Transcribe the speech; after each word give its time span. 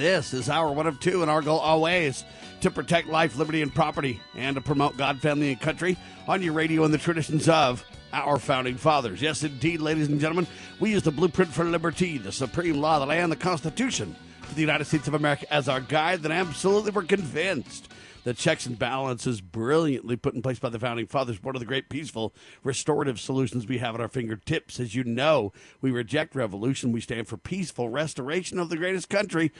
This 0.00 0.32
is 0.32 0.48
our 0.48 0.72
one 0.72 0.86
of 0.86 0.98
two, 0.98 1.20
and 1.20 1.30
our 1.30 1.42
goal 1.42 1.58
always 1.58 2.24
to 2.62 2.70
protect 2.70 3.08
life, 3.08 3.36
liberty, 3.36 3.60
and 3.60 3.74
property, 3.74 4.18
and 4.34 4.54
to 4.56 4.62
promote 4.62 4.96
God, 4.96 5.20
family, 5.20 5.52
and 5.52 5.60
country 5.60 5.98
on 6.26 6.40
your 6.40 6.54
radio 6.54 6.84
and 6.84 6.94
the 6.94 6.96
traditions 6.96 7.50
of 7.50 7.84
our 8.10 8.38
founding 8.38 8.78
fathers. 8.78 9.20
Yes, 9.20 9.42
indeed, 9.42 9.82
ladies 9.82 10.08
and 10.08 10.18
gentlemen, 10.18 10.46
we 10.78 10.92
use 10.92 11.02
the 11.02 11.10
blueprint 11.10 11.52
for 11.52 11.66
liberty, 11.66 12.16
the 12.16 12.32
supreme 12.32 12.80
law 12.80 12.94
of 12.94 13.00
the 13.00 13.06
land, 13.08 13.30
the 13.30 13.36
Constitution 13.36 14.16
for 14.40 14.54
the 14.54 14.62
United 14.62 14.86
States 14.86 15.06
of 15.06 15.12
America 15.12 15.44
as 15.52 15.68
our 15.68 15.82
guide. 15.82 16.22
Then 16.22 16.32
absolutely 16.32 16.92
we're 16.92 17.02
convinced 17.02 17.92
the 18.24 18.32
checks 18.34 18.66
and 18.66 18.78
balances 18.78 19.40
brilliantly 19.40 20.16
put 20.16 20.34
in 20.34 20.42
place 20.42 20.58
by 20.58 20.68
the 20.70 20.78
founding 20.78 21.06
fathers, 21.06 21.42
one 21.42 21.56
of 21.56 21.60
the 21.60 21.66
great 21.66 21.88
peaceful 21.88 22.34
restorative 22.62 23.20
solutions 23.20 23.66
we 23.66 23.78
have 23.78 23.94
at 23.94 24.00
our 24.00 24.08
fingertips. 24.08 24.80
As 24.80 24.94
you 24.94 25.04
know, 25.04 25.52
we 25.80 25.90
reject 25.90 26.34
revolution. 26.34 26.92
We 26.92 27.00
stand 27.00 27.28
for 27.28 27.36
peaceful 27.36 27.88
restoration 27.88 28.58
of 28.58 28.68
the 28.70 28.76
greatest 28.76 29.08
country 29.08 29.52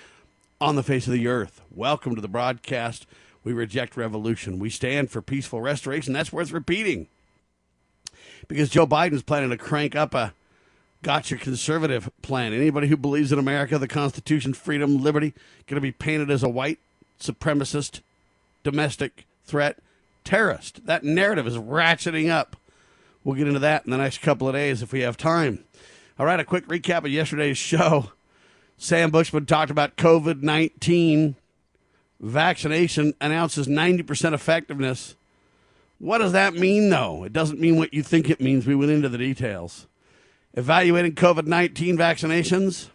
on 0.60 0.76
the 0.76 0.82
face 0.82 1.06
of 1.06 1.12
the 1.12 1.26
earth. 1.26 1.62
Welcome 1.74 2.14
to 2.14 2.20
the 2.20 2.28
broadcast. 2.28 3.06
We 3.42 3.52
reject 3.52 3.96
revolution. 3.96 4.58
We 4.58 4.68
stand 4.68 5.10
for 5.10 5.22
peaceful 5.22 5.62
restoration. 5.62 6.12
That's 6.12 6.32
worth 6.32 6.52
repeating. 6.52 7.08
Because 8.46 8.68
Joe 8.68 8.86
Biden's 8.86 9.22
planning 9.22 9.50
to 9.50 9.56
crank 9.56 9.96
up 9.96 10.14
a 10.14 10.34
gotcha 11.02 11.36
conservative 11.36 12.10
plan. 12.20 12.52
Anybody 12.52 12.88
who 12.88 12.96
believes 12.96 13.32
in 13.32 13.38
America, 13.38 13.78
the 13.78 13.88
Constitution, 13.88 14.52
freedom, 14.52 15.02
liberty, 15.02 15.32
going 15.66 15.76
to 15.76 15.80
be 15.80 15.92
painted 15.92 16.30
as 16.30 16.42
a 16.42 16.48
white 16.48 16.78
supremacist, 17.18 18.00
domestic 18.62 19.24
threat 19.44 19.78
terrorist. 20.24 20.84
That 20.86 21.04
narrative 21.04 21.46
is 21.46 21.56
ratcheting 21.56 22.28
up. 22.28 22.56
We'll 23.24 23.36
get 23.36 23.48
into 23.48 23.60
that 23.60 23.84
in 23.84 23.90
the 23.90 23.96
next 23.96 24.18
couple 24.18 24.48
of 24.48 24.54
days 24.54 24.82
if 24.82 24.92
we 24.92 25.00
have 25.00 25.16
time. 25.16 25.64
All 26.18 26.26
right, 26.26 26.40
a 26.40 26.44
quick 26.44 26.66
recap 26.68 26.98
of 26.98 27.08
yesterday's 27.08 27.56
show. 27.58 28.12
Sam 28.82 29.10
Bushman 29.10 29.44
talked 29.44 29.70
about 29.70 29.96
COVID 29.96 30.42
19 30.42 31.36
vaccination, 32.18 33.12
announces 33.20 33.68
90% 33.68 34.32
effectiveness. 34.32 35.16
What 35.98 36.18
does 36.18 36.32
that 36.32 36.54
mean, 36.54 36.88
though? 36.88 37.24
It 37.24 37.34
doesn't 37.34 37.60
mean 37.60 37.76
what 37.76 37.92
you 37.92 38.02
think 38.02 38.30
it 38.30 38.40
means. 38.40 38.66
We 38.66 38.74
went 38.74 38.90
into 38.90 39.10
the 39.10 39.18
details. 39.18 39.86
Evaluating 40.54 41.14
COVID 41.14 41.46
19 41.46 41.98
vaccinations 41.98 42.88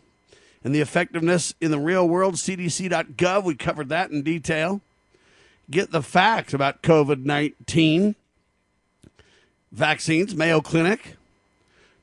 and 0.63 0.73
the 0.73 0.81
effectiveness 0.81 1.53
in 1.61 1.69
the 1.69 1.79
real 1.79 2.09
world, 2.09 2.33
CDC.gov. 2.33 3.43
We 3.43 3.53
covered 3.53 3.89
that 3.89 4.09
in 4.09 4.23
detail. 4.23 4.81
Get 5.69 5.91
the 5.91 6.01
facts 6.01 6.55
about 6.55 6.81
COVID 6.81 7.25
19 7.25 8.15
vaccines, 9.71 10.33
Mayo 10.33 10.61
Clinic. 10.61 11.15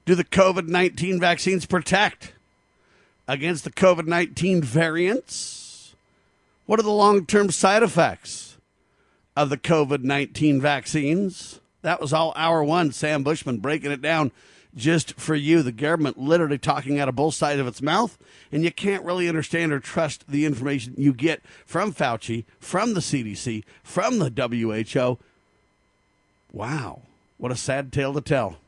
Do 0.05 0.15
the 0.15 0.25
COVID 0.25 0.69
19 0.69 1.19
vaccines 1.19 1.67
protect? 1.67 2.33
Against 3.33 3.65
the 3.65 3.73
COVID 3.73 4.07
19 4.07 4.63
variants? 4.63 5.95
What 6.67 6.79
are 6.79 6.85
the 6.85 6.91
long 6.91 7.25
term 7.25 7.51
side 7.51 7.83
effects 7.83 8.59
of 9.35 9.49
the 9.49 9.57
COVID 9.57 10.03
19 10.03 10.61
vaccines? 10.61 11.61
That 11.81 12.01
was 12.01 12.13
all 12.13 12.35
hour 12.37 12.63
one. 12.63 12.93
Sam 12.93 13.23
Bushman 13.23 13.59
breaking 13.59 13.91
it 13.91 14.03
down 14.03 14.33
just 14.77 15.19
for 15.19 15.35
you. 15.35 15.63
The 15.63 15.73
government 15.73 16.19
literally 16.19 16.59
talking 16.59 17.01
out 17.01 17.09
of 17.09 17.17
both 17.17 17.35
sides 17.35 17.59
of 17.59 17.67
its 17.67 17.81
mouth, 17.81 18.19
and 18.53 18.63
you 18.63 18.71
can't 18.71 19.05
really 19.05 19.29
understand 19.29 19.73
or 19.73 19.81
trust 19.81 20.29
the 20.29 20.45
information 20.45 20.95
you 20.99 21.15
get 21.15 21.43
from 21.65 21.95
Fauci, 21.95 22.45
from 22.61 22.93
the 22.93 23.01
CDC, 23.01 23.65
from 23.83 24.19
the 24.19 24.31
WHO. 24.31 25.19
Wow, 26.53 27.01
what 27.39 27.51
a 27.51 27.57
sad 27.57 27.93
tale 27.95 28.13
to 28.13 28.21
tell. 28.21 28.59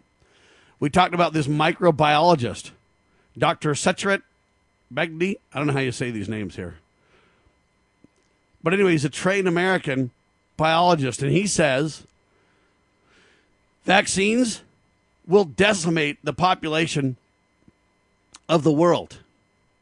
We 0.81 0.89
talked 0.89 1.15
about 1.15 1.35
this 1.35 1.49
microbiologist, 1.49 2.71
Dr. 3.37 3.73
Sucharit 3.73 4.23
Bhakdi. 4.91 5.37
I 5.53 5.59
don't 5.59 5.67
know 5.67 5.75
how 5.75 5.81
you 5.81 5.93
say 5.93 6.11
these 6.11 6.31
names 6.31 6.57
here. 6.57 6.77
But 8.63 8.75
anyway, 8.75 8.93
he's 8.93 9.05
a 9.05 9.11
trained 9.11 9.49
American 9.49 10.11
biologist, 10.57 11.23
and 11.23 11.33
he 11.33 11.47
says 11.47 12.05
vaccines 13.85 14.63
will 15.27 15.45
decimate 15.45 16.19
the 16.23 16.33
population 16.33 17.17
of 18.49 18.63
the 18.63 18.73
world. 18.73 19.19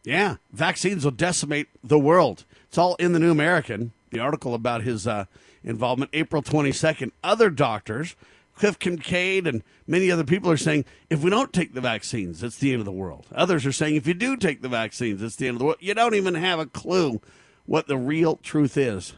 Yeah, 0.04 0.36
vaccines 0.52 1.04
will 1.04 1.12
decimate 1.12 1.68
the 1.82 1.98
world. 1.98 2.44
It's 2.68 2.78
all 2.78 2.94
in 2.96 3.12
the 3.12 3.18
New 3.18 3.30
American, 3.30 3.92
the 4.10 4.20
article 4.20 4.54
about 4.54 4.82
his 4.82 5.06
uh, 5.06 5.24
involvement, 5.64 6.10
April 6.14 6.42
22nd. 6.42 7.10
Other 7.24 7.50
doctors, 7.50 8.14
Cliff 8.56 8.78
Kincaid 8.78 9.46
and 9.46 9.62
many 9.86 10.10
other 10.10 10.24
people 10.24 10.50
are 10.50 10.56
saying 10.56 10.84
if 11.10 11.22
we 11.22 11.30
don't 11.30 11.52
take 11.52 11.74
the 11.74 11.80
vaccines, 11.80 12.42
it's 12.42 12.58
the 12.58 12.72
end 12.72 12.80
of 12.80 12.86
the 12.86 12.92
world. 12.92 13.26
Others 13.34 13.66
are 13.66 13.72
saying 13.72 13.96
if 13.96 14.06
you 14.06 14.14
do 14.14 14.36
take 14.36 14.62
the 14.62 14.68
vaccines, 14.68 15.22
it's 15.22 15.36
the 15.36 15.48
end 15.48 15.56
of 15.56 15.58
the 15.58 15.64
world. 15.64 15.78
You 15.80 15.94
don't 15.94 16.14
even 16.14 16.34
have 16.34 16.58
a 16.58 16.66
clue 16.66 17.20
what 17.68 17.86
the 17.86 17.98
real 17.98 18.36
truth 18.36 18.78
is. 18.78 19.12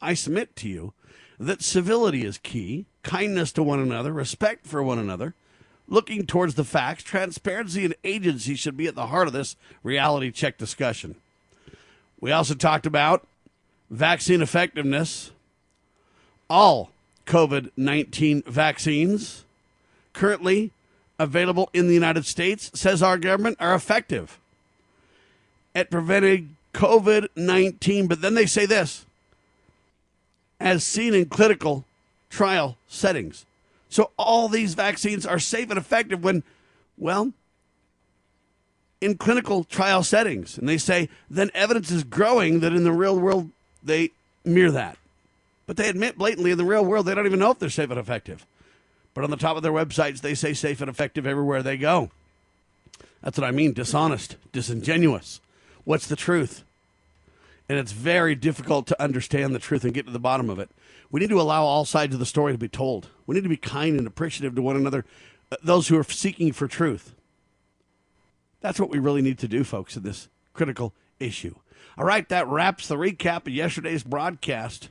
I 0.00 0.14
submit 0.14 0.54
to 0.56 0.68
you 0.68 0.92
that 1.38 1.62
civility 1.62 2.24
is 2.24 2.38
key, 2.38 2.86
kindness 3.02 3.50
to 3.52 3.62
one 3.62 3.80
another, 3.80 4.12
respect 4.12 4.68
for 4.68 4.82
one 4.84 5.00
another, 5.00 5.34
looking 5.88 6.24
towards 6.24 6.54
the 6.54 6.62
facts, 6.62 7.02
transparency 7.02 7.84
and 7.84 7.96
agency 8.04 8.54
should 8.54 8.76
be 8.76 8.86
at 8.86 8.94
the 8.94 9.08
heart 9.08 9.26
of 9.26 9.32
this 9.32 9.56
reality 9.82 10.30
check 10.30 10.56
discussion. 10.56 11.16
We 12.20 12.30
also 12.30 12.54
talked 12.54 12.86
about 12.86 13.26
vaccine 13.90 14.42
effectiveness. 14.42 15.32
All 16.48 16.92
COVID 17.26 17.72
19 17.76 18.44
vaccines 18.46 19.44
currently 20.12 20.70
available 21.18 21.68
in 21.72 21.88
the 21.88 21.94
United 21.94 22.24
States, 22.24 22.70
says 22.74 23.02
our 23.02 23.18
government, 23.18 23.56
are 23.58 23.74
effective 23.74 24.38
at 25.74 25.90
preventing 25.90 26.56
COVID 26.74 27.28
19. 27.36 28.06
But 28.06 28.20
then 28.20 28.34
they 28.34 28.46
say 28.46 28.66
this 28.66 29.04
as 30.60 30.84
seen 30.84 31.14
in 31.14 31.26
clinical 31.26 31.84
trial 32.30 32.76
settings. 32.88 33.46
So 33.88 34.10
all 34.18 34.48
these 34.48 34.74
vaccines 34.74 35.24
are 35.24 35.38
safe 35.38 35.70
and 35.70 35.78
effective 35.78 36.22
when, 36.22 36.42
well, 36.98 37.32
in 39.00 39.16
clinical 39.16 39.64
trial 39.64 40.02
settings. 40.02 40.58
And 40.58 40.68
they 40.68 40.78
say 40.78 41.08
then 41.30 41.50
evidence 41.54 41.90
is 41.90 42.04
growing 42.04 42.60
that 42.60 42.72
in 42.72 42.84
the 42.84 42.92
real 42.92 43.18
world 43.18 43.50
they 43.82 44.10
mirror 44.44 44.72
that. 44.72 44.98
But 45.66 45.76
they 45.76 45.88
admit 45.88 46.18
blatantly 46.18 46.50
in 46.50 46.58
the 46.58 46.64
real 46.64 46.84
world 46.84 47.06
they 47.06 47.14
don't 47.14 47.26
even 47.26 47.38
know 47.38 47.50
if 47.50 47.58
they're 47.58 47.70
safe 47.70 47.90
and 47.90 48.00
effective. 48.00 48.46
But 49.14 49.24
on 49.24 49.30
the 49.30 49.36
top 49.36 49.56
of 49.56 49.62
their 49.62 49.72
websites, 49.72 50.20
they 50.20 50.34
say 50.34 50.52
safe 50.52 50.80
and 50.80 50.90
effective 50.90 51.26
everywhere 51.26 51.62
they 51.62 51.76
go. 51.76 52.10
That's 53.22 53.38
what 53.38 53.46
I 53.46 53.50
mean 53.50 53.72
dishonest, 53.72 54.36
disingenuous. 54.52 55.40
What's 55.88 56.06
the 56.06 56.16
truth? 56.16 56.64
And 57.66 57.78
it's 57.78 57.92
very 57.92 58.34
difficult 58.34 58.86
to 58.88 59.02
understand 59.02 59.54
the 59.54 59.58
truth 59.58 59.84
and 59.84 59.94
get 59.94 60.04
to 60.04 60.12
the 60.12 60.18
bottom 60.18 60.50
of 60.50 60.58
it. 60.58 60.68
We 61.10 61.18
need 61.18 61.30
to 61.30 61.40
allow 61.40 61.64
all 61.64 61.86
sides 61.86 62.12
of 62.12 62.20
the 62.20 62.26
story 62.26 62.52
to 62.52 62.58
be 62.58 62.68
told. 62.68 63.08
We 63.26 63.34
need 63.34 63.44
to 63.44 63.48
be 63.48 63.56
kind 63.56 63.96
and 63.96 64.06
appreciative 64.06 64.54
to 64.56 64.60
one 64.60 64.76
another, 64.76 65.06
uh, 65.50 65.56
those 65.62 65.88
who 65.88 65.98
are 65.98 66.04
seeking 66.04 66.52
for 66.52 66.68
truth. 66.68 67.14
That's 68.60 68.78
what 68.78 68.90
we 68.90 68.98
really 68.98 69.22
need 69.22 69.38
to 69.38 69.48
do, 69.48 69.64
folks, 69.64 69.96
in 69.96 70.02
this 70.02 70.28
critical 70.52 70.92
issue. 71.18 71.54
All 71.96 72.04
right, 72.04 72.28
that 72.28 72.46
wraps 72.46 72.86
the 72.86 72.96
recap 72.96 73.46
of 73.46 73.54
yesterday's 73.54 74.02
broadcast. 74.02 74.90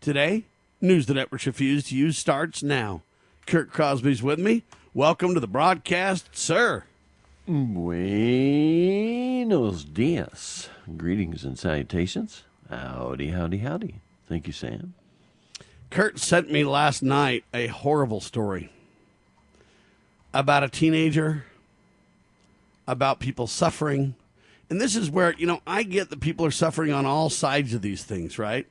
Today, 0.00 0.44
news 0.80 1.04
the 1.04 1.12
networks 1.12 1.46
refuse 1.46 1.84
to 1.88 1.94
use 1.94 2.16
starts 2.16 2.62
now. 2.62 3.02
Kurt 3.44 3.70
Crosby's 3.70 4.22
with 4.22 4.38
me. 4.38 4.62
Welcome 4.94 5.34
to 5.34 5.40
the 5.40 5.46
broadcast, 5.46 6.30
sir. 6.32 6.84
Buenos 7.54 7.84
dias. 9.84 10.70
Greetings 10.96 11.44
and 11.44 11.58
salutations. 11.58 12.44
Howdy, 12.70 13.28
howdy, 13.28 13.58
howdy. 13.58 13.96
Thank 14.26 14.46
you, 14.46 14.54
Sam. 14.54 14.94
Kurt 15.90 16.18
sent 16.18 16.50
me 16.50 16.64
last 16.64 17.02
night 17.02 17.44
a 17.52 17.66
horrible 17.66 18.22
story 18.22 18.72
about 20.32 20.64
a 20.64 20.68
teenager 20.70 21.44
about 22.88 23.20
people 23.20 23.46
suffering. 23.46 24.14
And 24.70 24.80
this 24.80 24.96
is 24.96 25.10
where, 25.10 25.34
you 25.34 25.46
know, 25.46 25.60
I 25.66 25.82
get 25.82 26.08
that 26.08 26.20
people 26.20 26.46
are 26.46 26.50
suffering 26.50 26.90
on 26.90 27.04
all 27.04 27.28
sides 27.28 27.74
of 27.74 27.82
these 27.82 28.02
things, 28.02 28.38
right? 28.38 28.66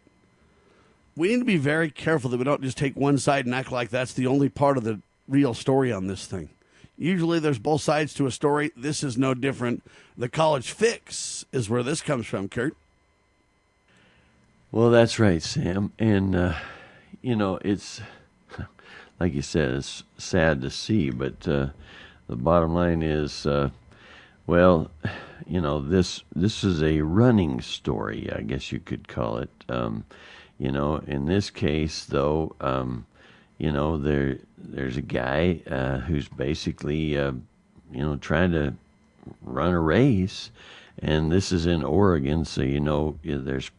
We 1.15 1.27
need 1.27 1.37
to 1.37 1.45
be 1.45 1.57
very 1.57 1.91
careful 1.91 2.31
that 2.31 2.37
we 2.37 2.45
don't 2.45 2.63
just 2.63 2.79
take 2.79 2.95
one 2.95 3.19
side 3.19 3.45
and 3.45 3.53
act 3.53 3.71
like 3.71 3.91
that's 3.91 4.13
the 4.13 4.25
only 4.25 4.49
part 4.49 4.75
of 4.77 4.83
the 4.83 5.01
real 5.27 5.53
story 5.53 5.91
on 5.93 6.07
this 6.07 6.25
thing. 6.25 6.49
Usually 7.01 7.39
there's 7.39 7.57
both 7.57 7.81
sides 7.81 8.13
to 8.13 8.27
a 8.27 8.31
story. 8.31 8.71
This 8.77 9.01
is 9.03 9.18
no 9.18 9.33
different. 9.33 9.81
The 10.15 10.30
college 10.30 10.69
fix 10.69 11.44
is 11.51 11.68
where 11.68 11.81
this 11.81 12.00
comes 12.00 12.27
from, 12.27 12.48
Kurt. 12.48 12.77
Well, 14.71 14.92
that's 14.92 15.18
right, 15.18 15.42
Sam. 15.42 15.94
And, 15.98 16.36
uh, 16.36 16.53
you 17.24 17.36
know, 17.36 17.57
it's, 17.65 18.01
like 19.19 19.33
you 19.33 19.42
said, 19.42 19.71
it's 19.71 20.03
sad 20.19 20.62
to 20.62 20.69
see, 20.69 21.09
but 21.09 21.48
uh, 21.48 21.69
the 22.27 22.36
bottom 22.36 22.75
line 22.75 23.01
is, 23.01 23.48
uh, 23.48 23.71
well, 24.45 24.92
you 25.48 25.59
know, 25.59 25.81
this 25.81 26.24
this 26.36 26.63
is 26.63 26.83
a 26.83 27.01
running 27.01 27.62
story, 27.62 28.30
I 28.31 28.42
guess 28.42 28.71
you 28.71 28.80
could 28.80 29.07
call 29.07 29.38
it. 29.38 29.50
Um, 29.68 30.06
you 30.59 30.71
know, 30.71 30.98
in 31.07 31.25
this 31.25 31.50
case, 31.50 32.06
though, 32.06 32.56
um, 32.62 33.07
you 33.61 33.71
know, 33.71 33.95
there 33.95 34.39
there's 34.57 34.97
a 34.97 35.03
guy 35.03 35.61
uh, 35.69 35.99
who's 35.99 36.27
basically, 36.27 37.15
uh, 37.15 37.33
you 37.91 38.01
know, 38.01 38.15
trying 38.15 38.51
to 38.53 38.73
run 39.43 39.71
a 39.71 39.79
race, 39.79 40.49
and 40.97 41.31
this 41.31 41.51
is 41.51 41.67
in 41.67 41.83
Oregon, 41.83 42.43
so 42.43 42.63
you 42.63 42.79
know, 42.79 43.19
there's 43.23 43.69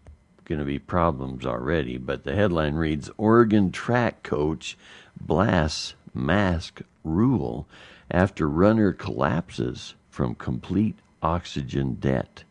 going 0.45 0.61
to 0.61 0.65
be 0.65 0.79
problems 0.79 1.45
already. 1.45 1.99
But 1.99 2.23
the 2.23 2.37
headline 2.37 2.77
reads 2.77 3.11
Oregon 3.19 3.73
track 3.73 4.23
coach 4.23 4.79
blasts 5.21 5.95
mask 6.15 6.83
rule 7.03 7.67
after 8.09 8.49
runner 8.49 8.93
collapses 8.93 9.95
from 10.11 10.37
complete 10.37 10.95
oxygen 11.25 11.95
debt. 11.95 12.45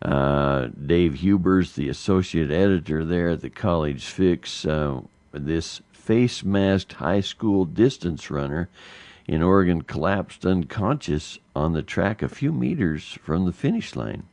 Uh, 0.00 0.68
Dave 0.86 1.14
Hubers, 1.14 1.72
the 1.72 1.88
associate 1.88 2.52
editor 2.52 3.04
there 3.04 3.30
at 3.30 3.40
the 3.40 3.50
College 3.50 4.04
Fix, 4.04 4.64
uh, 4.64 5.00
this 5.32 5.80
face 6.02 6.42
masked 6.42 6.94
high 6.94 7.20
school 7.20 7.64
distance 7.64 8.28
runner 8.28 8.68
in 9.28 9.40
Oregon 9.40 9.82
collapsed 9.82 10.44
unconscious 10.44 11.38
on 11.54 11.74
the 11.74 11.82
track 11.82 12.22
a 12.22 12.28
few 12.28 12.52
meters 12.52 13.18
from 13.22 13.44
the 13.44 13.52
finish 13.52 13.94
line 13.94 14.24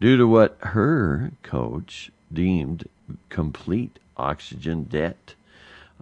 due 0.00 0.16
to 0.16 0.26
what 0.26 0.56
her 0.60 1.30
coach 1.44 2.10
deemed 2.32 2.88
complete 3.28 4.00
oxygen 4.16 4.82
debt. 4.84 5.34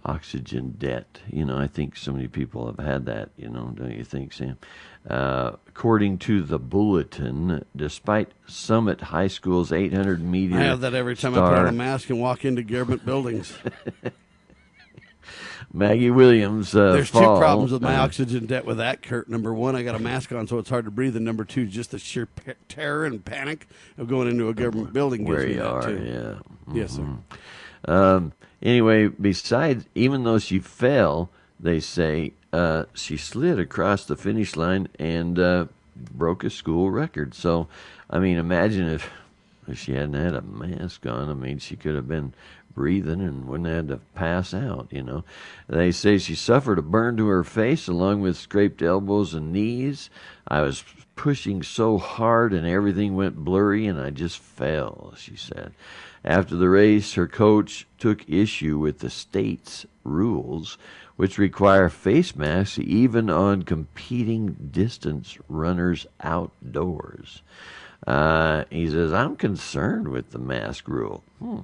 Oxygen 0.03 0.75
debt. 0.77 1.19
You 1.31 1.45
know, 1.45 1.57
I 1.57 1.67
think 1.67 1.97
so 1.97 2.11
many 2.11 2.27
people 2.27 2.67
have 2.67 2.83
had 2.83 3.05
that, 3.05 3.29
you 3.37 3.49
know, 3.49 3.73
don't 3.75 3.91
you 3.91 4.03
think, 4.03 4.33
Sam? 4.33 4.57
Uh, 5.07 5.53
according 5.67 6.17
to 6.19 6.41
the 6.41 6.59
bulletin, 6.59 7.63
despite 7.75 8.31
Summit 8.47 9.01
High 9.01 9.27
School's 9.27 9.71
800 9.71 10.21
meter. 10.23 10.55
I 10.55 10.63
have 10.63 10.81
that 10.81 10.93
every 10.93 11.15
time 11.15 11.33
star, 11.33 11.45
I 11.45 11.49
put 11.49 11.59
on 11.59 11.67
a 11.67 11.71
mask 11.71 12.09
and 12.09 12.19
walk 12.19 12.45
into 12.45 12.63
government 12.63 13.05
buildings. 13.05 13.55
Maggie 15.73 16.11
Williams. 16.11 16.75
Uh, 16.75 16.93
There's 16.93 17.09
fall, 17.09 17.35
two 17.35 17.39
problems 17.39 17.71
with 17.71 17.81
my 17.81 17.95
uh, 17.95 18.03
oxygen 18.03 18.45
debt 18.45 18.65
with 18.65 18.77
that, 18.77 19.01
Kurt. 19.01 19.29
Number 19.29 19.53
one, 19.53 19.75
I 19.75 19.83
got 19.83 19.95
a 19.95 19.99
mask 19.99 20.31
on, 20.31 20.47
so 20.47 20.57
it's 20.57 20.69
hard 20.69 20.85
to 20.85 20.91
breathe. 20.91 21.15
And 21.15 21.25
number 21.25 21.43
two, 21.43 21.65
just 21.65 21.91
the 21.91 21.99
sheer 21.99 22.25
p- 22.25 22.53
terror 22.67 23.05
and 23.05 23.23
panic 23.23 23.67
of 23.97 24.07
going 24.07 24.27
into 24.27 24.49
a 24.49 24.53
government 24.53 24.93
building. 24.93 25.25
gives 25.25 25.29
where 25.37 25.45
me 25.47 25.53
you 25.53 25.59
that, 25.59 25.67
are, 25.67 25.81
too. 25.81 26.39
yeah. 26.67 26.73
Yes, 26.75 26.91
sir. 26.93 27.05
Um, 27.87 28.31
anyway, 28.61 29.07
besides, 29.07 29.85
even 29.95 30.23
though 30.23 30.39
she 30.39 30.59
fell, 30.59 31.29
they 31.59 31.79
say 31.79 32.33
uh, 32.53 32.85
she 32.93 33.17
slid 33.17 33.59
across 33.59 34.05
the 34.05 34.15
finish 34.15 34.55
line 34.55 34.87
and 34.97 35.37
uh, 35.39 35.65
broke 35.95 36.43
a 36.43 36.49
school 36.49 36.89
record. 36.89 37.33
So, 37.35 37.67
I 38.09 38.19
mean, 38.19 38.37
imagine 38.37 38.89
if, 38.89 39.09
if 39.67 39.79
she 39.79 39.93
hadn't 39.93 40.13
had 40.13 40.33
a 40.35 40.41
mask 40.41 41.05
on. 41.05 41.29
I 41.29 41.33
mean, 41.33 41.59
she 41.59 41.75
could 41.75 41.95
have 41.95 42.07
been 42.07 42.33
breathing 42.75 43.21
and 43.21 43.47
wouldn't 43.47 43.67
have 43.67 43.75
had 43.75 43.87
to 43.87 43.97
pass 44.13 44.53
out, 44.53 44.87
you 44.91 45.01
know. 45.01 45.23
They 45.67 45.91
say 45.91 46.17
she 46.17 46.35
suffered 46.35 46.77
a 46.77 46.83
burn 46.83 47.17
to 47.17 47.27
her 47.27 47.43
face 47.43 47.87
along 47.87 48.21
with 48.21 48.37
scraped 48.37 48.81
elbows 48.81 49.33
and 49.33 49.51
knees. 49.51 50.09
I 50.47 50.61
was 50.61 50.83
pushing 51.15 51.63
so 51.63 51.97
hard 51.97 52.53
and 52.53 52.67
everything 52.67 53.15
went 53.15 53.37
blurry 53.37 53.87
and 53.87 53.99
I 53.99 54.09
just 54.09 54.37
fell, 54.37 55.13
she 55.17 55.35
said. 55.35 55.73
After 56.23 56.55
the 56.55 56.69
race, 56.69 57.13
her 57.13 57.27
coach 57.27 57.87
took 57.97 58.27
issue 58.29 58.77
with 58.77 58.99
the 58.99 59.09
state's 59.09 59.85
rules, 60.03 60.77
which 61.15 61.37
require 61.37 61.87
face 61.87 62.35
masks 62.35 62.79
even 62.79 63.29
on 63.29 63.63
competing 63.63 64.69
distance 64.71 65.37
runners 65.47 66.05
outdoors. 66.21 67.41
Uh, 68.05 68.65
he 68.69 68.89
says, 68.89 69.13
I'm 69.13 69.35
concerned 69.35 70.09
with 70.09 70.31
the 70.31 70.39
mask 70.39 70.87
rule. 70.87 71.23
Hmm. 71.39 71.59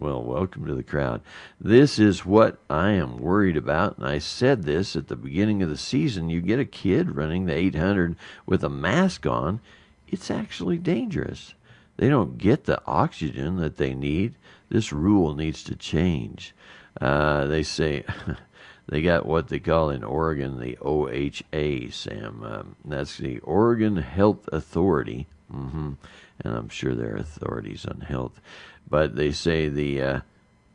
Well, 0.00 0.22
welcome 0.22 0.64
to 0.66 0.76
the 0.76 0.84
crowd. 0.84 1.22
This 1.60 1.98
is 1.98 2.24
what 2.24 2.58
I 2.70 2.90
am 2.90 3.18
worried 3.18 3.56
about, 3.56 3.98
and 3.98 4.06
I 4.06 4.18
said 4.18 4.62
this 4.62 4.94
at 4.94 5.08
the 5.08 5.16
beginning 5.16 5.60
of 5.60 5.70
the 5.70 5.76
season. 5.76 6.30
You 6.30 6.40
get 6.40 6.60
a 6.60 6.64
kid 6.64 7.16
running 7.16 7.46
the 7.46 7.56
800 7.56 8.14
with 8.46 8.62
a 8.62 8.68
mask 8.68 9.26
on, 9.26 9.58
it's 10.06 10.30
actually 10.30 10.78
dangerous. 10.78 11.54
They 11.96 12.08
don't 12.08 12.38
get 12.38 12.64
the 12.64 12.80
oxygen 12.86 13.56
that 13.56 13.76
they 13.76 13.92
need. 13.92 14.34
This 14.68 14.92
rule 14.92 15.34
needs 15.34 15.64
to 15.64 15.74
change. 15.74 16.54
Uh, 17.00 17.46
they 17.46 17.64
say 17.64 18.04
they 18.88 19.02
got 19.02 19.26
what 19.26 19.48
they 19.48 19.58
call 19.58 19.90
in 19.90 20.04
Oregon 20.04 20.60
the 20.60 20.78
OHA, 20.80 21.92
Sam. 21.92 22.44
Um, 22.44 22.76
that's 22.84 23.16
the 23.16 23.40
Oregon 23.40 23.96
Health 23.96 24.48
Authority. 24.52 25.26
hmm 25.50 25.94
And 26.40 26.54
I'm 26.54 26.68
sure 26.68 26.94
there 26.94 27.14
are 27.14 27.16
authorities 27.16 27.84
on 27.84 28.02
health. 28.02 28.40
But 28.88 29.16
they 29.16 29.32
say 29.32 29.68
the, 29.68 30.02
uh, 30.02 30.20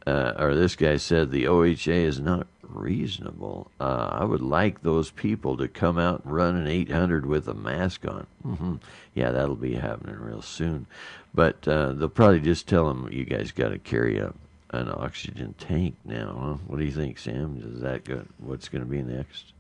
uh, 0.06 0.34
or 0.38 0.56
this 0.56 0.76
guy 0.76 0.98
said 0.98 1.32
the 1.32 1.46
OHA 1.46 2.06
is 2.06 2.20
not 2.20 2.48
reasonable. 2.62 3.72
Uh, 3.80 4.10
I 4.12 4.24
would 4.24 4.42
like 4.42 4.82
those 4.82 5.12
people 5.12 5.58
to 5.58 5.68
come 5.68 5.98
out 5.98 6.24
and 6.26 6.34
run 6.34 6.56
an 6.56 6.68
800 6.68 7.26
with 7.26 7.48
a 7.48 7.54
mask 7.54 8.06
on. 8.08 8.28
hmm 8.44 8.76
Yeah, 9.14 9.32
that'll 9.32 9.56
be 9.56 9.76
happening 9.76 10.16
real 10.20 10.42
soon. 10.42 10.88
But 11.34 11.68
uh, 11.68 11.94
they'll 11.94 12.10
probably 12.10 12.40
just 12.42 12.68
tell 12.68 12.88
them 12.88 13.10
you 13.12 13.26
guys 13.26 13.52
got 13.52 13.70
to 13.70 13.80
carry 13.80 14.18
a 14.20 14.34
an 14.72 14.90
oxygen 14.90 15.54
tank 15.60 15.96
now. 16.04 16.36
Huh? 16.40 16.54
What 16.66 16.80
do 16.80 16.86
you 16.86 16.92
think, 16.92 17.20
Sam? 17.20 17.62
Is 17.64 17.82
that 17.82 18.04
good? 18.06 18.28
What's 18.40 18.70
going 18.70 18.84
to 18.84 18.90
be 18.90 19.04
next? 19.04 19.54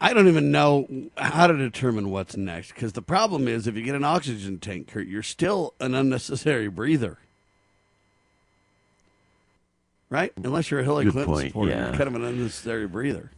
I 0.00 0.14
don't 0.14 0.28
even 0.28 0.50
know 0.50 0.88
how 1.18 1.46
to 1.46 1.56
determine 1.56 2.10
what's 2.10 2.36
next 2.36 2.72
because 2.72 2.94
the 2.94 3.02
problem 3.02 3.46
is 3.46 3.66
if 3.66 3.76
you 3.76 3.82
get 3.82 3.94
an 3.94 4.04
oxygen 4.04 4.58
tank, 4.58 4.88
Kurt, 4.88 5.06
you're 5.06 5.22
still 5.22 5.74
an 5.78 5.94
unnecessary 5.94 6.68
breather. 6.68 7.18
Right? 10.08 10.32
Unless 10.42 10.70
you're 10.70 10.80
a 10.80 10.84
Hillary 10.84 11.04
Good 11.04 11.12
Clinton 11.12 11.34
point, 11.34 11.48
supporter, 11.48 11.72
yeah. 11.72 11.88
you're 11.88 11.96
kind 11.96 12.08
of 12.08 12.14
an 12.14 12.24
unnecessary 12.24 12.86
breather. 12.86 13.30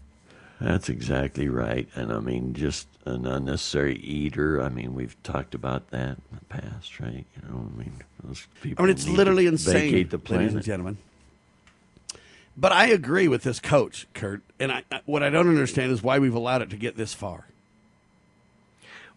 That's 0.61 0.89
exactly 0.89 1.49
right. 1.49 1.89
And 1.97 2.13
I 2.13 2.21
mean, 2.21 2.55
just 2.55 2.87
an 3.05 3.27
unnecessary 3.27 3.97
eater. 3.97 4.63
I 4.63 4.69
mean, 4.69 4.95
we've 4.95 5.21
talked 5.25 5.57
about 5.57 5.91
that 5.91 6.19
in 6.31 6.39
the 6.39 6.45
past, 6.45 7.01
right? 7.01 7.27
You 7.37 7.49
know, 7.49 7.69
I 7.75 7.79
mean, 7.79 7.93
those 8.23 8.47
people. 8.63 8.83
I 8.83 8.87
mean, 8.87 8.95
it's 8.95 9.09
literally 9.09 9.47
insane, 9.47 9.91
Vacate 9.91 10.11
the 10.11 10.19
ladies 10.19 10.31
and 10.31 10.49
planet. 10.51 10.65
gentlemen. 10.65 10.99
But 12.57 12.73
I 12.73 12.87
agree 12.89 13.29
with 13.29 13.43
this 13.43 13.61
coach, 13.61 14.07
Kurt. 14.15 14.43
And 14.61 14.71
I, 14.71 14.85
what 15.07 15.23
I 15.23 15.31
don't 15.31 15.49
understand 15.49 15.93
is 15.93 16.03
why 16.03 16.19
we've 16.19 16.35
allowed 16.35 16.63
it 16.63 16.71
to 16.71 16.77
get 16.77 16.97
this 16.97 17.15
far. 17.15 17.47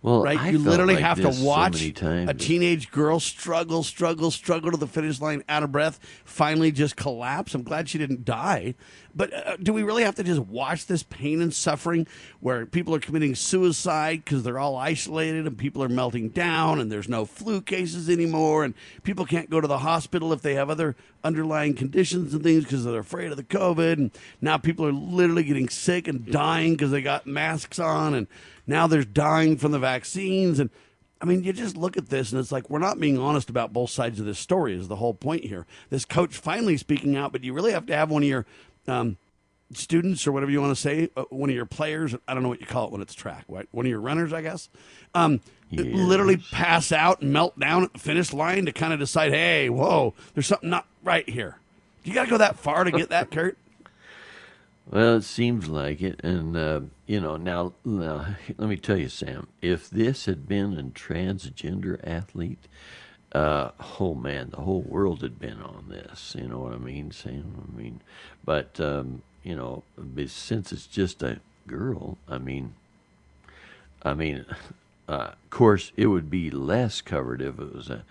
Well, 0.05 0.21
right? 0.21 0.39
I 0.39 0.49
you 0.49 0.59
literally 0.59 0.93
like 0.93 1.03
have 1.03 1.17
to 1.17 1.23
this 1.23 1.39
so 1.39 1.45
watch 1.45 1.81
a 1.81 2.33
teenage 2.35 2.91
girl 2.91 3.19
struggle, 3.19 3.81
struggle, 3.81 4.29
struggle 4.29 4.69
to 4.69 4.77
the 4.77 4.85
finish 4.85 5.19
line, 5.19 5.43
out 5.49 5.63
of 5.63 5.71
breath, 5.71 5.99
finally 6.23 6.71
just 6.71 6.95
collapse. 6.95 7.55
I'm 7.55 7.63
glad 7.63 7.89
she 7.89 7.97
didn't 7.97 8.23
die. 8.23 8.75
But 9.15 9.33
uh, 9.33 9.57
do 9.57 9.73
we 9.73 9.81
really 9.81 10.03
have 10.03 10.13
to 10.15 10.23
just 10.23 10.41
watch 10.41 10.85
this 10.85 11.01
pain 11.01 11.41
and 11.41 11.51
suffering 11.51 12.05
where 12.39 12.67
people 12.67 12.93
are 12.93 12.99
committing 12.99 13.33
suicide 13.33 14.23
because 14.23 14.43
they're 14.43 14.59
all 14.59 14.75
isolated 14.75 15.47
and 15.47 15.57
people 15.57 15.81
are 15.81 15.89
melting 15.89 16.29
down 16.29 16.79
and 16.79 16.91
there's 16.91 17.09
no 17.09 17.25
flu 17.25 17.59
cases 17.59 18.07
anymore 18.07 18.63
and 18.63 18.75
people 19.01 19.25
can't 19.25 19.49
go 19.49 19.59
to 19.59 19.67
the 19.67 19.79
hospital 19.79 20.31
if 20.33 20.43
they 20.43 20.53
have 20.53 20.69
other 20.69 20.95
underlying 21.25 21.73
conditions 21.73 22.33
and 22.33 22.43
things 22.43 22.63
because 22.63 22.85
they're 22.85 22.99
afraid 22.99 23.31
of 23.31 23.37
the 23.37 23.43
COVID. 23.43 23.93
And 23.93 24.11
now 24.41 24.57
people 24.57 24.85
are 24.85 24.93
literally 24.93 25.43
getting 25.43 25.67
sick 25.67 26.07
and 26.07 26.31
dying 26.31 26.73
because 26.73 26.91
they 26.91 27.01
got 27.01 27.25
masks 27.25 27.79
on 27.79 28.13
and 28.13 28.27
now 28.67 28.87
there's 28.87 29.05
dying 29.05 29.57
from 29.57 29.71
the 29.71 29.79
vaccines 29.79 30.59
and 30.59 30.69
I 31.21 31.25
mean, 31.25 31.43
you 31.43 31.53
just 31.53 31.77
look 31.77 31.97
at 31.97 32.09
this 32.09 32.31
and 32.31 32.39
it's 32.39 32.51
like 32.51 32.69
we're 32.69 32.77
not 32.77 32.99
being 32.99 33.17
honest 33.17 33.49
about 33.49 33.73
both 33.73 33.89
sides 33.89 34.19
of 34.19 34.25
this 34.25 34.37
story. 34.37 34.75
Is 34.75 34.89
the 34.89 34.97
whole 34.97 35.13
point 35.13 35.45
here? 35.45 35.65
This 35.89 36.05
coach 36.05 36.35
finally 36.35 36.77
speaking 36.77 37.15
out, 37.15 37.31
but 37.31 37.43
you 37.43 37.53
really 37.53 37.71
have 37.71 37.85
to 37.87 37.95
have 37.95 38.11
one 38.11 38.21
of 38.21 38.29
your 38.29 38.45
um, 38.87 39.17
students 39.73 40.27
or 40.27 40.31
whatever 40.31 40.51
you 40.51 40.61
want 40.61 40.75
to 40.75 40.79
say, 40.79 41.09
uh, 41.15 41.23
one 41.29 41.49
of 41.49 41.55
your 41.55 41.65
players. 41.65 42.13
I 42.27 42.33
don't 42.33 42.43
know 42.43 42.49
what 42.49 42.59
you 42.59 42.67
call 42.67 42.87
it 42.87 42.91
when 42.91 43.01
it's 43.01 43.13
track. 43.13 43.45
Right? 43.47 43.67
One 43.71 43.85
of 43.85 43.89
your 43.89 44.01
runners, 44.01 44.33
I 44.33 44.41
guess. 44.41 44.69
Um, 45.13 45.39
Literally 45.83 46.37
pass 46.37 46.91
out 46.91 47.21
and 47.21 47.31
melt 47.33 47.59
down 47.59 47.83
at 47.83 47.93
the 47.93 47.99
finish 47.99 48.33
line 48.33 48.65
to 48.65 48.71
kind 48.71 48.93
of 48.93 48.99
decide, 48.99 49.31
hey, 49.31 49.69
whoa, 49.69 50.13
there's 50.33 50.47
something 50.47 50.69
not 50.69 50.87
right 51.03 51.27
here. 51.27 51.57
You 52.03 52.13
got 52.13 52.25
to 52.25 52.29
go 52.29 52.37
that 52.37 52.57
far 52.57 52.83
to 52.83 52.91
get 52.91 53.09
that, 53.09 53.31
Kurt. 53.31 53.57
Well, 54.87 55.15
it 55.15 55.23
seems 55.23 55.67
like 55.67 55.99
it, 56.03 56.23
and 56.23 56.55
uh, 56.55 56.81
you 57.07 57.19
know 57.19 57.37
now, 57.37 57.73
now. 57.83 58.35
Let 58.55 58.69
me 58.69 58.77
tell 58.77 58.97
you, 58.97 59.09
Sam. 59.09 59.47
If 59.59 59.89
this 59.89 60.27
had 60.27 60.47
been 60.47 60.77
a 60.77 60.83
transgender 60.83 61.99
athlete, 62.07 62.67
uh, 63.31 63.71
oh 63.99 64.13
man, 64.13 64.51
the 64.51 64.61
whole 64.61 64.83
world 64.83 65.23
had 65.23 65.39
been 65.39 65.59
on 65.59 65.87
this. 65.89 66.35
You 66.37 66.47
know 66.47 66.59
what 66.59 66.73
I 66.73 66.77
mean, 66.77 67.09
Sam? 67.09 67.67
I 67.67 67.75
mean, 67.75 68.01
but 68.43 68.79
um, 68.79 69.23
you 69.43 69.55
know, 69.55 69.83
since 70.27 70.71
it's 70.71 70.87
just 70.87 71.23
a 71.23 71.39
girl, 71.65 72.19
I 72.29 72.37
mean, 72.37 72.75
I 74.03 74.13
mean, 74.13 74.45
uh, 75.07 75.31
of 75.33 75.49
course, 75.49 75.91
it 75.95 76.07
would 76.07 76.29
be 76.29 76.49
less 76.49 77.01
covered 77.01 77.41
if 77.41 77.59
it 77.59 77.73
was 77.75 77.89
a 77.89 78.03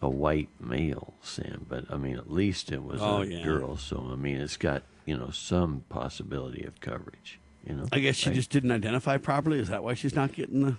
a 0.00 0.08
white 0.10 0.48
male, 0.58 1.14
Sam. 1.22 1.64
But 1.68 1.84
I 1.88 1.96
mean, 1.96 2.16
at 2.16 2.30
least 2.30 2.72
it 2.72 2.82
was 2.82 3.00
Oh, 3.00 3.22
a 3.22 3.26
yeah. 3.26 3.44
girl, 3.44 3.76
so 3.76 4.08
I 4.12 4.16
mean, 4.16 4.36
it's 4.38 4.56
got 4.56 4.82
you 5.06 5.16
know 5.16 5.30
some 5.30 5.84
possibility 5.88 6.64
of 6.64 6.80
coverage. 6.80 7.38
You 7.66 7.74
know, 7.74 7.86
I 7.92 8.00
guess 8.00 8.16
she 8.16 8.30
just 8.30 8.50
didn't 8.50 8.72
identify 8.72 9.16
properly. 9.18 9.60
Is 9.60 9.68
that 9.68 9.84
why 9.84 9.94
she's 9.94 10.16
not 10.16 10.32
getting 10.32 10.64
the 10.64 10.76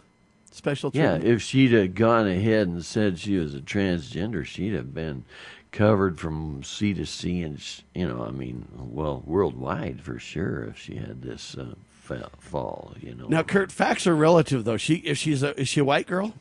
special 0.52 0.92
treatment? 0.92 1.24
Yeah, 1.24 1.30
if 1.32 1.42
she'd 1.42 1.72
have 1.72 1.96
gone 1.96 2.28
ahead 2.28 2.68
and 2.68 2.84
said 2.84 3.18
she 3.18 3.38
was 3.38 3.56
a 3.56 3.60
transgender, 3.62 4.44
she'd 4.46 4.74
have 4.74 4.94
been 4.94 5.24
covered 5.72 6.20
from 6.20 6.62
sea 6.64 6.94
to 6.94 7.06
sea, 7.06 7.42
and 7.44 7.64
you 7.96 8.08
know, 8.10 8.26
I 8.26 8.32
mean, 8.32 8.68
well, 8.76 9.24
worldwide 9.26 10.02
for 10.02 10.20
sure. 10.20 10.66
If 10.66 10.78
she 10.78 10.96
had 10.98 11.22
this 11.22 11.56
uh, 11.58 11.76
fa- 12.04 12.30
fall, 12.40 12.94
you 13.02 13.16
know. 13.16 13.28
now, 13.28 13.42
Kurt, 13.44 13.72
facts 13.72 14.06
are 14.06 14.16
relative, 14.16 14.64
though. 14.66 14.78
She 14.78 14.96
if 14.96 15.18
she's 15.18 15.42
a 15.42 15.60
is 15.60 15.68
she 15.68 15.80
a 15.80 15.86
white 15.86 16.06
girl? 16.08 16.34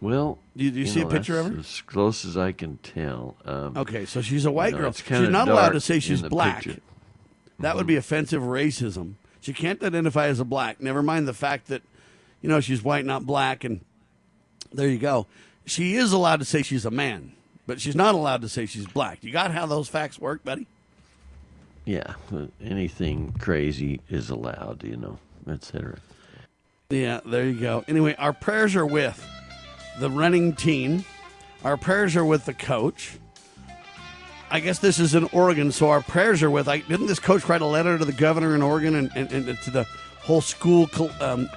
well, 0.00 0.38
Do 0.56 0.64
you- 0.64 0.70
do 0.70 0.78
you 0.80 0.86
see 0.86 1.00
a 1.00 1.06
picture 1.06 1.38
of 1.40 1.52
her? 1.52 1.58
As 1.60 1.80
close 1.86 2.24
as 2.24 2.36
I 2.36 2.52
can 2.52 2.78
tell. 2.78 3.36
Um, 3.44 3.76
Okay, 3.76 4.04
so 4.04 4.20
she's 4.22 4.44
a 4.44 4.50
white 4.50 4.72
know, 4.74 4.78
girl. 4.78 4.92
She's 4.92 5.28
not 5.28 5.48
allowed 5.48 5.70
to 5.70 5.80
say 5.80 5.98
she's 5.98 6.22
black. 6.22 6.62
picture. 6.62 6.80
That 7.58 7.74
would 7.76 7.86
be 7.86 7.96
offensive 7.96 8.42
racism. 8.42 9.14
She 9.40 9.52
can't 9.52 9.82
identify 9.82 10.26
as 10.28 10.38
a 10.38 10.44
black. 10.44 10.80
Never 10.80 11.02
mind 11.02 11.26
the 11.26 11.34
fact 11.34 11.66
that, 11.68 11.82
you 12.42 12.48
know, 12.48 12.60
she's 12.60 12.82
white, 12.84 13.04
not 13.04 13.26
black, 13.26 13.64
and 13.64 13.80
there 14.72 14.88
you 14.88 14.98
go. 14.98 15.26
She 15.64 15.96
is 15.96 16.12
allowed 16.12 16.38
to 16.38 16.44
say 16.44 16.62
she's 16.62 16.84
a 16.84 16.90
man, 16.90 17.32
but 17.66 17.80
she's 17.80 17.96
not 17.96 18.14
allowed 18.14 18.42
to 18.42 18.48
say 18.48 18.66
she's 18.66 18.86
black. 18.86 19.24
You 19.24 19.32
got 19.32 19.50
how 19.50 19.66
those 19.66 19.88
facts 19.88 20.18
work, 20.20 20.44
buddy? 20.44 20.66
Yeah, 21.88 22.12
anything 22.62 23.34
crazy 23.38 24.02
is 24.10 24.28
allowed, 24.28 24.84
you 24.84 24.94
know, 24.94 25.18
etc. 25.50 25.96
Yeah, 26.90 27.20
there 27.24 27.46
you 27.46 27.58
go. 27.58 27.82
Anyway, 27.88 28.14
our 28.18 28.34
prayers 28.34 28.76
are 28.76 28.84
with 28.84 29.26
the 29.98 30.10
running 30.10 30.54
team. 30.54 31.06
Our 31.64 31.78
prayers 31.78 32.14
are 32.14 32.26
with 32.26 32.44
the 32.44 32.52
coach. 32.52 33.16
I 34.50 34.60
guess 34.60 34.80
this 34.80 34.98
is 34.98 35.14
in 35.14 35.30
Oregon, 35.32 35.72
so 35.72 35.88
our 35.88 36.02
prayers 36.02 36.42
are 36.42 36.50
with. 36.50 36.68
I, 36.68 36.80
didn't 36.80 37.06
this 37.06 37.20
coach 37.20 37.48
write 37.48 37.62
a 37.62 37.66
letter 37.66 37.96
to 37.96 38.04
the 38.04 38.12
governor 38.12 38.54
in 38.54 38.60
Oregon 38.60 38.94
and, 38.94 39.10
and, 39.16 39.32
and 39.32 39.58
to 39.62 39.70
the 39.70 39.84
whole 40.20 40.42
school 40.42 40.90
um, 41.20 41.48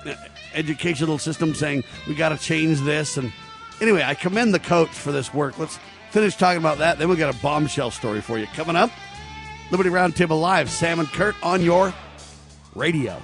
educational 0.53 1.17
system 1.17 1.53
saying 1.53 1.83
we 2.07 2.15
got 2.15 2.29
to 2.29 2.38
change 2.38 2.79
this? 2.79 3.17
And 3.17 3.33
anyway, 3.81 4.03
I 4.03 4.13
commend 4.13 4.53
the 4.53 4.59
coach 4.59 4.91
for 4.91 5.11
this 5.11 5.33
work. 5.33 5.59
Let's 5.59 5.77
finish 6.11 6.38
talking 6.38 6.59
about 6.59 6.77
that. 6.77 7.00
Then 7.00 7.09
we 7.09 7.17
got 7.17 7.35
a 7.35 7.38
bombshell 7.41 7.91
story 7.91 8.21
for 8.21 8.39
you 8.39 8.47
coming 8.47 8.77
up. 8.77 8.91
Liberty 9.72 9.90
Roundtable 9.90 10.42
Live, 10.42 10.70
Sam 10.70 11.00
and 11.00 11.08
Kurt 11.08 11.34
on 11.42 11.62
your 11.62 11.94
radio. 12.75 13.16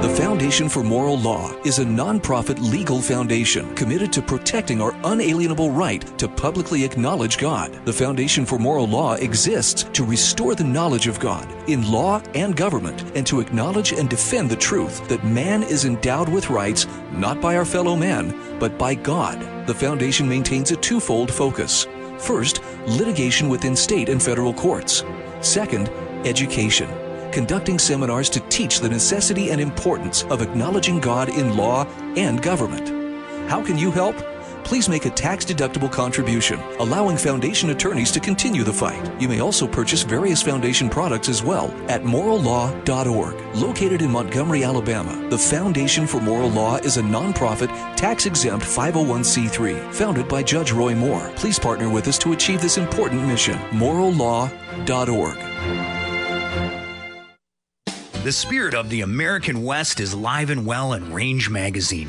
The 0.00 0.08
Foundation 0.16 0.70
for 0.70 0.82
Moral 0.82 1.18
Law 1.18 1.54
is 1.62 1.78
a 1.78 1.84
nonprofit 1.84 2.58
legal 2.58 3.02
foundation 3.02 3.74
committed 3.74 4.10
to 4.14 4.22
protecting 4.22 4.80
our 4.80 4.94
unalienable 5.04 5.70
right 5.70 6.18
to 6.18 6.26
publicly 6.26 6.84
acknowledge 6.84 7.36
God. 7.36 7.84
The 7.84 7.92
Foundation 7.92 8.46
for 8.46 8.58
Moral 8.58 8.86
Law 8.86 9.14
exists 9.14 9.84
to 9.92 10.06
restore 10.06 10.54
the 10.54 10.64
knowledge 10.64 11.06
of 11.06 11.20
God 11.20 11.46
in 11.68 11.90
law 11.90 12.22
and 12.34 12.56
government 12.56 13.02
and 13.14 13.26
to 13.26 13.40
acknowledge 13.40 13.92
and 13.92 14.08
defend 14.08 14.48
the 14.50 14.56
truth 14.56 15.06
that 15.08 15.22
man 15.24 15.62
is 15.62 15.84
endowed 15.84 16.30
with 16.30 16.48
rights 16.48 16.86
not 17.12 17.42
by 17.42 17.56
our 17.56 17.66
fellow 17.66 17.94
man, 17.94 18.58
but 18.58 18.78
by 18.78 18.94
God. 18.94 19.51
The 19.66 19.74
foundation 19.74 20.28
maintains 20.28 20.70
a 20.70 20.76
twofold 20.76 21.32
focus. 21.32 21.86
First, 22.18 22.62
litigation 22.86 23.48
within 23.48 23.76
state 23.76 24.08
and 24.08 24.22
federal 24.22 24.52
courts. 24.52 25.04
Second, 25.40 25.88
education 26.24 26.88
conducting 27.32 27.78
seminars 27.78 28.28
to 28.28 28.40
teach 28.48 28.78
the 28.80 28.88
necessity 28.88 29.50
and 29.50 29.60
importance 29.60 30.24
of 30.24 30.42
acknowledging 30.42 31.00
God 31.00 31.30
in 31.30 31.56
law 31.56 31.86
and 32.16 32.40
government. 32.40 32.88
How 33.50 33.64
can 33.64 33.78
you 33.78 33.90
help? 33.90 34.31
Please 34.64 34.88
make 34.88 35.06
a 35.06 35.10
tax 35.10 35.44
deductible 35.44 35.90
contribution, 35.90 36.60
allowing 36.78 37.16
foundation 37.16 37.70
attorneys 37.70 38.10
to 38.12 38.20
continue 38.20 38.62
the 38.62 38.72
fight. 38.72 39.20
You 39.20 39.28
may 39.28 39.40
also 39.40 39.66
purchase 39.66 40.02
various 40.02 40.42
foundation 40.42 40.88
products 40.88 41.28
as 41.28 41.42
well 41.42 41.70
at 41.88 42.02
morallaw.org. 42.02 43.56
Located 43.56 44.02
in 44.02 44.10
Montgomery, 44.10 44.64
Alabama, 44.64 45.28
the 45.28 45.38
Foundation 45.38 46.06
for 46.06 46.20
Moral 46.20 46.50
Law 46.50 46.76
is 46.76 46.96
a 46.96 47.02
nonprofit, 47.02 47.68
tax 47.96 48.26
exempt 48.26 48.64
501c3 48.64 49.92
founded 49.92 50.28
by 50.28 50.42
Judge 50.42 50.72
Roy 50.72 50.94
Moore. 50.94 51.30
Please 51.36 51.58
partner 51.58 51.90
with 51.90 52.08
us 52.08 52.18
to 52.18 52.32
achieve 52.32 52.60
this 52.60 52.78
important 52.78 53.26
mission. 53.26 53.58
morallaw.org. 53.70 55.38
The 58.22 58.30
spirit 58.30 58.74
of 58.74 58.88
the 58.88 59.00
American 59.00 59.64
West 59.64 59.98
is 59.98 60.14
live 60.14 60.50
and 60.50 60.64
well 60.64 60.92
in 60.92 61.12
Range 61.12 61.50
Magazine, 61.50 62.08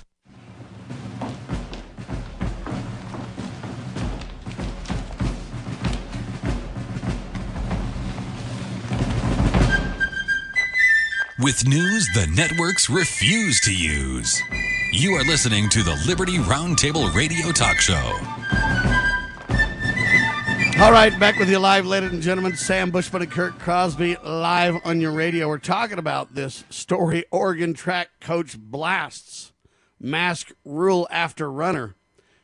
With 11.41 11.67
news 11.67 12.07
the 12.13 12.27
networks 12.35 12.87
refuse 12.87 13.59
to 13.61 13.73
use. 13.73 14.39
You 14.91 15.13
are 15.13 15.23
listening 15.23 15.69
to 15.69 15.81
the 15.81 15.95
Liberty 16.05 16.37
Roundtable 16.37 17.11
Radio 17.15 17.51
Talk 17.51 17.77
Show. 17.77 17.95
All 20.79 20.91
right, 20.91 21.17
back 21.19 21.39
with 21.39 21.49
you 21.49 21.57
live, 21.57 21.87
ladies 21.87 22.11
and 22.11 22.21
gentlemen. 22.21 22.55
Sam 22.55 22.91
Bushman 22.91 23.23
and 23.23 23.31
Kurt 23.31 23.57
Crosby 23.57 24.17
live 24.23 24.81
on 24.85 25.01
your 25.01 25.13
radio. 25.13 25.47
We're 25.47 25.57
talking 25.57 25.97
about 25.97 26.35
this 26.35 26.63
story 26.69 27.25
Oregon 27.31 27.73
track 27.73 28.09
coach 28.19 28.59
blasts 28.59 29.51
mask 29.99 30.51
rule 30.63 31.07
after 31.09 31.51
runner 31.51 31.95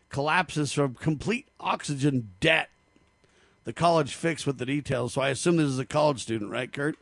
collapses 0.09 0.73
from 0.73 0.95
complete 0.95 1.49
oxygen 1.59 2.31
debt. 2.39 2.71
The 3.63 3.73
college 3.73 4.15
fix 4.15 4.47
with 4.47 4.57
the 4.57 4.65
details. 4.65 5.13
So 5.13 5.21
I 5.21 5.29
assume 5.29 5.57
this 5.57 5.67
is 5.67 5.77
a 5.77 5.85
college 5.85 6.23
student, 6.23 6.49
right, 6.49 6.73
Kurt? 6.73 6.97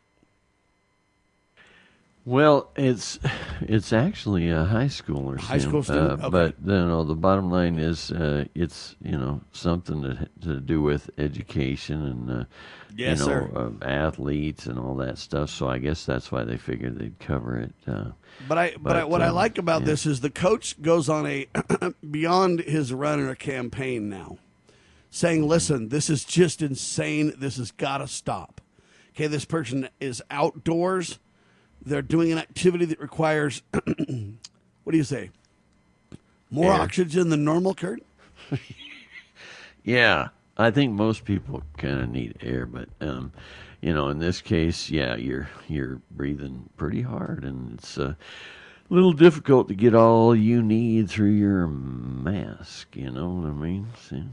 Well, 2.26 2.72
it's 2.76 3.20
it's 3.62 3.94
actually 3.94 4.50
a 4.50 4.66
high 4.66 4.86
schooler. 4.88 5.40
High 5.40 5.60
school 5.60 5.84
student? 5.84 6.24
Uh, 6.24 6.28
Okay. 6.28 6.30
But 6.30 6.56
you 6.66 6.88
know, 6.88 7.04
the 7.04 7.16
bottom 7.16 7.52
line 7.52 7.78
is, 7.78 8.12
uh, 8.12 8.46
it's 8.56 8.96
you 9.04 9.18
know 9.18 9.42
something 9.52 10.02
to 10.02 10.28
to 10.42 10.60
do 10.60 10.82
with 10.82 11.12
education 11.20 12.04
and 12.04 12.42
uh, 12.42 12.46
Yes, 12.98 13.20
you 13.20 13.28
know. 13.28 13.76
Uh, 13.82 13.86
athletes 13.86 14.66
and 14.66 14.80
all 14.80 14.96
that 14.96 15.18
stuff. 15.18 15.50
So 15.50 15.68
I 15.68 15.78
guess 15.80 16.06
that's 16.06 16.32
why 16.32 16.46
they 16.46 16.58
figured 16.58 16.98
they'd 16.98 17.20
cover 17.20 17.60
it. 17.60 17.74
Uh, 17.86 18.12
But 18.48 18.58
I, 18.58 18.74
but, 18.80 18.96
I, 18.96 19.00
But, 19.02 19.10
what 19.10 19.22
I 19.22 19.28
um, 19.28 19.36
like 19.36 19.58
about 19.58 19.82
yeah. 19.82 19.88
this 19.88 20.06
is 20.06 20.22
the 20.22 20.30
coach 20.30 20.82
goes 20.82 21.10
on 21.10 21.28
a 21.28 21.48
beyond 22.10 22.62
his 22.62 22.92
runner 22.94 23.30
a 23.30 23.36
campaign 23.36 24.10
now, 24.10 24.38
saying, 25.12 25.48
"Listen, 25.48 25.90
this 25.90 26.10
is 26.10 26.24
just 26.24 26.62
insane. 26.62 27.34
This 27.38 27.58
has 27.58 27.72
got 27.72 28.00
to 28.00 28.08
stop." 28.08 28.62
Okay, 29.12 29.28
this 29.28 29.46
person 29.46 29.90
is 30.00 30.24
outdoors. 30.32 31.20
They're 31.86 32.02
doing 32.02 32.32
an 32.32 32.38
activity 32.38 32.86
that 32.86 33.00
requires, 33.00 33.62
what 33.72 34.92
do 34.92 34.98
you 34.98 35.04
say? 35.04 35.30
More 36.50 36.74
Air. 36.74 36.82
oxygen 36.82 37.30
than 37.30 37.44
normal, 37.44 37.74
Kurt? 37.76 38.02
Yeah, 39.84 40.30
I 40.58 40.72
think 40.72 40.94
most 40.94 41.26
people 41.26 41.62
kind 41.78 42.00
of 42.02 42.10
need 42.10 42.38
air, 42.42 42.66
but 42.66 42.90
um, 43.02 43.32
you 43.82 43.94
know, 43.94 44.10
in 44.10 44.18
this 44.18 44.42
case, 44.42 44.90
yeah, 44.90 45.16
you're 45.16 45.48
you're 45.68 46.02
breathing 46.10 46.70
pretty 46.76 47.04
hard, 47.04 47.44
and 47.44 47.74
it's 47.78 47.96
a 48.00 48.18
little 48.90 49.14
difficult 49.14 49.68
to 49.68 49.76
get 49.76 49.94
all 49.94 50.36
you 50.36 50.64
need 50.64 51.08
through 51.10 51.34
your 51.34 51.68
mask. 51.68 52.96
You 52.96 53.12
know 53.12 53.30
what 53.30 53.48
I 53.48 53.54
mean? 53.54 53.88
See? 54.10 54.24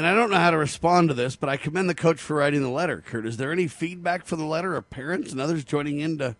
And 0.00 0.06
I 0.06 0.14
don't 0.14 0.30
know 0.30 0.38
how 0.38 0.50
to 0.50 0.56
respond 0.56 1.10
to 1.10 1.14
this, 1.14 1.36
but 1.36 1.50
I 1.50 1.58
commend 1.58 1.90
the 1.90 1.94
coach 1.94 2.18
for 2.18 2.36
writing 2.36 2.62
the 2.62 2.70
letter. 2.70 3.04
Kurt, 3.06 3.26
is 3.26 3.36
there 3.36 3.52
any 3.52 3.66
feedback 3.66 4.24
for 4.24 4.34
the 4.34 4.46
letter 4.46 4.74
or 4.74 4.80
parents 4.80 5.30
and 5.30 5.38
others 5.38 5.62
joining 5.62 6.00
in 6.00 6.16
to? 6.16 6.36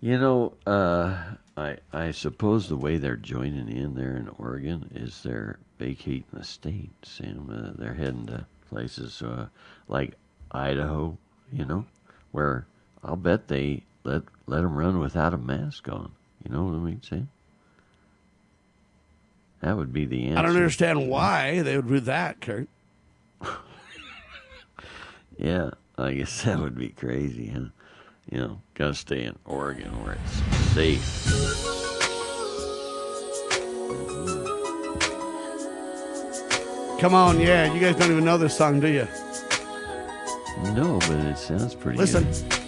You 0.00 0.18
know, 0.18 0.54
uh, 0.66 1.34
I 1.54 1.76
I 1.92 2.12
suppose 2.12 2.70
the 2.70 2.78
way 2.78 2.96
they're 2.96 3.16
joining 3.16 3.68
in 3.68 3.94
there 3.94 4.16
in 4.16 4.30
Oregon 4.38 4.90
is 4.94 5.22
they're 5.22 5.58
vacating 5.78 6.24
the 6.32 6.44
state, 6.44 6.92
Sam. 7.02 7.50
Uh, 7.52 7.78
they're 7.78 7.92
heading 7.92 8.24
to 8.28 8.46
places 8.70 9.20
uh, 9.20 9.48
like 9.86 10.14
Idaho, 10.50 11.18
you 11.52 11.66
know, 11.66 11.84
where 12.32 12.66
I'll 13.04 13.16
bet 13.16 13.48
they 13.48 13.82
let 14.02 14.22
let 14.46 14.62
them 14.62 14.74
run 14.74 14.98
without 14.98 15.34
a 15.34 15.38
mask 15.38 15.90
on. 15.90 16.10
You 16.42 16.54
know 16.54 16.64
what 16.64 16.76
I 16.76 16.78
mean, 16.78 17.02
Sam? 17.02 17.28
That 19.60 19.76
would 19.76 19.92
be 19.92 20.04
the 20.06 20.26
answer. 20.28 20.38
I 20.38 20.42
don't 20.42 20.56
understand 20.56 21.08
why 21.08 21.62
they 21.62 21.76
would 21.76 21.88
do 21.88 22.00
that, 22.00 22.40
Kurt. 22.40 22.68
Yeah, 25.40 25.70
I 25.96 26.14
guess 26.14 26.42
that 26.42 26.58
would 26.58 26.76
be 26.76 26.88
crazy, 26.88 27.46
huh? 27.46 27.66
You 28.28 28.38
know, 28.38 28.60
gotta 28.74 28.94
stay 28.94 29.22
in 29.22 29.38
Oregon 29.44 29.90
where 30.04 30.14
it's 30.24 30.72
safe. 30.74 31.24
Come 36.98 37.14
on, 37.14 37.38
yeah, 37.38 37.72
you 37.72 37.78
guys 37.78 37.94
don't 37.94 38.10
even 38.10 38.24
know 38.24 38.36
this 38.36 38.56
song, 38.56 38.80
do 38.80 38.88
you? 38.88 39.06
No, 40.74 40.98
but 40.98 41.12
it 41.12 41.38
sounds 41.38 41.76
pretty 41.76 41.96
Listen. 41.96 42.24
good. 42.24 42.67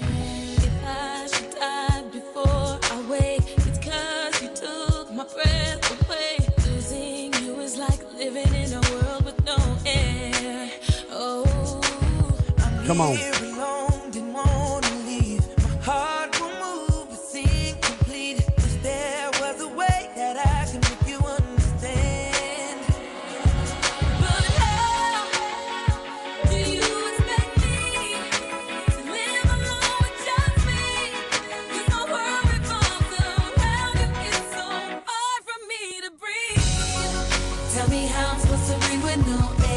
No 12.94 13.14
air. 13.14 13.40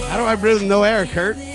How 0.10 0.17
do 0.17 0.26
I 0.26 0.36
breathe 0.36 0.60
with 0.60 0.69
no 0.69 0.84
air, 0.84 1.06
Kurt? 1.06 1.52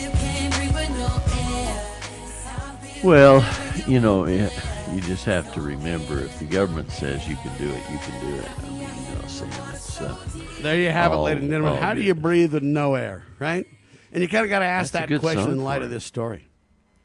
Well, 3.04 3.46
you 3.86 4.00
know, 4.00 4.26
you 4.26 5.00
just 5.02 5.24
have 5.24 5.52
to 5.54 5.60
remember 5.60 6.18
if 6.18 6.38
the 6.40 6.46
government 6.46 6.90
says 6.90 7.28
you 7.28 7.36
can 7.36 7.56
do 7.56 7.68
it, 7.68 7.82
you 7.90 7.98
can 7.98 8.20
do 8.20 8.34
it. 8.36 8.48
I 8.58 8.70
mean, 8.70 8.80
you 8.80 9.14
know, 9.14 9.28
saying 9.28 9.52
it's 9.72 10.00
uh, 10.00 10.16
There 10.62 10.76
you 10.76 10.90
have 10.90 11.12
it, 11.12 11.16
ladies 11.16 11.44
and 11.44 11.52
gentlemen. 11.52 11.80
How 11.80 11.94
do 11.94 12.02
you 12.02 12.14
breathe 12.14 12.54
with 12.54 12.64
no 12.64 12.96
air, 12.96 13.24
right? 13.38 13.66
And 14.12 14.20
you 14.20 14.28
kind 14.28 14.44
of 14.44 14.50
got 14.50 14.60
to 14.60 14.64
ask 14.64 14.92
That's 14.92 15.10
that 15.10 15.20
question 15.20 15.52
in 15.52 15.62
light 15.62 15.82
of 15.82 15.90
this 15.90 16.04
story. 16.04 16.48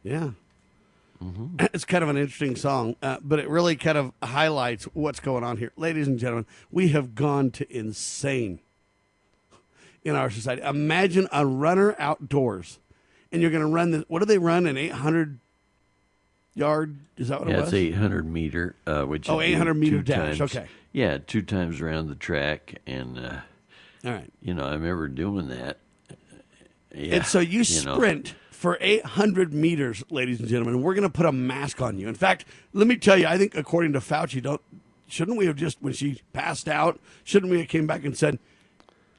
Yeah. 0.02 0.32
Mm-hmm. 1.24 1.66
It's 1.74 1.86
kind 1.86 2.04
of 2.04 2.10
an 2.10 2.18
interesting 2.18 2.56
song, 2.56 2.96
uh, 3.04 3.18
but 3.22 3.40
it 3.40 3.48
really 3.48 3.76
kind 3.76 3.98
of 3.98 4.14
highlights 4.24 4.86
what's 4.94 5.20
going 5.20 5.44
on 5.44 5.58
here. 5.58 5.72
Ladies 5.78 6.08
and 6.08 6.18
gentlemen, 6.18 6.48
we 6.72 6.90
have 6.90 7.14
gone 7.14 7.52
to 7.52 7.72
insane 7.76 8.60
in 10.04 10.16
our 10.16 10.32
society. 10.32 10.64
Imagine 10.64 11.28
a 11.32 11.46
runner 11.46 11.96
outdoors, 12.00 12.80
and 13.32 13.44
you're 13.44 13.52
going 13.52 13.64
to 13.64 13.70
run 13.70 13.92
this. 13.92 14.04
What 14.08 14.20
do 14.20 14.26
they 14.26 14.40
run? 14.40 14.66
An 14.66 14.76
800 14.76 15.40
yard? 16.56 16.98
Is 17.18 17.28
that 17.30 17.40
what 17.42 17.50
yeah, 17.50 17.56
it 17.56 17.60
it's 17.60 17.66
was? 17.68 17.74
800 17.76 18.26
meter, 18.26 18.76
uh, 18.88 19.04
which 19.04 19.30
Oh, 19.30 19.42
800 19.42 19.74
meter 19.74 20.02
dash, 20.02 20.38
times- 20.38 20.56
okay. 20.56 20.68
Yeah, 20.92 21.18
two 21.26 21.42
times 21.42 21.82
around 21.82 22.08
the 22.10 22.16
track, 22.16 22.76
and 22.86 23.18
uh, 23.18 23.40
All 24.06 24.12
right. 24.12 24.32
you 24.42 24.54
know, 24.54 24.64
I 24.66 24.74
remember 24.74 25.08
doing 25.08 25.48
that. 25.50 25.78
Yeah, 26.94 27.16
And 27.16 27.26
so 27.26 27.40
you 27.40 27.60
know. 27.84 27.96
sprint 27.96 28.36
for 28.52 28.78
800 28.80 29.54
meters, 29.54 30.04
ladies 30.12 30.40
and 30.40 30.48
gentlemen. 30.48 30.84
We're 30.84 30.94
going 30.94 31.02
to 31.02 31.10
put 31.10 31.26
a 31.26 31.32
mask 31.32 31.82
on 31.82 31.98
you. 31.98 32.08
In 32.08 32.14
fact, 32.14 32.46
let 32.74 32.86
me 32.88 32.96
tell 32.98 33.18
you, 33.18 33.26
I 33.26 33.38
think 33.40 33.56
according 33.56 33.94
to 33.94 34.00
Fauci, 34.00 34.42
don't 34.42 34.62
shouldn't 35.08 35.38
we 35.38 35.48
have 35.48 35.56
just 35.56 35.82
when 35.82 35.94
she 35.94 36.22
passed 36.32 36.68
out, 36.70 37.00
shouldn't 37.24 37.52
we 37.52 37.60
have 37.60 37.68
came 37.68 37.88
back 37.88 38.04
and 38.06 38.16
said, 38.16 38.38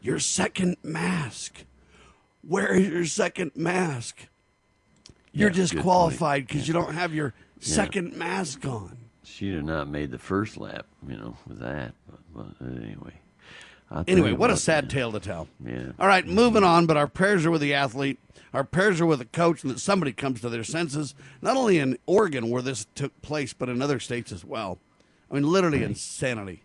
"Your 0.00 0.18
second 0.20 0.76
mask. 0.84 1.64
Where 2.42 2.72
is 2.74 2.88
your 2.88 3.04
second 3.06 3.52
mask? 3.56 4.28
You're 5.34 5.50
Yeah, 5.50 5.56
disqualified 5.56 6.46
because 6.46 6.66
you 6.66 6.72
don't 6.72 6.94
have 6.94 7.12
your 7.12 7.34
second 7.60 8.16
mask 8.16 8.64
on." 8.64 8.96
She'd 9.24 9.54
have 9.54 9.64
not 9.64 9.88
made 9.88 10.10
the 10.10 10.18
first 10.18 10.56
lap, 10.56 10.86
you 11.06 11.16
know, 11.16 11.36
with 11.46 11.58
that. 11.58 11.92
But, 12.08 12.58
but 12.60 12.66
anyway. 12.66 13.14
Anyway, 14.08 14.32
what 14.32 14.50
a 14.50 14.56
sad 14.56 14.84
man. 14.84 14.90
tale 14.90 15.12
to 15.12 15.20
tell. 15.20 15.48
Yeah. 15.64 15.92
All 15.98 16.06
right, 16.06 16.26
moving 16.26 16.64
on, 16.64 16.86
but 16.86 16.96
our 16.96 17.06
prayers 17.06 17.44
are 17.46 17.50
with 17.50 17.60
the 17.60 17.74
athlete. 17.74 18.18
Our 18.52 18.64
prayers 18.64 19.00
are 19.00 19.06
with 19.06 19.18
the 19.18 19.24
coach 19.24 19.62
and 19.62 19.70
that 19.72 19.80
somebody 19.80 20.12
comes 20.12 20.40
to 20.40 20.48
their 20.48 20.64
senses, 20.64 21.14
not 21.42 21.56
only 21.56 21.78
in 21.78 21.98
Oregon 22.06 22.50
where 22.50 22.62
this 22.62 22.86
took 22.94 23.20
place, 23.22 23.52
but 23.52 23.68
in 23.68 23.82
other 23.82 23.98
states 24.00 24.32
as 24.32 24.44
well. 24.44 24.78
I 25.30 25.34
mean, 25.34 25.44
literally 25.44 25.82
insanity. 25.82 26.62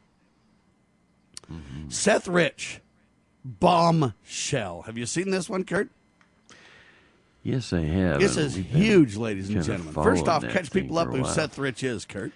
Mm-hmm. 1.52 1.90
Seth 1.90 2.28
Rich, 2.28 2.82
bombshell. 3.44 4.84
Have 4.84 4.98
you 4.98 5.06
seen 5.06 5.32
this 5.32 5.50
one, 5.50 5.64
Kurt? 5.64 5.90
Yes, 7.44 7.72
I 7.72 7.82
have. 7.82 8.20
This 8.20 8.36
and 8.36 8.46
is 8.46 8.56
huge, 8.56 9.16
ladies 9.16 9.50
and 9.50 9.64
gentlemen. 9.64 9.94
First 9.94 10.28
off, 10.28 10.44
catch 10.48 10.72
people 10.72 10.98
up 10.98 11.08
who. 11.10 11.24
Seth 11.26 11.58
Rich 11.58 11.84
is, 11.84 12.06
Kurt. 12.06 12.32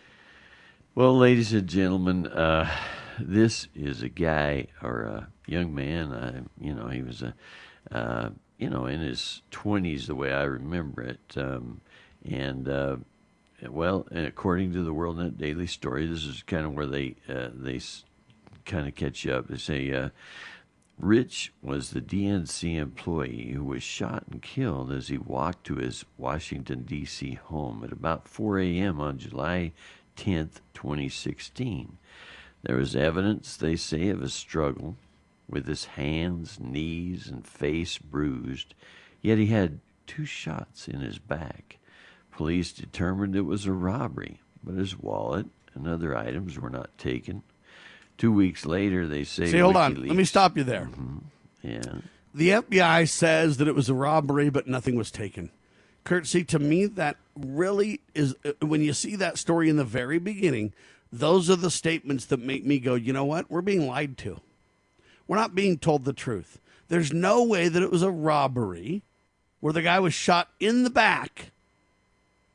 Well, 0.95 1.17
ladies 1.17 1.51
and 1.53 1.67
gentlemen, 1.67 2.27
uh, 2.27 2.69
this 3.19 3.67
is 3.75 4.01
a 4.01 4.09
guy 4.09 4.67
or 4.81 5.01
a 5.01 5.27
young 5.45 5.75
man. 5.75 6.13
I, 6.13 6.63
you 6.63 6.73
know, 6.73 6.87
he 6.87 7.01
was 7.01 7.21
a, 7.21 7.33
uh, 7.91 8.29
you 8.57 8.69
know, 8.69 8.85
in 8.85 9.01
his 9.01 9.41
twenties, 9.51 10.07
the 10.07 10.15
way 10.15 10.31
I 10.31 10.43
remember 10.43 11.01
it, 11.01 11.19
um, 11.35 11.81
and 12.23 12.69
uh, 12.69 12.97
well, 13.67 14.07
and 14.09 14.25
according 14.25 14.71
to 14.73 14.83
the 14.83 14.93
WorldNet 14.93 15.37
Daily 15.37 15.67
Story, 15.67 16.05
this 16.05 16.23
is 16.23 16.43
kind 16.43 16.65
of 16.65 16.73
where 16.73 16.85
they 16.85 17.15
uh, 17.27 17.49
they 17.53 17.81
kind 18.65 18.87
of 18.87 18.95
catch 18.95 19.25
you 19.25 19.33
up. 19.33 19.47
They 19.47 19.57
say. 19.57 20.11
Rich 21.03 21.51
was 21.61 21.89
the 21.89 21.99
DNC 21.99 22.77
employee 22.77 23.51
who 23.51 23.65
was 23.65 23.83
shot 23.83 24.23
and 24.31 24.41
killed 24.41 24.89
as 24.89 25.09
he 25.09 25.17
walked 25.17 25.65
to 25.65 25.75
his 25.75 26.05
Washington, 26.17 26.83
D.C. 26.83 27.33
home 27.33 27.83
at 27.83 27.91
about 27.91 28.25
4 28.25 28.59
a.m. 28.59 29.01
on 29.01 29.17
July 29.17 29.73
10, 30.15 30.51
2016. 30.73 31.97
There 32.61 32.77
was 32.77 32.95
evidence, 32.95 33.57
they 33.57 33.75
say, 33.75 34.07
of 34.07 34.21
a 34.21 34.29
struggle 34.29 34.95
with 35.49 35.67
his 35.67 35.83
hands, 35.83 36.57
knees, 36.57 37.27
and 37.27 37.45
face 37.45 37.97
bruised, 37.97 38.73
yet 39.21 39.37
he 39.37 39.47
had 39.47 39.81
two 40.07 40.23
shots 40.23 40.87
in 40.87 41.01
his 41.01 41.19
back. 41.19 41.79
Police 42.31 42.71
determined 42.71 43.35
it 43.35 43.41
was 43.41 43.65
a 43.65 43.73
robbery, 43.73 44.39
but 44.63 44.75
his 44.75 44.97
wallet 44.97 45.47
and 45.73 45.85
other 45.85 46.15
items 46.15 46.57
were 46.57 46.69
not 46.69 46.97
taken. 46.97 47.43
Two 48.23 48.31
weeks 48.31 48.65
later, 48.65 49.05
they 49.05 49.25
say. 49.25 49.47
See, 49.47 49.57
hold 49.57 49.75
on. 49.75 49.95
Let 49.95 50.15
me 50.15 50.23
stop 50.23 50.55
you 50.55 50.63
there. 50.63 50.87
Yeah. 51.61 51.81
The 52.33 52.51
FBI 52.51 53.09
says 53.09 53.57
that 53.57 53.67
it 53.67 53.75
was 53.75 53.89
a 53.89 53.93
robbery, 53.93 54.49
but 54.49 54.65
nothing 54.65 54.95
was 54.95 55.11
taken. 55.11 55.51
Kurt, 56.05 56.25
see, 56.25 56.45
to 56.45 56.57
me, 56.57 56.85
that 56.85 57.17
really 57.35 57.99
is 58.15 58.33
uh, 58.45 58.53
when 58.65 58.79
you 58.79 58.93
see 58.93 59.17
that 59.17 59.37
story 59.37 59.67
in 59.67 59.75
the 59.75 59.83
very 59.83 60.19
beginning, 60.19 60.71
those 61.11 61.49
are 61.49 61.57
the 61.57 61.69
statements 61.69 62.23
that 62.27 62.39
make 62.39 62.65
me 62.65 62.79
go, 62.79 62.95
you 62.95 63.11
know 63.11 63.25
what? 63.25 63.51
We're 63.51 63.61
being 63.61 63.87
lied 63.87 64.17
to. 64.19 64.39
We're 65.27 65.35
not 65.35 65.53
being 65.53 65.77
told 65.77 66.05
the 66.05 66.13
truth. 66.13 66.61
There's 66.87 67.11
no 67.11 67.43
way 67.43 67.67
that 67.67 67.83
it 67.83 67.91
was 67.91 68.03
a 68.03 68.09
robbery 68.09 69.03
where 69.59 69.73
the 69.73 69.81
guy 69.81 69.99
was 69.99 70.13
shot 70.13 70.47
in 70.61 70.83
the 70.83 70.89
back, 70.89 71.51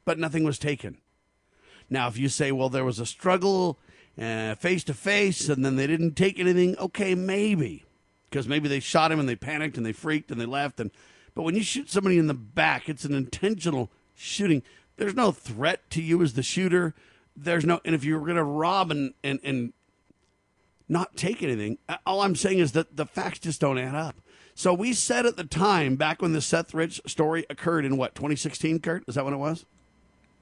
but 0.06 0.18
nothing 0.18 0.44
was 0.44 0.58
taken. 0.58 0.96
Now, 1.90 2.08
if 2.08 2.16
you 2.16 2.30
say, 2.30 2.52
well, 2.52 2.70
there 2.70 2.86
was 2.86 2.98
a 2.98 3.04
struggle 3.04 3.78
face 4.18 4.84
to 4.84 4.94
face 4.94 5.48
and 5.48 5.64
then 5.64 5.76
they 5.76 5.86
didn't 5.86 6.14
take 6.14 6.38
anything, 6.38 6.76
okay, 6.78 7.14
maybe. 7.14 7.84
Because 8.28 8.48
maybe 8.48 8.68
they 8.68 8.80
shot 8.80 9.10
him 9.12 9.20
and 9.20 9.28
they 9.28 9.36
panicked 9.36 9.76
and 9.76 9.86
they 9.86 9.92
freaked 9.92 10.30
and 10.30 10.40
they 10.40 10.46
left. 10.46 10.80
And 10.80 10.90
But 11.34 11.42
when 11.42 11.54
you 11.54 11.62
shoot 11.62 11.90
somebody 11.90 12.18
in 12.18 12.26
the 12.26 12.34
back, 12.34 12.88
it's 12.88 13.04
an 13.04 13.14
intentional 13.14 13.90
shooting. 14.14 14.62
There's 14.96 15.14
no 15.14 15.32
threat 15.32 15.88
to 15.90 16.02
you 16.02 16.22
as 16.22 16.34
the 16.34 16.42
shooter. 16.42 16.94
There's 17.36 17.64
no, 17.64 17.80
and 17.84 17.94
if 17.94 18.04
you're 18.04 18.20
going 18.20 18.36
to 18.36 18.42
rob 18.42 18.90
and, 18.90 19.14
and, 19.22 19.38
and 19.44 19.72
not 20.88 21.16
take 21.16 21.42
anything, 21.42 21.78
all 22.04 22.20
I'm 22.20 22.34
saying 22.34 22.58
is 22.58 22.72
that 22.72 22.96
the 22.96 23.06
facts 23.06 23.38
just 23.38 23.60
don't 23.60 23.78
add 23.78 23.94
up. 23.94 24.16
So 24.54 24.74
we 24.74 24.92
said 24.92 25.24
at 25.24 25.36
the 25.36 25.44
time, 25.44 25.94
back 25.94 26.20
when 26.20 26.32
the 26.32 26.40
Seth 26.40 26.74
Rich 26.74 27.00
story 27.06 27.46
occurred 27.48 27.84
in 27.84 27.96
what, 27.96 28.16
2016, 28.16 28.80
Kurt? 28.80 29.04
Is 29.06 29.14
that 29.14 29.24
when 29.24 29.34
it 29.34 29.38
was? 29.38 29.64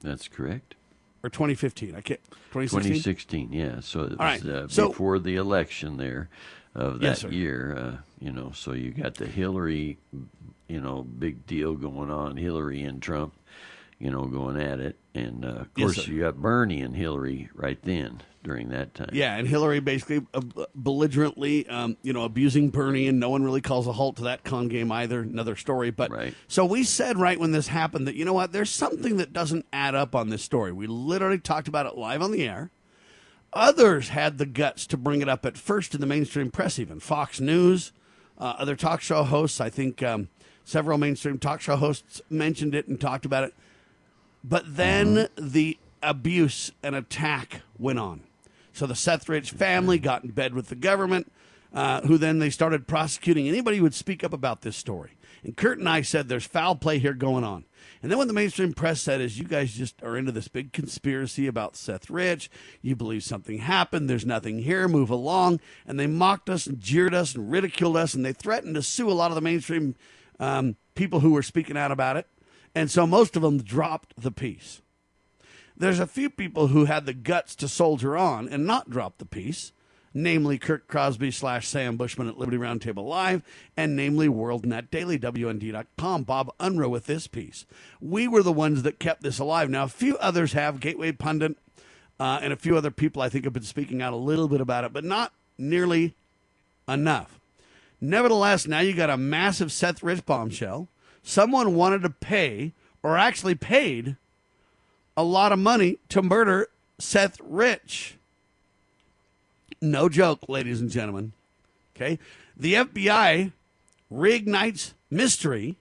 That's 0.01 0.27
correct. 0.27 0.73
Or 1.27 1.29
2015? 1.29 1.89
I 1.93 1.99
can't, 1.99 2.21
2016? 2.53 3.49
2016, 3.49 3.51
yeah. 3.51 3.79
So 3.81 4.03
it 4.03 4.09
was 4.11 4.17
right, 4.17 4.45
uh, 4.45 4.67
so- 4.69 4.87
before 4.87 5.19
the 5.19 5.35
election 5.35 5.97
there 5.97 6.29
of 6.73 7.01
that 7.01 7.21
Yes, 7.21 7.23
year. 7.25 7.75
Uh, 7.77 7.97
you 8.21 8.31
know, 8.31 8.51
so 8.55 8.71
you 8.71 8.91
got 8.91 9.15
the 9.15 9.25
Hillary, 9.25 9.97
you 10.69 10.79
know, 10.79 11.03
big 11.03 11.45
deal 11.45 11.73
going 11.75 12.09
on. 12.09 12.37
Hillary 12.37 12.81
and 12.83 13.01
Trump, 13.01 13.33
you 13.99 14.11
know, 14.11 14.25
going 14.25 14.59
at 14.61 14.79
it, 14.79 14.97
and 15.15 15.43
uh, 15.43 15.49
of 15.49 15.73
course 15.73 16.05
sir. 16.05 16.11
you 16.11 16.19
got 16.21 16.35
Bernie 16.37 16.81
and 16.81 16.95
Hillary 16.95 17.49
right 17.53 17.79
then 17.81 18.21
during 18.43 18.69
that 18.69 18.93
time. 18.93 19.09
Yeah, 19.11 19.35
and 19.35 19.47
Hillary 19.47 19.79
basically 19.79 20.25
uh, 20.33 20.65
belligerently, 20.75 21.67
um, 21.67 21.97
you 22.03 22.13
know, 22.13 22.23
abusing 22.23 22.69
Bernie, 22.69 23.07
and 23.07 23.19
no 23.19 23.29
one 23.29 23.43
really 23.43 23.59
calls 23.61 23.87
a 23.87 23.91
halt 23.91 24.17
to 24.17 24.23
that 24.23 24.43
con 24.43 24.67
game 24.67 24.91
either. 24.91 25.21
Another 25.21 25.55
story, 25.55 25.91
but 25.91 26.11
Right. 26.11 26.33
so 26.47 26.63
we 26.63 26.83
said 26.83 27.17
right 27.17 27.39
when 27.39 27.51
this 27.51 27.67
happened 27.67 28.07
that 28.07 28.15
you 28.15 28.23
know 28.23 28.33
what, 28.33 28.51
there's 28.51 28.69
something 28.69 29.17
that 29.17 29.33
doesn't 29.33 29.65
add 29.73 29.95
up 29.95 30.15
on 30.15 30.29
this 30.29 30.43
story. 30.43 30.71
We 30.71 30.87
literally 30.87 31.39
talked 31.39 31.67
about 31.67 31.85
it 31.87 31.97
live 31.97 32.21
on 32.21 32.31
the 32.31 32.47
air. 32.47 32.71
Others 33.53 34.09
had 34.09 34.37
the 34.37 34.45
guts 34.45 34.85
to 34.87 34.97
bring 34.97 35.21
it 35.21 35.29
up 35.29 35.45
at 35.45 35.57
first 35.57 35.95
in 35.95 36.01
the 36.01 36.07
mainstream 36.07 36.51
press, 36.51 36.77
even 36.77 36.99
Fox 36.99 37.39
News, 37.39 37.91
uh, 38.37 38.53
other 38.57 38.75
talk 38.75 39.01
show 39.01 39.23
hosts. 39.23 39.59
I 39.61 39.69
think 39.69 40.03
um, 40.03 40.27
several 40.63 40.97
mainstream 40.97 41.39
talk 41.39 41.61
show 41.61 41.77
hosts 41.77 42.21
mentioned 42.29 42.75
it 42.75 42.87
and 42.87 42.99
talked 42.99 43.25
about 43.25 43.45
it. 43.45 43.53
But 44.47 44.77
then 44.77 45.27
the 45.37 45.77
abuse 46.01 46.71
and 46.81 46.95
attack 46.95 47.61
went 47.77 47.99
on. 47.99 48.21
So 48.71 48.85
the 48.85 48.95
Seth 48.95 49.27
Rich 49.27 49.51
family 49.51 49.99
got 49.99 50.23
in 50.23 50.29
bed 50.29 50.53
with 50.53 50.69
the 50.69 50.75
government, 50.75 51.31
uh, 51.73 52.01
who 52.01 52.17
then 52.17 52.39
they 52.39 52.49
started 52.49 52.87
prosecuting 52.87 53.47
anybody 53.47 53.77
who 53.77 53.83
would 53.83 53.93
speak 53.93 54.23
up 54.23 54.31
about 54.31 54.61
this 54.61 54.77
story. 54.77 55.17
And 55.43 55.57
Kurt 55.57 55.79
and 55.79 55.89
I 55.89 56.01
said 56.01 56.29
there's 56.29 56.45
foul 56.45 56.75
play 56.75 56.99
here 56.99 57.13
going 57.13 57.43
on. 57.43 57.65
And 58.01 58.09
then 58.09 58.19
when 58.19 58.27
the 58.27 58.33
mainstream 58.33 58.73
press 58.73 59.01
said, 59.01 59.19
is 59.19 59.37
you 59.37 59.45
guys 59.45 59.73
just 59.73 60.01
are 60.01 60.15
into 60.15 60.31
this 60.31 60.47
big 60.47 60.71
conspiracy 60.71 61.47
about 61.47 61.75
Seth 61.75 62.09
Rich, 62.09 62.49
you 62.81 62.95
believe 62.95 63.23
something 63.23 63.57
happened, 63.57 64.09
there's 64.09 64.25
nothing 64.25 64.59
here, 64.59 64.87
move 64.87 65.09
along. 65.09 65.59
And 65.85 65.99
they 65.99 66.07
mocked 66.07 66.49
us 66.49 66.67
and 66.67 66.79
jeered 66.79 67.13
us 67.13 67.35
and 67.35 67.51
ridiculed 67.51 67.97
us, 67.97 68.13
and 68.13 68.23
they 68.23 68.33
threatened 68.33 68.75
to 68.75 68.81
sue 68.81 69.09
a 69.09 69.13
lot 69.13 69.31
of 69.31 69.35
the 69.35 69.41
mainstream 69.41 69.95
um, 70.39 70.77
people 70.95 71.19
who 71.19 71.31
were 71.31 71.43
speaking 71.43 71.75
out 71.77 71.91
about 71.91 72.15
it. 72.15 72.27
And 72.75 72.91
so 72.91 73.07
most 73.07 73.35
of 73.35 73.41
them 73.41 73.57
dropped 73.57 74.13
the 74.21 74.31
piece. 74.31 74.81
There's 75.75 75.99
a 75.99 76.07
few 76.07 76.29
people 76.29 76.67
who 76.67 76.85
had 76.85 77.05
the 77.05 77.13
guts 77.13 77.55
to 77.57 77.67
soldier 77.67 78.17
on 78.17 78.49
and 78.49 78.65
not 78.65 78.89
drop 78.89 79.19
the 79.19 79.25
piece, 79.25 79.71
namely 80.13 80.57
Kurt 80.57 80.87
Crosby 80.87 81.29
slash 81.29 81.67
Sam 81.67 81.97
Bushman 81.97 82.27
at 82.27 82.37
Liberty 82.37 82.57
Roundtable 82.57 83.07
Live, 83.07 83.43
and 83.75 83.95
namely 83.95 84.27
WorldNet 84.27 84.89
Daily, 84.89 85.19
WND.com, 85.19 86.23
Bob 86.23 86.51
Unruh 86.59 86.89
with 86.89 87.05
this 87.05 87.27
piece. 87.27 87.67
We 88.01 88.27
were 88.27 88.41
the 88.41 88.51
ones 88.51 88.81
that 88.83 88.99
kept 88.99 89.21
this 89.21 89.37
alive. 89.37 89.69
Now, 89.69 89.83
a 89.83 89.89
few 89.89 90.17
others 90.17 90.53
have, 90.53 90.79
Gateway 90.79 91.11
Pundit, 91.11 91.57
uh, 92.19 92.39
and 92.41 92.51
a 92.51 92.57
few 92.57 92.75
other 92.75 92.89
people 92.91 93.21
I 93.21 93.29
think 93.29 93.43
have 93.43 93.53
been 93.53 93.61
speaking 93.61 94.01
out 94.01 94.13
a 94.13 94.17
little 94.17 94.47
bit 94.47 94.61
about 94.61 94.83
it, 94.83 94.93
but 94.93 95.03
not 95.03 95.33
nearly 95.59 96.15
enough. 96.87 97.39
Nevertheless, 98.01 98.67
now 98.67 98.79
you 98.79 98.93
got 98.93 99.09
a 99.09 99.17
massive 99.17 99.71
Seth 99.71 100.01
Rich 100.01 100.25
bombshell. 100.25 100.87
Someone 101.27 101.75
wanted 101.75 102.03
to 102.03 102.09
pay, 102.09 102.71
or 103.03 103.17
actually 103.17 103.53
paid, 103.53 104.15
a 105.17 105.23
lot 105.23 105.51
of 105.51 105.59
money 105.59 105.97
to 106.07 106.21
murder 106.21 106.69
Seth 106.99 107.37
Rich. 107.43 108.15
No 109.81 110.07
joke, 110.07 110.47
ladies 110.47 110.79
and 110.79 110.89
gentlemen. 110.89 111.33
Okay? 111.93 112.17
The 112.55 112.75
FBI 112.75 113.51
reignites 114.09 114.93
mystery 115.11 115.75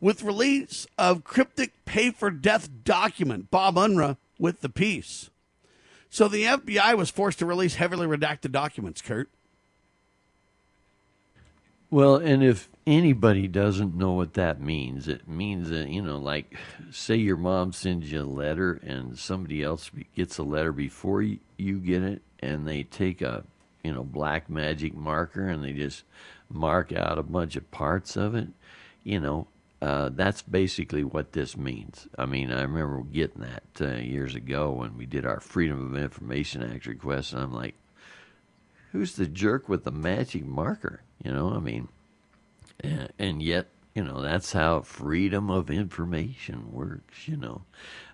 with 0.00 0.22
release 0.22 0.86
of 0.96 1.24
cryptic 1.24 1.72
pay 1.84 2.12
for 2.12 2.30
death 2.30 2.68
document. 2.84 3.50
Bob 3.50 3.74
Unruh 3.74 4.16
with 4.38 4.60
the 4.60 4.68
piece. 4.68 5.28
So 6.08 6.28
the 6.28 6.44
FBI 6.44 6.96
was 6.96 7.10
forced 7.10 7.40
to 7.40 7.46
release 7.46 7.74
heavily 7.74 8.06
redacted 8.06 8.52
documents, 8.52 9.02
Kurt. 9.02 9.28
Well, 11.88 12.16
and 12.16 12.42
if 12.42 12.68
anybody 12.84 13.46
doesn't 13.46 13.94
know 13.94 14.12
what 14.12 14.34
that 14.34 14.60
means, 14.60 15.06
it 15.06 15.28
means 15.28 15.70
that, 15.70 15.88
you 15.88 16.02
know, 16.02 16.18
like, 16.18 16.56
say 16.90 17.14
your 17.14 17.36
mom 17.36 17.72
sends 17.72 18.10
you 18.10 18.22
a 18.22 18.24
letter 18.24 18.80
and 18.82 19.16
somebody 19.16 19.62
else 19.62 19.90
gets 20.16 20.38
a 20.38 20.42
letter 20.42 20.72
before 20.72 21.22
you, 21.22 21.38
get 21.58 22.02
it, 22.02 22.22
and 22.40 22.66
they 22.66 22.82
take 22.82 23.22
a, 23.22 23.44
you 23.84 23.92
know, 23.92 24.02
black 24.02 24.50
magic 24.50 24.96
marker 24.96 25.48
and 25.48 25.62
they 25.62 25.72
just 25.72 26.02
mark 26.50 26.92
out 26.92 27.18
a 27.18 27.22
bunch 27.22 27.54
of 27.54 27.70
parts 27.70 28.16
of 28.16 28.34
it, 28.34 28.48
you 29.04 29.20
know, 29.20 29.46
uh, 29.80 30.10
that's 30.12 30.42
basically 30.42 31.04
what 31.04 31.32
this 31.32 31.56
means. 31.56 32.08
I 32.18 32.26
mean, 32.26 32.50
I 32.50 32.62
remember 32.62 33.02
getting 33.02 33.42
that 33.42 33.62
uh, 33.80 33.98
years 33.98 34.34
ago 34.34 34.72
when 34.72 34.98
we 34.98 35.06
did 35.06 35.24
our 35.24 35.38
Freedom 35.38 35.94
of 35.94 36.02
Information 36.02 36.64
Act 36.64 36.86
request, 36.86 37.32
and 37.32 37.42
I'm 37.42 37.52
like, 37.52 37.76
who's 38.90 39.14
the 39.14 39.26
jerk 39.26 39.68
with 39.68 39.84
the 39.84 39.92
magic 39.92 40.44
marker? 40.44 41.02
You 41.22 41.32
know, 41.32 41.52
I 41.52 41.58
mean, 41.58 41.88
and, 43.18 43.42
yet, 43.42 43.68
you 43.94 44.04
know, 44.04 44.20
that's 44.20 44.52
how 44.52 44.82
freedom 44.82 45.50
of 45.50 45.70
information 45.70 46.72
works, 46.72 47.26
you 47.26 47.36
know. 47.36 47.62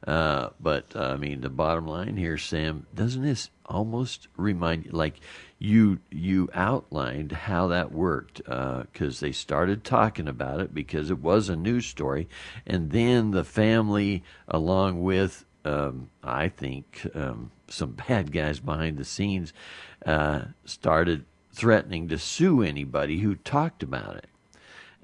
Uh, 0.06 0.50
but, 0.60 0.94
uh, 0.94 1.10
I 1.10 1.16
mean, 1.16 1.40
the 1.40 1.50
bottom 1.50 1.86
line 1.86 2.16
here, 2.16 2.38
Sam, 2.38 2.86
doesn't 2.94 3.22
this 3.22 3.50
almost 3.66 4.28
remind 4.36 4.86
you, 4.86 4.92
like, 4.92 5.20
you 5.58 6.00
you 6.10 6.48
outlined 6.54 7.30
how 7.30 7.68
that 7.68 7.92
worked 7.92 8.42
because 8.44 9.20
they 9.20 9.30
started 9.30 9.84
talking 9.84 10.26
about 10.26 10.58
it 10.58 10.74
because 10.74 11.08
it 11.08 11.20
was 11.20 11.48
a 11.48 11.54
news 11.54 11.86
story, 11.86 12.28
and 12.66 12.90
then 12.90 13.30
the 13.30 13.44
family, 13.44 14.24
along 14.48 15.02
with 15.02 15.44
um, 15.64 16.10
I 16.22 16.48
think 16.48 17.06
um, 17.14 17.50
some 17.68 17.92
bad 18.08 18.32
guys 18.32 18.60
behind 18.60 18.98
the 18.98 19.04
scenes, 19.04 19.52
uh, 20.04 20.42
started 20.64 21.24
threatening 21.52 22.08
to 22.08 22.18
sue 22.18 22.62
anybody 22.62 23.18
who 23.18 23.34
talked 23.34 23.82
about 23.82 24.16
it. 24.16 24.26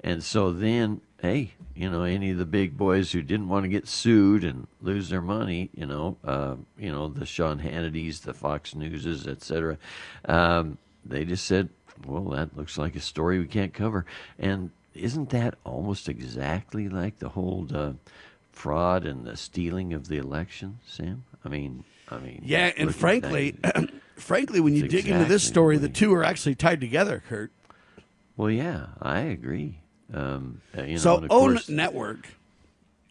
And 0.03 0.23
so 0.23 0.51
then, 0.51 1.01
hey, 1.21 1.53
you 1.75 1.89
know, 1.89 2.03
any 2.03 2.31
of 2.31 2.37
the 2.37 2.45
big 2.45 2.77
boys 2.77 3.11
who 3.11 3.21
didn't 3.21 3.49
want 3.49 3.63
to 3.63 3.69
get 3.69 3.87
sued 3.87 4.43
and 4.43 4.67
lose 4.81 5.09
their 5.09 5.21
money, 5.21 5.69
you 5.73 5.85
know, 5.85 6.17
uh, 6.23 6.55
you 6.77 6.91
know, 6.91 7.07
the 7.07 7.25
Sean 7.25 7.59
Hannity's, 7.59 8.21
the 8.21 8.33
Fox 8.33 8.73
Newses, 8.75 9.27
et 9.27 9.41
cetera, 9.41 9.77
um, 10.25 10.77
they 11.05 11.25
just 11.25 11.45
said, 11.45 11.69
well, 12.05 12.23
that 12.29 12.55
looks 12.55 12.77
like 12.77 12.95
a 12.95 13.01
story 13.01 13.39
we 13.39 13.47
can't 13.47 13.73
cover. 13.73 14.05
And 14.37 14.71
isn't 14.93 15.29
that 15.29 15.55
almost 15.63 16.09
exactly 16.09 16.89
like 16.89 17.19
the 17.19 17.29
whole 17.29 17.67
uh, 17.73 17.93
fraud 18.51 19.05
and 19.05 19.25
the 19.25 19.37
stealing 19.37 19.93
of 19.93 20.07
the 20.07 20.17
election, 20.17 20.79
Sam? 20.85 21.23
I 21.43 21.49
mean, 21.49 21.83
I 22.09 22.19
mean, 22.19 22.41
Yeah, 22.45 22.71
and 22.77 22.93
frankly. 22.95 23.57
frankly, 24.19 24.59
when 24.59 24.75
you 24.75 24.85
It's 24.85 24.93
dig 24.93 25.07
into 25.07 25.25
this 25.25 25.43
story, 25.43 25.77
the 25.77 25.89
two 25.89 26.13
are 26.13 26.23
actually 26.23 26.55
tied 26.55 26.79
together, 26.81 27.23
Kurt. 27.27 27.51
well, 28.37 28.49
yeah, 28.51 28.87
I 29.01 29.19
agree. 29.21 29.79
Um, 30.13 30.61
uh, 30.77 30.83
you 30.83 30.93
know, 30.93 30.97
so 30.99 31.15
own 31.15 31.27
course- 31.29 31.63
Mm-hmm. 31.65 31.75
network, 31.75 32.27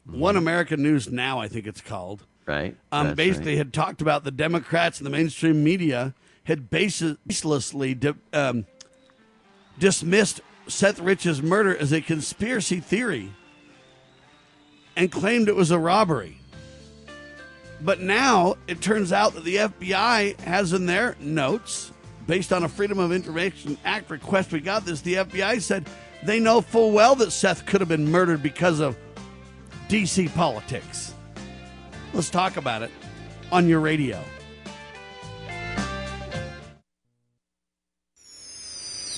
One 0.06 0.36
American 0.36 0.82
News 0.82 1.10
Now, 1.10 1.38
I 1.38 1.48
think 1.48 1.66
it's 1.66 1.80
called. 1.80 2.24
right? 2.46 2.76
um, 2.92 3.14
basically 3.14 3.52
right. 3.52 3.58
had 3.58 3.72
talked 3.72 4.00
about 4.00 4.24
the 4.24 4.30
Democrats 4.30 4.98
and 4.98 5.06
the 5.06 5.10
mainstream 5.10 5.62
media 5.62 6.14
had 6.44 6.70
baselessly 6.70 7.98
di- 7.98 8.14
um, 8.32 8.64
dismissed 9.78 10.40
Seth 10.66 10.98
Rich's 10.98 11.42
murder 11.42 11.76
as 11.76 11.92
a 11.92 12.00
conspiracy 12.00 12.80
theory 12.80 13.32
and 14.96 15.12
claimed 15.12 15.48
it 15.48 15.56
was 15.56 15.70
a 15.70 15.78
robbery. 15.78 16.40
But 17.80 18.00
now 18.00 18.56
it 18.66 18.80
turns 18.80 19.12
out 19.12 19.34
that 19.34 19.44
the 19.44 19.56
FBI 19.56 20.38
has 20.40 20.72
in 20.72 20.86
their 20.86 21.16
notes, 21.20 21.92
based 22.26 22.52
on 22.52 22.64
a 22.64 22.68
Freedom 22.68 22.98
of 22.98 23.12
Information 23.12 23.78
Act 23.84 24.10
request 24.10 24.52
we 24.52 24.60
got 24.60 24.84
this, 24.84 25.00
the 25.00 25.14
FBI 25.14 25.60
said 25.60 25.88
they 26.24 26.40
know 26.40 26.60
full 26.60 26.90
well 26.90 27.14
that 27.16 27.30
Seth 27.30 27.66
could 27.66 27.80
have 27.80 27.88
been 27.88 28.10
murdered 28.10 28.42
because 28.42 28.80
of 28.80 28.96
DC 29.88 30.34
politics. 30.34 31.14
Let's 32.12 32.30
talk 32.30 32.56
about 32.56 32.82
it 32.82 32.90
on 33.52 33.68
your 33.68 33.80
radio. 33.80 34.20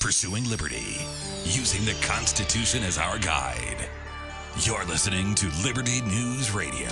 Pursuing 0.01 0.49
liberty, 0.51 0.99
using 1.45 1.85
the 1.85 1.97
Constitution 2.03 2.83
as 2.83 2.99
our 2.99 3.19
guide. 3.19 3.89
You're 4.61 4.85
listening 4.85 5.35
to 5.37 5.49
Liberty 5.63 6.01
News 6.03 6.51
Radio. 6.53 6.89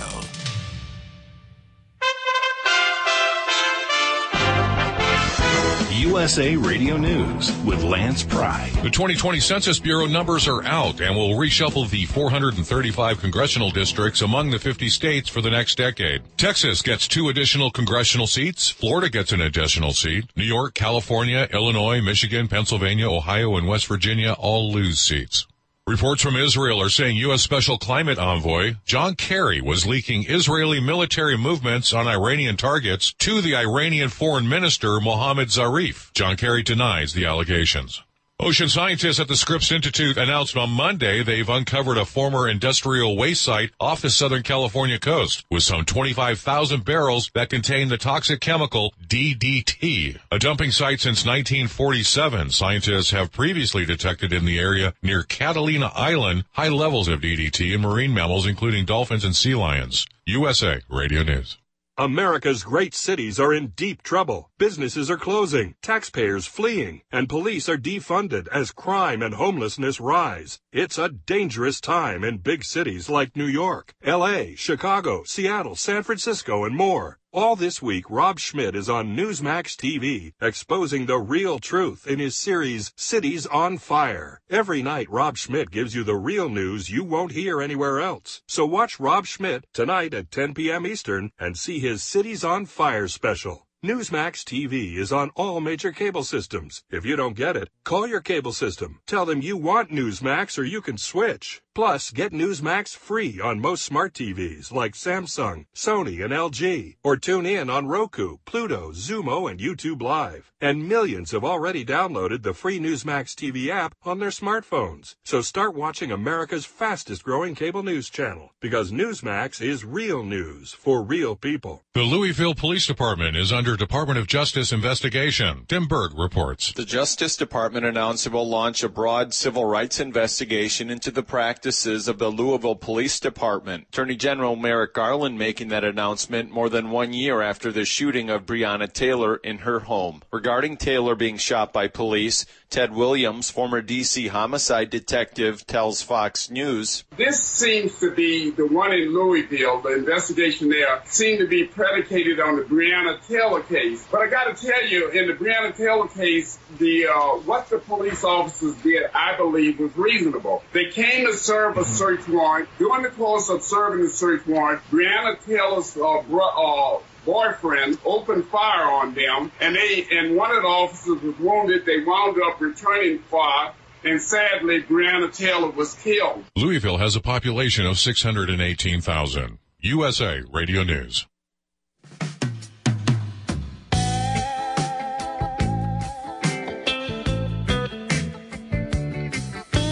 USA 5.93 6.55
Radio 6.55 6.97
News 6.97 7.51
with 7.63 7.83
Lance 7.83 8.23
Pry. 8.23 8.69
The 8.83 8.89
2020 8.89 9.39
Census 9.39 9.79
Bureau 9.79 10.05
numbers 10.05 10.47
are 10.47 10.63
out 10.63 11.01
and 11.01 11.15
will 11.15 11.31
reshuffle 11.31 11.89
the 11.89 12.05
435 12.05 13.19
congressional 13.19 13.71
districts 13.71 14.21
among 14.21 14.51
the 14.51 14.59
50 14.59 14.89
states 14.89 15.29
for 15.29 15.41
the 15.41 15.49
next 15.49 15.77
decade. 15.77 16.21
Texas 16.37 16.81
gets 16.81 17.07
two 17.07 17.29
additional 17.29 17.71
congressional 17.71 18.27
seats. 18.27 18.69
Florida 18.69 19.09
gets 19.09 19.31
an 19.31 19.41
additional 19.41 19.93
seat. 19.93 20.25
New 20.35 20.43
York, 20.43 20.73
California, 20.73 21.47
Illinois, 21.51 22.01
Michigan, 22.01 22.47
Pennsylvania, 22.47 23.09
Ohio, 23.09 23.55
and 23.55 23.67
West 23.67 23.87
Virginia 23.87 24.33
all 24.33 24.71
lose 24.71 24.99
seats. 24.99 25.47
Reports 25.89 26.21
from 26.21 26.35
Israel 26.35 26.79
are 26.79 26.89
saying 26.89 27.17
U.S. 27.17 27.41
Special 27.41 27.79
Climate 27.79 28.19
Envoy 28.19 28.75
John 28.85 29.15
Kerry 29.15 29.59
was 29.59 29.87
leaking 29.87 30.29
Israeli 30.29 30.79
military 30.79 31.35
movements 31.35 31.93
on 31.93 32.07
Iranian 32.07 32.57
targets 32.57 33.11
to 33.13 33.41
the 33.41 33.55
Iranian 33.55 34.09
Foreign 34.09 34.47
Minister 34.47 34.99
Mohammad 34.99 35.47
Zarif. 35.47 36.13
John 36.13 36.37
Kerry 36.37 36.61
denies 36.61 37.13
the 37.13 37.25
allegations. 37.25 38.03
Ocean 38.41 38.69
scientists 38.69 39.19
at 39.19 39.27
the 39.27 39.35
Scripps 39.35 39.69
Institute 39.69 40.15
announced 40.15 40.55
on 40.55 40.69
Monday 40.69 41.21
they've 41.23 41.49
uncovered 41.49 41.97
a 41.97 42.05
former 42.05 42.47
industrial 42.47 43.17
waste 43.17 43.41
site 43.41 43.71
off 43.81 44.01
the 44.01 44.09
Southern 44.09 44.43
California 44.43 44.97
coast 44.97 45.43
with 45.51 45.61
some 45.61 45.83
25,000 45.83 46.85
barrels 46.85 47.29
that 47.33 47.49
contain 47.49 47.89
the 47.89 47.97
toxic 47.97 48.39
chemical 48.39 48.93
DDT. 49.05 50.19
A 50.31 50.39
dumping 50.39 50.71
site 50.71 51.01
since 51.01 51.25
1947, 51.25 52.51
scientists 52.51 53.11
have 53.11 53.33
previously 53.33 53.85
detected 53.85 54.31
in 54.31 54.45
the 54.45 54.57
area 54.57 54.93
near 55.03 55.23
Catalina 55.23 55.91
Island 55.93 56.45
high 56.53 56.69
levels 56.69 57.09
of 57.09 57.19
DDT 57.19 57.75
in 57.75 57.81
marine 57.81 58.13
mammals 58.13 58.47
including 58.47 58.85
dolphins 58.85 59.25
and 59.25 59.35
sea 59.35 59.53
lions. 59.53 60.07
USA 60.25 60.79
Radio 60.87 61.23
News. 61.23 61.57
America's 61.99 62.63
great 62.63 62.93
cities 62.93 63.41
are 63.41 63.53
in 63.53 63.73
deep 63.75 64.01
trouble. 64.01 64.49
Businesses 64.57 65.11
are 65.11 65.17
closing, 65.17 65.75
taxpayers 65.81 66.45
fleeing, 66.45 67.01
and 67.11 67.27
police 67.27 67.67
are 67.67 67.75
defunded 67.75 68.47
as 68.53 68.71
crime 68.71 69.21
and 69.21 69.35
homelessness 69.35 69.99
rise. 69.99 70.61
It's 70.71 70.97
a 70.97 71.09
dangerous 71.09 71.81
time 71.81 72.23
in 72.23 72.37
big 72.37 72.63
cities 72.63 73.09
like 73.09 73.35
New 73.35 73.47
York, 73.47 73.93
LA, 74.01 74.55
Chicago, 74.55 75.23
Seattle, 75.25 75.75
San 75.75 76.03
Francisco, 76.03 76.63
and 76.63 76.73
more. 76.73 77.18
All 77.31 77.55
this 77.55 77.79
week, 77.79 78.09
Rob 78.09 78.39
Schmitt 78.39 78.75
is 78.75 78.89
on 78.89 79.15
Newsmax 79.15 79.75
TV, 79.75 80.33
exposing 80.41 81.05
the 81.05 81.19
real 81.19 81.59
truth 81.59 82.07
in 82.07 82.17
his 82.17 82.35
series, 82.35 82.91
Cities 82.95 83.45
on 83.45 83.77
Fire. 83.77 84.41
Every 84.49 84.81
night, 84.81 85.07
Rob 85.11 85.37
Schmitt 85.37 85.69
gives 85.69 85.93
you 85.93 86.03
the 86.03 86.15
real 86.15 86.49
news 86.49 86.89
you 86.89 87.03
won't 87.03 87.33
hear 87.33 87.61
anywhere 87.61 87.99
else. 87.99 88.41
So 88.47 88.65
watch 88.65 88.99
Rob 88.99 89.27
Schmitt 89.27 89.67
tonight 89.73 90.15
at 90.15 90.31
10 90.31 90.55
p.m. 90.55 90.87
Eastern 90.87 91.31
and 91.37 91.55
see 91.55 91.77
his 91.77 92.01
Cities 92.01 92.43
on 92.43 92.65
Fire 92.65 93.07
special. 93.07 93.67
Newsmax 93.85 94.43
TV 94.43 94.97
is 94.97 95.13
on 95.13 95.29
all 95.35 95.61
major 95.61 95.91
cable 95.91 96.23
systems. 96.23 96.83
If 96.89 97.05
you 97.05 97.15
don't 97.15 97.37
get 97.37 97.55
it, 97.55 97.69
call 97.83 98.07
your 98.07 98.21
cable 98.21 98.53
system. 98.53 99.01
Tell 99.05 99.25
them 99.25 99.43
you 99.43 99.55
want 99.55 99.91
Newsmax 99.91 100.57
or 100.57 100.63
you 100.63 100.81
can 100.81 100.97
switch. 100.97 101.61
Plus, 101.79 102.11
get 102.11 102.33
Newsmax 102.33 102.93
free 102.93 103.39
on 103.39 103.61
most 103.61 103.85
smart 103.85 104.11
TVs 104.13 104.69
like 104.69 104.95
Samsung, 104.95 105.65
Sony, 105.73 106.21
and 106.21 106.33
LG. 106.33 106.97
Or 107.05 107.15
tune 107.15 107.45
in 107.45 107.69
on 107.69 107.87
Roku, 107.87 108.35
Pluto, 108.43 108.91
Xumo, 108.91 109.49
and 109.49 109.61
YouTube 109.61 110.01
Live. 110.01 110.51
And 110.59 110.89
millions 110.89 111.31
have 111.31 111.45
already 111.45 111.85
downloaded 111.85 112.43
the 112.43 112.53
free 112.53 112.81
Newsmax 112.81 113.33
TV 113.33 113.69
app 113.69 113.95
on 114.03 114.19
their 114.19 114.29
smartphones. 114.29 115.15
So 115.23 115.39
start 115.39 115.73
watching 115.73 116.11
America's 116.11 116.65
fastest 116.65 117.23
growing 117.23 117.55
cable 117.55 117.81
news 117.81 118.09
channel 118.09 118.51
because 118.59 118.91
Newsmax 118.91 119.61
is 119.61 119.85
real 119.85 120.21
news 120.21 120.73
for 120.73 121.01
real 121.01 121.37
people. 121.37 121.83
The 121.93 122.01
Louisville 122.03 122.55
Police 122.55 122.87
Department 122.87 123.37
is 123.37 123.53
under 123.53 123.77
Department 123.77 124.19
of 124.19 124.27
Justice 124.27 124.73
investigation. 124.73 125.63
Tim 125.69 125.87
Berg 125.87 126.11
reports. 126.19 126.73
The 126.73 126.83
Justice 126.83 127.37
Department 127.37 127.85
announced 127.85 128.27
it 128.27 128.33
will 128.33 128.47
launch 128.47 128.83
a 128.83 128.89
broad 128.89 129.33
civil 129.33 129.63
rights 129.63 130.01
investigation 130.01 130.89
into 130.89 131.09
the 131.09 131.23
practices 131.69 132.07
of 132.07 132.17
the 132.17 132.31
Louisville 132.31 132.75
Police 132.75 133.19
Department. 133.19 133.85
Attorney 133.89 134.15
General 134.15 134.55
Merrick 134.55 134.91
Garland 134.91 135.37
making 135.37 135.67
that 135.67 135.83
announcement 135.83 136.49
more 136.49 136.67
than 136.67 136.89
one 136.89 137.13
year 137.13 137.43
after 137.43 137.71
the 137.71 137.85
shooting 137.85 138.31
of 138.31 138.47
Breonna 138.47 138.91
Taylor 138.91 139.35
in 139.35 139.59
her 139.59 139.81
home. 139.81 140.23
Regarding 140.31 140.77
Taylor 140.77 141.13
being 141.13 141.37
shot 141.37 141.71
by 141.71 141.87
police, 141.87 142.47
Ted 142.69 142.93
Williams, 142.93 143.49
former 143.49 143.81
DC 143.81 144.29
homicide 144.29 144.91
detective, 144.91 145.65
tells 145.65 146.03
Fox 146.03 146.51
News. 146.51 147.03
This 147.17 147.43
seems 147.43 147.99
to 147.99 148.11
be 148.11 148.51
the 148.51 148.67
one 148.67 148.93
in 148.93 149.11
Louisville, 149.11 149.81
the 149.81 149.95
investigation 149.95 150.69
there 150.69 151.01
seemed 151.05 151.39
to 151.39 151.47
be 151.47 151.63
predicated 151.63 152.39
on 152.39 152.57
the 152.57 152.61
Breonna 152.61 153.25
Taylor 153.27 153.61
case. 153.61 154.05
But 154.11 154.21
I 154.21 154.27
got 154.27 154.55
to 154.55 154.67
tell 154.67 154.85
you, 154.85 155.09
in 155.09 155.27
the 155.27 155.33
Breonna 155.33 155.75
Taylor 155.75 156.07
case, 156.07 156.59
the 156.77 157.07
uh, 157.07 157.37
what 157.39 157.69
the 157.69 157.79
police 157.79 158.23
officers 158.23 158.75
did, 158.83 159.09
I 159.15 159.35
believe, 159.35 159.79
was 159.79 159.95
reasonable. 159.97 160.63
They 160.71 160.85
came 160.91 161.25
to 161.25 161.35
serve 161.35 161.77
a 161.77 161.85
search 161.85 162.27
warrant. 162.27 162.69
During 162.77 163.01
the 163.01 163.09
course 163.09 163.49
of 163.49 163.63
serving 163.63 164.03
the 164.03 164.09
search 164.11 164.45
warrant, 164.45 164.81
Breonna 164.91 165.43
Taylor's 165.43 165.97
uh, 165.97 166.21
bro- 166.29 166.99
uh, 166.99 166.99
boyfriend 167.29 167.99
opened 168.05 168.45
fire 168.47 168.89
on 168.89 169.13
them, 169.13 169.51
and 169.61 169.75
they 169.75 170.07
and 170.11 170.35
one 170.35 170.49
of 170.49 170.63
the 170.63 170.67
officers 170.67 171.21
was 171.21 171.37
wounded. 171.37 171.85
They 171.85 172.03
wound 172.03 172.37
up 172.47 172.59
returning 172.59 173.19
fire. 173.19 173.73
And 174.03 174.21
sadly, 174.21 174.81
Breonna 174.81 175.35
Taylor 175.35 175.69
was 175.69 175.93
killed. 175.95 176.45
Louisville 176.55 176.97
has 176.97 177.17
a 177.17 177.21
population 177.21 177.85
of 177.85 177.99
618,000. 177.99 179.59
USA 179.81 180.41
Radio 180.51 180.83
News. 180.83 181.27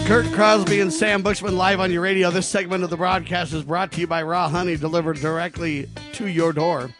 Kurt 0.06 0.24
Crosby 0.32 0.80
and 0.80 0.90
Sam 0.90 1.20
Bushman 1.20 1.58
live 1.58 1.80
on 1.80 1.92
your 1.92 2.00
radio. 2.00 2.30
This 2.30 2.48
segment 2.48 2.82
of 2.82 2.88
the 2.88 2.96
broadcast 2.96 3.52
is 3.52 3.62
brought 3.62 3.92
to 3.92 4.00
you 4.00 4.06
by 4.06 4.22
Raw 4.22 4.48
Honey, 4.48 4.78
delivered 4.78 5.18
directly 5.20 5.86
to 6.14 6.26
your 6.26 6.54
door. 6.54 6.90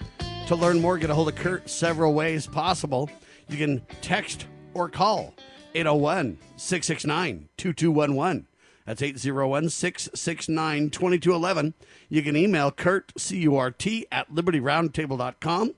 To 0.49 0.57
learn 0.57 0.81
more, 0.81 0.97
get 0.97 1.11
a 1.11 1.15
hold 1.15 1.29
of 1.29 1.35
Kurt 1.35 1.69
several 1.69 2.15
ways 2.15 2.47
possible. 2.47 3.11
You 3.51 3.59
can 3.59 3.83
text 4.01 4.47
or 4.73 4.89
call 4.89 5.35
801 5.75 6.39
669 6.57 7.51
2211. 7.59 8.47
That's 8.87 9.03
801 9.03 9.69
669 9.69 10.89
2211. 10.89 11.75
You 12.09 12.23
can 12.23 12.35
email 12.35 12.71
Kurt, 12.71 13.13
C 13.21 13.41
U 13.41 13.57
R 13.57 13.71
T, 13.71 14.07
at 14.11 14.33
libertyroundtable.com, 14.33 15.75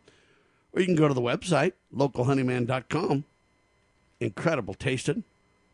or 0.73 0.81
you 0.81 0.87
can 0.87 0.95
go 0.95 1.09
to 1.09 1.15
the 1.15 1.21
website, 1.21 1.73
localhoneyman.com. 1.93 3.25
Incredible 4.21 4.75
tasting, 4.75 5.25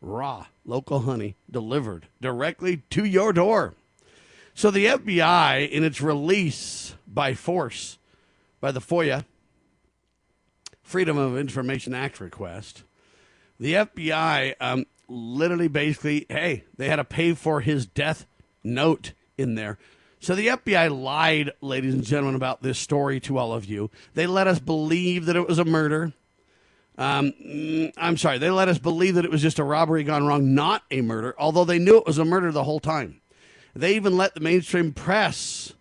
raw 0.01 0.47
local 0.65 1.01
honey 1.01 1.35
delivered 1.51 2.07
directly 2.19 2.77
to 2.89 3.05
your 3.05 3.31
door. 3.31 3.75
So 4.55 4.71
the 4.71 4.87
FBI, 4.87 5.69
in 5.69 5.83
its 5.83 6.01
release 6.01 6.95
by 7.07 7.35
force 7.35 7.99
by 8.59 8.71
the 8.71 8.81
FOIA, 8.81 9.25
Freedom 10.81 11.17
of 11.17 11.37
Information 11.37 11.93
Act 11.93 12.19
request, 12.19 12.83
the 13.59 13.73
FBI 13.73 14.55
um, 14.59 14.85
literally 15.07 15.67
basically, 15.67 16.25
hey, 16.29 16.63
they 16.77 16.87
had 16.87 16.97
to 16.97 17.03
pay 17.03 17.33
for 17.33 17.61
his 17.61 17.85
death 17.85 18.25
note 18.63 19.13
in 19.37 19.55
there. 19.55 19.77
So 20.19 20.33
the 20.35 20.47
FBI 20.47 20.89
lied, 21.03 21.51
ladies 21.61 21.93
and 21.93 22.03
gentlemen, 22.03 22.35
about 22.35 22.61
this 22.61 22.79
story 22.79 23.19
to 23.21 23.37
all 23.37 23.53
of 23.53 23.65
you. 23.65 23.91
They 24.15 24.25
let 24.25 24.47
us 24.47 24.59
believe 24.59 25.25
that 25.25 25.35
it 25.35 25.47
was 25.47 25.59
a 25.59 25.65
murder. 25.65 26.13
Um, 26.97 27.33
mm, 27.33 27.93
I'm 27.97 28.17
sorry, 28.17 28.39
they 28.39 28.49
let 28.49 28.69
us 28.69 28.79
believe 28.79 29.15
that 29.15 29.25
it 29.25 29.31
was 29.31 29.43
just 29.43 29.59
a 29.59 29.63
robbery 29.63 30.03
gone 30.03 30.25
wrong, 30.25 30.55
not 30.55 30.83
a 30.89 31.01
murder, 31.01 31.35
although 31.37 31.65
they 31.65 31.77
knew 31.77 31.97
it 31.97 32.07
was 32.07 32.17
a 32.17 32.25
murder 32.25 32.51
the 32.51 32.63
whole 32.63 32.79
time. 32.79 33.21
They 33.75 33.95
even 33.95 34.17
let 34.17 34.33
the 34.33 34.39
mainstream 34.39 34.93
press 34.93 35.73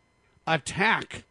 attack 0.47 1.25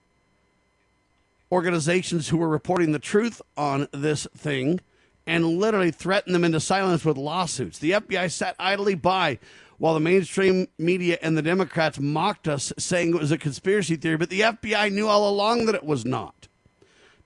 organizations 1.51 2.29
who 2.29 2.37
were 2.37 2.49
reporting 2.49 2.91
the 2.91 2.99
truth 2.99 3.41
on 3.57 3.87
this 3.91 4.27
thing 4.35 4.79
and 5.27 5.59
literally 5.59 5.91
threatened 5.91 6.35
them 6.35 6.43
into 6.43 6.59
silence 6.59 7.03
with 7.03 7.17
lawsuits. 7.17 7.79
The 7.79 7.91
FBI 7.91 8.31
sat 8.31 8.55
idly 8.59 8.95
by 8.95 9.39
while 9.77 9.93
the 9.93 9.99
mainstream 9.99 10.67
media 10.77 11.17
and 11.21 11.37
the 11.37 11.41
Democrats 11.41 11.99
mocked 11.99 12.47
us, 12.47 12.71
saying 12.77 13.09
it 13.09 13.19
was 13.19 13.31
a 13.31 13.37
conspiracy 13.37 13.95
theory, 13.95 14.17
but 14.17 14.29
the 14.29 14.41
FBI 14.41 14.91
knew 14.91 15.07
all 15.07 15.29
along 15.29 15.65
that 15.65 15.75
it 15.75 15.83
was 15.83 16.05
not. 16.05 16.47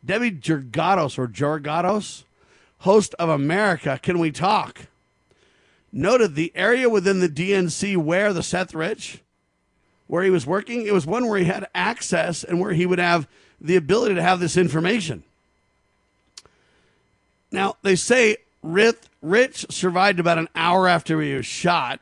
Debbie 0.03 0.32
Georgatos 0.32 1.19
or 1.19 1.27
Georgatos, 1.27 2.23
host 2.79 3.13
of 3.19 3.29
America, 3.29 3.99
Can 4.01 4.17
We 4.19 4.32
Talk, 4.32 4.88
noted 5.91 6.36
the 6.36 6.51
area 6.55 6.89
within 6.89 7.19
the 7.19 7.29
DNC 7.29 7.97
where 7.97 8.34
the 8.34 8.43
Seth 8.43 8.73
Rich, 8.73 9.21
where 10.08 10.23
he 10.23 10.29
was 10.29 10.47
working, 10.47 10.86
it 10.86 10.93
was 10.93 11.05
one 11.05 11.27
where 11.27 11.38
he 11.38 11.45
had 11.45 11.67
access 11.75 12.43
and 12.43 12.60
where 12.60 12.73
he 12.73 12.86
would 12.86 12.99
have 12.99 13.27
the 13.62 13.76
ability 13.76 14.15
to 14.15 14.22
have 14.22 14.39
this 14.39 14.58
information. 14.58 15.24
Now, 17.52 17.78
they 17.82 17.95
say 17.95 18.38
Rich, 18.62 19.65
survived 19.69 20.19
about 20.19 20.38
an 20.38 20.50
hour 20.56 20.88
after 20.88 21.22
he 21.22 21.34
was 21.34 21.45
shot, 21.45 22.00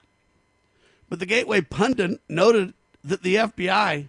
but 1.10 1.20
the 1.20 1.26
Gateway 1.26 1.62
pundit 1.62 2.20
noted 2.28 2.74
that 3.04 3.24
the 3.24 3.36
FBI 3.36 4.08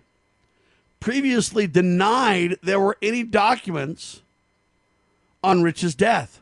previously 1.01 1.67
denied 1.67 2.57
there 2.63 2.81
were 2.81 2.97
any 3.01 3.23
documents 3.23 4.21
on 5.43 5.63
Rich's 5.63 5.95
death. 5.95 6.41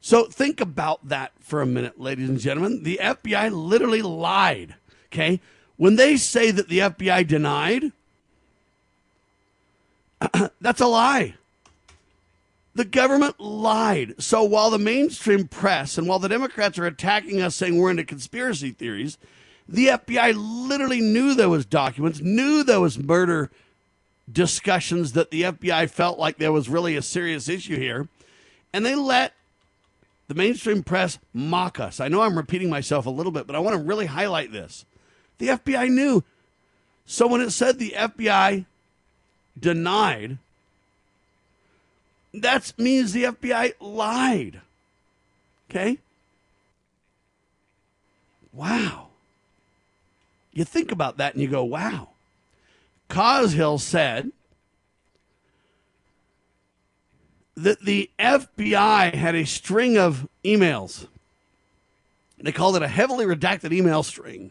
So 0.00 0.24
think 0.24 0.60
about 0.60 1.08
that 1.08 1.32
for 1.40 1.60
a 1.60 1.66
minute, 1.66 2.00
ladies 2.00 2.28
and 2.28 2.40
gentlemen. 2.40 2.82
The 2.82 2.98
FBI 3.00 3.50
literally 3.52 4.02
lied. 4.02 4.74
Okay. 5.12 5.40
When 5.76 5.96
they 5.96 6.16
say 6.16 6.50
that 6.50 6.68
the 6.68 6.78
FBI 6.80 7.26
denied, 7.26 7.92
that's 10.60 10.80
a 10.80 10.86
lie. 10.86 11.34
The 12.74 12.84
government 12.84 13.40
lied. 13.40 14.14
So 14.18 14.44
while 14.44 14.70
the 14.70 14.78
mainstream 14.78 15.48
press 15.48 15.98
and 15.98 16.06
while 16.06 16.18
the 16.18 16.28
Democrats 16.28 16.78
are 16.78 16.86
attacking 16.86 17.42
us 17.42 17.56
saying 17.56 17.76
we're 17.76 17.90
into 17.90 18.04
conspiracy 18.04 18.70
theories, 18.70 19.18
the 19.68 19.88
FBI 19.88 20.34
literally 20.36 21.00
knew 21.00 21.34
there 21.34 21.48
was 21.48 21.64
documents, 21.64 22.20
knew 22.20 22.62
there 22.62 22.80
was 22.80 22.98
murder 22.98 23.50
discussions 24.30 25.12
that 25.12 25.30
the 25.30 25.42
FBI 25.42 25.90
felt 25.90 26.18
like 26.18 26.38
there 26.38 26.52
was 26.52 26.68
really 26.68 26.96
a 26.96 27.02
serious 27.02 27.48
issue 27.48 27.76
here, 27.76 28.08
and 28.72 28.84
they 28.84 28.94
let 28.94 29.34
the 30.28 30.34
mainstream 30.34 30.82
press 30.82 31.18
mock 31.32 31.80
us. 31.80 31.98
I 32.00 32.08
know 32.08 32.22
I'm 32.22 32.36
repeating 32.36 32.70
myself 32.70 33.06
a 33.06 33.10
little 33.10 33.32
bit, 33.32 33.46
but 33.46 33.56
I 33.56 33.60
want 33.60 33.76
to 33.76 33.82
really 33.82 34.06
highlight 34.06 34.52
this. 34.52 34.84
The 35.38 35.48
FBI 35.48 35.88
knew. 35.88 36.22
So 37.04 37.26
when 37.26 37.40
it 37.40 37.50
said 37.50 37.78
the 37.78 37.94
FBI 37.96 38.66
denied, 39.58 40.38
that 42.32 42.72
means 42.78 43.12
the 43.12 43.24
FBI 43.24 43.74
lied. 43.80 44.60
Okay? 45.68 45.98
Wow. 48.52 49.08
You 50.52 50.64
think 50.64 50.92
about 50.92 51.16
that 51.18 51.34
and 51.34 51.42
you 51.42 51.48
go, 51.48 51.64
wow. 51.64 52.08
Coshill 53.08 53.80
said 53.80 54.32
that 57.56 57.80
the 57.84 58.10
FBI 58.18 59.14
had 59.14 59.34
a 59.34 59.44
string 59.44 59.98
of 59.98 60.28
emails. 60.44 61.06
They 62.38 62.52
called 62.52 62.76
it 62.76 62.82
a 62.82 62.88
heavily 62.88 63.26
redacted 63.26 63.72
email 63.72 64.02
string. 64.02 64.50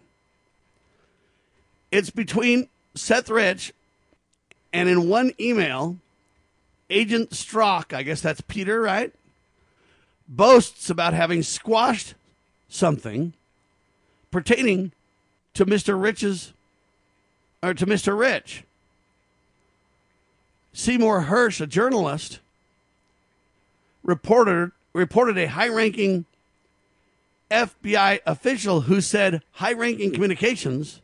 It's 1.91 2.11
between 2.11 2.69
Seth 2.93 3.29
Rich 3.29 3.73
and 4.71 4.89
in 4.89 5.09
one 5.09 5.33
email, 5.39 5.97
Agent 6.89 7.31
Strzok, 7.31 7.93
I 7.93 8.03
guess 8.03 8.21
that's 8.21 8.41
Peter, 8.41 8.81
right? 8.81 9.13
Boasts 10.27 10.89
about 10.89 11.13
having 11.13 11.43
squashed 11.43 12.13
something 12.67 13.33
pertaining 14.31 14.91
to 15.55 15.65
Mr. 15.65 15.99
Rich's 15.99 16.53
or 17.61 17.73
to 17.73 17.85
Mr. 17.85 18.17
Rich. 18.17 18.63
Seymour 20.71 21.25
Hersh, 21.25 21.59
a 21.59 21.67
journalist, 21.67 22.39
reported 24.03 24.71
reported 24.93 25.37
a 25.37 25.47
high-ranking 25.47 26.25
FBI 27.51 28.19
official 28.25 28.81
who 28.81 29.01
said 29.01 29.43
high-ranking 29.53 30.11
communications 30.11 31.01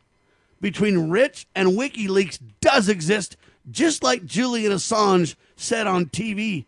between 0.61 1.09
Rich 1.09 1.45
and 1.53 1.69
WikiLeaks 1.69 2.39
does 2.61 2.89
exist, 2.89 3.37
just 3.71 4.03
like 4.03 4.25
Julian 4.25 4.71
Assange 4.71 5.35
said 5.55 5.87
on 5.87 6.05
TV, 6.07 6.65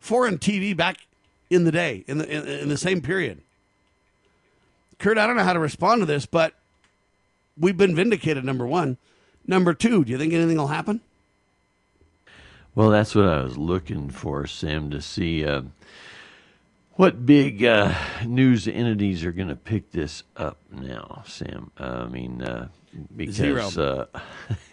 foreign 0.00 0.38
TV 0.38 0.76
back 0.76 0.98
in 1.50 1.64
the 1.64 1.72
day, 1.72 2.04
in 2.06 2.18
the 2.18 2.28
in, 2.28 2.46
in 2.62 2.68
the 2.68 2.76
same 2.76 3.00
period. 3.00 3.40
Kurt, 4.98 5.18
I 5.18 5.26
don't 5.26 5.36
know 5.36 5.44
how 5.44 5.52
to 5.52 5.60
respond 5.60 6.02
to 6.02 6.06
this, 6.06 6.26
but 6.26 6.54
we've 7.58 7.76
been 7.76 7.94
vindicated. 7.94 8.44
Number 8.44 8.66
one, 8.66 8.96
number 9.46 9.72
two. 9.72 10.04
Do 10.04 10.12
you 10.12 10.18
think 10.18 10.32
anything 10.32 10.56
will 10.56 10.66
happen? 10.68 11.00
Well, 12.74 12.90
that's 12.90 13.14
what 13.14 13.24
I 13.24 13.42
was 13.42 13.56
looking 13.56 14.10
for, 14.10 14.46
Sam, 14.46 14.90
to 14.90 15.00
see 15.00 15.44
uh, 15.44 15.62
what 16.92 17.26
big 17.26 17.64
uh, 17.64 17.94
news 18.24 18.68
entities 18.68 19.24
are 19.24 19.32
going 19.32 19.48
to 19.48 19.56
pick 19.56 19.90
this 19.90 20.22
up 20.36 20.58
now, 20.70 21.22
Sam. 21.26 21.70
I 21.76 22.06
mean, 22.06 22.42
uh, 22.42 22.68
because 23.16 23.78
uh, 23.78 24.06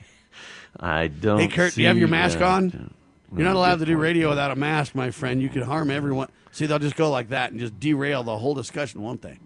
I 0.79 1.07
don't. 1.07 1.39
Hey, 1.39 1.47
Kurt, 1.47 1.73
do 1.73 1.81
you 1.81 1.88
have 1.88 1.97
your 1.97 2.07
mask 2.07 2.41
uh, 2.41 2.45
on? 2.45 2.93
You're 3.35 3.45
not 3.45 3.55
allowed 3.55 3.79
to 3.79 3.85
do 3.85 3.97
radio 3.97 4.29
without 4.29 4.51
a 4.51 4.55
mask, 4.55 4.95
my 4.95 5.11
friend. 5.11 5.41
You 5.41 5.49
could 5.49 5.63
harm 5.63 5.91
everyone. 5.91 6.29
See, 6.51 6.67
they'll 6.67 6.79
just 6.79 6.95
go 6.95 7.09
like 7.09 7.29
that 7.29 7.51
and 7.51 7.59
just 7.59 7.79
derail 7.79 8.23
the 8.23 8.38
whole 8.38 8.53
discussion, 8.53 9.01
won't 9.01 9.21
they? 9.21 9.39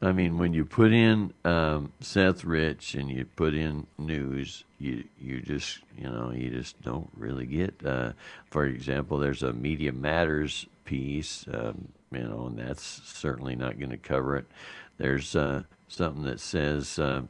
I 0.00 0.12
mean, 0.12 0.38
when 0.38 0.54
you 0.54 0.64
put 0.64 0.92
in 0.92 1.32
um, 1.44 1.92
Seth 2.00 2.44
Rich 2.44 2.94
and 2.94 3.10
you 3.10 3.24
put 3.24 3.54
in 3.54 3.88
news, 3.98 4.62
you 4.78 5.04
you 5.20 5.40
just 5.40 5.80
you 5.96 6.08
know 6.08 6.30
you 6.30 6.50
just 6.50 6.80
don't 6.82 7.10
really 7.16 7.46
get. 7.46 7.74
Uh, 7.84 8.12
for 8.50 8.64
example, 8.64 9.18
there's 9.18 9.42
a 9.42 9.52
Media 9.52 9.90
Matters 9.90 10.66
piece, 10.84 11.46
um, 11.52 11.88
you 12.12 12.22
know, 12.22 12.46
and 12.46 12.58
that's 12.58 13.02
certainly 13.04 13.56
not 13.56 13.78
going 13.78 13.90
to 13.90 13.96
cover 13.96 14.36
it. 14.36 14.46
There's 14.98 15.34
uh, 15.34 15.64
something 15.88 16.22
that 16.24 16.38
says 16.38 16.98
uh, 17.00 17.22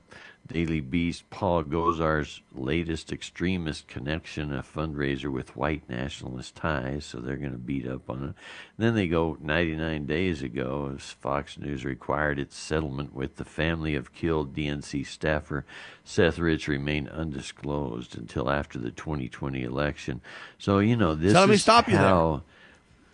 Daily 0.49 0.81
Beast 0.81 1.29
Paul 1.31 1.65
Gosar's 1.65 2.41
latest 2.55 3.13
extremist 3.13 3.87
connection, 3.87 4.53
a 4.53 4.63
fundraiser 4.63 5.31
with 5.31 5.57
white 5.57 5.89
nationalist 5.89 6.57
ties, 6.57 7.05
so 7.05 7.21
they're 7.21 7.37
going 7.37 7.53
to 7.53 7.59
beat 7.59 7.87
up 7.87 8.09
on 8.09 8.25
it. 8.25 8.35
then 8.79 8.95
they 8.95 9.09
go 9.09 9.37
99 9.41 10.07
days 10.07 10.43
ago, 10.43 10.93
as 10.97 11.03
Fox 11.03 11.59
News 11.59 11.85
required 11.85 12.39
its 12.39 12.57
settlement 12.57 13.15
with 13.15 13.37
the 13.37 13.45
family 13.45 13.95
of 13.95 14.15
killed 14.15 14.55
DNC 14.55 15.07
staffer 15.07 15.65
Seth 16.09 16.39
Rich 16.39 16.69
remain 16.69 17.07
undisclosed 17.09 18.17
until 18.17 18.49
after 18.49 18.79
the 18.79 18.91
2020 18.91 19.63
election. 19.63 20.23
So 20.59 20.79
you 20.79 20.97
know 20.97 21.15
this 21.15 21.35
So 21.35 21.41
let 21.41 21.49
me 21.51 21.57
is 21.57 21.63
stop 21.63 21.87
you 21.87 21.99
there. 21.99 22.41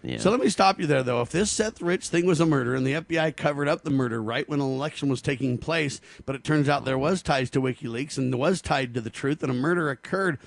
Yeah. 0.04 0.18
So 0.18 0.30
let 0.30 0.40
me 0.40 0.50
stop 0.50 0.78
you 0.78 0.86
there, 0.86 1.02
though. 1.02 1.22
If 1.22 1.30
this 1.30 1.50
Seth 1.50 1.80
Rich 1.80 2.08
thing 2.08 2.26
was 2.26 2.38
a 2.38 2.44
murder 2.44 2.74
and 2.74 2.86
the 2.86 2.92
FBI 2.92 3.34
covered 3.36 3.68
up 3.68 3.84
the 3.84 3.90
murder 3.90 4.22
right 4.22 4.46
when 4.46 4.60
an 4.60 4.66
election 4.66 5.08
was 5.08 5.22
taking 5.22 5.56
place, 5.56 5.98
but 6.26 6.34
it 6.34 6.44
turns 6.44 6.68
out 6.68 6.84
there 6.84 6.98
was 6.98 7.22
ties 7.22 7.48
to 7.50 7.60
WikiLeaks 7.60 8.18
and 8.18 8.34
was 8.34 8.60
tied 8.60 8.92
to 8.94 9.00
the 9.00 9.08
truth 9.08 9.42
and 9.42 9.50
a 9.50 9.54
murder 9.54 9.88
occurred, 9.88 10.38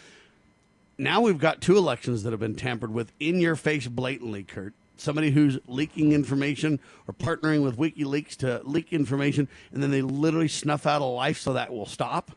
now 1.00 1.22
we've 1.22 1.39
got 1.39 1.60
two 1.60 1.76
elections 1.76 2.22
that 2.22 2.32
have 2.32 2.39
been 2.39 2.56
tampered 2.56 2.93
with 2.93 3.12
in 3.20 3.39
your 3.39 3.56
face 3.56 3.88
blatantly, 3.88 4.43
Kurt. 4.43 4.74
Somebody 4.96 5.32
who's 5.32 5.58
leaking 5.67 6.12
information 6.12 6.80
or 7.08 7.13
partnering 7.15 7.63
with 7.63 7.78
WikiLeaks 7.78 8.36
to 8.38 8.62
leak 8.63 8.93
information, 8.93 9.48
and 9.72 9.82
then 9.82 9.89
they 9.89 10.02
literally 10.02 10.48
snuff 10.48 10.86
out 10.86 11.02
a 11.02 11.06
life 11.06 11.39
so 11.39 11.54
that 11.54 11.74
will 11.74 11.86
stop. 11.88 12.32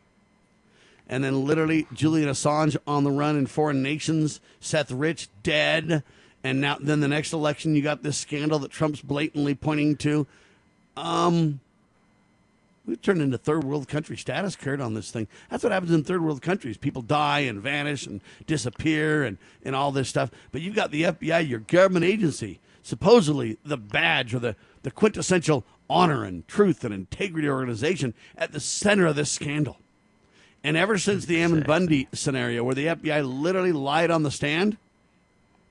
And 1.08 1.24
then 1.24 1.46
literally 1.46 1.86
Julian 1.92 2.28
Assange 2.28 2.76
on 2.86 3.04
the 3.04 3.10
run 3.10 3.36
in 3.36 3.46
foreign 3.46 3.82
nations, 3.82 4.40
Seth 4.60 4.90
Rich 4.90 5.28
dead, 5.42 6.02
and 6.42 6.60
now 6.60 6.78
then 6.80 7.00
the 7.00 7.08
next 7.08 7.32
election 7.32 7.74
you 7.74 7.82
got 7.82 8.02
this 8.02 8.16
scandal 8.18 8.58
that 8.60 8.70
Trump's 8.70 9.00
blatantly 9.00 9.54
pointing 9.54 9.96
to. 9.96 10.26
Um, 10.96 11.60
we 12.86 12.96
turned 12.96 13.20
into 13.22 13.38
third 13.38 13.62
world 13.64 13.88
country 13.88 14.16
status, 14.16 14.56
Kurt, 14.56 14.80
on 14.80 14.94
this 14.94 15.10
thing. 15.10 15.28
That's 15.50 15.62
what 15.62 15.72
happens 15.72 15.92
in 15.92 16.02
third 16.02 16.22
world 16.22 16.42
countries. 16.42 16.76
People 16.76 17.02
die 17.02 17.40
and 17.40 17.60
vanish 17.60 18.06
and 18.06 18.20
disappear 18.46 19.22
and, 19.22 19.38
and 19.64 19.76
all 19.76 19.92
this 19.92 20.08
stuff. 20.08 20.30
But 20.50 20.62
you've 20.62 20.74
got 20.74 20.90
the 20.90 21.04
FBI, 21.04 21.48
your 21.48 21.60
government 21.60 22.04
agency, 22.04 22.58
supposedly 22.82 23.58
the 23.64 23.76
badge 23.76 24.34
or 24.34 24.38
the, 24.38 24.56
the 24.82 24.90
quintessential 24.90 25.64
honor 25.88 26.24
and 26.24 26.46
truth 26.48 26.84
and 26.84 26.94
integrity 26.94 27.48
organization 27.48 28.14
at 28.36 28.52
the 28.52 28.60
center 28.60 29.06
of 29.06 29.16
this 29.16 29.30
scandal. 29.30 29.76
And 30.64 30.76
ever 30.76 30.98
since 30.98 31.26
the 31.26 31.40
Ammon 31.40 31.62
Bundy 31.62 32.08
scenario, 32.12 32.64
where 32.64 32.74
the 32.74 32.86
FBI 32.86 33.24
literally 33.24 33.72
lied 33.72 34.10
on 34.10 34.22
the 34.22 34.30
stand 34.30 34.76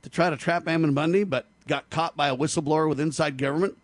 to 0.09 0.15
try 0.15 0.29
to 0.29 0.37
trap 0.37 0.67
Ammon 0.67 0.93
Bundy, 0.93 1.23
but 1.23 1.45
got 1.67 1.89
caught 1.89 2.17
by 2.17 2.29
a 2.29 2.35
whistleblower 2.35 2.89
with 2.89 2.99
inside 2.99 3.37
government, 3.37 3.77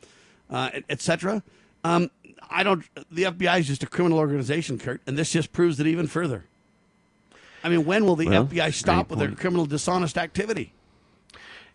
uh, 0.49 0.71
etc. 0.89 1.43
Um, 1.83 2.09
I 2.49 2.63
don't. 2.63 2.83
The 3.11 3.23
FBI 3.23 3.59
is 3.59 3.67
just 3.67 3.83
a 3.83 3.87
criminal 3.87 4.17
organization, 4.17 4.77
Kurt, 4.77 5.01
and 5.07 5.17
this 5.17 5.31
just 5.31 5.53
proves 5.53 5.79
it 5.79 5.87
even 5.87 6.07
further. 6.07 6.45
I 7.63 7.69
mean, 7.69 7.85
when 7.85 8.05
will 8.05 8.15
the 8.15 8.27
Well, 8.27 8.45
FBI 8.45 8.73
stop 8.73 9.09
with 9.09 9.19
their 9.19 9.31
criminal 9.31 9.65
dishonest 9.65 10.17
activity? 10.17 10.71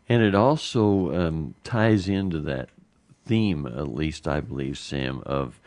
And 0.08 0.22
it 0.22 0.34
also 0.34 1.14
um, 1.14 1.54
ties 1.64 2.08
into 2.08 2.40
that 2.40 2.68
theme, 3.26 3.66
at 3.66 3.88
least 3.88 4.28
I 4.28 4.40
believe, 4.40 4.78
Sam, 4.78 5.22
of 5.26 5.60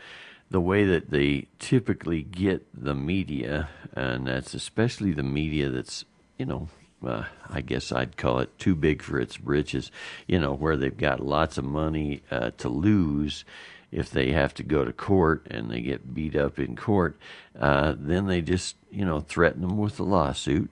the 0.50 0.60
way 0.60 0.84
that 0.84 1.10
they 1.10 1.46
typically 1.58 2.22
get 2.22 2.66
the 2.74 2.94
media, 2.94 3.68
and 3.94 4.26
that's 4.26 4.54
especially 4.54 5.12
the 5.12 5.22
media 5.22 5.68
that's, 5.68 6.04
you 6.38 6.46
know, 6.46 6.68
uh, 7.06 7.24
I 7.48 7.60
guess 7.60 7.92
I'd 7.92 8.16
call 8.16 8.40
it 8.40 8.58
too 8.58 8.74
big 8.74 9.02
for 9.02 9.20
its 9.20 9.36
britches, 9.36 9.90
you 10.26 10.38
know, 10.38 10.54
where 10.54 10.76
they've 10.76 10.96
got 10.96 11.20
lots 11.20 11.58
of 11.58 11.64
money 11.64 12.22
uh, 12.30 12.50
to 12.58 12.68
lose 12.68 13.44
if 13.92 14.10
they 14.10 14.32
have 14.32 14.52
to 14.54 14.62
go 14.62 14.84
to 14.84 14.92
court 14.92 15.46
and 15.50 15.70
they 15.70 15.80
get 15.80 16.14
beat 16.14 16.34
up 16.34 16.58
in 16.58 16.74
court, 16.74 17.16
uh, 17.58 17.94
then 17.96 18.26
they 18.26 18.40
just, 18.40 18.76
you 18.90 19.04
know, 19.04 19.20
threaten 19.20 19.60
them 19.60 19.78
with 19.78 20.00
a 20.00 20.02
lawsuit 20.02 20.70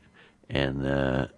and, 0.51 0.85
uh, 0.85 1.29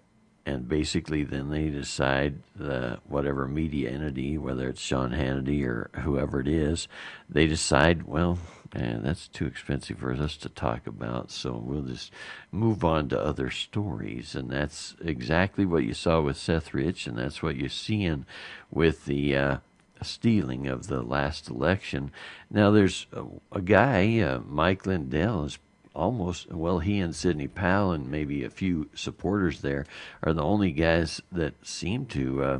and 0.45 0.67
basically 0.69 1.23
then 1.23 1.49
they 1.49 1.69
decide 1.69 2.35
the 2.55 2.99
whatever 3.07 3.47
media 3.47 3.89
entity, 3.89 4.37
whether 4.37 4.69
it's 4.69 4.81
Sean 4.81 5.11
Hannity 5.11 5.65
or 5.65 5.89
whoever 6.01 6.39
it 6.39 6.47
is, 6.47 6.87
they 7.27 7.47
decide, 7.47 8.03
well, 8.03 8.37
eh, 8.75 8.97
that's 9.01 9.27
too 9.27 9.47
expensive 9.47 9.97
for 9.97 10.13
us 10.13 10.37
to 10.37 10.49
talk 10.49 10.85
about, 10.85 11.31
so 11.31 11.55
we'll 11.55 11.81
just 11.81 12.11
move 12.51 12.83
on 12.83 13.09
to 13.09 13.19
other 13.19 13.49
stories, 13.49 14.35
and 14.35 14.51
that's 14.51 14.95
exactly 15.03 15.65
what 15.65 15.83
you 15.83 15.95
saw 15.95 16.21
with 16.21 16.37
Seth 16.37 16.73
Rich, 16.73 17.07
and 17.07 17.17
that's 17.17 17.41
what 17.41 17.55
you're 17.55 17.69
seeing 17.69 18.27
with 18.69 19.05
the 19.05 19.35
uh, 19.35 19.57
stealing 20.03 20.67
of 20.67 20.87
the 20.87 21.01
last 21.01 21.49
election. 21.49 22.11
Now, 22.51 22.69
there's 22.69 23.07
a, 23.11 23.23
a 23.51 23.61
guy, 23.61 24.19
uh, 24.19 24.41
Mike 24.45 24.85
Lindell, 24.85 25.45
is 25.45 25.57
almost 25.95 26.51
well. 26.51 26.79
He 26.79 26.99
and 26.99 27.15
Sidney 27.15 27.47
Powell 27.47 27.91
and 27.91 28.11
maybe 28.11 28.43
a 28.43 28.49
few 28.49 28.89
supporters 28.93 29.61
there 29.61 29.85
are 30.21 30.33
the 30.33 30.43
only 30.43 30.71
guys 30.71 31.21
that 31.31 31.53
seem 31.65 32.05
to. 32.07 32.43
Uh, 32.43 32.59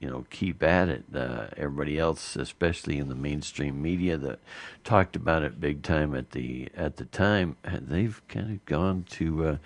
you 0.00 0.10
know, 0.10 0.26
keep 0.28 0.62
at 0.62 0.90
it. 0.90 1.04
Uh, 1.14 1.46
everybody 1.56 1.98
else, 1.98 2.36
especially 2.36 2.98
in 2.98 3.08
the 3.08 3.14
mainstream 3.14 3.80
media 3.80 4.18
that 4.18 4.38
talked 4.82 5.16
about 5.16 5.42
it 5.42 5.58
big 5.58 5.82
time 5.82 6.14
at 6.14 6.32
the 6.32 6.68
at 6.76 6.96
the 6.98 7.06
time, 7.06 7.56
they've 7.64 8.20
kind 8.28 8.50
of 8.50 8.62
gone 8.66 9.06
to 9.12 9.46
uh, 9.46 9.56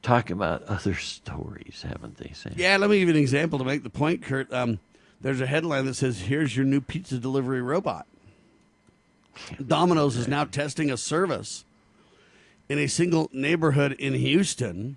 talk 0.00 0.30
about 0.30 0.62
other 0.68 0.94
stories, 0.94 1.84
haven't 1.84 2.18
they? 2.18 2.30
Sam? 2.32 2.52
Yeah, 2.56 2.76
let 2.76 2.90
me 2.90 3.00
give 3.00 3.08
you 3.08 3.14
an 3.14 3.20
example 3.20 3.58
to 3.58 3.64
make 3.64 3.82
the 3.82 3.90
point, 3.90 4.22
Kurt. 4.22 4.52
Um, 4.52 4.78
there's 5.20 5.40
a 5.40 5.46
headline 5.46 5.86
that 5.86 5.94
says, 5.94 6.20
"Here's 6.20 6.56
your 6.56 6.66
new 6.66 6.80
pizza 6.80 7.18
delivery 7.18 7.60
robot." 7.60 8.06
Domino's 9.66 10.16
is 10.16 10.28
now 10.28 10.44
testing 10.44 10.92
a 10.92 10.96
service 10.96 11.64
in 12.68 12.78
a 12.78 12.86
single 12.86 13.30
neighborhood 13.32 13.92
in 13.92 14.14
Houston, 14.14 14.96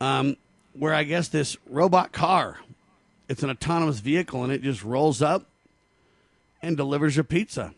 um, 0.00 0.36
where 0.72 0.94
I 0.94 1.04
guess 1.04 1.28
this 1.28 1.56
robot 1.68 2.12
car, 2.12 2.58
it's 3.28 3.42
an 3.42 3.50
autonomous 3.50 4.00
vehicle, 4.00 4.42
and 4.42 4.52
it 4.52 4.62
just 4.62 4.84
rolls 4.84 5.22
up 5.22 5.46
and 6.62 6.76
delivers 6.76 7.16
your 7.16 7.24
pizza. 7.24 7.74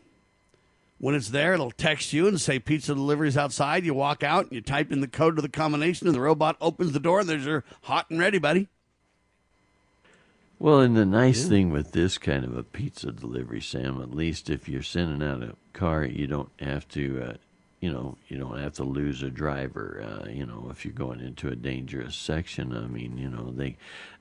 When 1.00 1.14
it's 1.14 1.28
there, 1.28 1.54
it'll 1.54 1.70
text 1.70 2.12
you 2.12 2.26
and 2.26 2.40
say 2.40 2.58
pizza 2.58 2.94
delivery's 2.94 3.36
outside. 3.36 3.84
You 3.84 3.94
walk 3.94 4.24
out 4.24 4.46
and 4.46 4.52
you 4.52 4.60
type 4.60 4.90
in 4.90 5.00
the 5.00 5.06
code 5.06 5.36
to 5.36 5.42
the 5.42 5.48
combination, 5.48 6.08
and 6.08 6.16
the 6.16 6.20
robot 6.20 6.56
opens 6.60 6.92
the 6.92 7.00
door, 7.00 7.20
and 7.20 7.28
there's 7.28 7.46
your 7.46 7.62
hot 7.82 8.10
and 8.10 8.18
ready, 8.18 8.38
buddy. 8.38 8.66
Well, 10.58 10.80
and 10.80 10.96
the 10.96 11.06
nice 11.06 11.46
thing 11.46 11.70
with 11.70 11.92
this 11.92 12.18
kind 12.18 12.44
of 12.44 12.56
a 12.56 12.64
pizza 12.64 13.12
delivery, 13.12 13.60
Sam, 13.60 14.02
at 14.02 14.12
least 14.12 14.50
if 14.50 14.68
you're 14.68 14.82
sending 14.82 15.26
out 15.26 15.40
a 15.40 15.54
car, 15.72 16.04
you 16.04 16.26
don't 16.26 16.50
have 16.58 16.88
to, 16.88 17.22
uh, 17.22 17.34
you 17.80 17.92
know, 17.92 18.16
you 18.28 18.36
don't 18.38 18.58
have 18.58 18.74
to 18.74 18.84
lose 18.84 19.22
a 19.22 19.30
driver. 19.30 20.02
Uh, 20.02 20.28
you 20.28 20.44
know, 20.44 20.68
if 20.70 20.84
you're 20.84 20.94
going 20.94 21.20
into 21.20 21.48
a 21.48 21.56
dangerous 21.56 22.16
section, 22.16 22.76
I 22.76 22.86
mean, 22.86 23.18
you 23.18 23.30
know, 23.30 23.52
they, 23.52 23.76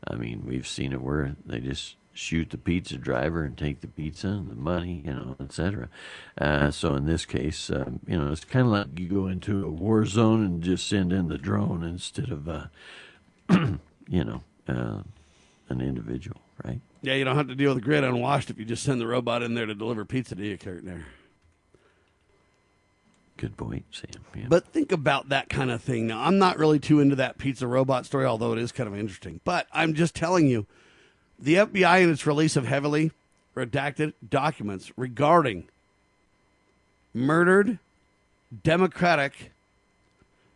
I 0.08 0.16
mean, 0.16 0.44
we've 0.46 0.68
seen 0.68 0.94
it 0.94 1.02
where 1.02 1.36
they 1.46 1.60
just 1.60 1.96
shoot 2.14 2.50
the 2.50 2.58
pizza 2.58 2.98
driver 2.98 3.44
and 3.44 3.58
take 3.58 3.82
the 3.82 3.88
pizza 3.88 4.28
and 4.28 4.50
the 4.50 4.56
money, 4.56 5.04
you 5.06 5.14
know, 5.14 5.36
etc. 5.40 5.90
Uh, 6.38 6.72
so 6.72 6.96
in 6.96 7.06
this 7.06 7.26
case, 7.26 7.70
um, 7.70 8.00
you 8.08 8.18
know, 8.18 8.32
it's 8.32 8.46
kind 8.46 8.66
of 8.68 8.72
like 8.72 9.00
you 9.00 9.08
go 9.08 9.28
into 9.28 9.66
a 9.66 9.70
war 9.70 10.06
zone 10.06 10.44
and 10.44 10.64
just 10.64 10.88
send 10.88 11.12
in 11.12 11.28
the 11.28 11.38
drone 11.38 11.84
instead 11.84 12.30
of, 12.30 12.48
uh, 12.48 12.66
you 14.08 14.24
know. 14.24 14.44
Uh, 14.68 15.02
an 15.70 15.82
individual, 15.82 16.40
right? 16.64 16.80
Yeah, 17.02 17.14
you 17.16 17.26
don't 17.26 17.36
have 17.36 17.48
to 17.48 17.56
deal 17.56 17.74
with 17.74 17.84
the 17.84 17.86
grid 17.86 18.04
unwashed 18.04 18.50
if 18.50 18.58
you 18.58 18.66
just 18.66 18.84
send 18.84 19.02
the 19.02 19.08
robot 19.08 19.44
in 19.44 19.54
there 19.54 19.66
to 19.66 19.76
deliver 19.76 20.06
pizza 20.06 20.36
to 20.36 20.46
you, 20.46 20.58
Kurt. 20.58 20.86
There. 20.86 21.06
Good 23.38 23.56
point, 23.56 23.86
Sam. 23.92 24.10
Yeah. 24.36 24.46
But 24.50 24.68
think 24.68 24.92
about 24.92 25.30
that 25.30 25.48
kind 25.50 25.70
of 25.70 25.82
thing. 25.82 26.08
Now, 26.08 26.22
I'm 26.22 26.40
not 26.40 26.58
really 26.58 26.80
too 26.80 27.00
into 27.00 27.16
that 27.18 27.38
pizza 27.38 27.68
robot 27.68 28.06
story, 28.06 28.26
although 28.26 28.52
it 28.52 28.60
is 28.60 28.72
kind 28.72 28.88
of 28.88 28.98
interesting. 28.98 29.42
But 29.44 29.68
I'm 29.72 29.94
just 29.94 30.16
telling 30.16 30.48
you, 30.48 30.66
the 31.40 31.56
FBI 31.56 32.02
in 32.02 32.12
its 32.12 32.26
release 32.26 32.56
of 32.56 32.66
heavily 32.66 33.12
redacted 33.56 34.14
documents 34.28 34.92
regarding 34.98 35.68
murdered 37.14 37.78
Democratic 38.64 39.52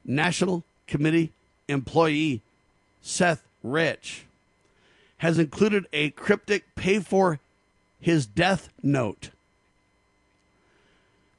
National 0.03 0.63
Committee 0.88 1.32
employee 1.67 2.41
Seth 3.01 3.43
Rich 3.63 4.25
has 5.17 5.38
included 5.38 5.86
a 5.93 6.09
cryptic 6.11 6.75
pay 6.75 6.99
for 6.99 7.39
his 7.99 8.25
death 8.25 8.69
note. 8.82 9.29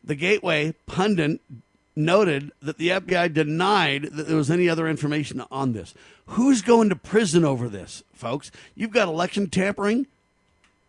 The 0.05 0.15
Gateway 0.15 0.75
pundit 0.87 1.41
noted 1.95 2.53
that 2.61 2.79
the 2.79 2.89
FBI 2.89 3.33
denied 3.33 4.05
that 4.13 4.27
there 4.27 4.37
was 4.37 4.51
any 4.51 4.69
other 4.69 4.89
information 4.89 5.43
on 5.51 5.73
this. 5.73 5.95
Who's 6.27 6.63
going 6.63 6.89
to 6.89 6.97
prison 6.97 7.45
over 7.45 7.69
this, 7.69 8.03
folks? 8.13 8.51
You've 8.75 8.93
got 8.93 9.09
election 9.09 9.51
tampering. 9.51 10.07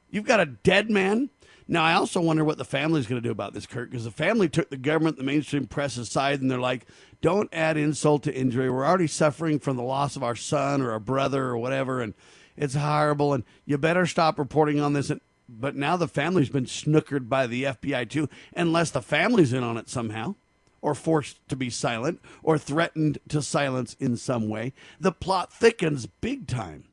You've 0.09 0.26
got 0.26 0.39
a 0.39 0.45
dead 0.45 0.89
man. 0.89 1.30
Now, 1.68 1.84
I 1.84 1.93
also 1.93 2.22
wonder 2.22 2.43
what 2.43 2.57
the 2.57 2.66
family's 2.66 3.07
going 3.07 3.22
to 3.22 3.28
do 3.28 3.32
about 3.32 3.53
this, 3.53 3.66
Kurt, 3.66 3.89
because 3.89 4.03
the 4.03 4.11
family 4.11 4.49
took 4.49 4.70
the 4.70 4.78
government, 4.78 5.18
the 5.18 5.24
mainstream 5.24 5.66
press 5.66 5.97
aside, 5.97 6.41
and 6.41 6.51
they're 6.51 6.59
like, 6.59 6.86
don't 7.22 7.49
add 7.53 7.78
insult 7.78 8.24
to 8.24 8.34
injury. 8.36 8.70
We're 8.70 8.86
already 8.86 9.07
suffering 9.07 9.59
from 9.59 9.78
the 9.78 9.84
loss 9.84 10.16
of 10.16 10.24
our 10.24 10.36
son 10.36 10.82
or 10.82 10.93
a 10.93 10.99
brother 10.99 11.45
or 11.45 11.57
whatever, 11.57 12.01
and 12.01 12.14
it's 12.57 12.76
horrible, 12.76 13.34
and 13.34 13.43
you 13.66 13.78
better 13.78 14.05
stop 14.05 14.38
reporting 14.38 14.80
on 14.80 14.93
this. 14.93 15.09
And, 15.09 15.22
but 15.47 15.75
now 15.75 15.97
the 15.97 16.07
family's 16.07 16.49
been 16.49 16.65
snookered 16.65 17.29
by 17.29 17.47
the 17.47 17.63
FBI, 17.63 18.09
too, 18.09 18.29
unless 18.55 18.91
the 18.91 19.01
family's 19.01 19.53
in 19.53 19.63
on 19.63 19.77
it 19.77 19.89
somehow 19.89 20.35
or 20.81 20.93
forced 20.93 21.47
to 21.47 21.55
be 21.55 21.69
silent 21.69 22.19
or 22.43 22.57
threatened 22.57 23.17
to 23.29 23.41
silence 23.41 23.95
in 23.99 24.17
some 24.17 24.49
way. 24.49 24.73
The 24.99 25.11
plot 25.11 25.51
thickens 25.51 26.05
big 26.05 26.47
time. 26.47 26.83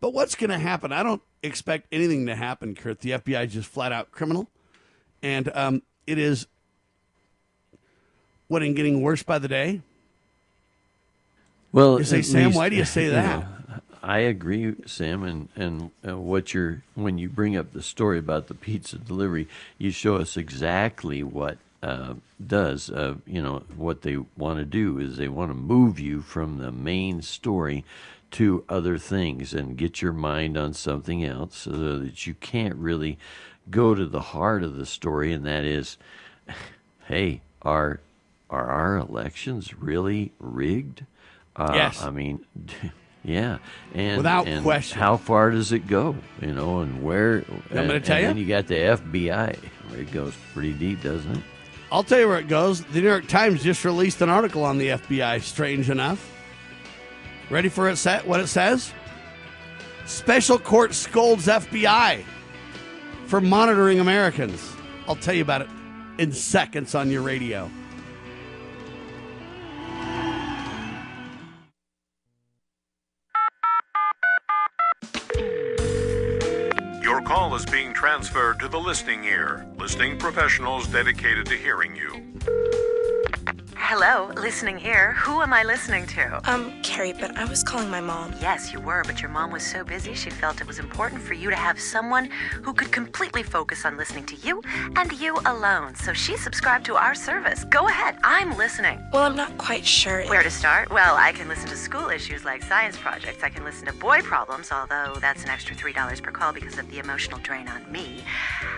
But 0.00 0.14
what's 0.14 0.34
going 0.34 0.50
to 0.50 0.58
happen? 0.58 0.92
I 0.92 1.02
don't 1.02 1.22
expect 1.42 1.86
anything 1.92 2.26
to 2.26 2.36
happen, 2.36 2.74
Kurt. 2.74 3.00
The 3.00 3.10
FBI 3.10 3.46
is 3.46 3.52
just 3.52 3.68
flat 3.68 3.92
out 3.92 4.12
criminal. 4.12 4.48
And 5.22 5.50
um, 5.54 5.82
it 6.06 6.16
is, 6.16 6.46
what, 8.48 8.62
in 8.62 8.74
getting 8.74 9.02
worse 9.02 9.22
by 9.22 9.38
the 9.38 9.48
day? 9.48 9.82
Well, 11.72 11.98
you 11.98 12.04
say, 12.04 12.22
Sam, 12.22 12.46
least, 12.46 12.56
why 12.56 12.68
do 12.68 12.76
you 12.76 12.84
say 12.84 13.08
that? 13.10 13.44
I 14.02 14.18
agree, 14.20 14.74
Sam, 14.86 15.22
and 15.22 15.48
and 15.56 15.90
uh, 16.06 16.16
what 16.18 16.54
you're 16.54 16.82
when 16.94 17.18
you 17.18 17.28
bring 17.28 17.56
up 17.56 17.72
the 17.72 17.82
story 17.82 18.18
about 18.18 18.46
the 18.48 18.54
pizza 18.54 18.96
delivery, 18.98 19.46
you 19.78 19.90
show 19.90 20.16
us 20.16 20.36
exactly 20.36 21.22
what 21.22 21.58
uh, 21.82 22.14
does. 22.44 22.90
Uh, 22.90 23.16
you 23.26 23.42
know 23.42 23.62
what 23.76 24.02
they 24.02 24.16
want 24.36 24.58
to 24.58 24.64
do 24.64 24.98
is 24.98 25.16
they 25.16 25.28
want 25.28 25.50
to 25.50 25.54
move 25.54 26.00
you 26.00 26.22
from 26.22 26.58
the 26.58 26.72
main 26.72 27.20
story 27.22 27.84
to 28.32 28.64
other 28.68 28.96
things 28.96 29.52
and 29.52 29.76
get 29.76 30.00
your 30.00 30.12
mind 30.12 30.56
on 30.56 30.72
something 30.72 31.24
else, 31.24 31.56
so 31.58 31.98
that 31.98 32.26
you 32.26 32.34
can't 32.34 32.76
really 32.76 33.18
go 33.70 33.94
to 33.94 34.06
the 34.06 34.20
heart 34.20 34.62
of 34.62 34.76
the 34.76 34.86
story, 34.86 35.32
and 35.32 35.44
that 35.44 35.64
is, 35.64 35.98
hey, 37.06 37.42
are 37.62 38.00
are 38.48 38.66
our 38.68 38.96
elections 38.96 39.74
really 39.74 40.32
rigged? 40.38 41.04
Uh, 41.54 41.72
Yes. 41.74 42.02
I 42.02 42.10
mean, 42.10 42.44
yeah, 43.24 43.58
and 43.94 44.16
Without 44.16 44.46
and 44.46 44.62
question. 44.62 44.98
how 44.98 45.16
far 45.16 45.50
does 45.50 45.72
it 45.72 45.86
go? 45.86 46.16
You 46.40 46.52
know, 46.52 46.80
and 46.80 47.02
where? 47.02 47.44
I'm 47.70 47.86
gonna 47.86 48.00
tell 48.00 48.16
and 48.16 48.22
you. 48.22 48.28
Then 48.28 48.36
you 48.38 48.46
got 48.46 48.66
the 48.66 48.74
FBI. 48.74 49.58
It 49.98 50.12
goes 50.12 50.34
pretty 50.54 50.72
deep, 50.72 51.02
doesn't 51.02 51.36
it? 51.36 51.42
I'll 51.92 52.04
tell 52.04 52.20
you 52.20 52.28
where 52.28 52.38
it 52.38 52.48
goes. 52.48 52.82
The 52.82 53.00
New 53.00 53.08
York 53.08 53.26
Times 53.26 53.62
just 53.62 53.84
released 53.84 54.22
an 54.22 54.28
article 54.30 54.64
on 54.64 54.78
the 54.78 54.88
FBI, 54.88 55.42
strange 55.42 55.90
enough. 55.90 56.32
Ready 57.50 57.68
for 57.68 57.88
it 57.88 57.96
set 57.96 58.26
what 58.26 58.40
it 58.40 58.46
says? 58.46 58.92
Special 60.06 60.58
court 60.58 60.94
scolds 60.94 61.46
FBI 61.46 62.22
for 63.26 63.40
monitoring 63.40 64.00
Americans. 64.00 64.72
I'll 65.08 65.16
tell 65.16 65.34
you 65.34 65.42
about 65.42 65.62
it 65.62 65.68
in 66.18 66.32
seconds 66.32 66.94
on 66.94 67.10
your 67.10 67.22
radio. 67.22 67.70
Your 77.20 77.26
call 77.26 77.54
is 77.54 77.66
being 77.66 77.92
transferred 77.92 78.58
to 78.60 78.68
the 78.68 78.78
listening 78.78 79.24
ear. 79.24 79.66
Listening 79.76 80.16
professionals 80.16 80.88
dedicated 80.88 81.44
to 81.48 81.54
hearing 81.54 81.94
you. 81.94 82.08
Hello, 83.92 84.30
listening 84.36 84.78
here. 84.78 85.14
Who 85.14 85.42
am 85.42 85.52
I 85.52 85.64
listening 85.64 86.06
to? 86.14 86.40
Um, 86.48 86.80
Carrie, 86.84 87.12
but 87.12 87.36
I 87.36 87.44
was 87.44 87.64
calling 87.64 87.90
my 87.90 88.00
mom. 88.00 88.32
Yes, 88.40 88.72
you 88.72 88.78
were, 88.78 89.02
but 89.04 89.20
your 89.20 89.32
mom 89.32 89.50
was 89.50 89.66
so 89.66 89.82
busy 89.82 90.14
she 90.14 90.30
felt 90.30 90.60
it 90.60 90.68
was 90.68 90.78
important 90.78 91.20
for 91.20 91.34
you 91.34 91.50
to 91.50 91.56
have 91.56 91.80
someone 91.80 92.30
who 92.62 92.72
could 92.72 92.92
completely 92.92 93.42
focus 93.42 93.84
on 93.84 93.96
listening 93.96 94.26
to 94.26 94.36
you 94.46 94.62
and 94.94 95.10
you 95.20 95.40
alone. 95.44 95.96
So 95.96 96.12
she 96.12 96.36
subscribed 96.36 96.86
to 96.86 96.94
our 96.94 97.16
service. 97.16 97.64
Go 97.64 97.88
ahead, 97.88 98.16
I'm 98.22 98.56
listening. 98.56 99.00
Well, 99.12 99.24
I'm 99.24 99.34
not 99.34 99.58
quite 99.58 99.84
sure. 99.84 100.22
Where 100.26 100.44
to 100.44 100.52
start? 100.52 100.92
Well, 100.92 101.16
I 101.16 101.32
can 101.32 101.48
listen 101.48 101.68
to 101.70 101.76
school 101.76 102.10
issues 102.10 102.44
like 102.44 102.62
science 102.62 102.96
projects. 102.96 103.42
I 103.42 103.48
can 103.48 103.64
listen 103.64 103.86
to 103.86 103.92
boy 103.94 104.20
problems, 104.22 104.70
although 104.70 105.16
that's 105.20 105.42
an 105.42 105.50
extra 105.50 105.74
$3 105.74 106.22
per 106.22 106.30
call 106.30 106.52
because 106.52 106.78
of 106.78 106.88
the 106.92 107.00
emotional 107.00 107.40
drain 107.40 107.66
on 107.66 107.90
me. 107.90 108.22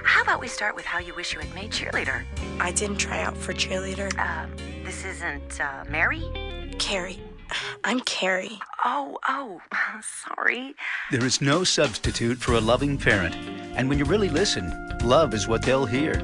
How 0.04 0.22
about 0.22 0.40
we 0.40 0.48
start 0.48 0.74
with 0.74 0.86
how 0.86 1.00
you 1.00 1.14
wish 1.14 1.34
you 1.34 1.40
had 1.40 1.54
made 1.54 1.70
cheerleader? 1.70 2.24
I 2.60 2.72
didn't 2.72 2.96
try 2.96 3.20
out 3.20 3.36
for 3.36 3.52
cheerleader. 3.52 4.08
Um, 4.18 4.50
this 4.92 5.16
isn't 5.16 5.60
uh, 5.60 5.84
Mary? 5.88 6.22
Carrie. 6.78 7.20
I'm 7.82 8.00
Carrie. 8.00 8.58
Oh, 8.84 9.18
oh, 9.26 9.60
sorry. 10.02 10.74
There 11.10 11.24
is 11.24 11.40
no 11.40 11.64
substitute 11.64 12.38
for 12.38 12.54
a 12.54 12.60
loving 12.60 12.98
parent. 12.98 13.34
And 13.74 13.88
when 13.88 13.98
you 13.98 14.04
really 14.04 14.28
listen, 14.28 14.70
love 15.02 15.32
is 15.32 15.48
what 15.48 15.62
they'll 15.62 15.86
hear. 15.86 16.20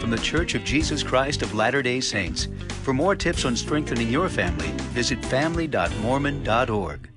From 0.00 0.10
the 0.10 0.18
Church 0.18 0.54
of 0.54 0.64
Jesus 0.64 1.02
Christ 1.02 1.40
of 1.40 1.54
Latter 1.54 1.82
day 1.82 2.00
Saints. 2.00 2.48
For 2.82 2.92
more 2.92 3.16
tips 3.16 3.46
on 3.46 3.56
strengthening 3.56 4.10
your 4.10 4.28
family, 4.28 4.68
visit 4.92 5.24
family.mormon.org. 5.24 7.08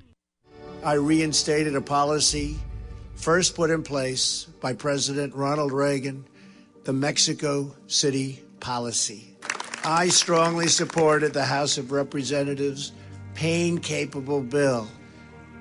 I 0.86 0.94
reinstated 0.94 1.76
a 1.76 1.82
policy 1.82 2.58
first 3.16 3.56
put 3.56 3.70
in 3.70 3.84
place 3.84 4.46
by 4.62 4.74
President 4.74 5.36
Ronald 5.36 5.72
Reagan 5.72 6.26
the 6.84 6.94
Mexico 6.94 7.74
City 7.88 8.44
policy. 8.60 9.33
I 9.86 10.08
strongly 10.08 10.70
supported 10.70 11.34
the 11.34 11.44
House 11.44 11.78
of 11.78 11.92
Representatives 11.92 12.94
pain 13.34 13.80
capable 13.80 14.42
bill, 14.42 14.88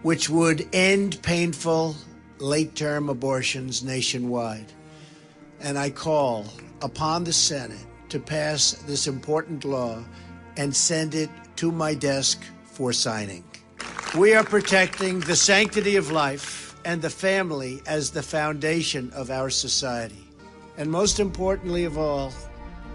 which 0.03 0.31
would 0.31 0.69
end 0.73 1.21
painful 1.23 1.97
late 2.39 2.77
term 2.77 3.09
abortions 3.09 3.83
nationwide. 3.83 4.73
And 5.61 5.77
I 5.77 5.91
call 5.91 6.47
upon 6.83 7.25
the 7.25 7.33
Senate 7.33 7.85
to 8.11 8.21
pass 8.21 8.73
this 8.87 9.09
important 9.09 9.65
law 9.65 10.05
and 10.57 10.75
send 10.75 11.17
it 11.17 11.31
to 11.57 11.73
my 11.73 11.93
desk 11.93 12.41
for 12.63 12.93
signing. 12.93 13.43
We 14.17 14.35
are 14.35 14.45
protecting 14.45 15.19
the 15.19 15.35
sanctity 15.35 15.97
of 15.97 16.13
life 16.13 16.77
and 16.85 17.03
the 17.03 17.11
family 17.11 17.83
as 17.87 18.11
the 18.11 18.23
foundation 18.23 19.11
of 19.15 19.33
our 19.33 19.51
society. 19.51 20.29
And 20.77 20.93
most 20.93 21.19
importantly 21.19 21.85
of 21.85 21.99
all, 21.99 22.33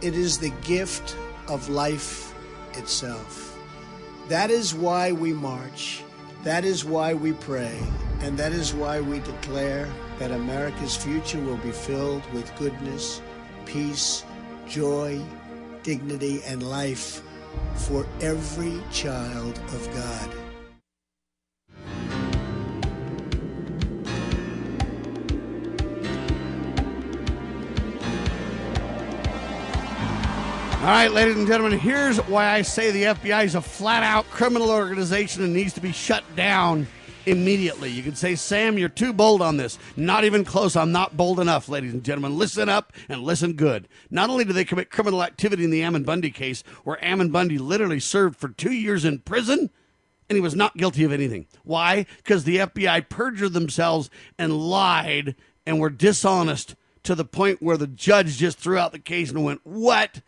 it 0.02 0.16
is 0.16 0.38
the 0.38 0.52
gift 0.62 1.18
of 1.48 1.70
life 1.70 2.34
itself. 2.74 3.58
That 4.30 4.52
is 4.52 4.76
why 4.76 5.12
we 5.12 5.34
march. 5.34 6.04
That 6.44 6.66
is 6.66 6.86
why 6.86 7.14
we 7.14 7.34
pray. 7.34 7.80
And 8.22 8.38
that 8.38 8.52
is 8.52 8.74
why 8.74 9.00
we 9.00 9.20
declare 9.20 9.90
that 10.20 10.32
America's 10.32 10.96
future 10.96 11.40
will 11.40 11.58
be 11.58 11.72
filled 11.72 12.24
with 12.34 12.56
goodness, 12.58 13.22
peace, 13.66 14.24
joy, 14.68 15.22
dignity, 15.84 16.42
and 16.46 16.62
life 16.62 17.22
for 17.76 18.06
every 18.22 18.82
child 18.92 19.58
of 19.58 19.90
God. 19.94 20.47
All 30.88 30.94
right, 30.94 31.12
ladies 31.12 31.36
and 31.36 31.46
gentlemen, 31.46 31.78
here's 31.78 32.16
why 32.28 32.50
I 32.50 32.62
say 32.62 32.92
the 32.92 33.04
FBI 33.04 33.44
is 33.44 33.56
a 33.56 33.62
flat 33.62 34.04
out 34.04 34.24
criminal 34.30 34.70
organization 34.70 35.44
and 35.44 35.54
needs 35.54 35.74
to 35.74 35.82
be 35.82 35.92
shut 35.92 36.24
down 36.38 36.88
immediately. 37.26 37.90
You 37.90 38.02
could 38.02 38.18
say, 38.18 38.36
Sam, 38.36 38.78
you're 38.78 38.88
too 38.88 39.12
bold 39.12 39.42
on 39.42 39.58
this. 39.58 39.78
Not 39.98 40.24
even 40.24 40.46
close. 40.46 40.78
I'm 40.78 40.94
not 40.94 41.18
bold 41.18 41.42
enough, 41.42 41.68
ladies 41.68 41.92
and 41.92 42.06
gentlemen. 42.06 42.38
Listen 42.38 42.70
up 42.70 42.94
and 43.10 43.22
listen 43.22 43.52
good. 43.52 43.90
Not 44.10 44.30
only 44.30 44.46
did 44.46 44.54
they 44.54 44.64
commit 44.64 44.90
criminal 44.90 45.24
activity 45.24 45.66
in 45.66 45.72
the 45.72 45.84
Ammon 45.84 46.04
Bundy 46.04 46.32
case, 46.32 46.64
where 46.86 47.04
Ammon 47.04 47.32
Bundy 47.32 47.58
literally 47.58 48.00
served 48.00 48.38
for 48.38 48.48
two 48.48 48.72
years 48.72 49.04
in 49.04 49.20
prison, 49.20 49.70
and 50.30 50.38
he 50.38 50.42
was 50.42 50.56
not 50.56 50.78
guilty 50.78 51.04
of 51.04 51.12
anything. 51.12 51.48
Why? 51.66 52.06
Because 52.16 52.46
the 52.46 52.60
FBI 52.60 53.10
perjured 53.10 53.52
themselves 53.52 54.10
and 54.40 54.54
lied 54.54 55.36
and 55.66 55.82
were 55.82 55.90
dishonest 55.90 56.76
to 57.04 57.14
the 57.14 57.26
point 57.26 57.62
where 57.62 57.76
the 57.76 57.88
judge 57.88 58.38
just 58.38 58.58
threw 58.58 58.78
out 58.78 58.94
the 58.94 59.00
case 59.00 59.32
and 59.32 59.44
went, 59.44 59.60
What? 59.66 60.22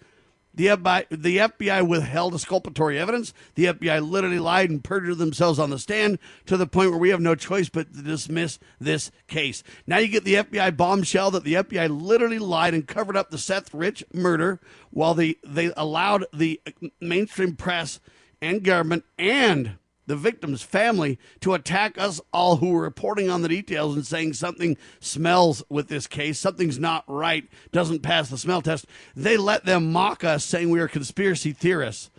The 0.60 0.66
FBI, 0.66 1.05
the 1.10 1.38
FBI 1.38 1.88
withheld 1.88 2.34
exculpatory 2.34 2.99
evidence. 2.99 3.34
The 3.55 3.68
FBI 3.68 4.05
literally 4.05 4.39
lied 4.39 4.70
and 4.70 4.84
perjured 4.84 5.18
themselves 5.18 5.57
on 5.57 5.70
the 5.70 5.80
stand 5.80 6.20
to 6.47 6.57
the 6.57 6.68
point 6.68 6.89
where 6.89 6.99
we 6.99 7.12
have 7.12 7.22
no 7.22 7.34
choice 7.34 7.70
but 7.70 7.93
to 7.93 8.01
dismiss 8.01 8.60
this 8.78 9.10
case. 9.28 9.64
Now 9.88 9.99
you 9.99 10.10
get 10.10 10.26
the 10.26 10.34
FBI 10.34 10.76
bombshell 10.76 11.32
that 11.32 11.45
the 11.45 11.53
FBI 11.53 11.88
literally 11.89 12.39
lied 12.39 12.74
and 12.74 12.86
covered 12.86 13.16
up 13.16 13.30
the 13.30 13.38
Seth 13.38 13.74
Rich 13.74 14.03
murder 14.12 14.60
while 14.91 15.14
they, 15.14 15.38
they 15.45 15.72
allowed 15.78 16.26
the 16.34 16.60
mainstream 16.99 17.55
press 17.55 18.01
and 18.41 18.62
government 18.62 19.05
and 19.18 19.78
the 20.10 20.16
victim's 20.16 20.64
family 20.64 21.20
to 21.39 21.53
attack 21.53 21.95
us 21.99 22.20
all 22.34 22.55
who 22.55 22.72
were 22.72 22.82
reporting 22.82 23.30
on 23.30 23.43
the 23.43 23.47
details 23.47 23.95
and 23.95 24.03
saying 24.03 24.34
something 24.34 24.76
smells 24.99 25.64
with 25.70 25.88
this 25.88 26.07
case, 26.07 26.39
something's 26.39 26.80
not 26.80 27.03
right, 27.07 27.47
doesn't 27.72 28.01
pass 28.01 28.28
the 28.28 28.38
smell 28.38 28.64
test. 28.64 28.88
They 29.16 29.38
let 29.38 29.66
them 29.66 29.91
mock 29.91 30.24
us 30.24 30.43
saying 30.43 30.72
we 30.72 30.80
are 30.80 30.88
conspiracy 30.88 31.51
theorists. 31.51 32.10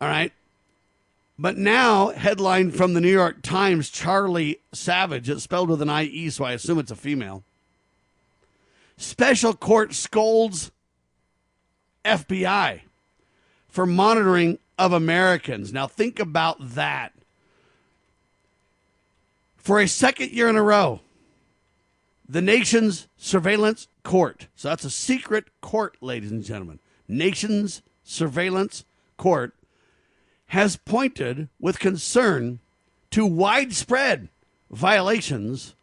All 0.00 0.08
right. 0.08 0.32
But 1.38 1.58
now, 1.58 2.08
headline 2.08 2.70
from 2.70 2.94
the 2.94 3.00
New 3.02 3.12
York 3.12 3.42
Times 3.42 3.90
Charlie 3.90 4.60
Savage, 4.72 5.28
it's 5.28 5.42
spelled 5.42 5.68
with 5.68 5.82
an 5.82 5.90
IE, 5.90 6.30
so 6.30 6.44
I 6.44 6.52
assume 6.52 6.78
it's 6.78 6.90
a 6.90 6.96
female. 6.96 7.44
Special 8.96 9.52
court 9.52 9.92
scolds 9.92 10.70
FBI 12.06 12.80
for 13.68 13.84
monitoring 13.84 14.60
of 14.78 14.94
Americans. 14.94 15.74
Now, 15.74 15.86
think 15.86 16.18
about 16.18 16.56
that 16.74 17.12
for 19.68 19.78
a 19.80 19.86
second 19.86 20.30
year 20.30 20.48
in 20.48 20.56
a 20.56 20.62
row, 20.62 20.98
the 22.26 22.40
nation's 22.40 23.06
surveillance 23.18 23.86
court. 24.02 24.48
So 24.56 24.70
that's 24.70 24.84
a 24.84 24.88
secret 24.88 25.44
court, 25.60 25.98
ladies 26.00 26.30
and 26.30 26.42
gentlemen. 26.42 26.78
Nation's 27.06 27.82
surveillance 28.02 28.86
court 29.18 29.52
has 30.46 30.76
pointed 30.76 31.50
with 31.60 31.78
concern 31.78 32.60
to 33.10 33.26
widespread 33.26 34.30
violations 34.70 35.74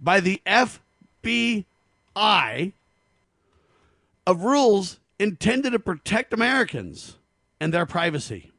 by 0.00 0.20
the 0.20 0.40
FBI 0.46 1.64
of 4.28 4.42
rules 4.44 5.00
intended 5.18 5.70
to 5.70 5.80
protect 5.80 6.32
Americans 6.32 7.16
and 7.58 7.74
their 7.74 7.84
privacy. 7.84 8.52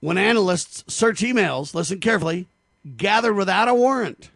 When 0.00 0.18
analysts 0.18 0.82
search 0.92 1.20
emails, 1.20 1.72
listen 1.72 2.00
carefully, 2.00 2.48
gathered 2.96 3.34
without 3.34 3.68
a 3.68 3.74
warrant. 3.74 4.30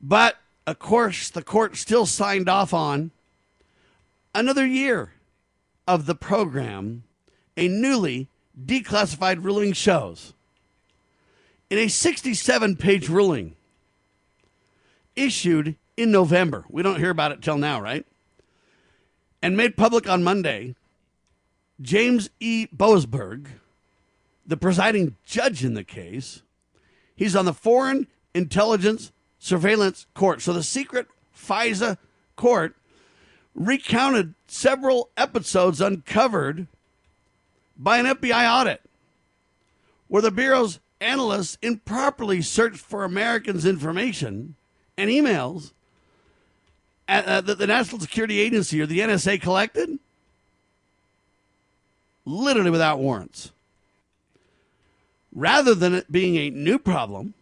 But, 0.00 0.36
of 0.66 0.78
course, 0.78 1.30
the 1.30 1.42
court 1.42 1.76
still 1.76 2.06
signed 2.06 2.48
off 2.48 2.74
on 2.74 3.10
another 4.34 4.66
year 4.66 5.12
of 5.86 6.06
the 6.06 6.14
program, 6.14 7.04
a 7.56 7.68
newly 7.68 8.28
declassified 8.62 9.44
ruling 9.44 9.72
shows. 9.72 10.32
In 11.70 11.78
a 11.78 11.88
67 11.88 12.76
page 12.76 13.08
ruling 13.08 13.56
issued 15.16 15.76
in 15.96 16.10
November, 16.10 16.64
we 16.68 16.82
don't 16.82 16.98
hear 16.98 17.10
about 17.10 17.32
it 17.32 17.42
till 17.42 17.58
now, 17.58 17.80
right? 17.80 18.04
And 19.42 19.56
made 19.56 19.76
public 19.76 20.08
on 20.08 20.22
Monday, 20.22 20.74
James 21.80 22.30
E. 22.40 22.66
Boasberg, 22.74 23.46
the 24.46 24.56
presiding 24.56 25.16
judge 25.24 25.64
in 25.64 25.74
the 25.74 25.84
case. 25.84 26.42
He's 27.16 27.36
on 27.36 27.44
the 27.44 27.52
Foreign 27.52 28.06
Intelligence 28.34 29.12
Surveillance 29.38 30.06
Court. 30.14 30.42
So 30.42 30.52
the 30.52 30.62
secret 30.62 31.06
FISA 31.36 31.98
court 32.36 32.76
recounted 33.54 34.34
several 34.46 35.10
episodes 35.16 35.80
uncovered 35.80 36.66
by 37.76 37.98
an 37.98 38.06
FBI 38.06 38.60
audit 38.60 38.80
where 40.08 40.22
the 40.22 40.30
Bureau's 40.30 40.80
analysts 41.00 41.58
improperly 41.62 42.42
searched 42.42 42.78
for 42.78 43.04
Americans' 43.04 43.64
information 43.64 44.54
and 44.96 45.10
emails 45.10 45.72
uh, 47.08 47.40
that 47.40 47.58
the 47.58 47.66
National 47.66 48.00
Security 48.00 48.40
Agency 48.40 48.80
or 48.80 48.86
the 48.86 49.00
NSA 49.00 49.40
collected, 49.40 49.98
literally 52.24 52.70
without 52.70 52.98
warrants 52.98 53.52
rather 55.34 55.74
than 55.74 55.94
it 55.94 56.12
being 56.12 56.36
a 56.36 56.50
new 56.50 56.78
problem, 56.78 57.34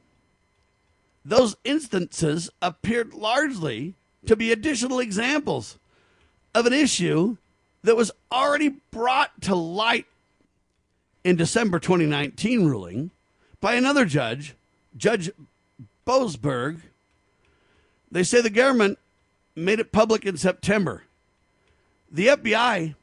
those 1.25 1.57
instances 1.65 2.51
appeared 2.61 3.15
largely 3.15 3.95
to 4.27 4.35
be 4.35 4.51
additional 4.51 4.99
examples 4.99 5.79
of 6.55 6.67
an 6.67 6.73
issue 6.73 7.37
that 7.83 7.97
was 7.97 8.11
already 8.31 8.77
brought 8.91 9.41
to 9.43 9.55
light 9.55 10.07
in 11.25 11.37
December 11.37 11.79
2019 11.79 12.67
ruling 12.67 13.11
by 13.61 13.75
another 13.75 14.05
judge, 14.05 14.55
Judge 14.97 15.31
Boasberg. 16.07 16.81
They 18.11 18.23
say 18.23 18.41
the 18.41 18.51
government 18.51 18.99
made 19.55 19.81
it 19.81 19.93
public 19.93 20.25
in 20.25 20.37
September. 20.37 21.05
The 22.11 22.29
FBI 22.29 22.95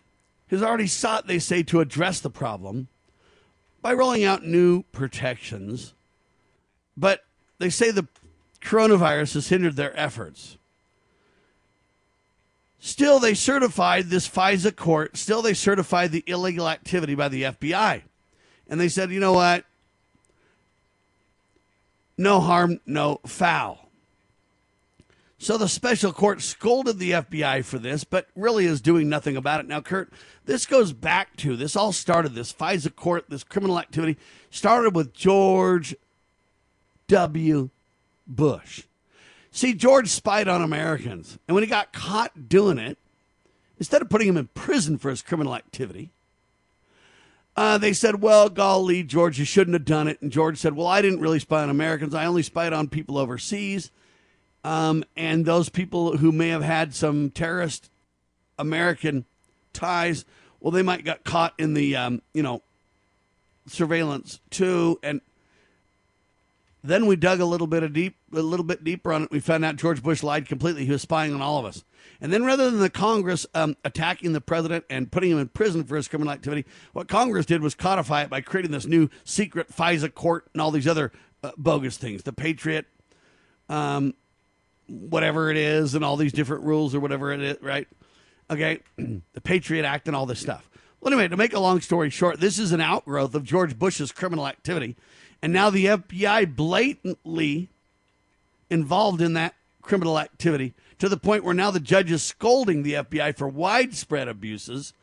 has 0.48 0.64
already 0.64 0.88
sought, 0.88 1.28
they 1.28 1.40
say, 1.40 1.64
to 1.64 1.80
address 1.80 2.20
the 2.20 2.30
problem 2.30 2.88
by 3.82 3.94
rolling 3.94 4.24
out 4.24 4.46
new 4.46 4.84
protections, 4.92 5.94
but 6.98 7.24
they 7.60 7.70
say 7.70 7.92
the 7.92 8.08
coronavirus 8.62 9.36
has 9.36 9.50
hindered 9.50 9.76
their 9.76 9.98
efforts. 9.98 10.58
Still, 12.80 13.20
they 13.20 13.34
certified 13.34 14.06
this 14.06 14.28
FISA 14.28 14.76
court, 14.76 15.18
still, 15.18 15.42
they 15.42 15.54
certified 15.54 16.12
the 16.12 16.24
illegal 16.28 16.70
activity 16.70 17.14
by 17.14 17.28
the 17.28 17.44
FBI. 17.44 18.04
And 18.70 18.80
they 18.80 18.88
said, 18.88 19.12
you 19.12 19.20
know 19.20 19.34
what? 19.34 19.66
No 22.18 22.40
harm, 22.40 22.80
no 22.86 23.20
foul. 23.26 23.89
So 25.42 25.58
the 25.58 25.70
special 25.70 26.12
court 26.12 26.42
scolded 26.42 27.00
the 27.00 27.12
FBI 27.12 27.64
for 27.64 27.80
this, 27.80 28.04
but 28.04 28.28
really 28.36 28.66
is 28.66 28.82
doing 28.82 29.08
nothing 29.08 29.38
about 29.38 29.62
it. 29.62 29.68
Now, 29.68 29.80
Kurt, 29.80 30.12
this 30.46 30.66
goes 30.66 30.92
back 30.92 31.38
to 31.38 31.56
this 31.56 31.78
all 31.78 31.94
started, 31.94 32.36
this 32.36 32.52
FISA 32.52 32.94
court, 32.94 33.30
this 33.30 33.46
criminal 33.46 33.80
activity 33.80 34.18
started 34.50 34.94
with 34.94 35.14
George 35.14 35.96
W. 37.08 37.70
Bush. 38.28 38.84
See, 39.50 39.74
George 39.74 40.10
spied 40.10 40.50
on 40.50 40.62
Americans, 40.62 41.40
and 41.48 41.56
when 41.56 41.64
he 41.64 41.70
got 41.70 41.94
caught 41.94 42.50
doing 42.50 42.78
it, 42.78 42.98
instead 43.78 44.02
of 44.02 44.10
putting 44.10 44.28
him 44.28 44.38
in 44.38 44.48
prison 44.48 44.98
for 44.98 45.10
his 45.10 45.22
criminal 45.22 45.56
activity, 45.56 46.12
uh, 47.56 47.78
they 47.78 47.94
said, 47.94 48.22
Well, 48.22 48.50
golly, 48.50 49.04
George, 49.04 49.40
you 49.40 49.46
shouldn't 49.46 49.74
have 49.74 49.86
done 49.86 50.10
it. 50.10 50.22
And 50.22 50.34
George 50.34 50.58
said, 50.58 50.76
Well, 50.76 50.86
I 50.86 51.02
didn't 51.02 51.22
really 51.22 51.40
spy 51.40 51.64
on 51.64 51.70
Americans. 51.70 52.14
I 52.14 52.26
only 52.26 52.44
spied 52.44 52.74
on 52.74 52.90
people 52.90 53.18
overseas. 53.18 53.90
Um, 54.64 55.04
and 55.16 55.46
those 55.46 55.70
people 55.70 56.18
who 56.18 56.32
may 56.32 56.50
have 56.50 56.64
had 56.64 56.94
some 56.94 57.30
terrorist 57.30 57.90
American 58.58 59.26
ties, 59.74 60.26
well, 60.60 60.72
they 60.72 60.82
might 60.82 61.06
got 61.06 61.24
caught 61.24 61.54
in 61.58 61.74
the, 61.74 61.96
um, 61.96 62.22
you 62.34 62.44
know, 62.44 62.62
surveillance 63.68 64.40
too. 64.50 65.00
And 65.02 65.22
then 66.84 67.06
we 67.06 67.16
dug 67.16 67.40
a 67.40 67.46
little 67.46 67.68
bit 67.68 67.84
of 67.84 67.94
deep, 67.94 68.18
a 68.34 68.42
little 68.42 68.66
bit 68.66 68.84
deeper 68.84 69.14
on 69.14 69.24
it. 69.24 69.32
We 69.32 69.40
found 69.40 69.64
out 69.64 69.76
George 69.76 70.04
Bush 70.04 70.24
lied 70.24 70.48
completely. 70.48 70.86
He 70.86 70.92
was 70.92 71.02
spying 71.02 71.34
on 71.34 71.42
all 71.42 71.58
of 71.58 71.66
us. 71.66 71.84
And 72.22 72.34
then 72.34 72.44
rather 72.44 72.70
than 72.70 72.80
the 72.80 72.90
Congress 72.90 73.46
um, 73.54 73.78
attacking 73.86 74.34
the 74.34 74.42
president 74.42 74.86
and 74.90 75.12
putting 75.12 75.32
him 75.32 75.40
in 75.40 75.48
prison 75.50 75.84
for 75.86 75.96
his 75.96 76.08
criminal 76.08 76.34
activity, 76.34 76.66
what 76.92 77.08
Congress 77.08 77.46
did 77.46 77.62
was 77.62 77.76
codify 77.76 78.24
it 78.24 78.30
by 78.30 78.42
creating 78.42 78.72
this 78.72 78.86
new 78.86 79.10
secret 79.24 79.70
FISA 79.70 80.14
court 80.14 80.50
and 80.54 80.62
all 80.62 80.72
these 80.72 80.88
other 80.88 81.12
uh, 81.44 81.52
bogus 81.58 81.98
things. 81.98 82.24
The 82.24 82.34
Patriot, 82.34 82.86
um, 83.70 84.14
whatever 84.90 85.50
it 85.52 85.58
is, 85.58 85.96
and 85.96 86.04
all 86.04 86.18
these 86.18 86.34
different 86.34 86.64
rules 86.64 86.96
or 86.96 87.00
whatever 87.00 87.32
it 87.32 87.42
is, 87.42 87.62
right? 87.62 87.88
Okay, 88.50 88.80
the 88.98 89.42
Patriot 89.42 89.86
Act 89.86 90.08
and 90.08 90.16
all 90.16 90.26
this 90.26 90.40
stuff. 90.40 90.70
Well, 91.00 91.14
anyway, 91.14 91.30
to 91.30 91.38
make 91.38 91.54
a 91.54 91.60
long 91.60 91.80
story 91.82 92.10
short, 92.10 92.40
this 92.40 92.60
is 92.60 92.72
an 92.72 92.82
outgrowth 92.82 93.34
of 93.34 93.44
George 93.44 93.78
Bush's 93.80 94.12
criminal 94.12 94.48
activity, 94.48 94.96
and 95.42 95.54
now 95.54 95.70
the 95.70 95.86
FBI 95.86 96.56
blatantly 96.56 97.70
involved 98.70 99.22
in 99.22 99.34
that 99.34 99.56
criminal 99.82 100.20
activity 100.20 100.74
to 101.00 101.08
the 101.08 101.18
point 101.18 101.44
where 101.44 101.54
now 101.54 101.72
the 101.72 101.80
judge 101.80 102.12
is 102.12 102.22
scolding 102.22 102.84
the 102.84 102.94
FBI 102.94 103.36
for 103.38 103.48
widespread 103.48 104.28
abuses, 104.28 104.94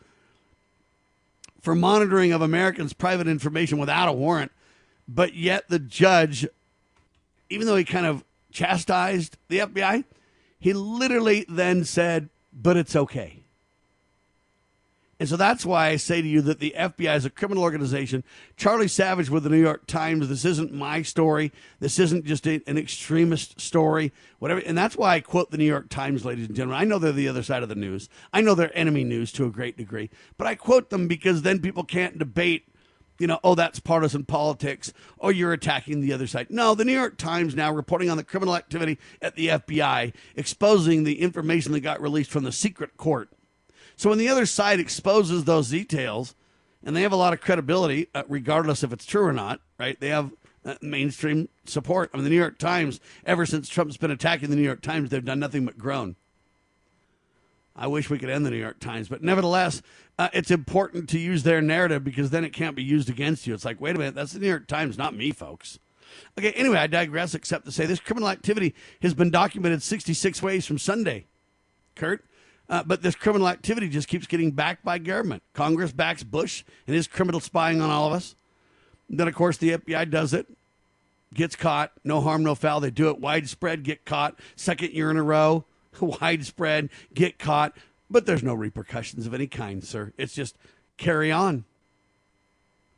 for 1.61 1.75
monitoring 1.75 2.33
of 2.33 2.43
Americans' 2.43 2.93
private 2.93 3.27
information 3.27 3.79
without 3.79 4.09
a 4.09 4.13
warrant, 4.13 4.53
but 5.09 5.35
yet 5.35 5.69
the 5.69 5.79
judge, 5.79 6.47
even 7.49 7.67
though 7.67 7.77
he 7.77 7.85
kind 7.85 8.07
of 8.07 8.23
chastised 8.57 9.37
the 9.49 9.59
FBI, 9.59 10.05
he 10.59 10.73
literally 10.73 11.45
then 11.47 11.85
said, 11.85 12.31
but 12.55 12.77
it's 12.79 12.97
okay. 12.97 13.43
And 15.21 15.29
so 15.29 15.37
that's 15.37 15.65
why 15.65 15.89
I 15.89 15.97
say 15.97 16.21
to 16.21 16.29
you 16.29 16.41
that 16.43 16.59
the 16.59 16.75
FBI 16.77 17.17
is 17.17 17.25
a 17.25 17.31
criminal 17.31 17.63
organization. 17.63 18.25
Charlie 18.57 18.89
Savage 18.89 19.31
with 19.31 19.45
the 19.45 19.51
New 19.51 19.61
York 19.61 19.87
Times. 19.87 20.29
This 20.29 20.45
isn't 20.45 20.73
my 20.73 21.03
story. 21.03 21.53
This 21.81 21.99
isn't 21.99 22.27
just 22.27 22.47
a, 22.47 22.63
an 22.67 22.77
extremist 22.77 23.61
story. 23.61 24.13
Whatever. 24.39 24.61
And 24.61 24.77
that's 24.77 24.97
why 24.97 25.15
I 25.15 25.21
quote 25.21 25.51
the 25.51 25.59
New 25.59 25.65
York 25.65 25.89
Times, 25.89 26.25
ladies 26.25 26.47
and 26.47 26.57
gentlemen. 26.57 26.81
I 26.81 26.85
know 26.85 26.99
they're 26.99 27.13
the 27.13 27.29
other 27.29 27.43
side 27.43 27.63
of 27.63 27.71
the 27.71 27.75
news. 27.75 28.11
I 28.33 28.43
know 28.43 28.55
they're 28.55 28.77
enemy 28.77 29.05
news 29.05 29.33
to 29.33 29.47
a 29.47 29.51
great 29.51 29.77
degree. 29.79 30.11
But 30.37 30.49
I 30.49 30.55
quote 30.55 30.91
them 30.91 31.09
because 31.09 31.43
then 31.43 31.61
people 31.61 31.85
can't 31.85 32.19
debate 32.19 32.69
you 33.19 33.27
know, 33.27 33.39
oh, 33.43 33.55
that's 33.55 33.81
partisan 33.81 34.25
politics, 34.25 34.93
or 35.19 35.33
you're 35.33 35.53
attacking 35.53 36.01
the 36.01 36.13
other 36.13 36.27
side. 36.27 36.49
No, 36.51 36.75
the 36.75 36.85
New 36.85 36.93
York 36.93 37.17
Times 37.17 37.55
now 37.55 37.73
reporting 37.73 38.11
on 38.11 38.17
the 38.17 38.25
criminal 38.25 38.57
activity 38.57 38.99
at 39.23 39.37
the 39.37 39.49
FBI, 39.49 40.13
exposing 40.35 41.05
the 41.05 41.21
information 41.21 41.73
that 41.73 41.81
got 41.81 42.01
released 42.01 42.31
from 42.31 42.45
the 42.45 42.53
secret 42.53 42.97
court. 42.97 43.31
So 43.97 44.11
when 44.11 44.19
the 44.19 44.29
other 44.29 44.47
side 44.47 44.81
exposes 44.81 45.45
those 45.45 45.71
details, 45.71 46.35
and 46.85 46.95
they 46.95 47.03
have 47.03 47.13
a 47.13 47.17
lot 47.17 47.33
of 47.33 47.41
credibility, 47.41 48.09
uh, 48.15 48.23
regardless 48.29 48.83
if 48.83 48.93
it's 48.93 49.07
true 49.07 49.25
or 49.25 49.33
not, 49.33 49.61
right? 49.79 49.99
They 49.99 50.09
have 50.09 50.31
uh, 50.65 50.75
mainstream 50.83 51.49
support. 51.65 52.11
I 52.13 52.17
mean, 52.17 52.25
the 52.25 52.31
New 52.31 52.37
York 52.37 52.59
Times, 52.59 53.01
ever 53.25 53.47
since 53.47 53.69
Trump's 53.69 53.97
been 53.97 54.11
attacking 54.11 54.51
the 54.51 54.57
New 54.57 54.63
York 54.63 54.83
Times, 54.83 55.11
they've 55.11 55.25
done 55.25 55.41
nothing 55.41 55.65
but 55.65 55.79
grown. 55.79 56.17
I 57.77 57.87
wish 57.87 58.09
we 58.09 58.19
could 58.19 58.31
end 58.31 58.47
the 58.47 58.51
New 58.51 58.57
York 58.57 58.81
Times, 58.81 59.09
but 59.09 59.23
nevertheless, 59.23 59.83
uh, 60.19 60.29
it's 60.33 60.51
important 60.51 61.09
to 61.11 61.19
use 61.19 61.43
their 61.43 61.61
narrative 61.61 62.03
because 62.03 62.31
then 62.31 62.45
it 62.45 62.53
can't 62.53 62.75
be 62.75 62.83
used 62.83 63.11
against 63.11 63.47
you. 63.47 63.53
It's 63.53 63.67
like, 63.67 63.81
wait 63.81 63.95
a 63.95 63.99
minute, 63.99 64.15
that's 64.15 64.33
the 64.33 64.39
New 64.39 64.49
York 64.49 64.67
Times, 64.67 64.97
not 64.97 65.15
me, 65.15 65.31
folks. 65.31 65.79
Okay, 66.39 66.53
anyway, 66.53 66.79
I 66.79 66.87
digress, 66.87 67.35
except 67.35 67.67
to 67.67 67.73
say 67.73 67.85
this 67.85 68.01
criminal 68.01 68.31
activity 68.31 68.75
has 69.03 69.13
been 69.13 69.31
documented 69.31 69.83
66 69.83 70.43
ways 70.43 70.65
from 70.65 70.79
Sunday, 70.79 71.27
Kurt. 71.95 72.25
Uh, 72.69 72.83
but 72.83 73.03
this 73.03 73.15
criminal 73.15 73.49
activity 73.49 73.89
just 73.89 74.09
keeps 74.09 74.27
getting 74.27 74.51
backed 74.51 74.85
by 74.85 74.99
government. 74.99 75.43
Congress 75.53 75.93
backs 75.93 76.25
Bush 76.25 76.65
and 76.87 76.97
his 76.97 77.07
criminal 77.07 77.41
spying 77.41 77.81
on 77.81 77.91
all 77.91 78.09
of 78.09 78.13
us. 78.13 78.35
Then, 79.09 79.29
of 79.29 79.35
course, 79.35 79.57
the 79.57 79.79
FBI 79.79 80.11
does 80.11 80.35
it, 80.35 80.49
gets 81.33 81.55
caught, 81.55 81.93
no 82.03 82.21
harm, 82.21 82.43
no 82.43 82.57
foul. 82.57 82.81
They 82.81 82.91
do 82.91 83.09
it 83.09 83.21
widespread, 83.21 83.85
get 83.85 84.05
caught, 84.05 84.41
second 84.57 84.93
year 84.93 85.13
in 85.13 85.17
a 85.17 85.23
row, 85.23 85.65
widespread, 86.21 86.91
get 87.15 87.39
caught. 87.39 87.77
But 88.09 88.27
there's 88.27 88.43
no 88.43 88.55
repercussions 88.55 89.27
of 89.27 89.35
any 89.35 89.47
kind, 89.47 89.83
sir. 89.83 90.13
It's 90.17 90.35
just 90.35 90.57
carry 90.97 91.33
on. 91.33 91.65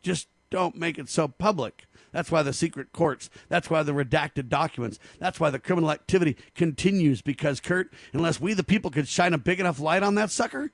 Just 0.03 0.29
don't 0.51 0.77
make 0.77 0.99
it 0.99 1.09
so 1.09 1.29
public. 1.29 1.87
That's 2.13 2.31
why 2.31 2.43
the 2.43 2.53
secret 2.53 2.93
courts, 2.93 3.29
that's 3.49 3.69
why 3.69 3.83
the 3.83 3.93
redacted 3.93 4.49
documents, 4.49 4.99
that's 5.19 5.39
why 5.39 5.51
the 5.51 5.59
criminal 5.59 5.91
activity 5.91 6.37
continues 6.55 7.21
because, 7.21 7.61
Kurt, 7.61 7.93
unless 8.13 8.41
we 8.41 8.55
the 8.55 8.65
people 8.65 8.91
could 8.91 9.09
shine 9.09 9.35
a 9.35 9.39
big 9.39 9.61
enough 9.61 9.79
light 9.79 10.03
on 10.03 10.15
that 10.15 10.31
sucker, 10.31 10.71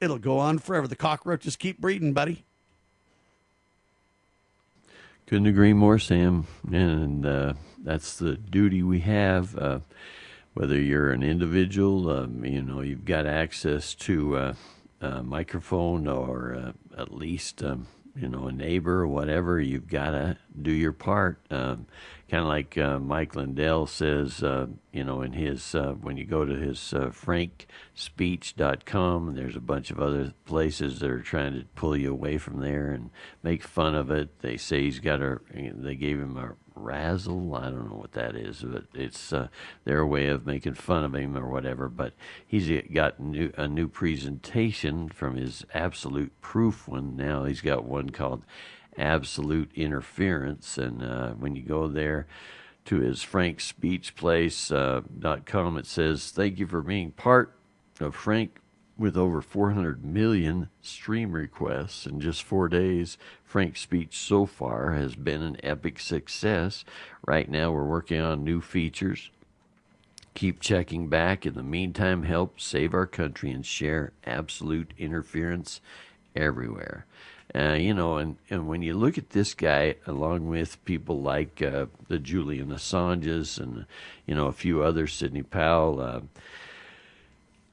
it'll 0.00 0.18
go 0.18 0.38
on 0.38 0.58
forever. 0.58 0.88
The 0.88 0.96
cockroaches 0.96 1.56
keep 1.56 1.78
breeding, 1.78 2.12
buddy. 2.14 2.44
Couldn't 5.26 5.46
agree 5.46 5.72
more, 5.72 5.98
Sam. 5.98 6.46
And 6.72 7.26
uh, 7.26 7.54
that's 7.82 8.16
the 8.16 8.36
duty 8.36 8.82
we 8.82 9.00
have. 9.00 9.56
Uh, 9.58 9.80
whether 10.56 10.80
you're 10.80 11.12
an 11.12 11.22
individual, 11.22 12.10
um, 12.10 12.42
you 12.42 12.62
know, 12.62 12.80
you've 12.80 13.04
got 13.04 13.26
access 13.26 13.94
to 13.94 14.36
uh, 14.36 14.54
a 15.02 15.22
microphone 15.22 16.06
or 16.06 16.54
uh, 16.54 16.72
at 16.98 17.12
least, 17.12 17.62
um, 17.62 17.86
you 18.18 18.26
know, 18.26 18.46
a 18.46 18.52
neighbor 18.52 19.02
or 19.02 19.06
whatever, 19.06 19.60
you've 19.60 19.86
got 19.86 20.12
to 20.12 20.38
do 20.62 20.72
your 20.72 20.94
part. 20.94 21.38
Um, 21.50 21.84
kind 22.30 22.42
of 22.42 22.48
like 22.48 22.78
uh, 22.78 22.98
Mike 22.98 23.36
Lindell 23.36 23.86
says, 23.86 24.42
uh, 24.42 24.68
you 24.92 25.04
know, 25.04 25.20
in 25.20 25.34
his, 25.34 25.74
when 26.00 26.16
you 26.16 26.24
go 26.24 26.46
to 26.46 26.54
his 26.54 26.94
uh, 26.94 27.10
frankspeech.com, 27.10 29.34
there's 29.34 29.56
a 29.56 29.60
bunch 29.60 29.90
of 29.90 30.00
other 30.00 30.32
places 30.46 31.00
that 31.00 31.10
are 31.10 31.20
trying 31.20 31.52
to 31.52 31.66
pull 31.74 31.94
you 31.94 32.10
away 32.10 32.38
from 32.38 32.60
there 32.60 32.92
and 32.92 33.10
make 33.42 33.62
fun 33.62 33.94
of 33.94 34.10
it. 34.10 34.40
They 34.40 34.56
say 34.56 34.84
he's 34.84 35.00
got 35.00 35.20
a, 35.20 35.40
they 35.52 35.96
gave 35.96 36.18
him 36.18 36.38
a 36.38 36.54
razzle. 36.76 37.54
I 37.54 37.70
don't 37.70 37.90
know 37.90 37.96
what 37.96 38.12
that 38.12 38.36
is, 38.36 38.62
but 38.62 38.84
it's 38.94 39.32
uh, 39.32 39.48
their 39.84 40.06
way 40.06 40.28
of 40.28 40.46
making 40.46 40.74
fun 40.74 41.04
of 41.04 41.14
him 41.14 41.36
or 41.36 41.48
whatever. 41.48 41.88
But 41.88 42.14
he's 42.46 42.70
got 42.92 43.18
new, 43.18 43.52
a 43.56 43.66
new 43.66 43.88
presentation 43.88 45.08
from 45.08 45.36
his 45.36 45.64
absolute 45.74 46.32
proof 46.40 46.86
one. 46.86 47.16
Now 47.16 47.44
he's 47.44 47.60
got 47.60 47.84
one 47.84 48.10
called 48.10 48.44
absolute 48.98 49.70
interference. 49.74 50.78
And 50.78 51.02
uh, 51.02 51.30
when 51.30 51.56
you 51.56 51.62
go 51.62 51.88
there 51.88 52.26
to 52.86 53.00
his 53.00 53.22
Frank 53.22 53.60
Speech 53.60 54.14
Place 54.14 54.70
uh, 54.70 55.02
it 55.22 55.86
says, 55.86 56.30
"Thank 56.30 56.58
you 56.58 56.66
for 56.66 56.82
being 56.82 57.10
part 57.12 57.52
of 58.00 58.14
Frank." 58.14 58.60
With 58.98 59.14
over 59.14 59.42
400 59.42 60.02
million 60.02 60.70
stream 60.80 61.32
requests 61.32 62.06
in 62.06 62.18
just 62.18 62.42
four 62.42 62.66
days, 62.66 63.18
Frank's 63.44 63.82
speech 63.82 64.16
so 64.16 64.46
far 64.46 64.92
has 64.92 65.14
been 65.14 65.42
an 65.42 65.58
epic 65.62 65.98
success. 66.00 66.82
Right 67.26 67.50
now, 67.50 67.72
we're 67.72 67.84
working 67.84 68.20
on 68.20 68.42
new 68.42 68.62
features. 68.62 69.30
Keep 70.34 70.60
checking 70.60 71.08
back. 71.08 71.44
In 71.44 71.54
the 71.54 71.62
meantime, 71.62 72.22
help 72.22 72.58
save 72.58 72.94
our 72.94 73.06
country 73.06 73.50
and 73.50 73.66
share 73.66 74.12
absolute 74.24 74.94
interference 74.96 75.82
everywhere. 76.34 77.04
Uh, 77.54 77.74
you 77.74 77.92
know, 77.92 78.16
and, 78.16 78.36
and 78.48 78.66
when 78.66 78.80
you 78.80 78.94
look 78.94 79.18
at 79.18 79.30
this 79.30 79.52
guy, 79.52 79.94
along 80.06 80.48
with 80.48 80.82
people 80.86 81.20
like 81.20 81.60
uh, 81.60 81.86
the 82.08 82.18
Julian 82.18 82.68
Assanges 82.68 83.58
and, 83.58 83.84
you 84.26 84.34
know, 84.34 84.46
a 84.46 84.52
few 84.52 84.82
others, 84.82 85.12
Sidney 85.12 85.42
Powell, 85.42 86.00
uh, 86.00 86.20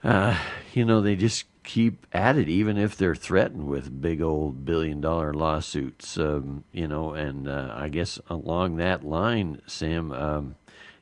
uh, 0.03 0.37
you 0.73 0.85
know, 0.85 1.01
they 1.01 1.15
just 1.15 1.45
keep 1.63 2.05
at 2.11 2.37
it, 2.37 2.49
even 2.49 2.77
if 2.77 2.97
they're 2.97 3.15
threatened 3.15 3.67
with 3.67 4.01
big 4.01 4.21
old 4.21 4.65
billion 4.65 4.99
dollar 4.99 5.33
lawsuits, 5.33 6.17
um, 6.17 6.63
you 6.71 6.87
know, 6.87 7.13
and 7.13 7.47
uh, 7.47 7.73
I 7.75 7.89
guess 7.89 8.19
along 8.29 8.77
that 8.77 9.05
line, 9.05 9.61
Sam, 9.67 10.11
um, 10.11 10.55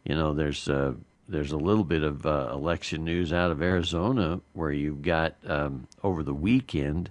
you 0.04 0.16
know, 0.16 0.34
there's 0.34 0.68
uh, 0.70 0.94
there's 1.28 1.52
a 1.52 1.58
little 1.58 1.84
bit 1.84 2.04
of 2.04 2.26
uh, 2.26 2.50
election 2.52 3.04
news 3.04 3.32
out 3.32 3.52
of 3.52 3.62
Arizona 3.62 4.42
where 4.54 4.72
you've 4.72 5.02
got 5.02 5.36
um, 5.48 5.88
over 6.04 6.24
the 6.24 6.34
weekend 6.34 7.10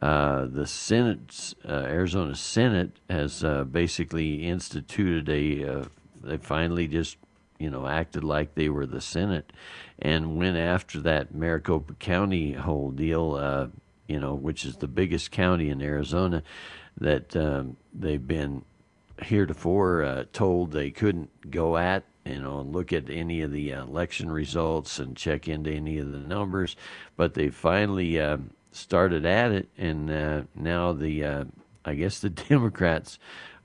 uh, 0.00 0.46
the 0.46 0.66
Senate, 0.66 1.54
uh, 1.68 1.84
Arizona 1.86 2.34
Senate 2.34 2.98
has 3.10 3.44
uh, 3.44 3.64
basically 3.64 4.46
instituted 4.46 5.28
a. 5.28 5.64
Uh, 5.64 5.84
they 6.22 6.36
finally 6.38 6.88
just 6.88 7.16
you 7.62 7.70
know 7.70 7.86
acted 7.86 8.24
like 8.24 8.54
they 8.54 8.68
were 8.68 8.86
the 8.86 9.00
Senate 9.00 9.52
and 9.98 10.36
went 10.36 10.56
after 10.56 11.00
that 11.00 11.34
Maricopa 11.34 11.94
County 11.94 12.52
whole 12.52 12.90
deal. 12.90 13.34
Uh, 13.34 13.68
you 14.08 14.20
know, 14.20 14.34
which 14.34 14.66
is 14.66 14.76
the 14.76 14.88
biggest 14.88 15.30
county 15.30 15.70
in 15.70 15.80
Arizona, 15.80 16.42
that 17.00 17.34
um, 17.34 17.76
they've 17.94 18.26
been 18.26 18.62
heretofore 19.22 20.02
uh, 20.02 20.24
told 20.32 20.72
they 20.72 20.90
couldn't 20.90 21.50
go 21.50 21.76
at, 21.76 22.04
you 22.26 22.40
know, 22.40 22.60
look 22.60 22.92
at 22.92 23.08
any 23.08 23.40
of 23.40 23.52
the 23.52 23.70
election 23.70 24.30
results 24.30 24.98
and 24.98 25.16
check 25.16 25.48
into 25.48 25.70
any 25.70 25.98
of 25.98 26.12
the 26.12 26.18
numbers, 26.18 26.76
but 27.16 27.34
they 27.34 27.48
finally 27.48 28.20
uh, 28.20 28.36
started 28.72 29.24
at 29.24 29.52
it, 29.52 29.68
and 29.78 30.10
uh, 30.10 30.42
now 30.54 30.92
the 30.92 31.24
uh, 31.24 31.44
I 31.84 31.94
guess 31.94 32.20
the 32.20 32.30
Democrats 32.48 33.18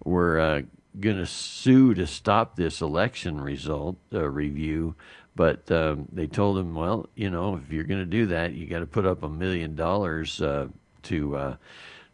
were 0.03 0.39
uh, 0.39 0.61
going 0.99 1.17
to 1.17 1.25
sue 1.25 1.93
to 1.93 2.07
stop 2.07 2.55
this 2.55 2.81
election 2.81 3.39
result 3.41 3.97
uh, 4.13 4.27
review. 4.27 4.95
But 5.35 5.71
um, 5.71 6.07
they 6.11 6.25
told 6.25 6.57
him, 6.57 6.73
well, 6.73 7.09
you 7.15 7.29
know, 7.29 7.55
if 7.63 7.71
you're 7.71 7.83
going 7.83 7.99
to 7.99 8.05
do 8.05 8.25
that, 8.27 8.53
you 8.53 8.65
got 8.65 8.79
to 8.79 8.87
put 8.87 9.05
up 9.05 9.21
a 9.21 9.29
million 9.29 9.75
dollars 9.75 10.41
uh, 10.41 10.67
to 11.03 11.37
uh, 11.37 11.55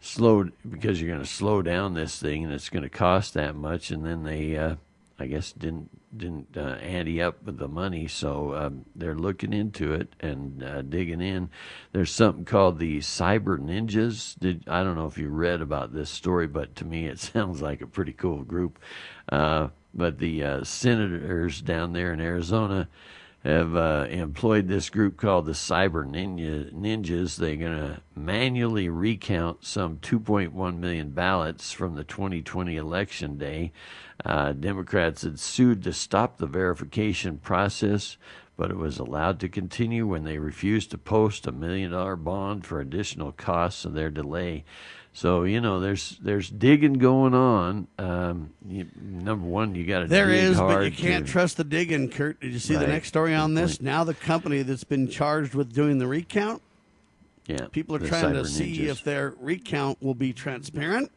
slow 0.01 0.49
because 0.69 0.99
you're 0.99 1.09
going 1.09 1.23
to 1.23 1.29
slow 1.29 1.61
down 1.61 1.93
this 1.93 2.19
thing, 2.19 2.43
and 2.43 2.53
it's 2.53 2.69
going 2.69 2.83
to 2.83 2.89
cost 2.89 3.33
that 3.35 3.55
much. 3.55 3.91
And 3.91 4.05
then 4.05 4.23
they, 4.23 4.57
uh, 4.57 4.75
I 5.17 5.27
guess, 5.27 5.53
didn't 5.53 5.89
didn't 6.17 6.57
uh, 6.57 6.77
ante 6.81 7.21
up 7.21 7.43
with 7.43 7.57
the 7.57 7.67
money, 7.67 8.07
so 8.07 8.55
um, 8.55 8.85
they're 8.95 9.15
looking 9.15 9.53
into 9.53 9.93
it 9.93 10.15
and 10.19 10.63
uh, 10.63 10.81
digging 10.81 11.21
in. 11.21 11.49
There's 11.91 12.11
something 12.11 12.45
called 12.45 12.79
the 12.79 12.99
Cyber 12.99 13.57
Ninjas. 13.57 14.37
Did 14.39 14.63
I 14.67 14.83
don't 14.83 14.95
know 14.95 15.07
if 15.07 15.17
you 15.17 15.29
read 15.29 15.61
about 15.61 15.93
this 15.93 16.09
story, 16.09 16.47
but 16.47 16.75
to 16.77 16.85
me 16.85 17.07
it 17.07 17.19
sounds 17.33 17.61
like 17.61 17.81
a 17.81 17.87
pretty 17.87 18.13
cool 18.13 18.43
group. 18.43 18.79
Uh, 19.29 19.69
but 19.93 20.17
the 20.17 20.43
uh, 20.43 20.63
senators 20.63 21.61
down 21.61 21.93
there 21.93 22.13
in 22.13 22.19
Arizona 22.19 22.87
have 23.43 23.75
uh, 23.75 24.07
employed 24.09 24.67
this 24.67 24.89
group 24.89 25.17
called 25.17 25.45
the 25.45 25.51
Cyber 25.51 26.05
Ninja, 26.05 26.71
Ninjas. 26.73 27.35
They're 27.35 27.57
going 27.57 27.77
to 27.77 28.01
manually 28.15 28.87
recount 28.87 29.65
some 29.65 29.97
2.1 29.97 30.77
million 30.77 31.09
ballots 31.09 31.71
from 31.71 31.95
the 31.95 32.05
2020 32.05 32.77
election 32.77 33.37
day. 33.37 33.73
Uh, 34.25 34.53
Democrats 34.53 35.23
had 35.23 35.39
sued 35.39 35.83
to 35.83 35.93
stop 35.93 36.37
the 36.37 36.47
verification 36.47 37.37
process, 37.37 38.17
but 38.57 38.69
it 38.69 38.77
was 38.77 38.99
allowed 38.99 39.39
to 39.39 39.49
continue 39.49 40.05
when 40.07 40.23
they 40.23 40.37
refused 40.37 40.91
to 40.91 40.97
post 40.97 41.47
a 41.47 41.51
million 41.51 41.91
dollar 41.91 42.15
bond 42.15 42.65
for 42.65 42.79
additional 42.79 43.31
costs 43.31 43.85
of 43.85 43.93
their 43.93 44.09
delay. 44.11 44.63
So 45.15 45.43
you 45.43 45.61
know, 45.61 45.79
there's 45.79 46.17
there's 46.21 46.49
digging 46.49 46.93
going 46.93 47.33
on. 47.35 47.87
Um, 47.99 48.51
you, 48.67 48.87
number 48.99 49.45
one, 49.45 49.75
you 49.75 49.85
got 49.85 49.99
to 49.99 50.07
There 50.07 50.31
is, 50.31 50.57
but 50.57 50.85
you 50.85 50.91
can't 50.91 51.25
to- 51.25 51.31
trust 51.31 51.57
the 51.57 51.63
digging, 51.63 52.09
Kurt. 52.09 52.39
Did 52.39 52.51
you 52.53 52.59
see 52.59 52.75
the 52.75 52.87
next 52.87 53.09
story 53.09 53.35
on 53.35 53.53
this? 53.53 53.79
Now 53.81 54.03
the 54.03 54.15
company 54.15 54.63
that's 54.63 54.83
been 54.83 55.07
charged 55.07 55.53
with 55.53 55.71
doing 55.73 55.99
the 55.99 56.07
recount, 56.07 56.63
Yeah, 57.47 57.67
people 57.71 57.95
are 57.95 57.99
trying 57.99 58.33
to 58.33 58.41
cyber 58.41 58.47
see 58.47 58.87
if 58.87 59.03
their 59.03 59.35
recount 59.39 60.01
will 60.01 60.15
be 60.15 60.33
transparent. 60.33 61.11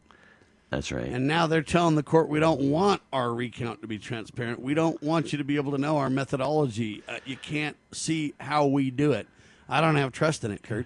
That's 0.69 0.91
right. 0.91 1.07
And 1.07 1.27
now 1.27 1.47
they're 1.47 1.61
telling 1.61 1.95
the 1.95 2.03
court 2.03 2.27
we 2.27 2.39
don't 2.39 2.69
want 2.69 3.01
our 3.13 3.33
recount 3.33 3.81
to 3.81 3.87
be 3.87 3.97
transparent. 3.97 4.61
We 4.61 4.73
don't 4.73 5.01
want 5.01 5.31
you 5.31 5.37
to 5.37 5.43
be 5.43 5.55
able 5.55 5.71
to 5.71 5.77
know 5.77 5.97
our 5.97 6.09
methodology. 6.09 7.03
Uh, 7.07 7.19
you 7.25 7.37
can't 7.37 7.77
see 7.93 8.33
how 8.39 8.65
we 8.65 8.91
do 8.91 9.13
it. 9.13 9.27
I 9.69 9.79
don't 9.79 9.95
have 9.95 10.11
trust 10.11 10.43
in 10.43 10.51
it, 10.51 10.63
Kurt. 10.63 10.85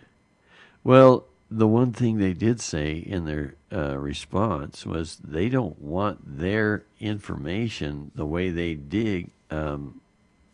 Well, 0.84 1.26
the 1.50 1.68
one 1.68 1.94
thing 1.94 2.18
they 2.18 2.34
did 2.34 2.62
say 2.62 2.98
in 2.98 3.26
their 3.26 3.56
uh, 3.74 3.98
response 3.98 4.86
was 4.86 5.18
they 5.18 5.50
don't 5.50 5.80
want 5.82 6.38
their 6.40 6.86
information, 7.00 8.12
the 8.16 8.26
way 8.26 8.50
they 8.50 8.76
dig, 8.76 9.32
um, 9.50 10.00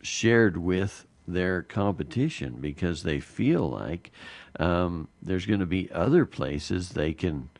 shared 0.02 0.56
with 0.56 1.06
their 1.26 1.62
competition 1.62 2.56
because 2.60 3.02
they 3.02 3.20
feel 3.20 3.68
like 3.68 4.10
um, 4.58 5.08
there's 5.20 5.46
going 5.46 5.60
to 5.60 5.66
be 5.66 5.90
other 5.92 6.24
places 6.24 6.90
they 6.90 7.12
can 7.12 7.50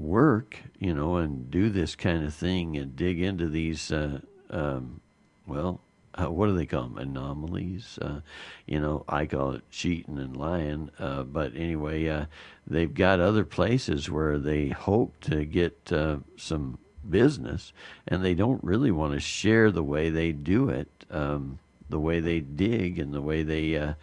work, 0.00 0.58
you 0.78 0.94
know, 0.94 1.16
and 1.16 1.50
do 1.50 1.68
this 1.68 1.94
kind 1.94 2.24
of 2.24 2.34
thing 2.34 2.76
and 2.76 2.96
dig 2.96 3.20
into 3.20 3.48
these, 3.48 3.92
uh, 3.92 4.20
um, 4.50 5.00
well, 5.46 5.80
uh, 6.14 6.30
what 6.30 6.46
do 6.46 6.56
they 6.56 6.66
call 6.66 6.88
them? 6.88 6.98
Anomalies. 6.98 7.98
Uh, 8.00 8.20
you 8.66 8.80
know, 8.80 9.04
I 9.08 9.26
call 9.26 9.52
it 9.52 9.70
cheating 9.70 10.18
and 10.18 10.36
lying. 10.36 10.90
Uh, 10.98 11.22
but 11.22 11.54
anyway, 11.54 12.08
uh, 12.08 12.26
they've 12.66 12.92
got 12.92 13.20
other 13.20 13.44
places 13.44 14.10
where 14.10 14.38
they 14.38 14.68
hope 14.68 15.14
to 15.22 15.44
get 15.44 15.92
uh, 15.92 16.16
some 16.36 16.78
business, 17.08 17.72
and 18.08 18.24
they 18.24 18.34
don't 18.34 18.62
really 18.64 18.90
want 18.90 19.14
to 19.14 19.20
share 19.20 19.70
the 19.70 19.84
way 19.84 20.10
they 20.10 20.32
do 20.32 20.68
it, 20.68 20.88
um, 21.10 21.58
the 21.88 22.00
way 22.00 22.20
they 22.20 22.40
dig, 22.40 22.98
and 22.98 23.14
the 23.14 23.22
way 23.22 23.42
they, 23.42 23.76
uh, 23.76 23.94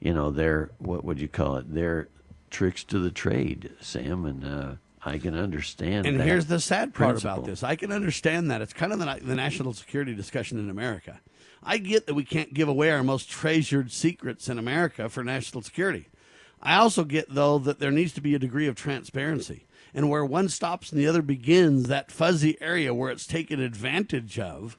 you 0.00 0.14
know, 0.14 0.30
their 0.30 0.70
what 0.78 1.04
would 1.04 1.20
you 1.20 1.28
call 1.28 1.56
it? 1.56 1.72
Their 1.72 2.08
tricks 2.50 2.84
to 2.84 2.98
the 2.98 3.10
trade, 3.10 3.72
Sam, 3.80 4.24
and 4.24 4.44
uh, 4.44 4.74
I 5.06 5.18
can 5.18 5.36
understand. 5.36 6.04
And 6.04 6.20
here's 6.20 6.46
the 6.46 6.58
sad 6.58 6.92
part 6.92 7.10
principle. 7.10 7.34
about 7.34 7.46
this. 7.46 7.62
I 7.62 7.76
can 7.76 7.92
understand 7.92 8.50
that. 8.50 8.60
It's 8.60 8.72
kind 8.72 8.92
of 8.92 8.98
the, 8.98 9.20
the 9.22 9.36
national 9.36 9.72
security 9.72 10.14
discussion 10.14 10.58
in 10.58 10.68
America. 10.68 11.20
I 11.62 11.78
get 11.78 12.06
that 12.06 12.14
we 12.14 12.24
can't 12.24 12.52
give 12.52 12.68
away 12.68 12.90
our 12.90 13.04
most 13.04 13.30
treasured 13.30 13.92
secrets 13.92 14.48
in 14.48 14.58
America 14.58 15.08
for 15.08 15.22
national 15.22 15.62
security. 15.62 16.08
I 16.60 16.74
also 16.74 17.04
get, 17.04 17.32
though, 17.32 17.58
that 17.58 17.78
there 17.78 17.92
needs 17.92 18.12
to 18.14 18.20
be 18.20 18.34
a 18.34 18.40
degree 18.40 18.66
of 18.66 18.74
transparency. 18.74 19.66
And 19.94 20.10
where 20.10 20.24
one 20.24 20.48
stops 20.48 20.90
and 20.90 21.00
the 21.00 21.06
other 21.06 21.22
begins, 21.22 21.84
that 21.84 22.10
fuzzy 22.10 22.60
area 22.60 22.92
where 22.92 23.10
it's 23.10 23.28
taken 23.28 23.60
advantage 23.60 24.40
of 24.40 24.76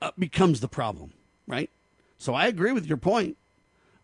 uh, 0.00 0.12
becomes 0.18 0.60
the 0.60 0.68
problem, 0.68 1.12
right? 1.46 1.68
So 2.16 2.32
I 2.34 2.46
agree 2.46 2.72
with 2.72 2.86
your 2.86 2.96
point. 2.96 3.36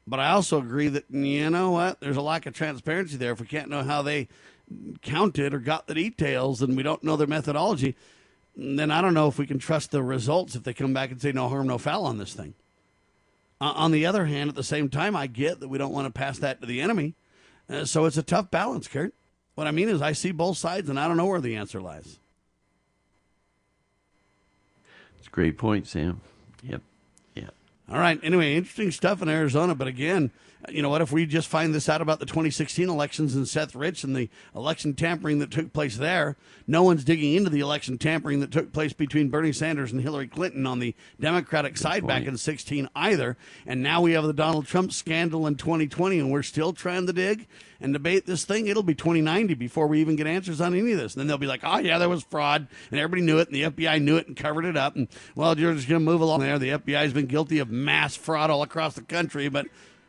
But 0.06 0.20
I 0.20 0.30
also 0.30 0.58
agree 0.58 0.88
that, 0.88 1.10
you 1.10 1.50
know 1.50 1.72
what, 1.72 2.00
there's 2.00 2.16
a 2.16 2.22
lack 2.22 2.46
of 2.46 2.54
transparency 2.54 3.16
there. 3.16 3.32
If 3.32 3.40
we 3.40 3.46
can't 3.46 3.70
know 3.70 3.82
how 3.82 4.02
they 4.02 4.28
counted 5.02 5.54
or 5.54 5.58
got 5.58 5.86
the 5.86 5.94
details 5.94 6.62
and 6.62 6.76
we 6.76 6.82
don't 6.82 7.04
know 7.04 7.16
their 7.16 7.26
methodology, 7.26 7.96
then 8.56 8.90
I 8.90 9.00
don't 9.00 9.14
know 9.14 9.28
if 9.28 9.38
we 9.38 9.46
can 9.46 9.58
trust 9.58 9.90
the 9.90 10.02
results 10.02 10.54
if 10.54 10.62
they 10.62 10.74
come 10.74 10.94
back 10.94 11.10
and 11.10 11.20
say 11.20 11.32
no 11.32 11.48
harm, 11.48 11.66
no 11.66 11.78
foul 11.78 12.04
on 12.04 12.18
this 12.18 12.32
thing. 12.32 12.54
Uh, 13.60 13.72
on 13.74 13.92
the 13.92 14.06
other 14.06 14.26
hand, 14.26 14.48
at 14.48 14.56
the 14.56 14.62
same 14.62 14.88
time, 14.88 15.16
I 15.16 15.26
get 15.26 15.60
that 15.60 15.68
we 15.68 15.78
don't 15.78 15.92
want 15.92 16.06
to 16.06 16.18
pass 16.18 16.38
that 16.38 16.60
to 16.60 16.66
the 16.66 16.80
enemy. 16.80 17.14
Uh, 17.68 17.84
so 17.84 18.04
it's 18.04 18.16
a 18.16 18.22
tough 18.22 18.50
balance, 18.50 18.88
Kurt. 18.88 19.14
What 19.54 19.66
I 19.66 19.70
mean 19.70 19.88
is, 19.88 20.02
I 20.02 20.12
see 20.12 20.32
both 20.32 20.58
sides 20.58 20.90
and 20.90 21.00
I 21.00 21.08
don't 21.08 21.16
know 21.16 21.26
where 21.26 21.40
the 21.40 21.56
answer 21.56 21.80
lies. 21.80 22.18
It's 25.18 25.28
a 25.28 25.30
great 25.30 25.56
point, 25.56 25.86
Sam. 25.86 26.20
Yep. 26.62 26.82
Yeah. 27.34 27.48
All 27.90 27.98
right. 27.98 28.20
Anyway, 28.22 28.54
interesting 28.54 28.90
stuff 28.90 29.22
in 29.22 29.30
Arizona. 29.30 29.74
But 29.74 29.88
again, 29.88 30.30
you 30.68 30.82
know 30.82 30.88
what? 30.88 31.02
If 31.02 31.12
we 31.12 31.26
just 31.26 31.48
find 31.48 31.74
this 31.74 31.88
out 31.88 32.00
about 32.00 32.20
the 32.20 32.26
2016 32.26 32.88
elections 32.88 33.34
and 33.34 33.46
Seth 33.46 33.74
Rich 33.74 34.04
and 34.04 34.14
the 34.14 34.28
election 34.54 34.94
tampering 34.94 35.38
that 35.38 35.50
took 35.50 35.72
place 35.72 35.96
there, 35.96 36.36
no 36.66 36.82
one's 36.82 37.04
digging 37.04 37.34
into 37.34 37.50
the 37.50 37.60
election 37.60 37.98
tampering 37.98 38.40
that 38.40 38.50
took 38.50 38.72
place 38.72 38.92
between 38.92 39.28
Bernie 39.28 39.52
Sanders 39.52 39.92
and 39.92 40.00
Hillary 40.00 40.28
Clinton 40.28 40.66
on 40.66 40.78
the 40.78 40.94
Democratic 41.20 41.76
side 41.76 42.06
back 42.06 42.22
point. 42.22 42.28
in 42.28 42.36
16 42.36 42.88
either. 42.94 43.36
And 43.66 43.82
now 43.82 44.00
we 44.00 44.12
have 44.12 44.24
the 44.24 44.32
Donald 44.32 44.66
Trump 44.66 44.92
scandal 44.92 45.46
in 45.46 45.56
2020, 45.56 46.18
and 46.18 46.30
we're 46.30 46.42
still 46.42 46.72
trying 46.72 47.06
to 47.06 47.12
dig 47.12 47.46
and 47.80 47.92
debate 47.92 48.26
this 48.26 48.44
thing. 48.44 48.66
It'll 48.66 48.82
be 48.82 48.94
2090 48.94 49.54
before 49.54 49.86
we 49.86 50.00
even 50.00 50.16
get 50.16 50.26
answers 50.26 50.60
on 50.60 50.74
any 50.74 50.92
of 50.92 50.98
this. 50.98 51.14
And 51.14 51.20
then 51.20 51.26
they'll 51.26 51.38
be 51.38 51.46
like, 51.46 51.60
oh, 51.62 51.78
yeah, 51.78 51.98
there 51.98 52.08
was 52.08 52.24
fraud, 52.24 52.66
and 52.90 53.00
everybody 53.00 53.22
knew 53.22 53.38
it, 53.38 53.48
and 53.48 53.56
the 53.56 53.62
FBI 53.62 54.00
knew 54.02 54.16
it 54.16 54.26
and 54.26 54.36
covered 54.36 54.64
it 54.64 54.76
up. 54.76 54.96
And, 54.96 55.08
well, 55.34 55.58
you're 55.58 55.74
just 55.74 55.88
going 55.88 56.00
to 56.00 56.04
move 56.04 56.20
along 56.20 56.40
there. 56.40 56.58
The 56.58 56.70
FBI's 56.70 57.12
been 57.12 57.26
guilty 57.26 57.58
of 57.58 57.70
mass 57.70 58.16
fraud 58.16 58.50
all 58.50 58.62
across 58.62 58.94
the 58.94 59.02
country, 59.02 59.48
but 59.48 59.66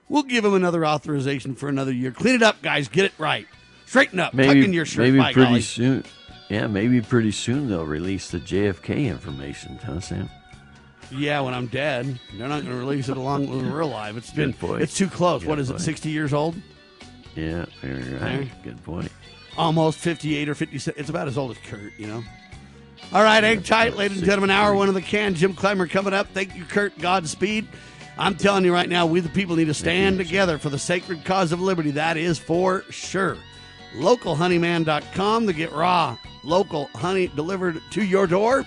we'll 0.10 0.24
give 0.24 0.44
them 0.44 0.54
another 0.54 0.86
authorization 0.86 1.56
for 1.56 1.70
another 1.70 1.92
year. 1.92 2.12
Clean 2.12 2.36
it 2.36 2.44
up, 2.44 2.62
guys. 2.62 2.88
Get 2.88 3.06
it 3.06 3.14
right. 3.18 3.48
Straighten 3.86 4.20
up. 4.20 4.34
Maybe 4.34 4.60
Tuck 4.60 4.66
in 4.66 4.74
your 4.74 4.86
shirt. 4.86 5.06
maybe 5.06 5.20
pretty 5.34 5.42
golly. 5.44 5.62
soon. 5.62 6.04
Yeah, 6.50 6.68
maybe 6.68 7.02
pretty 7.02 7.32
soon 7.32 7.70
they'll 7.70 7.86
release 7.86 8.32
the 8.32 8.40
JFK 8.40 9.08
information, 9.08 9.78
huh, 9.84 10.00
Sam? 10.00 10.30
Yeah, 11.12 11.40
when 11.42 11.54
I'm 11.54 11.68
dead, 11.68 12.20
they're 12.38 12.48
not 12.50 12.64
going 12.64 12.74
to 12.74 12.80
release 12.80 13.08
it 13.10 13.18
along 13.18 13.50
when 13.50 13.72
we're 13.72 13.80
alive. 13.82 14.18
It's 14.18 14.32
been, 14.32 14.54
it's 14.62 14.98
too 14.98 15.08
close. 15.08 15.42
Good 15.42 15.50
what 15.50 15.60
is 15.60 15.70
it? 15.70 15.80
60 15.80 16.10
years 16.10 16.34
old? 16.34 16.56
Yeah, 17.36 17.66
very 17.82 18.02
right. 18.14 18.20
There. 18.20 18.50
Good 18.64 18.84
point. 18.84 19.12
almost 19.58 20.00
58 20.00 20.50
or 20.50 20.56
57. 20.56 21.00
It's 21.00 21.10
about 21.10 21.28
as 21.28 21.38
old 21.38 21.52
as 21.52 21.58
Kurt, 21.60 21.94
you 21.98 22.08
know. 22.08 22.24
All 23.14 23.24
right, 23.24 23.42
hang 23.42 23.64
tight, 23.64 23.96
ladies 23.96 24.18
and 24.18 24.26
gentlemen. 24.26 24.50
Hour 24.50 24.76
one 24.76 24.90
of 24.90 24.96
the 24.96 25.02
can. 25.02 25.34
Jim 25.34 25.54
Clymer 25.54 25.88
coming 25.88 26.14
up. 26.14 26.28
Thank 26.34 26.56
you, 26.56 26.66
Kurt. 26.66 26.98
Godspeed. 27.00 27.68
I'm 28.20 28.36
telling 28.36 28.66
you 28.66 28.74
right 28.74 28.90
now, 28.90 29.06
we 29.06 29.20
the 29.20 29.30
people 29.30 29.56
need 29.56 29.66
to 29.66 29.74
stand 29.74 30.18
together 30.18 30.58
for 30.58 30.70
the 30.70 30.80
sacred 30.80 31.24
cause 31.24 31.52
of 31.52 31.62
liberty. 31.62 31.92
That 31.92 32.18
is 32.18 32.40
for 32.40 32.84
sure. 32.90 33.38
LocalHoneyman.com 33.96 35.48
to 35.48 35.54
get 35.54 35.72
raw 35.72 36.18
local 36.48 36.90
honey 36.96 37.28
delivered 37.28 37.82
to 37.92 38.04
your 38.04 38.26
door. 38.26 38.66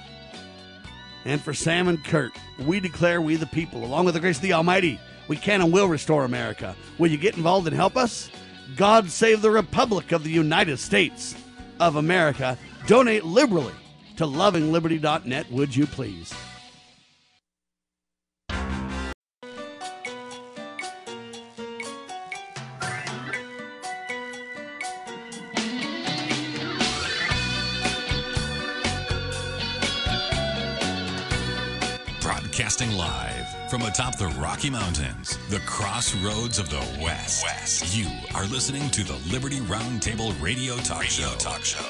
And 1.25 1.41
for 1.41 1.53
Sam 1.53 1.89
and 1.89 2.03
Kurt, 2.05 2.33
we 2.61 2.79
declare 2.81 3.21
we 3.21 3.37
the 3.37 3.47
people, 3.47 3.85
along 3.85 4.05
with 4.05 4.15
the 4.15 4.21
grace 4.21 4.37
of 4.37 4.43
the 4.43 4.53
Almighty, 4.53 5.01
we 5.29 5.37
can 5.37 5.61
and 5.61 5.73
will 5.73 5.89
restore 5.89 6.25
America. 6.25 6.77
Will 6.99 7.11
you 7.11 7.17
get 7.17 7.37
involved 7.37 7.67
and 7.67 7.77
help 7.77 7.97
us? 7.97 8.31
God 8.77 9.11
save 9.11 9.43
the 9.43 9.51
Republic 9.51 10.13
of 10.13 10.25
the 10.25 10.31
United 10.31 10.79
States 10.79 11.35
of 11.79 11.97
America. 11.97 12.57
Donate 12.87 13.25
liberally 13.25 13.75
to 14.17 14.25
lovingliberty.net, 14.25 15.51
would 15.51 15.75
you 15.75 15.87
please? 15.87 16.33
Broadcasting 32.51 32.91
live 32.97 33.71
from 33.71 33.83
atop 33.83 34.19
the 34.19 34.27
Rocky 34.27 34.71
Mountains, 34.71 35.39
the 35.51 35.61
crossroads 35.61 36.59
of 36.59 36.69
the 36.69 36.85
West. 37.01 37.45
West. 37.45 37.97
You 37.97 38.09
are 38.35 38.45
listening 38.47 38.91
to 38.91 39.05
the 39.05 39.15
Liberty 39.33 39.61
Roundtable 39.61 40.35
Radio 40.43 40.77
Talk 40.79 41.05
Show. 41.05 41.33
Talk 41.39 41.65
Show. 41.65 41.87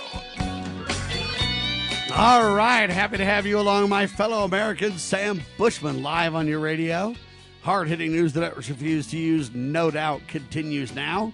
All 2.15 2.55
right, 2.55 2.91
happy 2.91 3.17
to 3.17 3.25
have 3.25 3.47
you 3.47 3.59
along, 3.59 3.89
my 3.89 4.07
fellow 4.07 4.45
Americans. 4.45 5.01
Sam 5.01 5.41
Bushman 5.57 6.03
live 6.03 6.35
on 6.35 6.47
your 6.47 6.61
radio. 6.61 7.15
Hard 7.63 7.89
hitting 7.89 8.13
news 8.13 8.35
that 8.35 8.45
I 8.45 8.49
refuse 8.49 9.07
to 9.13 9.17
use, 9.17 9.51
no 9.55 9.91
doubt, 9.91 10.21
continues 10.29 10.95
now. 10.95 11.33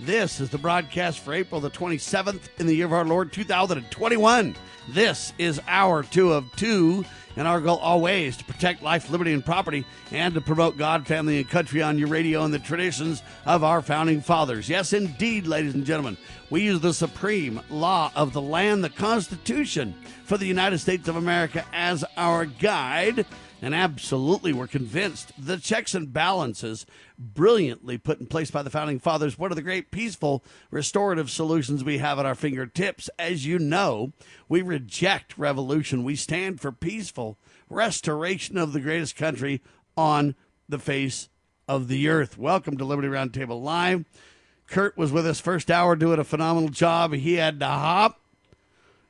This 0.00 0.38
is 0.38 0.50
the 0.50 0.58
broadcast 0.58 1.20
for 1.20 1.32
April 1.32 1.62
the 1.62 1.70
27th 1.70 2.50
in 2.58 2.66
the 2.66 2.76
year 2.76 2.84
of 2.84 2.92
our 2.92 3.06
Lord 3.06 3.32
2021. 3.32 4.54
This 4.90 5.32
is 5.38 5.62
hour 5.66 6.02
two 6.02 6.34
of 6.34 6.44
two, 6.56 7.06
and 7.36 7.46
our 7.46 7.60
goal 7.60 7.78
always 7.78 8.36
to 8.38 8.44
protect 8.44 8.82
life, 8.82 9.10
liberty, 9.10 9.32
and 9.32 9.44
property, 9.44 9.84
and 10.10 10.34
to 10.34 10.40
promote 10.40 10.76
God, 10.76 11.06
family, 11.06 11.38
and 11.38 11.48
country 11.48 11.82
on 11.82 11.98
your 11.98 12.08
radio 12.08 12.44
and 12.44 12.52
the 12.52 12.58
traditions 12.58 13.22
of 13.44 13.62
our 13.62 13.82
founding 13.82 14.20
fathers. 14.20 14.68
Yes, 14.68 14.92
indeed, 14.92 15.46
ladies 15.46 15.74
and 15.74 15.84
gentlemen, 15.84 16.16
we 16.50 16.62
use 16.62 16.80
the 16.80 16.94
supreme 16.94 17.60
law 17.70 18.10
of 18.14 18.32
the 18.32 18.42
land, 18.42 18.82
the 18.82 18.90
Constitution, 18.90 19.94
for 20.24 20.38
the 20.38 20.46
United 20.46 20.78
States 20.78 21.08
of 21.08 21.16
America 21.16 21.64
as 21.72 22.04
our 22.16 22.46
guide. 22.46 23.26
And 23.62 23.74
absolutely, 23.74 24.52
we're 24.52 24.66
convinced 24.66 25.32
the 25.38 25.56
checks 25.56 25.94
and 25.94 26.12
balances 26.12 26.84
brilliantly 27.18 27.96
put 27.96 28.20
in 28.20 28.26
place 28.26 28.50
by 28.50 28.62
the 28.62 28.68
founding 28.68 28.98
fathers. 28.98 29.38
One 29.38 29.50
of 29.50 29.56
the 29.56 29.62
great 29.62 29.90
peaceful 29.90 30.44
restorative 30.70 31.30
solutions 31.30 31.82
we 31.82 31.98
have 31.98 32.18
at 32.18 32.26
our 32.26 32.34
fingertips. 32.34 33.08
As 33.18 33.46
you 33.46 33.58
know, 33.58 34.12
we 34.46 34.60
reject 34.60 35.38
revolution. 35.38 36.04
We 36.04 36.16
stand 36.16 36.60
for 36.60 36.70
peaceful 36.70 37.38
restoration 37.70 38.58
of 38.58 38.74
the 38.74 38.80
greatest 38.80 39.16
country 39.16 39.62
on 39.96 40.34
the 40.68 40.78
face 40.78 41.30
of 41.66 41.88
the 41.88 42.08
earth. 42.08 42.36
Welcome 42.36 42.76
to 42.76 42.84
Liberty 42.84 43.08
Roundtable 43.08 43.62
Live. 43.62 44.04
Kurt 44.66 44.98
was 44.98 45.12
with 45.12 45.26
us 45.26 45.40
first 45.40 45.70
hour 45.70 45.96
doing 45.96 46.18
a 46.18 46.24
phenomenal 46.24 46.68
job. 46.68 47.14
He 47.14 47.34
had 47.34 47.58
to 47.60 47.66
hop. 47.66 48.20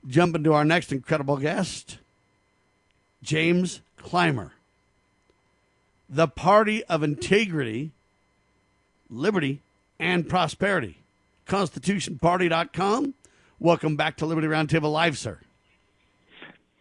Jump 0.07 0.36
into 0.36 0.53
our 0.53 0.64
next 0.64 0.92
incredible 0.92 1.36
guest, 1.36 1.99
James 3.24 3.80
Clymer. 4.07 4.52
The 6.09 6.28
party 6.28 6.84
of 6.84 7.02
integrity, 7.02 7.90
liberty, 9.11 9.62
and 9.98 10.28
prosperity. 10.28 11.02
ConstitutionParty.com. 11.48 13.14
Welcome 13.59 13.96
back 13.96 14.16
to 14.18 14.26
Liberty 14.26 14.46
Roundtable 14.46 14.92
Live, 14.92 15.18
sir. 15.18 15.40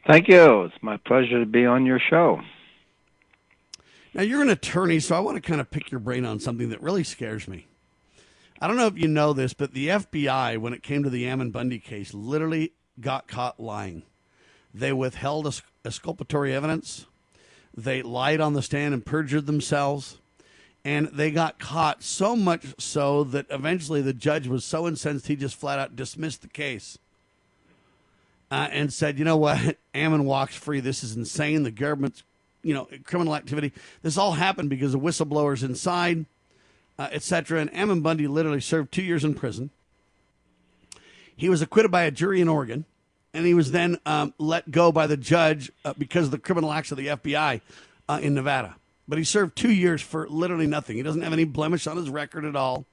Thank 0.06 0.28
you. 0.28 0.66
It's 0.66 0.76
my 0.84 0.98
pleasure 0.98 1.40
to 1.40 1.48
be 1.48 1.66
on 1.66 1.88
your 1.88 2.00
show. 2.00 2.42
Now, 4.14 4.22
you're 4.22 4.44
an 4.44 4.50
attorney, 4.50 5.00
so 5.00 5.16
I 5.16 5.20
want 5.20 5.36
to 5.36 5.42
kind 5.42 5.60
of 5.60 5.72
pick 5.72 5.90
your 5.90 6.00
brain 6.00 6.26
on 6.26 6.40
something 6.40 6.70
that 6.70 6.84
really 6.84 7.04
scares 7.04 7.48
me. 7.48 7.66
I 8.62 8.68
don't 8.68 8.78
know 8.78 8.86
if 8.86 9.00
you 9.00 9.08
know 9.08 9.34
this, 9.34 9.56
but 9.56 9.74
the 9.74 9.88
FBI, 9.88 10.60
when 10.60 10.74
it 10.74 10.84
came 10.84 11.02
to 11.02 11.10
the 11.10 11.28
Ammon 11.28 11.50
Bundy 11.50 11.80
case, 11.80 12.14
literally 12.14 12.74
got 13.02 13.28
caught 13.28 13.60
lying. 13.60 14.04
They 14.76 14.94
withheld 14.94 15.64
exculpatory 15.84 16.54
evidence. 16.54 17.08
They 17.76 18.02
lied 18.02 18.40
on 18.40 18.54
the 18.54 18.62
stand 18.62 18.94
and 18.94 19.06
perjured 19.06 19.46
themselves. 19.46 20.18
And 20.84 21.08
they 21.08 21.32
got 21.32 21.60
caught 21.60 22.04
so 22.04 22.36
much 22.36 22.76
so 22.78 23.24
that 23.26 23.48
eventually 23.50 24.02
the 24.02 24.14
judge 24.14 24.48
was 24.48 24.64
so 24.64 24.88
incensed 24.88 25.28
he 25.28 25.36
just 25.36 25.56
flat 25.56 25.80
out 25.80 25.96
dismissed 25.96 26.44
the 26.44 26.48
case 26.48 27.00
uh, 28.52 28.68
and 28.72 28.94
said, 28.94 29.18
you 29.18 29.26
know 29.26 29.38
what, 29.38 29.78
Ammon 29.96 30.26
walks 30.26 30.56
free. 30.56 30.80
This 30.80 31.04
is 31.04 31.16
insane. 31.16 31.64
The 31.64 31.72
government's, 31.72 32.24
you 32.62 32.74
know, 32.74 32.88
criminal 33.04 33.36
activity. 33.36 33.74
This 34.04 34.18
all 34.18 34.34
happened 34.34 34.70
because 34.70 34.94
of 34.94 35.02
whistleblowers 35.02 35.64
inside, 35.64 36.26
uh, 37.00 37.10
etc. 37.12 37.62
And 37.62 37.74
Ammon 37.74 38.02
Bundy 38.02 38.28
literally 38.28 38.62
served 38.62 38.92
two 38.92 39.04
years 39.04 39.24
in 39.24 39.34
prison. 39.34 39.72
He 41.36 41.50
was 41.50 41.62
acquitted 41.62 41.92
by 41.92 42.04
a 42.04 42.12
jury 42.12 42.40
in 42.42 42.48
Oregon 42.48 42.86
and 43.36 43.46
he 43.46 43.54
was 43.54 43.72
then 43.72 44.00
um, 44.06 44.34
let 44.38 44.72
go 44.72 44.92
by 44.92 45.08
the 45.08 45.18
judge 45.18 45.72
uh, 45.84 45.94
because 45.98 46.26
of 46.26 46.32
the 46.32 46.40
criminal 46.40 46.72
acts 46.72 46.92
of 46.92 46.98
the 46.98 47.08
FBI 47.08 47.62
uh, 48.08 48.20
in 48.22 48.34
Nevada. 48.34 48.76
But 49.08 49.18
he 49.18 49.24
served 49.24 49.56
two 49.56 49.72
years 49.72 50.02
for 50.02 50.28
literally 50.28 50.68
nothing. 50.68 50.98
He 50.98 51.04
doesn't 51.04 51.22
have 51.22 51.34
any 51.34 51.44
blemish 51.44 51.86
on 51.86 51.98
his 51.98 52.10
record 52.10 52.46
at 52.46 52.56
all. 52.56 52.86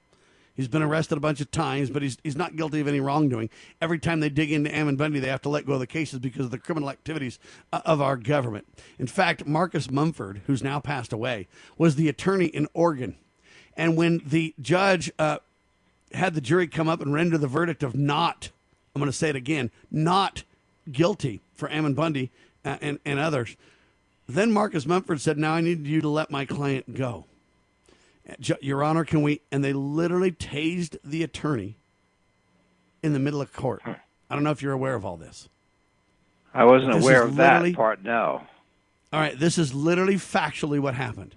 He's 0.55 0.67
been 0.67 0.83
arrested 0.83 1.17
a 1.17 1.21
bunch 1.21 1.41
of 1.41 1.49
times, 1.49 1.89
but 1.89 2.03
he's, 2.03 2.17
he's 2.23 2.35
not 2.35 2.55
guilty 2.55 2.79
of 2.79 2.87
any 2.87 2.99
wrongdoing. 2.99 3.49
Every 3.81 3.97
time 3.97 4.19
they 4.19 4.29
dig 4.29 4.51
into 4.51 4.73
Ammon 4.73 4.97
Bundy, 4.97 5.19
they 5.19 5.29
have 5.29 5.41
to 5.43 5.49
let 5.49 5.65
go 5.65 5.73
of 5.73 5.79
the 5.79 5.87
cases 5.87 6.19
because 6.19 6.45
of 6.45 6.51
the 6.51 6.59
criminal 6.59 6.91
activities 6.91 7.39
uh, 7.71 7.81
of 7.85 8.01
our 8.01 8.17
government. 8.17 8.67
In 8.99 9.07
fact, 9.07 9.47
Marcus 9.47 9.89
Mumford, 9.89 10.41
who's 10.45 10.61
now 10.61 10.79
passed 10.79 11.11
away, 11.11 11.47
was 11.77 11.95
the 11.95 12.07
attorney 12.07 12.45
in 12.45 12.67
Oregon. 12.75 13.15
And 13.75 13.97
when 13.97 14.21
the 14.23 14.53
judge 14.61 15.11
uh, 15.17 15.39
had 16.11 16.35
the 16.35 16.41
jury 16.41 16.67
come 16.67 16.87
up 16.87 17.01
and 17.01 17.13
render 17.13 17.39
the 17.39 17.47
verdict 17.47 17.81
of 17.81 17.95
not 17.95 18.51
I'm 18.95 18.99
going 18.99 19.11
to 19.11 19.17
say 19.17 19.29
it 19.29 19.35
again, 19.35 19.71
not 19.91 20.43
guilty 20.91 21.41
for 21.55 21.69
Ammon 21.71 21.93
Bundy 21.93 22.31
uh, 22.63 22.77
and, 22.81 22.99
and 23.05 23.19
others. 23.19 23.55
Then 24.27 24.51
Marcus 24.51 24.85
Mumford 24.85 25.19
said, 25.19 25.37
Now 25.37 25.53
I 25.53 25.61
need 25.61 25.85
you 25.85 26.01
to 26.01 26.09
let 26.09 26.31
my 26.31 26.45
client 26.45 26.95
go. 26.95 27.25
Your 28.61 28.83
Honor, 28.83 29.03
can 29.03 29.21
we? 29.21 29.41
And 29.51 29.63
they 29.63 29.73
literally 29.73 30.31
tased 30.31 30.97
the 31.03 31.23
attorney 31.23 31.75
in 33.01 33.13
the 33.13 33.19
middle 33.19 33.41
of 33.41 33.51
court. 33.51 33.81
I 33.85 34.35
don't 34.35 34.43
know 34.43 34.51
if 34.51 34.61
you're 34.61 34.71
aware 34.71 34.95
of 34.95 35.05
all 35.05 35.17
this. 35.17 35.49
I 36.53 36.63
wasn't 36.65 36.93
aware 36.93 37.23
of 37.23 37.35
that 37.35 37.73
part, 37.73 38.03
no. 38.03 38.43
All 39.11 39.19
right, 39.19 39.37
this 39.37 39.57
is 39.57 39.73
literally 39.73 40.15
factually 40.15 40.79
what 40.79 40.93
happened. 40.93 41.35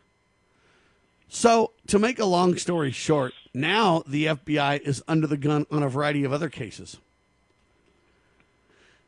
So, 1.29 1.73
to 1.89 1.99
make 1.99 2.19
a 2.19 2.25
long 2.25 2.57
story 2.57 2.93
short, 2.93 3.33
now 3.53 4.05
the 4.07 4.27
FBI 4.27 4.81
is 4.81 5.03
under 5.09 5.27
the 5.27 5.37
gun 5.37 5.67
on 5.71 5.83
a 5.83 5.89
variety 5.89 6.23
of 6.23 6.33
other 6.33 6.49
cases. 6.49 6.99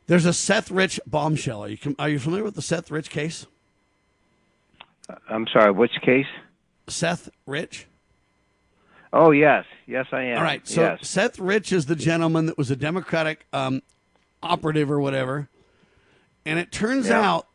There's 0.09 0.25
a 0.25 0.33
Seth 0.33 0.71
Rich 0.71 0.99
bombshell. 1.07 1.65
Are 1.65 1.69
you 1.69 1.79
are 1.99 2.09
you 2.09 2.19
familiar 2.19 2.43
with 2.43 2.55
the 2.55 2.63
Seth 2.63 2.91
Rich 2.91 3.11
case? 3.11 3.47
I'm 5.29 5.47
sorry, 5.53 5.71
which 5.71 5.93
case? 6.03 6.27
Seth 6.89 7.29
Rich. 7.47 7.87
Oh 9.13 9.31
yes, 9.31 9.65
yes 9.87 10.07
I 10.11 10.23
am. 10.25 10.39
All 10.39 10.43
right, 10.43 10.67
so 10.67 10.81
yes. 10.83 11.07
Seth 11.07 11.39
Rich 11.39 11.73
is 11.73 11.87
the 11.87 11.95
gentleman 11.95 12.47
that 12.47 12.57
was 12.59 12.71
a 12.71 12.77
Democratic 12.77 13.47
um, 13.53 13.83
operative 14.43 14.91
or 14.91 14.99
whatever, 14.99 15.49
and 16.47 16.59
it 16.59 16.73
turns 16.73 17.09
Yeah. 17.09 17.21
out 17.21 17.47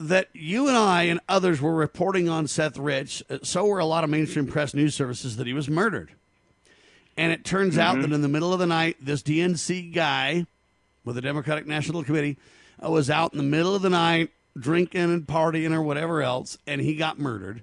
that 0.00 0.28
you 0.32 0.68
and 0.68 0.76
I 0.76 1.04
and 1.04 1.20
others 1.28 1.60
were 1.60 1.74
reporting 1.74 2.28
on 2.30 2.48
Seth 2.48 2.78
Rich. 2.78 3.22
uh, 3.30 3.38
So 3.42 3.66
were 3.66 3.78
a 3.78 3.84
lot 3.84 4.04
of 4.04 4.10
mainstream 4.10 4.46
press 4.46 4.72
news 4.74 4.94
services 4.94 5.36
that 5.36 5.46
he 5.46 5.52
was 5.52 5.68
murdered, 5.68 6.12
and 7.16 7.30
it 7.30 7.44
turns 7.44 7.76
out 7.76 7.96
Mhm. 7.98 8.02
that 8.02 8.12
in 8.12 8.22
the 8.22 8.28
middle 8.28 8.54
of 8.54 8.58
the 8.58 8.66
night, 8.66 8.96
this 9.02 9.22
DNC 9.22 9.90
guy 9.92 10.46
with 11.04 11.16
the 11.16 11.22
Democratic 11.22 11.66
National 11.66 12.04
Committee 12.04 12.38
uh, 12.84 12.90
was 12.90 13.10
out 13.10 13.32
in 13.32 13.38
the 13.38 13.44
middle 13.44 13.74
of 13.74 13.82
the 13.82 13.90
night 13.90 14.30
drinking 14.58 15.00
and 15.02 15.26
partying 15.26 15.72
or 15.72 15.82
whatever 15.82 16.22
else, 16.22 16.58
and 16.66 16.80
he 16.80 16.94
got 16.94 17.18
murdered. 17.18 17.62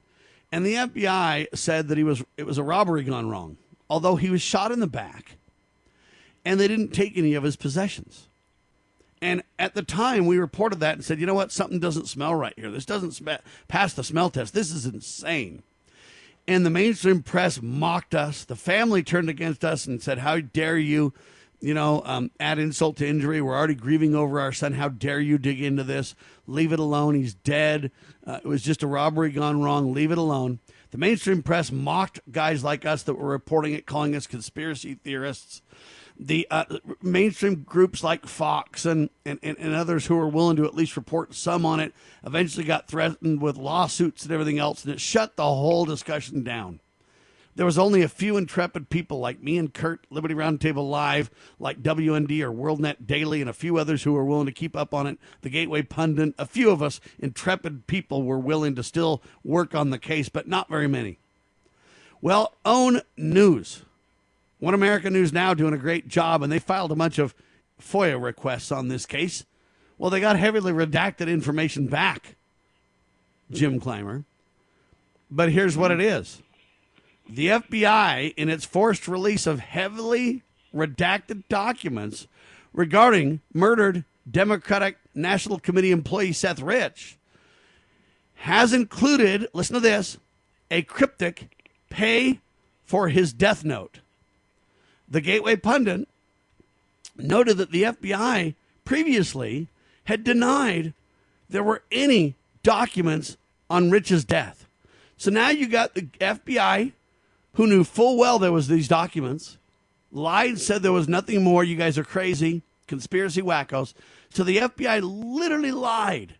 And 0.52 0.66
the 0.66 0.74
FBI 0.74 1.48
said 1.54 1.88
that 1.88 1.98
he 1.98 2.04
was 2.04 2.24
it 2.38 2.46
was 2.46 2.58
a 2.58 2.64
robbery 2.64 3.04
gone 3.04 3.30
wrong, 3.30 3.58
although 3.90 4.16
he 4.16 4.30
was 4.30 4.42
shot 4.42 4.72
in 4.72 4.80
the 4.80 4.88
back, 4.88 5.38
and 6.44 6.60
they 6.60 6.68
didn't 6.68 6.94
take 6.94 7.18
any 7.18 7.36
of 7.36 7.44
his 7.44 7.56
possessions. 7.56 8.28
And 9.22 9.44
at 9.58 9.74
the 9.74 9.82
time, 9.82 10.26
we 10.26 10.38
reported 10.38 10.80
that 10.80 10.96
and 10.96 11.04
said, 11.04 11.20
you 11.20 11.26
know 11.26 11.34
what, 11.34 11.52
something 11.52 11.80
doesn't 11.80 12.08
smell 12.08 12.34
right 12.34 12.54
here. 12.56 12.72
This 12.72 12.86
doesn't 12.86 13.12
sm- 13.12 13.30
pass 13.68 13.94
the 13.94 14.04
smell 14.04 14.30
test. 14.30 14.54
This 14.54 14.72
is 14.72 14.86
insane. 14.86 15.62
And 16.48 16.66
the 16.66 16.70
mainstream 16.70 17.22
press 17.22 17.62
mocked 17.62 18.16
us. 18.16 18.46
The 18.46 18.56
family 18.56 19.04
turned 19.04 19.30
against 19.30 19.66
us 19.66 19.86
and 19.86 20.02
said, 20.02 20.20
how 20.20 20.40
dare 20.40 20.78
you, 20.78 21.14
you 21.62 21.74
know, 21.74 22.02
um, 22.06 22.32
add 22.40 22.60
insult 22.60 22.98
to 22.98 23.08
injury. 23.08 23.42
We're 23.42 23.58
already 23.58 23.76
grieving 23.76 24.16
over 24.16 24.40
our 24.40 24.54
son. 24.54 24.74
How 24.74 24.90
dare 24.90 25.20
you 25.20 25.38
dig 25.38 25.62
into 25.62 25.84
this? 25.84 26.16
Leave 26.48 26.72
it 26.72 26.80
alone. 26.80 27.16
He's 27.16 27.34
dead. 27.34 27.92
Uh, 28.26 28.40
it 28.44 28.48
was 28.48 28.64
just 28.64 28.84
a 28.84 28.88
robbery 28.88 29.32
gone 29.32 29.62
wrong. 29.62 29.94
Leave 29.94 30.12
it 30.12 30.18
alone. 30.18 30.60
The 30.92 30.98
mainstream 30.98 31.44
press 31.44 31.72
mocked 31.72 32.20
guys 32.32 32.64
like 32.64 32.86
us 32.86 33.04
that 33.04 33.16
were 33.16 33.30
reporting 33.30 33.74
it, 33.74 33.86
calling 33.86 34.16
us 34.16 34.26
conspiracy 34.26 34.96
theorists. 34.96 35.62
The 36.18 36.48
uh, 36.52 36.66
mainstream 37.02 37.64
groups 37.64 38.04
like 38.04 38.26
Fox 38.26 38.86
and, 38.86 39.10
and, 39.26 39.40
and, 39.42 39.58
and 39.58 39.74
others 39.74 40.08
who 40.08 40.16
were 40.16 40.28
willing 40.28 40.58
to 40.58 40.66
at 40.66 40.76
least 40.76 40.98
report 40.98 41.34
some 41.34 41.66
on 41.66 41.80
it 41.80 41.94
eventually 42.26 42.66
got 42.66 42.88
threatened 42.88 43.42
with 43.42 43.56
lawsuits 43.56 44.24
and 44.24 44.32
everything 44.32 44.60
else, 44.60 44.84
and 44.84 44.94
it 44.94 45.00
shut 45.00 45.38
the 45.38 45.44
whole 45.44 45.86
discussion 45.86 46.44
down. 46.44 46.82
There 47.60 47.66
was 47.66 47.78
only 47.78 48.02
a 48.02 48.08
few 48.08 48.38
intrepid 48.38 48.90
people 48.90 49.20
like 49.20 49.44
me 49.44 49.58
and 49.58 49.74
Kurt, 49.74 50.08
Liberty 50.10 50.34
Roundtable 50.34 50.90
Live, 50.90 51.30
like 51.60 51.84
WND 51.84 52.42
or 52.42 52.54
WorldNet 52.54 53.06
Daily, 53.06 53.42
and 53.42 53.50
a 53.50 53.54
few 53.54 53.76
others 53.76 54.04
who 54.04 54.14
were 54.14 54.24
willing 54.24 54.46
to 54.46 54.54
keep 54.54 54.78
up 54.78 54.94
on 54.94 55.08
it. 55.08 55.18
The 55.42 55.50
Gateway 55.50 55.82
Pundit, 55.82 56.36
a 56.38 56.46
few 56.46 56.72
of 56.72 56.82
us 56.82 57.02
intrepid 57.20 57.86
people 57.86 58.24
were 58.24 58.40
willing 58.40 58.76
to 58.76 58.82
still 58.82 59.22
work 59.44 59.76
on 59.76 59.90
the 59.90 60.00
case, 60.00 60.30
but 60.30 60.48
not 60.48 60.70
very 60.70 60.88
many. 60.88 61.20
Well, 62.22 62.56
Own 62.64 63.02
News, 63.18 63.84
One 64.60 64.74
America 64.74 65.10
News 65.10 65.34
Now, 65.34 65.54
doing 65.54 65.74
a 65.74 65.78
great 65.78 66.08
job, 66.08 66.42
and 66.42 66.50
they 66.50 66.60
filed 66.60 66.94
a 66.94 66.96
bunch 66.96 67.20
of 67.20 67.36
FOIA 67.78 68.24
requests 68.24 68.72
on 68.72 68.88
this 68.88 69.06
case. 69.06 69.44
Well, 69.98 70.10
they 70.10 70.22
got 70.22 70.40
heavily 70.40 70.72
redacted 70.72 71.28
information 71.28 71.88
back. 71.88 72.38
Jim 73.52 73.82
Clymer. 73.82 74.24
But 75.30 75.52
here's 75.52 75.76
what 75.76 75.92
it 75.92 76.00
is 76.00 76.42
the 77.30 77.48
FBI, 77.48 78.34
in 78.36 78.50
its 78.50 78.66
forced 78.66 79.08
release 79.08 79.46
of 79.46 79.60
heavily 79.60 80.42
redacted 80.74 81.44
documents 81.48 82.28
regarding 82.74 83.42
murdered 83.54 84.04
Democratic 84.30 84.98
National 85.14 85.60
Committee 85.60 85.92
employee 85.92 86.34
Seth 86.34 86.62
Rich, 86.62 87.18
has 88.36 88.74
included, 88.74 89.48
listen 89.54 89.76
to 89.76 89.80
this, 89.80 90.18
a 90.72 90.82
cryptic 90.84 91.72
pay 91.90 92.40
for 92.86 93.10
his 93.10 93.34
death 93.34 93.64
note. 93.64 94.00
The 95.08 95.22
Gateway 95.22 95.56
Pundit 95.56 96.08
noted 97.18 97.58
that 97.58 97.72
the 97.72 97.84
FBI 97.84 98.56
previously 98.86 99.68
had 100.06 100.24
denied 100.24 100.94
there 101.50 101.64
were 101.64 101.84
any 101.92 102.36
documents 102.64 103.38
on 103.70 103.92
Rich's 103.92 104.24
death. 104.24 104.68
So 105.18 105.30
now 105.30 105.50
you 105.50 105.68
got 105.68 105.96
the 105.96 106.04
FBI 106.20 106.94
who 107.60 107.68
knew 107.68 107.84
full 107.84 108.18
well 108.18 108.40
there 108.40 108.54
was 108.54 108.70
these 108.70 108.88
documents, 108.88 109.58
lied, 110.14 110.58
said 110.58 110.82
there 110.82 110.94
was 110.94 111.10
nothing 111.10 111.44
more. 111.44 111.62
You 111.62 111.76
guys 111.76 111.98
are 111.98 112.06
crazy, 112.06 112.64
conspiracy 112.88 113.42
wackos. 113.42 113.94
So 114.30 114.46
the 114.46 114.60
FBI 114.60 115.02
literally 115.04 115.74
lied 115.74 116.36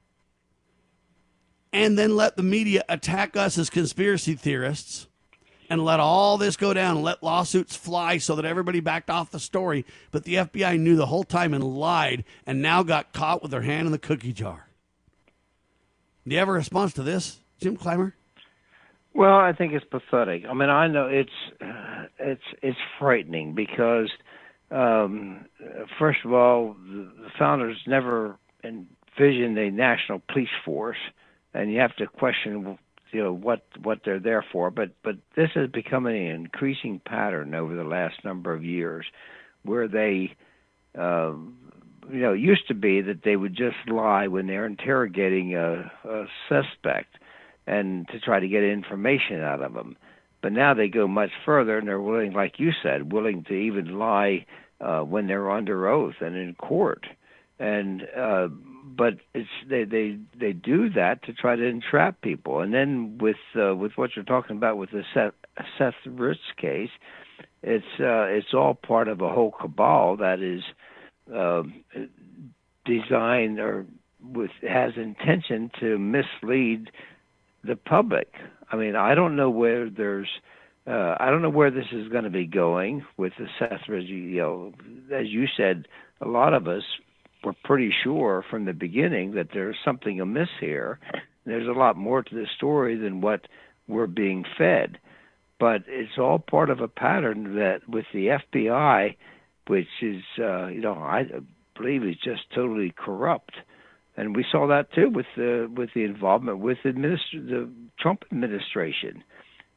and 1.74 2.00
then 2.00 2.16
let 2.16 2.38
the 2.38 2.42
media 2.42 2.86
attack 2.88 3.36
us 3.36 3.58
as 3.58 3.70
conspiracy 3.70 4.34
theorists 4.34 5.08
and 5.70 5.84
let 5.84 6.00
all 6.00 6.38
this 6.38 6.56
go 6.56 6.74
down 6.74 7.02
let 7.02 7.22
lawsuits 7.22 7.76
fly 7.76 8.18
so 8.18 8.38
that 8.38 8.46
everybody 8.46 8.80
backed 8.80 9.10
off 9.10 9.30
the 9.30 9.42
story. 9.42 9.86
But 10.12 10.24
the 10.24 10.36
FBI 10.36 10.80
knew 10.80 10.96
the 10.96 11.08
whole 11.08 11.26
time 11.26 11.54
and 11.54 11.66
lied 11.66 12.24
and 12.46 12.62
now 12.62 12.82
got 12.82 13.12
caught 13.12 13.42
with 13.42 13.52
their 13.52 13.64
hand 13.64 13.88
in 13.88 13.92
the 13.92 14.00
cookie 14.00 14.32
jar. 14.32 14.70
Do 16.26 16.32
you 16.32 16.40
have 16.40 16.48
a 16.48 16.54
response 16.54 16.94
to 16.94 17.04
this, 17.04 17.42
Jim 17.60 17.76
Clymer? 17.76 18.16
Well, 19.20 19.36
I 19.36 19.52
think 19.52 19.74
it's 19.74 19.84
pathetic. 19.84 20.44
I 20.50 20.54
mean, 20.54 20.70
I 20.70 20.88
know 20.88 21.08
it's 21.08 21.30
uh, 21.62 22.06
it's 22.20 22.42
it's 22.62 22.78
frightening 22.98 23.54
because 23.54 24.10
um, 24.72 25.44
first 26.00 26.20
of 26.24 26.32
all, 26.32 26.78
the, 26.88 27.12
founders 27.38 27.76
never 27.86 28.38
envisioned 28.64 29.58
a 29.58 29.72
national 29.72 30.22
police 30.32 30.48
force, 30.64 30.96
and 31.54 31.70
you 31.70 31.80
have 31.80 31.94
to 31.98 32.08
question 32.08 32.78
you 33.12 33.22
know 33.22 33.34
what 33.34 33.66
what 33.84 34.00
they're 34.06 34.22
there 34.22 34.46
for. 34.54 34.72
But 34.72 34.92
but 35.04 35.18
this 35.36 35.50
is 35.54 35.70
becoming 35.70 36.30
an 36.30 36.36
increasing 36.38 37.02
pattern 37.06 37.54
over 37.54 37.76
the 37.76 37.84
last 37.84 38.24
number 38.24 38.54
of 38.54 38.64
years, 38.64 39.06
where 39.64 39.90
they. 39.90 40.34
Uh, 40.98 41.34
you 42.10 42.22
know, 42.22 42.34
it 42.34 42.40
used 42.40 42.68
to 42.70 42.74
be 42.74 43.02
that 43.02 43.24
they 43.24 43.36
would 43.36 43.56
just 43.56 43.76
lie 43.88 44.28
when 44.28 44.48
they're 44.48 44.66
interrogating 44.66 45.56
a, 45.56 45.92
a 46.06 46.26
suspect 46.48 47.19
and 47.70 48.08
to 48.10 48.20
try 48.20 48.40
to 48.40 48.48
get 48.48 48.64
information 48.64 49.42
out 49.42 49.62
of 49.62 49.74
them. 49.74 49.96
But 50.42 50.54
now 50.54 50.74
they 50.74 50.88
go 50.88 51.08
much 51.08 51.32
further 51.46 51.78
and 51.78 51.88
they're 51.88 52.02
willing, 52.02 52.34
like 52.34 52.60
you 52.60 52.72
said, 52.82 53.14
willing 53.14 53.44
to 53.46 53.54
even 53.54 54.00
lie 54.00 54.46
uh, 54.82 55.02
when 55.02 55.28
they're 55.28 55.52
under 55.52 55.88
oath 55.88 56.16
and 56.22 56.36
in 56.36 56.56
court. 56.56 57.06
And 57.60 58.04
uh, 58.18 58.48
but 58.48 59.16
it's 59.34 59.50
they 59.70 59.84
they 59.84 60.18
they 60.40 60.54
do 60.54 60.90
that 60.92 61.24
to 61.24 61.34
try 61.34 61.58
to 61.58 61.66
entrap 61.66 62.22
people. 62.22 62.62
And 62.62 62.74
then 62.74 63.18
with 63.20 63.36
uh, 63.56 63.76
with 63.76 63.92
what 63.98 64.12
you're 64.16 64.26
talking 64.26 64.56
about 64.56 64.78
with 64.78 64.92
the 64.92 65.04
Seth, 65.14 65.34
Seth 65.78 65.94
case, 66.58 66.90
it's 67.62 68.00
uh, 68.00 68.28
it's 68.28 68.54
all 68.54 68.74
part 68.74 69.10
of 69.10 69.20
a 69.20 69.30
whole 69.30 69.52
cabal 69.52 70.16
that 70.18 70.40
is 70.40 70.64
uh, 71.36 71.64
designed 72.86 73.60
or 73.60 73.86
with 74.24 74.52
has 74.68 74.94
intention 74.96 75.70
to 75.82 76.00
mislead 76.00 76.90
the 77.64 77.76
public. 77.76 78.34
I 78.72 78.76
mean, 78.76 78.96
I 78.96 79.16
don't 79.16 79.36
know 79.36 79.50
where 79.50 79.90
there's, 79.90 80.30
uh, 80.88 81.16
I 81.20 81.30
don't 81.30 81.42
know 81.42 81.50
where 81.50 81.72
this 81.72 81.88
is 81.92 82.08
going 82.10 82.24
to 82.24 82.30
be 82.30 82.46
going 82.46 83.06
with 83.18 83.34
the 83.38 83.48
Seth 83.58 83.88
You 83.88 84.38
know, 84.38 84.74
as 85.14 85.28
you 85.28 85.48
said, 85.58 85.88
a 86.22 86.28
lot 86.28 86.54
of 86.54 86.68
us 86.68 86.84
were 87.44 87.56
pretty 87.64 87.94
sure 88.04 88.44
from 88.50 88.66
the 88.66 88.74
beginning 88.74 89.32
that 89.32 89.50
there's 89.54 89.78
something 89.84 90.20
amiss 90.20 90.50
here. 90.60 91.00
There's 91.46 91.68
a 91.68 91.80
lot 91.80 91.98
more 91.98 92.22
to 92.22 92.36
the 92.36 92.48
story 92.58 92.96
than 92.98 93.22
what 93.22 93.48
we're 93.88 94.08
being 94.08 94.46
fed. 94.58 95.00
But 95.60 95.84
it's 95.88 96.18
all 96.18 96.40
part 96.40 96.70
of 96.70 96.80
a 96.80 96.88
pattern 96.88 97.56
that 97.56 97.88
with 97.88 98.06
the 98.14 98.40
FBI, 98.54 99.16
which 99.68 99.88
is, 100.02 100.24
uh, 100.40 100.68
you 100.68 100.82
know, 100.82 100.94
I 100.94 101.26
believe 101.76 102.04
is 102.04 102.16
just 102.24 102.44
totally 102.54 102.94
corrupt 102.96 103.56
and 104.18 104.36
we 104.36 104.46
saw 104.52 104.68
that 104.68 104.92
too 104.94 105.10
with 105.10 105.26
the 105.36 105.70
with 105.76 105.90
the 105.94 106.04
involvement 106.04 106.60
with 106.60 106.78
administ- 106.86 107.32
the 107.34 107.70
Trump 108.00 108.24
administration 108.32 109.24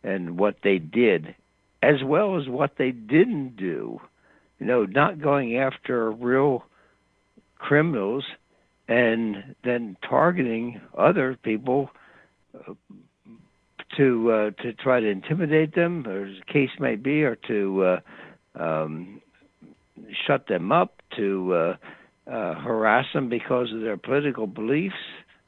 and 0.03 0.39
what 0.39 0.57
they 0.65 0.79
did, 0.79 1.35
as 1.83 2.03
well 2.05 2.41
as 2.41 2.49
what 2.49 2.73
they 2.79 2.91
didn't 2.91 3.57
do. 3.57 4.01
You 4.59 4.67
know, 4.67 4.85
not 4.85 5.21
going 5.21 5.57
after 5.57 6.11
real 6.11 6.65
criminals 7.59 8.25
and 8.89 9.55
then 9.65 9.97
targeting 10.09 10.81
other 10.97 11.39
people 11.43 11.91
uh, 12.55 12.75
to 13.97 14.31
uh, 14.31 14.63
to 14.63 14.73
try 14.73 15.01
to 15.01 15.07
intimidate 15.07 15.75
them, 15.75 16.07
or 16.07 16.27
as 16.27 16.37
the 16.47 16.53
case 16.53 16.71
may 16.81 16.97
be, 16.97 17.23
or 17.23 17.37
to 17.49 17.85
uh, 18.57 18.63
um, 18.63 19.21
shut 20.27 20.47
them 20.49 20.73
up, 20.73 21.01
to 21.17 21.55
uh, 21.55 21.77
uh, 22.27 22.55
harass 22.55 23.07
them 23.15 23.29
because 23.29 23.73
of 23.73 23.81
their 23.81 23.97
political 23.97 24.47
beliefs 24.47 24.95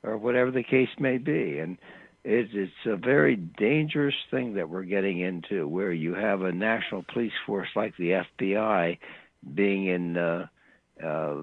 or 0.03 0.17
whatever 0.19 0.51
the 0.51 0.63
case 0.63 0.89
may 0.99 1.19
be. 1.19 1.59
And 1.59 1.79
it, 2.25 2.49
it's 2.53 2.73
a 2.87 2.97
very 2.97 3.37
dangerous 3.37 4.15
thing 4.31 4.55
that 4.55 4.69
we're 4.69 4.85
getting 4.85 5.21
into, 5.21 5.69
where 5.69 5.93
you 5.93 6.15
have 6.15 6.43
a 6.43 6.53
national 6.53 7.05
police 7.13 7.33
force 7.47 7.69
like 7.77 7.97
the 7.97 8.25
FBI 8.41 8.99
being 9.55 9.87
in 9.87 10.17
uh, 10.17 10.47
uh, 11.05 11.43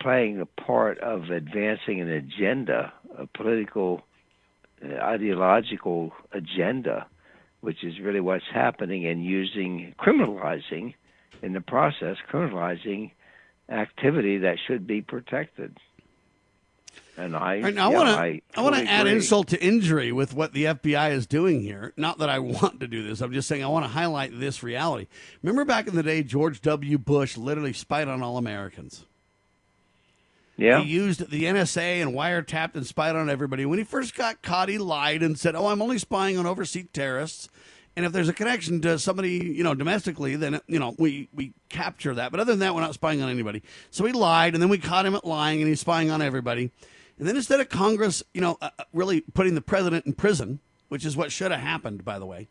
playing 0.00 0.40
a 0.40 0.46
part 0.46 0.98
of 0.98 1.30
advancing 1.30 2.00
an 2.00 2.08
agenda, 2.08 2.92
a 3.18 3.26
political, 3.26 4.02
uh, 4.84 4.94
ideological 5.02 6.12
agenda, 6.32 7.06
which 7.60 7.82
is 7.82 7.94
really 8.00 8.20
what's 8.20 8.44
happening, 8.52 9.06
and 9.06 9.24
using 9.24 9.94
criminalizing 9.98 10.94
in 11.42 11.54
the 11.54 11.60
process, 11.60 12.16
criminalizing 12.30 13.10
activity 13.68 14.38
that 14.38 14.58
should 14.66 14.86
be 14.86 15.02
protected. 15.02 15.76
And 17.18 17.34
I, 17.34 17.60
right, 17.60 17.74
now, 17.74 17.90
yeah, 17.90 17.96
I 17.96 18.04
want 18.04 18.08
to 18.08 18.20
I, 18.20 18.42
I 18.56 18.60
want 18.60 18.76
to 18.76 18.84
add 18.84 19.06
insult 19.06 19.48
to 19.48 19.62
injury 19.62 20.12
with 20.12 20.34
what 20.34 20.52
the 20.52 20.64
FBI 20.64 21.12
is 21.12 21.26
doing 21.26 21.62
here. 21.62 21.94
Not 21.96 22.18
that 22.18 22.28
I 22.28 22.38
want 22.40 22.80
to 22.80 22.86
do 22.86 23.06
this. 23.06 23.20
I'm 23.22 23.32
just 23.32 23.48
saying 23.48 23.64
I 23.64 23.68
want 23.68 23.86
to 23.86 23.90
highlight 23.90 24.38
this 24.38 24.62
reality. 24.62 25.06
Remember 25.42 25.64
back 25.64 25.86
in 25.86 25.94
the 25.94 26.02
day, 26.02 26.22
George 26.22 26.60
W. 26.60 26.98
Bush 26.98 27.36
literally 27.38 27.72
spied 27.72 28.08
on 28.08 28.22
all 28.22 28.36
Americans. 28.36 29.04
Yeah. 30.58 30.80
He 30.80 30.90
used 30.90 31.30
the 31.30 31.44
NSA 31.44 32.02
and 32.02 32.12
wiretapped 32.12 32.74
and 32.74 32.86
spied 32.86 33.16
on 33.16 33.28
everybody. 33.28 33.66
When 33.66 33.78
he 33.78 33.84
first 33.84 34.14
got 34.14 34.42
caught, 34.42 34.68
he 34.68 34.78
lied 34.78 35.22
and 35.22 35.38
said, 35.38 35.54
"Oh, 35.54 35.66
I'm 35.66 35.82
only 35.82 35.98
spying 35.98 36.38
on 36.38 36.46
overseas 36.46 36.86
terrorists." 36.92 37.48
And 37.96 38.04
if 38.04 38.12
there's 38.12 38.28
a 38.28 38.34
connection 38.34 38.82
to 38.82 38.98
somebody, 38.98 39.38
you 39.38 39.64
know, 39.64 39.74
domestically, 39.74 40.36
then 40.36 40.60
you 40.66 40.78
know 40.78 40.94
we 40.98 41.28
we 41.34 41.54
capture 41.70 42.14
that. 42.14 42.30
But 42.30 42.40
other 42.40 42.52
than 42.52 42.60
that, 42.60 42.74
we're 42.74 42.82
not 42.82 42.94
spying 42.94 43.22
on 43.22 43.30
anybody. 43.30 43.62
So 43.90 44.04
he 44.04 44.12
lied, 44.12 44.54
and 44.54 44.62
then 44.62 44.68
we 44.68 44.78
caught 44.78 45.06
him 45.06 45.14
at 45.14 45.24
lying, 45.24 45.60
and 45.60 45.68
he's 45.68 45.80
spying 45.80 46.10
on 46.10 46.20
everybody. 46.20 46.70
And 47.18 47.26
then 47.26 47.36
instead 47.36 47.60
of 47.60 47.70
Congress, 47.70 48.22
you 48.34 48.42
know, 48.42 48.58
uh, 48.60 48.70
uh, 48.78 48.84
really 48.92 49.22
putting 49.22 49.54
the 49.54 49.62
president 49.62 50.04
in 50.04 50.12
prison, 50.12 50.60
which 50.88 51.06
is 51.06 51.16
what 51.16 51.32
should 51.32 51.50
have 51.50 51.60
happened, 51.60 52.04
by 52.04 52.18
the 52.18 52.26
way. 52.26 52.48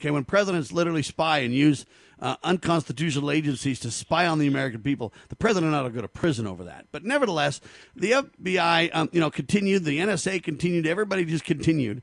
Okay, 0.00 0.10
when 0.10 0.24
presidents 0.24 0.72
literally 0.72 1.02
spy 1.02 1.40
and 1.40 1.52
use 1.52 1.84
uh, 2.18 2.36
unconstitutional 2.42 3.30
agencies 3.30 3.78
to 3.80 3.90
spy 3.90 4.26
on 4.26 4.38
the 4.38 4.46
American 4.46 4.82
people, 4.82 5.12
the 5.28 5.36
president 5.36 5.74
ought 5.74 5.82
to 5.82 5.90
go 5.90 6.00
to 6.00 6.08
prison 6.08 6.46
over 6.46 6.64
that. 6.64 6.86
But 6.90 7.04
nevertheless, 7.04 7.60
the 7.94 8.12
FBI, 8.12 8.90
um, 8.94 9.10
you 9.12 9.20
know, 9.20 9.30
continued. 9.30 9.84
The 9.84 9.98
NSA 9.98 10.42
continued. 10.42 10.86
Everybody 10.86 11.26
just 11.26 11.44
continued. 11.44 12.02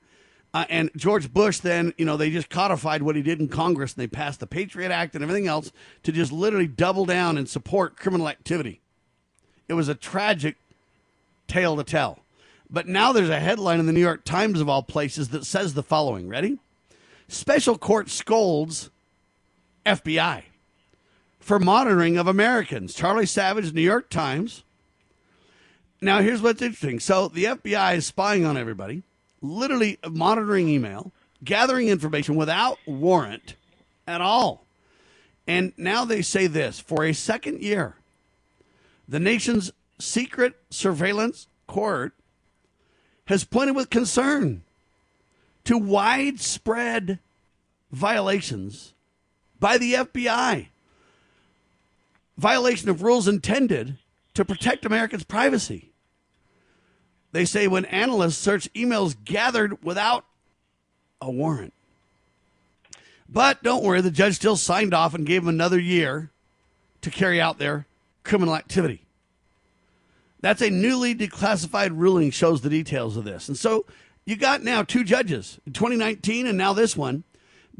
Uh, 0.57 0.65
and 0.71 0.89
George 0.95 1.31
Bush 1.31 1.59
then, 1.59 1.93
you 1.99 2.05
know, 2.05 2.17
they 2.17 2.31
just 2.31 2.49
codified 2.49 3.03
what 3.03 3.15
he 3.15 3.21
did 3.21 3.39
in 3.39 3.47
Congress 3.47 3.93
and 3.93 4.01
they 4.01 4.07
passed 4.07 4.39
the 4.39 4.47
Patriot 4.47 4.89
Act 4.89 5.13
and 5.13 5.21
everything 5.21 5.45
else 5.45 5.71
to 6.01 6.11
just 6.11 6.31
literally 6.31 6.65
double 6.65 7.05
down 7.05 7.37
and 7.37 7.47
support 7.47 7.95
criminal 7.95 8.27
activity. 8.27 8.81
It 9.67 9.75
was 9.75 9.87
a 9.87 9.93
tragic 9.93 10.55
tale 11.47 11.75
to 11.75 11.83
tell. 11.83 12.21
But 12.71 12.87
now 12.87 13.13
there's 13.13 13.29
a 13.29 13.39
headline 13.39 13.79
in 13.79 13.85
the 13.85 13.93
New 13.93 13.99
York 13.99 14.25
Times 14.25 14.59
of 14.59 14.67
all 14.67 14.81
places 14.81 15.29
that 15.29 15.45
says 15.45 15.75
the 15.75 15.83
following. 15.83 16.27
Ready? 16.27 16.57
Special 17.27 17.77
court 17.77 18.09
scolds 18.09 18.89
FBI 19.85 20.41
for 21.39 21.59
monitoring 21.59 22.17
of 22.17 22.25
Americans. 22.25 22.95
Charlie 22.95 23.27
Savage, 23.27 23.73
New 23.73 23.81
York 23.81 24.09
Times. 24.09 24.63
Now, 26.01 26.21
here's 26.21 26.41
what's 26.41 26.63
interesting. 26.63 26.99
So 26.99 27.27
the 27.27 27.43
FBI 27.43 27.97
is 27.97 28.07
spying 28.07 28.43
on 28.43 28.57
everybody, 28.57 29.03
literally 29.41 29.97
monitoring 30.09 30.67
email, 30.67 31.11
gathering 31.43 31.87
information 31.87 32.35
without 32.35 32.79
warrant 32.85 33.55
at 34.05 34.21
all. 34.21 34.65
And 35.47 35.73
now 35.77 36.05
they 36.05 36.21
say 36.21 36.47
this 36.47 36.79
for 36.79 37.05
a 37.05 37.13
second 37.13 37.61
year, 37.61 37.95
the 39.07 39.19
nation's 39.19 39.71
secret 39.99 40.55
surveillance 40.69 41.47
court 41.67 42.13
has 43.25 43.43
pointed 43.43 43.75
with 43.75 43.89
concern 43.89 44.63
to 45.63 45.77
widespread 45.77 47.19
violations 47.91 48.93
by 49.59 49.77
the 49.77 49.93
FBI. 49.93 50.67
Violation 52.37 52.89
of 52.89 53.01
rules 53.01 53.27
intended 53.27 53.97
to 54.33 54.45
protect 54.45 54.85
Americans' 54.85 55.23
privacy. 55.23 55.91
They 57.31 57.45
say 57.45 57.67
when 57.67 57.85
analysts 57.85 58.37
search 58.37 58.71
emails 58.73 59.15
gathered 59.23 59.83
without 59.83 60.25
a 61.21 61.29
warrant. 61.29 61.73
But 63.29 63.61
don't 63.61 63.83
worry, 63.83 64.01
the 64.01 64.11
judge 64.11 64.35
still 64.35 64.55
signed 64.55 64.93
off 64.93 65.13
and 65.13 65.25
gave 65.25 65.41
them 65.41 65.49
another 65.49 65.79
year 65.79 66.31
to 67.01 67.09
carry 67.09 67.41
out 67.41 67.57
their 67.57 67.85
criminal 68.23 68.55
activity. 68.55 69.03
That's 70.41 70.61
a 70.61 70.69
newly 70.69 71.15
declassified 71.15 71.97
ruling, 71.97 72.31
shows 72.31 72.61
the 72.61 72.69
details 72.69 73.17
of 73.17 73.23
this. 73.23 73.47
And 73.47 73.57
so 73.57 73.85
you 74.25 74.35
got 74.35 74.63
now 74.63 74.83
two 74.83 75.03
judges, 75.03 75.59
in 75.65 75.73
2019 75.73 76.47
and 76.47 76.57
now 76.57 76.73
this 76.73 76.95
one, 76.95 77.23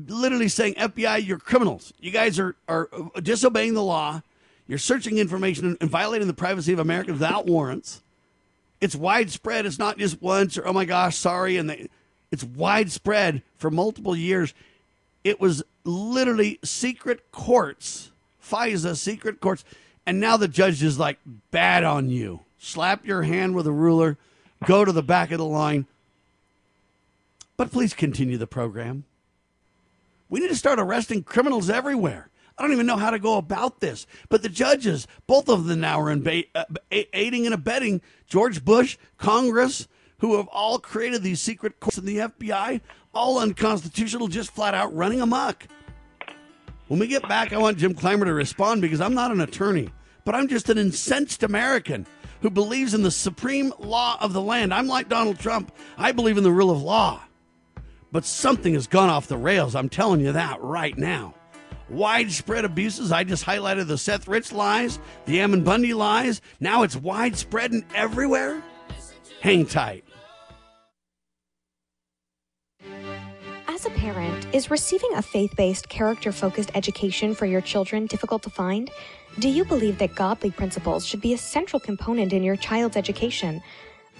literally 0.07 0.47
saying, 0.47 0.75
FBI, 0.75 1.25
you're 1.25 1.39
criminals. 1.39 1.93
You 1.99 2.11
guys 2.11 2.39
are, 2.39 2.55
are 2.67 2.89
disobeying 3.21 3.73
the 3.73 3.83
law. 3.83 4.21
You're 4.67 4.77
searching 4.77 5.17
information 5.17 5.77
and 5.79 5.89
violating 5.89 6.27
the 6.27 6.33
privacy 6.33 6.73
of 6.73 6.79
Americans 6.79 7.19
without 7.19 7.45
warrants. 7.45 8.01
It's 8.79 8.95
widespread. 8.95 9.65
It's 9.65 9.79
not 9.79 9.97
just 9.97 10.21
once 10.21 10.57
or, 10.57 10.67
oh 10.67 10.73
my 10.73 10.85
gosh, 10.85 11.15
sorry. 11.17 11.57
And 11.57 11.69
they, 11.69 11.89
it's 12.31 12.43
widespread 12.43 13.41
for 13.57 13.71
multiple 13.71 14.15
years. 14.15 14.53
It 15.23 15.39
was 15.41 15.63
literally 15.83 16.59
secret 16.63 17.31
courts, 17.31 18.11
FISA 18.43 18.95
secret 18.95 19.39
courts. 19.39 19.63
And 20.05 20.19
now 20.19 20.37
the 20.37 20.47
judge 20.47 20.83
is 20.83 20.99
like, 20.99 21.17
bad 21.51 21.83
on 21.83 22.09
you. 22.09 22.41
Slap 22.59 23.05
your 23.05 23.23
hand 23.23 23.55
with 23.55 23.67
a 23.67 23.71
ruler, 23.71 24.17
go 24.65 24.85
to 24.85 24.91
the 24.91 25.03
back 25.03 25.31
of 25.31 25.37
the 25.37 25.45
line. 25.45 25.85
But 27.55 27.71
please 27.71 27.93
continue 27.93 28.37
the 28.37 28.47
program. 28.47 29.03
We 30.29 30.39
need 30.39 30.49
to 30.49 30.55
start 30.55 30.79
arresting 30.79 31.23
criminals 31.23 31.69
everywhere. 31.69 32.29
I 32.57 32.63
don't 32.63 32.73
even 32.73 32.87
know 32.87 32.97
how 32.97 33.11
to 33.11 33.19
go 33.19 33.37
about 33.37 33.79
this. 33.79 34.07
But 34.29 34.41
the 34.41 34.49
judges, 34.49 35.07
both 35.27 35.47
of 35.47 35.65
them 35.65 35.81
now 35.81 36.01
are 36.01 36.09
in 36.09 36.23
ba- 36.23 36.43
uh, 36.55 36.65
aiding 36.91 37.45
and 37.45 37.53
abetting 37.53 38.01
George 38.25 38.65
Bush, 38.65 38.97
Congress, 39.17 39.87
who 40.19 40.37
have 40.37 40.47
all 40.47 40.79
created 40.79 41.21
these 41.21 41.39
secret 41.39 41.79
courts 41.79 41.97
in 41.97 42.05
the 42.05 42.17
FBI, 42.17 42.81
all 43.13 43.39
unconstitutional, 43.39 44.27
just 44.27 44.51
flat 44.51 44.73
out 44.73 44.95
running 44.95 45.21
amok. 45.21 45.67
When 46.87 46.99
we 46.99 47.07
get 47.07 47.27
back, 47.27 47.53
I 47.53 47.57
want 47.57 47.77
Jim 47.77 47.93
Clymer 47.93 48.25
to 48.25 48.33
respond 48.33 48.81
because 48.81 49.01
I'm 49.01 49.13
not 49.13 49.31
an 49.31 49.41
attorney, 49.41 49.89
but 50.25 50.33
I'm 50.33 50.47
just 50.47 50.69
an 50.69 50.77
incensed 50.77 51.43
American 51.43 52.07
who 52.41 52.49
believes 52.49 52.93
in 52.93 53.03
the 53.03 53.11
supreme 53.11 53.73
law 53.77 54.17
of 54.21 54.33
the 54.33 54.41
land. 54.41 54.73
I'm 54.73 54.87
like 54.87 55.09
Donald 55.09 55.37
Trump. 55.37 55.71
I 55.97 56.11
believe 56.11 56.37
in 56.37 56.43
the 56.43 56.51
rule 56.51 56.71
of 56.71 56.81
law. 56.81 57.21
But 58.11 58.25
something 58.25 58.73
has 58.73 58.87
gone 58.87 59.09
off 59.09 59.27
the 59.27 59.37
rails. 59.37 59.75
I'm 59.75 59.89
telling 59.89 60.21
you 60.21 60.31
that 60.31 60.61
right 60.61 60.97
now. 60.97 61.33
Widespread 61.89 62.65
abuses. 62.65 63.11
I 63.11 63.23
just 63.23 63.45
highlighted 63.45 63.87
the 63.87 63.97
Seth 63.97 64.27
Rich 64.27 64.51
lies, 64.51 64.99
the 65.25 65.39
Ammon 65.39 65.63
Bundy 65.63 65.93
lies. 65.93 66.41
Now 66.59 66.83
it's 66.83 66.95
widespread 66.95 67.71
and 67.71 67.85
everywhere. 67.95 68.61
Hang 69.41 69.65
tight. 69.65 70.03
As 73.67 73.85
a 73.85 73.89
parent, 73.91 74.47
is 74.53 74.71
receiving 74.71 75.13
a 75.13 75.21
faith 75.21 75.55
based, 75.55 75.87
character 75.87 76.31
focused 76.31 76.71
education 76.73 77.35
for 77.35 77.45
your 77.45 77.61
children 77.61 78.07
difficult 78.07 78.41
to 78.43 78.49
find? 78.49 78.89
Do 79.39 79.49
you 79.49 79.63
believe 79.63 79.99
that 79.99 80.15
godly 80.15 80.49
principles 80.49 81.05
should 81.05 81.21
be 81.21 81.33
a 81.33 81.37
central 81.37 81.79
component 81.79 82.33
in 82.33 82.41
your 82.41 82.55
child's 82.55 82.97
education? 82.97 83.61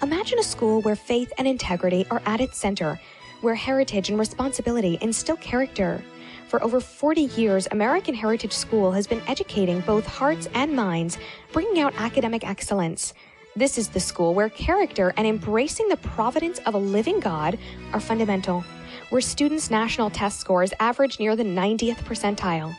Imagine 0.00 0.38
a 0.38 0.44
school 0.44 0.80
where 0.82 0.94
faith 0.94 1.32
and 1.38 1.48
integrity 1.48 2.06
are 2.08 2.22
at 2.24 2.40
its 2.40 2.56
center, 2.56 3.00
where 3.40 3.56
heritage 3.56 4.10
and 4.10 4.18
responsibility 4.18 4.96
instill 5.00 5.36
character. 5.36 6.04
For 6.48 6.62
over 6.62 6.80
40 6.80 7.20
years, 7.36 7.68
American 7.72 8.14
Heritage 8.14 8.54
School 8.54 8.90
has 8.92 9.06
been 9.06 9.20
educating 9.26 9.80
both 9.80 10.06
hearts 10.06 10.48
and 10.54 10.74
minds, 10.74 11.18
bringing 11.52 11.78
out 11.82 11.92
academic 11.98 12.42
excellence. 12.42 13.12
This 13.54 13.76
is 13.76 13.88
the 13.88 14.00
school 14.00 14.32
where 14.32 14.48
character 14.48 15.12
and 15.18 15.26
embracing 15.26 15.90
the 15.90 15.98
providence 15.98 16.58
of 16.60 16.72
a 16.72 16.78
living 16.78 17.20
God 17.20 17.58
are 17.92 18.00
fundamental, 18.00 18.64
where 19.10 19.20
students' 19.20 19.70
national 19.70 20.08
test 20.08 20.40
scores 20.40 20.72
average 20.80 21.20
near 21.20 21.36
the 21.36 21.44
90th 21.44 21.98
percentile. 21.98 22.74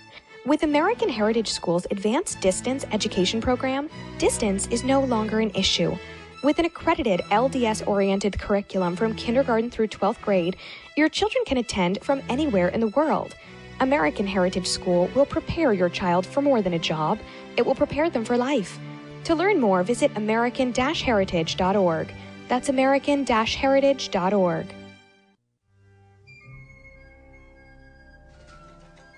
With 0.47 0.63
American 0.63 1.09
Heritage 1.09 1.51
School's 1.51 1.86
advanced 1.91 2.41
distance 2.41 2.88
education 2.91 3.39
program, 3.39 3.88
distance 4.17 4.65
is 4.67 4.84
no 4.84 4.99
longer 5.01 5.41
an 5.41 5.51
issue. 5.51 5.95
With 6.41 6.57
an 6.57 6.65
accredited 6.65 7.20
LDS 7.30 7.86
oriented 7.86 8.39
curriculum 8.39 8.95
from 8.95 9.13
kindergarten 9.13 9.70
through 9.70 9.89
12th 9.89 10.22
grade, 10.22 10.55
your 10.95 11.09
children 11.09 11.43
can 11.45 11.57
attend 11.57 11.99
from 12.01 12.24
anywhere 12.30 12.70
in 12.70 12.80
the 12.80 12.88
world. 12.88 13.36
American 13.82 14.27
Heritage 14.27 14.67
School 14.67 15.09
will 15.15 15.25
prepare 15.25 15.73
your 15.73 15.89
child 15.89 16.25
for 16.25 16.41
more 16.41 16.61
than 16.61 16.73
a 16.73 16.80
job, 16.80 17.19
it 17.57 17.65
will 17.65 17.75
prepare 17.75 18.09
them 18.09 18.25
for 18.25 18.38
life. 18.38 18.77
To 19.25 19.36
learn 19.36 19.59
more, 19.59 19.84
visit 19.84 20.11
American 20.15 20.73
heritage.org. 20.73 22.13
That's 22.47 22.69
American 22.69 23.25
heritage.org. 23.25 24.73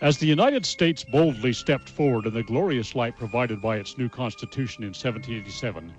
As 0.01 0.18
the 0.18 0.26
United 0.26 0.66
States 0.66 1.05
boldly 1.12 1.53
stepped 1.53 1.88
forward 1.88 2.26
in 2.26 2.34
the 2.34 2.41
glorious 2.41 2.95
light 2.95 3.16
provided 3.18 3.62
by 3.62 3.78
its 3.78 3.99
new 3.99 4.09
Constitution 4.09 4.84
in 4.84 4.89
1787, 4.89 5.93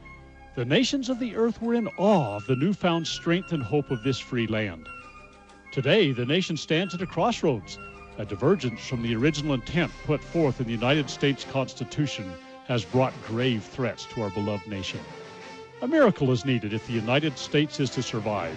the 0.57 0.65
nations 0.65 1.09
of 1.09 1.21
the 1.21 1.37
earth 1.37 1.63
were 1.63 1.75
in 1.75 1.87
awe 1.99 2.37
of 2.37 2.47
the 2.47 2.57
newfound 2.57 3.07
strength 3.07 3.53
and 3.53 3.63
hope 3.63 3.91
of 3.91 4.03
this 4.03 4.19
free 4.19 4.49
land. 4.49 4.89
Today, 5.73 6.13
the 6.13 6.27
nation 6.27 6.57
stands 6.57 6.95
at 6.95 7.01
a 7.01 7.07
crossroads. 7.07 7.79
A 8.23 8.25
divergence 8.25 8.87
from 8.87 9.03
the 9.03 9.17
original 9.17 9.53
intent 9.53 9.91
put 10.07 10.23
forth 10.23 10.61
in 10.61 10.67
the 10.67 10.73
United 10.73 11.11
States 11.11 11.45
Constitution 11.51 12.33
has 12.69 12.85
brought 12.85 13.13
grave 13.27 13.65
threats 13.65 14.07
to 14.15 14.23
our 14.23 14.31
beloved 14.31 14.69
nation. 14.69 15.01
A 15.81 15.89
miracle 15.89 16.31
is 16.31 16.45
needed 16.45 16.73
if 16.73 16.87
the 16.87 16.93
United 16.93 17.37
States 17.37 17.81
is 17.81 17.91
to 17.91 18.01
survive. 18.01 18.57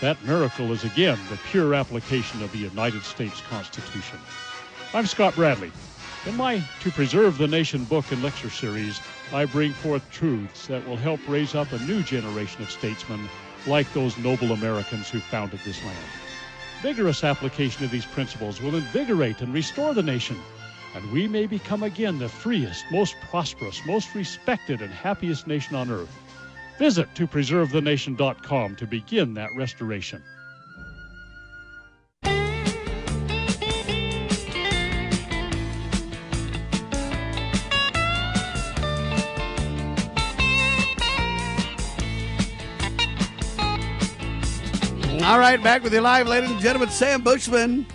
That 0.00 0.24
miracle 0.24 0.72
is 0.72 0.84
again 0.84 1.18
the 1.28 1.38
pure 1.50 1.74
application 1.74 2.42
of 2.42 2.50
the 2.52 2.60
United 2.60 3.02
States 3.02 3.42
Constitution. 3.42 4.18
I'm 4.94 5.04
Scott 5.04 5.34
Bradley. 5.34 5.70
In 6.24 6.34
my 6.38 6.62
To 6.80 6.90
Preserve 6.90 7.36
the 7.36 7.46
Nation 7.46 7.84
book 7.84 8.10
and 8.10 8.22
lecture 8.22 8.48
series, 8.48 9.02
I 9.34 9.44
bring 9.44 9.74
forth 9.74 10.10
truths 10.10 10.66
that 10.68 10.88
will 10.88 10.96
help 10.96 11.20
raise 11.28 11.54
up 11.54 11.70
a 11.72 11.78
new 11.80 12.02
generation 12.04 12.62
of 12.62 12.70
statesmen 12.70 13.28
like 13.66 13.92
those 13.92 14.16
noble 14.16 14.52
Americans 14.52 15.10
who 15.10 15.20
founded 15.20 15.60
this 15.66 15.84
land. 15.84 16.23
Vigorous 16.84 17.24
application 17.24 17.82
of 17.82 17.90
these 17.90 18.04
principles 18.04 18.60
will 18.60 18.74
invigorate 18.74 19.40
and 19.40 19.54
restore 19.54 19.94
the 19.94 20.02
nation, 20.02 20.36
and 20.94 21.10
we 21.12 21.26
may 21.26 21.46
become 21.46 21.82
again 21.82 22.18
the 22.18 22.28
freest, 22.28 22.84
most 22.92 23.16
prosperous, 23.30 23.80
most 23.86 24.14
respected, 24.14 24.82
and 24.82 24.92
happiest 24.92 25.46
nation 25.46 25.76
on 25.76 25.90
earth. 25.90 26.14
Visit 26.78 27.08
topreservethenation.com 27.14 28.76
to 28.76 28.86
begin 28.86 29.32
that 29.32 29.48
restoration. 29.56 30.22
Right, 45.56 45.62
back 45.62 45.84
with 45.84 45.94
you 45.94 46.00
live, 46.00 46.26
ladies 46.26 46.50
and 46.50 46.58
gentlemen. 46.58 46.88
Sam 46.88 47.22
Bushman, 47.22 47.86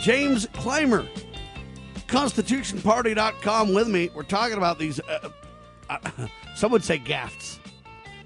James 0.00 0.48
Clymer, 0.54 1.06
ConstitutionParty.com 2.08 3.72
with 3.72 3.86
me. 3.86 4.10
We're 4.12 4.24
talking 4.24 4.56
about 4.56 4.80
these, 4.80 4.98
uh, 4.98 5.28
uh, 5.88 5.98
some 6.56 6.72
would 6.72 6.82
say 6.82 6.98
gaffes, 6.98 7.60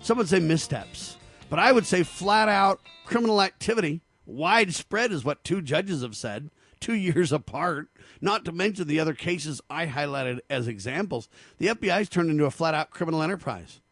some 0.01 0.17
would 0.17 0.29
say 0.29 0.39
missteps, 0.39 1.19
but 1.51 1.59
I 1.59 1.71
would 1.71 1.85
say 1.85 2.03
flat 2.03 2.49
out 2.49 2.81
criminal 3.05 3.43
activity. 3.43 4.01
Widespread 4.25 5.13
is 5.13 5.23
what 5.23 5.45
two 5.45 5.61
judges 5.61 6.01
have 6.01 6.17
said, 6.17 6.49
two 6.81 6.95
years 6.95 7.31
apart, 7.31 7.89
not 8.23 8.43
to 8.47 8.53
mention 8.53 8.89
the 8.89 9.01
other 9.01 9.13
cases 9.13 9.61
I 9.69 9.85
highlighted 9.85 10.39
as 10.49 10.67
examples. 10.67 11.29
The 11.59 11.67
FBI's 11.67 12.09
turned 12.09 12.31
into 12.31 12.47
a 12.47 12.51
flat 12.51 12.73
out 12.73 12.89
criminal 12.89 13.23
enterprise. 13.23 13.83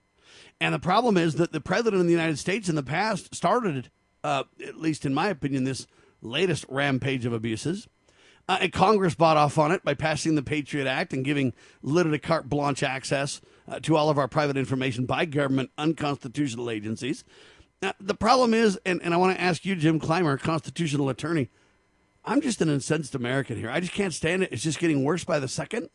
And 0.59 0.75
the 0.75 0.79
problem 0.79 1.19
is 1.19 1.35
that 1.35 1.53
the 1.53 1.61
president 1.61 2.01
of 2.01 2.07
the 2.07 2.13
United 2.13 2.39
States 2.39 2.71
in 2.71 2.77
the 2.77 2.83
past 2.83 3.35
started 3.35 3.91
uh, 4.25 4.45
at 4.67 4.77
least 4.77 5.05
in 5.05 5.15
my 5.15 5.29
opinion, 5.29 5.65
this 5.65 5.87
latest 6.23 6.65
rampage 6.69 7.25
of 7.25 7.33
abuses. 7.33 7.89
Uh, 8.49 8.59
and 8.63 8.73
Congress 8.73 9.15
bought 9.15 9.37
off 9.37 9.59
on 9.59 9.71
it 9.71 9.85
by 9.85 9.95
passing 9.95 10.35
the 10.35 10.43
Patriot 10.43 10.87
Act 10.87 11.13
and 11.13 11.25
giving 11.25 11.53
literally 11.83 12.19
carte 12.19 12.49
blanche 12.49 12.83
access 12.83 13.41
uh, 13.69 13.79
to 13.81 13.97
all 13.97 14.11
of 14.11 14.19
our 14.19 14.27
private 14.27 14.57
information 14.57 15.07
by 15.07 15.25
government 15.25 15.71
unconstitutional 15.79 16.69
agencies. 16.69 17.25
Now, 17.81 17.95
the 18.01 18.15
problem 18.15 18.53
is, 18.53 18.79
and, 18.85 19.01
and 19.03 19.15
I 19.15 19.17
want 19.17 19.37
to 19.37 19.41
ask 19.41 19.65
you, 19.65 19.77
Jim 19.77 20.01
Clymer, 20.01 20.37
constitutional 20.37 21.09
attorney, 21.09 21.49
I'm 22.25 22.41
just 22.41 22.61
an 22.61 22.69
incensed 22.69 23.15
American 23.15 23.57
here. 23.57 23.71
I 23.71 23.81
just 23.81 23.93
can't 23.93 24.13
stand 24.13 24.43
it. 24.43 24.53
It's 24.53 24.63
just 24.63 24.79
getting 24.79 25.05
worse 25.05 25.25
by 25.25 25.39
the 25.39 25.49
second. 25.49 25.89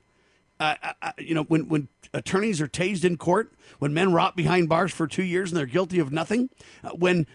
Uh, 0.59 0.75
uh, 0.81 0.93
uh, 1.01 1.11
you 1.17 1.35
know, 1.35 1.43
when 1.43 1.67
when 1.67 1.89
attorneys 2.13 2.61
are 2.61 2.67
tased 2.67 3.03
in 3.03 3.17
court, 3.17 3.53
when 3.79 3.93
men 3.93 4.13
rot 4.13 4.37
behind 4.37 4.69
bars 4.69 4.93
for 4.93 5.05
two 5.05 5.23
years 5.23 5.51
and 5.51 5.57
they're 5.57 5.65
guilty 5.65 5.99
of 5.99 6.13
nothing, 6.13 6.49
uh, 6.83 6.91
when 6.91 7.27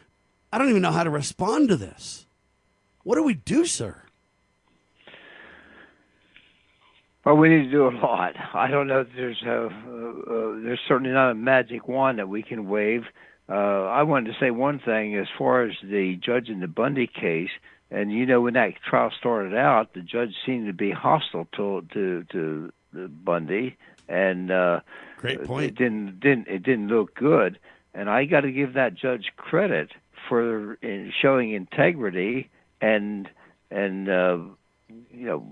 I 0.52 0.58
don't 0.58 0.70
even 0.70 0.82
know 0.82 0.92
how 0.92 1.04
to 1.04 1.10
respond 1.10 1.68
to 1.68 1.76
this. 1.76 2.26
What 3.02 3.16
do 3.16 3.22
we 3.22 3.34
do, 3.34 3.64
sir? 3.64 4.02
Well, 7.24 7.36
we 7.36 7.48
need 7.48 7.64
to 7.64 7.70
do 7.70 7.86
a 7.86 7.90
lot. 7.90 8.34
I 8.54 8.68
don't 8.68 8.86
know 8.86 9.00
if 9.00 9.08
there's 9.14 9.42
a, 9.42 9.66
uh, 9.66 9.68
uh, 9.68 10.60
there's 10.62 10.80
certainly 10.88 11.12
not 11.12 11.30
a 11.30 11.34
magic 11.34 11.86
wand 11.86 12.18
that 12.18 12.28
we 12.28 12.42
can 12.42 12.68
wave. 12.68 13.04
Uh, 13.48 13.84
I 13.86 14.04
wanted 14.04 14.32
to 14.32 14.38
say 14.40 14.50
one 14.50 14.78
thing 14.78 15.16
as 15.16 15.26
far 15.36 15.62
as 15.62 15.72
the 15.82 16.16
judge 16.16 16.48
in 16.48 16.60
the 16.60 16.68
Bundy 16.68 17.06
case, 17.06 17.50
and 17.90 18.10
you 18.10 18.24
know 18.24 18.40
when 18.40 18.54
that 18.54 18.74
trial 18.88 19.12
started 19.18 19.54
out, 19.54 19.92
the 19.92 20.00
judge 20.00 20.34
seemed 20.46 20.66
to 20.68 20.72
be 20.72 20.90
hostile 20.92 21.46
to 21.56 21.84
to 21.92 22.24
to 22.30 22.72
the 22.92 23.08
Bundy, 23.08 23.76
and 24.08 24.50
uh, 24.50 24.80
Great 25.18 25.44
point. 25.44 25.66
It 25.66 25.74
didn't 25.74 26.20
didn't 26.20 26.48
it 26.48 26.62
didn't 26.62 26.88
look 26.88 27.14
good, 27.14 27.58
and 27.92 28.08
I 28.08 28.24
got 28.24 28.42
to 28.42 28.52
give 28.52 28.74
that 28.74 28.94
judge 28.94 29.32
credit 29.36 29.90
for 30.30 30.74
in 30.74 31.12
showing 31.20 31.52
integrity 31.52 32.48
and 32.80 33.28
and 33.70 34.08
uh, 34.08 34.38
you 34.88 35.26
know 35.26 35.46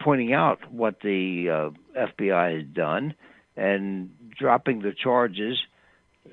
pointing 0.00 0.32
out 0.32 0.70
what 0.70 1.00
the 1.00 1.72
uh, 1.96 1.98
FBI 1.98 2.56
had 2.58 2.74
done 2.74 3.14
and 3.56 4.10
dropping 4.38 4.82
the 4.82 4.92
charges. 4.92 5.58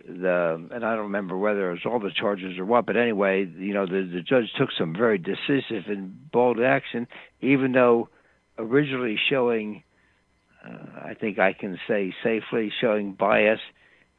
The 0.08 0.68
and 0.72 0.86
I 0.86 0.92
don't 0.96 1.06
remember 1.06 1.38
whether 1.38 1.70
it 1.70 1.74
was 1.74 1.86
all 1.86 2.00
the 2.00 2.12
charges 2.12 2.60
or 2.60 2.66
what, 2.66 2.86
but 2.86 2.98
anyway, 2.98 3.46
you 3.46 3.74
know 3.74 3.86
the 3.86 4.08
the 4.14 4.22
judge 4.22 4.52
took 4.58 4.70
some 4.78 4.94
very 4.94 5.18
decisive 5.18 5.88
and 5.88 6.30
bold 6.32 6.60
action, 6.62 7.08
even 7.40 7.72
though 7.72 8.10
originally 8.58 9.18
showing, 9.30 9.84
uh, 10.68 11.00
I 11.02 11.14
think 11.14 11.40
I 11.40 11.54
can 11.54 11.80
say 11.88 12.14
safely 12.24 12.74
showing 12.82 13.14
bias 13.14 13.62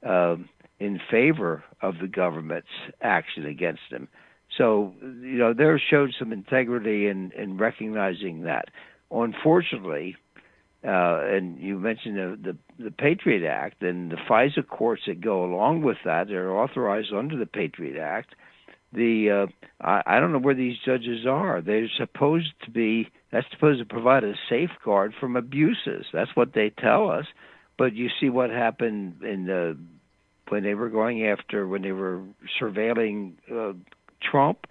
um, 0.02 0.48
in 0.78 1.00
favor 1.10 1.64
of 1.80 1.94
the 2.00 2.08
government's 2.08 2.68
action 3.00 3.46
against 3.46 3.82
him. 3.90 4.08
So 4.56 4.94
you 5.00 5.38
know 5.38 5.52
there 5.52 5.80
showed 5.90 6.14
some 6.18 6.32
integrity 6.32 7.08
in 7.08 7.32
in 7.32 7.56
recognizing 7.58 8.42
that 8.42 8.66
unfortunately, 9.10 10.16
uh, 10.84 11.20
and 11.24 11.58
you 11.58 11.78
mentioned 11.78 12.16
the, 12.16 12.52
the, 12.78 12.84
the 12.84 12.90
Patriot 12.90 13.46
Act 13.48 13.82
and 13.82 14.10
the 14.10 14.16
FISA 14.16 14.66
courts 14.66 15.02
that 15.06 15.20
go 15.20 15.44
along 15.44 15.82
with 15.82 15.96
that, 16.04 16.28
they're 16.28 16.54
authorized 16.54 17.12
under 17.12 17.36
the 17.36 17.46
Patriot 17.46 18.00
Act. 18.00 18.34
The 18.92 19.48
uh, 19.82 19.84
I, 19.84 20.02
I 20.06 20.20
don't 20.20 20.32
know 20.32 20.38
where 20.38 20.54
these 20.54 20.76
judges 20.84 21.26
are. 21.26 21.60
They're 21.60 21.88
supposed 21.96 22.52
to 22.64 22.70
be 22.70 23.08
that's 23.32 23.46
supposed 23.50 23.80
to 23.80 23.84
provide 23.84 24.24
a 24.24 24.34
safeguard 24.48 25.12
from 25.18 25.36
abuses. 25.36 26.06
That's 26.12 26.34
what 26.34 26.54
they 26.54 26.70
tell 26.70 27.10
us. 27.10 27.26
But 27.76 27.94
you 27.94 28.08
see 28.20 28.30
what 28.30 28.50
happened 28.50 29.22
in 29.22 29.46
the 29.46 29.76
when 30.48 30.62
they 30.62 30.74
were 30.74 30.89
going 30.89 31.27
after 31.27 31.66
when 31.66 31.82
they 31.82 31.93
were 31.93 32.23
surveilling 32.60 33.35
uh, 33.52 33.73
Trump 34.23 34.66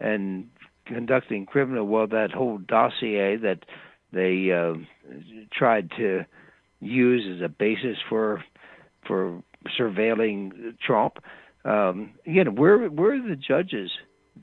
and 0.00 0.48
conducting 0.86 1.46
criminal 1.46 1.86
well 1.86 2.06
that 2.06 2.30
whole 2.30 2.58
dossier 2.58 3.36
that 3.36 3.60
they 4.12 4.50
uh, 4.52 4.74
tried 5.52 5.90
to 5.96 6.24
use 6.80 7.36
as 7.36 7.44
a 7.44 7.48
basis 7.48 7.96
for 8.08 8.44
for 9.06 9.42
surveilling 9.78 10.76
Trump. 10.84 11.18
Um, 11.64 12.12
again, 12.26 12.54
where 12.54 12.86
where 12.88 13.14
are 13.14 13.28
the 13.28 13.36
judges 13.36 13.90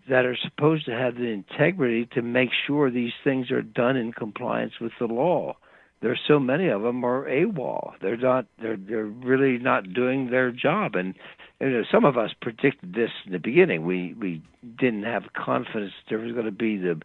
that 0.10 0.26
are 0.26 0.38
supposed 0.44 0.86
to 0.86 0.92
have 0.92 1.16
the 1.16 1.28
integrity 1.28 2.08
to 2.14 2.22
make 2.22 2.50
sure 2.68 2.90
these 2.90 3.14
things 3.24 3.52
are 3.52 3.62
done 3.62 3.96
in 3.96 4.12
compliance 4.12 4.74
with 4.82 4.92
the 5.00 5.06
law? 5.06 5.56
There's 6.04 6.20
so 6.28 6.38
many 6.38 6.68
of 6.68 6.82
them 6.82 7.06
are 7.06 7.24
AWOL. 7.30 7.94
They're 8.02 8.18
not. 8.18 8.46
They're 8.62 8.76
they're 8.76 9.06
really 9.06 9.58
not 9.58 9.94
doing 9.94 10.30
their 10.30 10.52
job. 10.52 10.96
And 10.96 11.16
you 11.62 11.70
know, 11.70 11.84
some 11.90 12.04
of 12.04 12.18
us 12.18 12.32
predicted 12.42 12.94
this 12.94 13.10
in 13.26 13.32
the 13.32 13.40
beginning. 13.40 13.86
We 13.86 14.14
we 14.20 14.44
didn't 14.78 15.04
have 15.04 15.32
confidence 15.34 15.94
there 16.10 16.20
was 16.20 16.34
going 16.34 16.46
to 16.46 16.52
be 16.52 16.76
the 16.76 17.02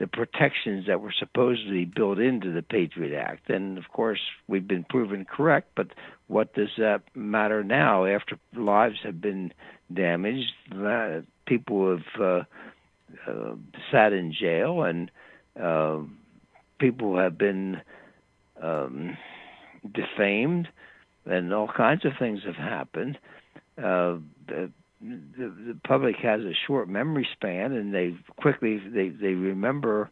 the 0.00 0.08
protections 0.08 0.86
that 0.88 1.00
were 1.00 1.14
supposedly 1.16 1.84
built 1.84 2.18
into 2.18 2.50
the 2.50 2.62
Patriot 2.62 3.16
Act. 3.16 3.48
And 3.50 3.78
of 3.78 3.84
course, 3.92 4.20
we've 4.48 4.66
been 4.66 4.82
proven 4.82 5.24
correct. 5.26 5.68
But 5.76 5.88
what 6.26 6.52
does 6.54 6.70
that 6.76 7.02
matter 7.14 7.62
now 7.62 8.04
after 8.04 8.36
lives 8.56 8.96
have 9.04 9.20
been 9.20 9.52
damaged? 9.94 10.50
People 11.46 11.98
have 11.98 12.20
uh, 12.20 12.42
uh, 13.30 13.54
sat 13.92 14.12
in 14.12 14.32
jail, 14.32 14.82
and 14.82 15.08
uh, 15.60 15.98
people 16.80 17.16
have 17.16 17.38
been 17.38 17.80
um, 18.62 19.16
defamed, 19.94 20.68
and 21.26 21.52
all 21.52 21.68
kinds 21.68 22.04
of 22.04 22.12
things 22.18 22.40
have 22.44 22.56
happened. 22.56 23.18
Uh, 23.78 24.18
the, 24.48 24.70
the, 25.00 25.78
public 25.86 26.16
has 26.16 26.40
a 26.40 26.52
short 26.66 26.88
memory 26.88 27.26
span, 27.32 27.72
and 27.72 27.94
they 27.94 28.14
quickly 28.36 28.78
they 28.92 29.08
they 29.08 29.34
remember 29.34 30.10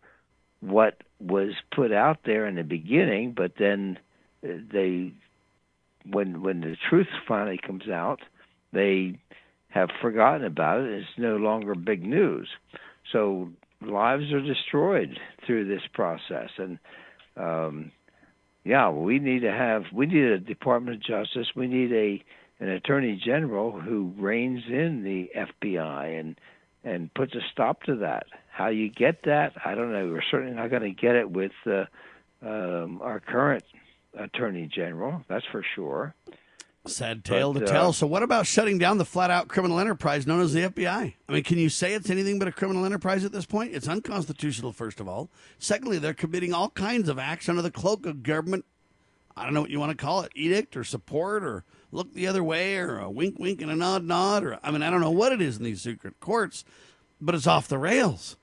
what 0.60 1.02
was 1.20 1.52
put 1.74 1.92
out 1.92 2.20
there 2.24 2.46
in 2.46 2.54
the 2.56 2.62
beginning, 2.62 3.34
but 3.36 3.52
then 3.58 3.98
they 4.42 5.12
when 6.10 6.42
when 6.42 6.60
the 6.60 6.76
truth 6.88 7.08
finally 7.26 7.58
comes 7.64 7.88
out, 7.88 8.20
they 8.72 9.18
have 9.68 9.90
forgotten 10.00 10.46
about 10.46 10.80
it. 10.80 10.90
It's 10.90 11.08
no 11.18 11.36
longer 11.36 11.74
big 11.74 12.02
news. 12.02 12.48
So 13.12 13.50
lives 13.82 14.32
are 14.32 14.40
destroyed 14.40 15.18
through 15.46 15.68
this 15.68 15.82
process, 15.92 16.50
and 16.56 16.78
um, 17.36 17.92
yeah, 18.68 18.90
we 18.90 19.18
need 19.18 19.40
to 19.40 19.50
have 19.50 19.84
we 19.94 20.04
need 20.04 20.24
a 20.24 20.38
Department 20.38 20.96
of 20.96 21.02
Justice. 21.02 21.46
We 21.56 21.68
need 21.68 21.90
a 21.90 22.22
an 22.62 22.68
Attorney 22.68 23.18
General 23.24 23.80
who 23.80 24.12
reins 24.18 24.64
in 24.68 25.02
the 25.02 25.30
FBI 25.34 26.20
and 26.20 26.38
and 26.84 27.12
puts 27.14 27.34
a 27.34 27.40
stop 27.50 27.84
to 27.84 27.96
that. 27.96 28.26
How 28.52 28.68
you 28.68 28.90
get 28.90 29.22
that, 29.22 29.54
I 29.64 29.74
don't 29.74 29.90
know. 29.90 30.08
We're 30.08 30.20
certainly 30.30 30.54
not 30.54 30.68
going 30.68 30.82
to 30.82 30.90
get 30.90 31.16
it 31.16 31.30
with 31.30 31.52
uh, 31.66 31.86
um, 32.42 33.00
our 33.00 33.20
current 33.20 33.64
Attorney 34.18 34.66
General. 34.66 35.24
That's 35.28 35.46
for 35.50 35.64
sure. 35.74 36.14
Sad 36.86 37.24
tale 37.24 37.52
But, 37.52 37.60
to 37.60 37.66
uh, 37.66 37.72
tell. 37.72 37.92
So, 37.92 38.06
what 38.06 38.22
about 38.22 38.46
shutting 38.46 38.78
down 38.78 38.98
the 38.98 39.04
flat 39.04 39.30
out 39.30 39.48
criminal 39.48 39.78
enterprise 39.78 40.26
known 40.26 40.40
as 40.40 40.52
the 40.52 40.62
FBI? 40.62 41.14
I 41.28 41.32
mean, 41.32 41.42
can 41.42 41.58
you 41.58 41.68
say 41.68 41.92
it's 41.92 42.08
anything 42.08 42.38
but 42.38 42.48
a 42.48 42.52
criminal 42.52 42.84
enterprise 42.84 43.24
at 43.24 43.32
this 43.32 43.46
point? 43.46 43.74
It's 43.74 43.88
unconstitutional, 43.88 44.72
first 44.72 45.00
of 45.00 45.08
all. 45.08 45.28
Secondly, 45.58 45.98
they're 45.98 46.14
committing 46.14 46.54
all 46.54 46.70
kinds 46.70 47.08
of 47.08 47.18
acts 47.18 47.48
under 47.48 47.62
the 47.62 47.70
cloak 47.70 48.06
of 48.06 48.22
government. 48.22 48.64
I 49.36 49.44
don't 49.44 49.54
know 49.54 49.60
what 49.60 49.70
you 49.70 49.78
want 49.78 49.96
to 49.96 49.96
call 49.96 50.22
it 50.22 50.32
edict 50.34 50.76
or 50.76 50.84
support 50.84 51.44
or 51.44 51.64
look 51.92 52.12
the 52.14 52.26
other 52.26 52.42
way 52.42 52.76
or 52.76 52.98
a 52.98 53.10
wink, 53.10 53.38
wink, 53.38 53.60
and 53.60 53.70
a 53.70 53.76
nod, 53.76 54.04
nod. 54.04 54.44
Or, 54.44 54.58
I 54.62 54.70
mean, 54.70 54.82
I 54.82 54.90
don't 54.90 55.00
know 55.00 55.10
what 55.10 55.32
it 55.32 55.40
is 55.40 55.58
in 55.58 55.64
these 55.64 55.82
secret 55.82 56.18
courts, 56.20 56.64
but 57.20 57.34
it's 57.34 57.46
off 57.46 57.68
the 57.68 57.78
rails. 57.78 58.36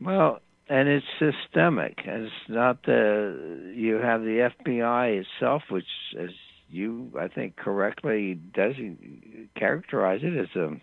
Well, 0.00 0.40
and 0.68 0.88
it's 0.88 1.06
systemic. 1.18 2.00
It's 2.04 2.32
not 2.48 2.82
the 2.82 3.72
you 3.74 3.96
have 3.96 4.20
the 4.22 4.50
FBI 4.66 5.24
itself, 5.24 5.62
which, 5.70 5.86
as 6.18 6.30
you 6.70 7.12
I 7.18 7.28
think 7.28 7.56
correctly 7.56 8.34
does 8.54 8.74
characterize 9.56 10.20
it 10.22 10.36
as 10.36 10.56
a 10.56 10.80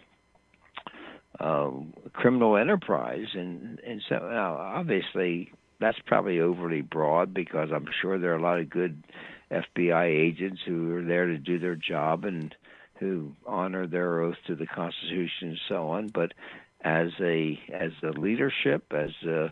um, 1.43 1.93
criminal 2.13 2.57
enterprise, 2.57 3.27
and 3.33 3.79
and 3.79 4.01
so 4.07 4.15
now 4.17 4.55
obviously 4.55 5.51
that's 5.79 5.97
probably 6.05 6.39
overly 6.39 6.81
broad 6.81 7.33
because 7.33 7.69
I'm 7.73 7.87
sure 8.01 8.17
there 8.17 8.33
are 8.33 8.37
a 8.37 8.41
lot 8.41 8.59
of 8.59 8.69
good 8.69 9.03
FBI 9.51 10.05
agents 10.05 10.61
who 10.65 10.95
are 10.95 11.03
there 11.03 11.27
to 11.27 11.37
do 11.37 11.59
their 11.59 11.75
job 11.75 12.25
and 12.25 12.55
who 12.99 13.33
honor 13.45 13.85
their 13.85 14.21
oath 14.21 14.37
to 14.47 14.55
the 14.55 14.65
Constitution 14.65 15.49
and 15.49 15.59
so 15.67 15.89
on. 15.89 16.07
But 16.07 16.33
as 16.81 17.09
a 17.19 17.59
as 17.73 17.91
a 18.03 18.17
leadership, 18.17 18.93
as 18.93 19.11
a 19.27 19.51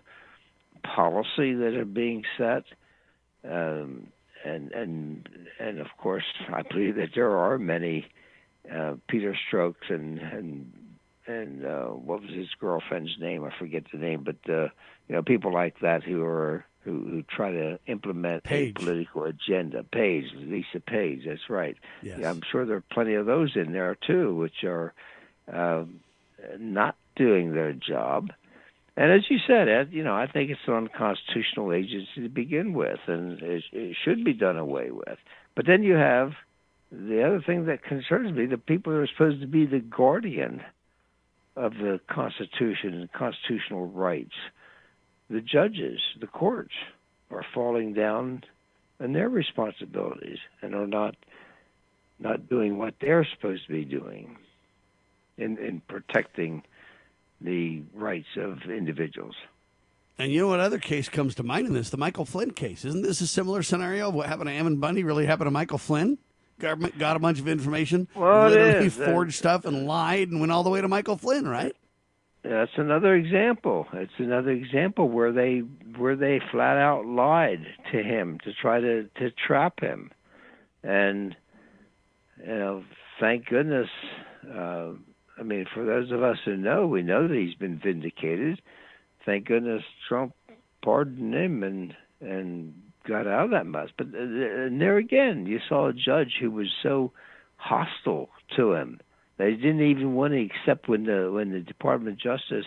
policy 0.84 1.54
that 1.54 1.76
are 1.76 1.86
being 1.86 2.24
set, 2.38 2.64
um, 3.50 4.08
and 4.44 4.72
and 4.72 5.30
and 5.60 5.80
of 5.80 5.88
course, 5.98 6.26
I 6.52 6.62
believe 6.64 6.96
that 6.96 7.10
there 7.16 7.36
are 7.38 7.58
many 7.58 8.08
uh, 8.72 8.96
Peter 9.08 9.38
Strzoks 9.52 9.90
and 9.90 10.20
and 10.20 10.74
and 11.26 11.66
uh, 11.66 11.86
what 11.86 12.22
was 12.22 12.32
his 12.32 12.50
girlfriend's 12.60 13.18
name? 13.20 13.44
I 13.44 13.52
forget 13.58 13.84
the 13.92 13.98
name, 13.98 14.24
but 14.24 14.52
uh, 14.52 14.70
you 15.08 15.16
know, 15.16 15.22
people 15.22 15.54
like 15.54 15.80
that 15.82 16.04
who 16.04 16.24
are 16.24 16.66
who, 16.84 16.92
who 16.92 17.24
try 17.24 17.52
to 17.52 17.80
implement 17.88 18.44
Page. 18.44 18.76
a 18.76 18.80
political 18.80 19.24
agenda. 19.24 19.84
Page, 19.84 20.26
Lisa 20.36 20.80
Page, 20.86 21.24
that's 21.26 21.50
right. 21.50 21.78
Yes. 22.02 22.20
Yeah, 22.20 22.30
I'm 22.30 22.42
sure 22.52 22.66
there 22.66 22.78
are 22.78 22.84
plenty 22.92 23.14
of 23.14 23.26
those 23.26 23.56
in 23.56 23.72
there 23.72 23.96
too, 23.96 24.36
which 24.36 24.64
are 24.64 24.94
um, 25.52 26.02
not 26.60 26.96
doing 27.16 27.54
their 27.54 27.74
job. 27.74 28.32
And 28.96 29.12
as 29.12 29.22
you 29.30 29.38
said, 29.48 29.68
Ed, 29.68 29.90
you 29.92 30.04
know, 30.04 30.16
I 30.16 30.28
think 30.28 30.52
it's 30.52 30.62
an 30.68 30.74
unconstitutional 30.74 31.74
agency 31.74 32.22
to 32.22 32.30
begin 32.30 32.74
with, 32.74 33.00
and 33.08 33.42
it, 33.42 33.64
it 33.72 33.98
should 34.04 34.24
be 34.24 34.34
done 34.34 34.58
away 34.58 34.92
with. 34.92 35.18
But 35.56 35.66
then 35.66 35.82
you 35.82 35.96
have 35.96 36.34
the 36.92 37.24
other 37.26 37.42
thing 37.42 37.66
that 37.66 37.84
concerns 37.84 38.32
me: 38.36 38.46
the 38.46 38.58
people 38.58 38.94
who 38.94 39.00
are 39.00 39.08
supposed 39.08 39.42
to 39.42 39.48
be 39.48 39.66
the 39.66 39.80
guardian 39.80 40.62
of 41.56 41.74
the 41.74 42.00
Constitution 42.08 42.94
and 42.94 43.12
constitutional 43.12 43.88
rights, 43.88 44.36
the 45.30 45.42
judges, 45.42 46.00
the 46.20 46.28
courts, 46.28 46.74
are 47.32 47.46
falling 47.54 47.94
down 47.94 48.44
in 49.00 49.14
their 49.14 49.30
responsibilities 49.30 50.40
and 50.62 50.76
are 50.76 50.88
not 50.88 51.16
not 52.20 52.48
doing 52.48 52.78
what 52.78 52.94
they're 53.02 53.28
supposed 53.36 53.66
to 53.66 53.74
be 53.74 53.86
doing 53.86 54.38
in 55.38 55.58
in 55.58 55.82
protecting 55.88 56.62
the 57.44 57.84
rights 57.94 58.28
of 58.38 58.60
individuals. 58.70 59.36
And 60.18 60.32
you 60.32 60.42
know 60.42 60.48
what 60.48 60.60
other 60.60 60.80
case 60.80 61.10
comes 61.10 61.36
to 61.36 61.44
mind 61.44 61.68
in 61.68 61.74
this? 61.74 61.90
The 61.90 61.98
Michael 61.98 62.26
Flynn 62.26 62.52
case. 62.52 62.86
Isn't 62.86 63.02
this 63.02 63.20
a 63.22 63.28
similar 63.28 63.64
scenario 63.64 64.10
of 64.10 64.14
what 64.16 64.28
happened 64.28 64.48
to 64.48 64.54
Ammon 64.54 64.78
Bundy 64.78 65.04
really 65.04 65.26
happened 65.26 65.48
to 65.48 65.52
Michael 65.52 65.80
Flynn? 65.80 66.18
Government 66.60 66.98
got 67.00 67.16
a 67.16 67.20
bunch 67.20 67.40
of 67.40 67.48
information, 67.48 68.08
Well, 68.16 68.48
literally 68.50 68.86
is. 68.86 68.96
forged 68.96 69.34
stuff 69.36 69.66
and 69.66 69.88
lied 69.88 70.30
and 70.30 70.40
went 70.40 70.52
all 70.52 70.62
the 70.64 70.70
way 70.70 70.82
to 70.82 70.88
Michael 70.88 71.18
Flynn, 71.18 71.48
right? 71.48 71.76
That's 72.44 72.72
another 72.78 73.16
example. 73.16 73.88
It's 73.94 74.14
another 74.20 74.52
example 74.52 75.10
where 75.10 75.32
they 75.32 75.60
where 75.98 76.16
they 76.16 76.40
flat 76.52 76.78
out 76.78 77.06
lied 77.06 77.66
to 77.92 78.04
him 78.04 78.38
to 78.44 78.54
try 78.54 78.80
to 78.82 79.06
to 79.20 79.32
trap 79.32 79.80
him, 79.80 80.12
and 80.84 81.36
you 82.40 82.46
know, 82.54 82.84
thank 83.20 83.48
goodness. 83.48 83.88
Uh, 84.46 84.92
I 85.38 85.44
mean, 85.44 85.66
for 85.74 85.84
those 85.84 86.12
of 86.12 86.24
us 86.24 86.38
who 86.46 86.56
know, 86.56 86.88
we 86.88 87.02
know 87.02 87.28
that 87.28 87.36
he's 87.36 87.56
been 87.56 87.80
vindicated. 87.80 88.62
Thank 89.26 89.48
goodness 89.48 89.84
Trump 90.08 90.34
pardoned 90.84 91.34
him 91.34 91.64
and 91.64 91.96
and 92.22 92.74
got 93.08 93.28
out 93.28 93.46
of 93.46 93.52
that 93.52 93.66
mess. 93.66 93.90
But 93.98 94.08
uh, 94.08 94.20
and 94.20 94.80
there 94.80 94.98
again, 94.98 95.46
you 95.46 95.60
saw 95.68 95.88
a 95.88 95.94
judge 95.94 96.36
who 96.40 96.52
was 96.52 96.68
so 96.82 97.12
hostile 97.56 98.30
to 98.56 98.74
him. 98.74 99.00
They 99.38 99.52
didn't 99.52 99.82
even 99.82 100.14
want 100.14 100.34
to 100.34 100.42
accept 100.46 100.88
when 100.88 101.06
the 101.06 101.32
when 101.32 101.52
the 101.52 101.62
Department 101.62 102.14
of 102.14 102.20
Justice 102.20 102.66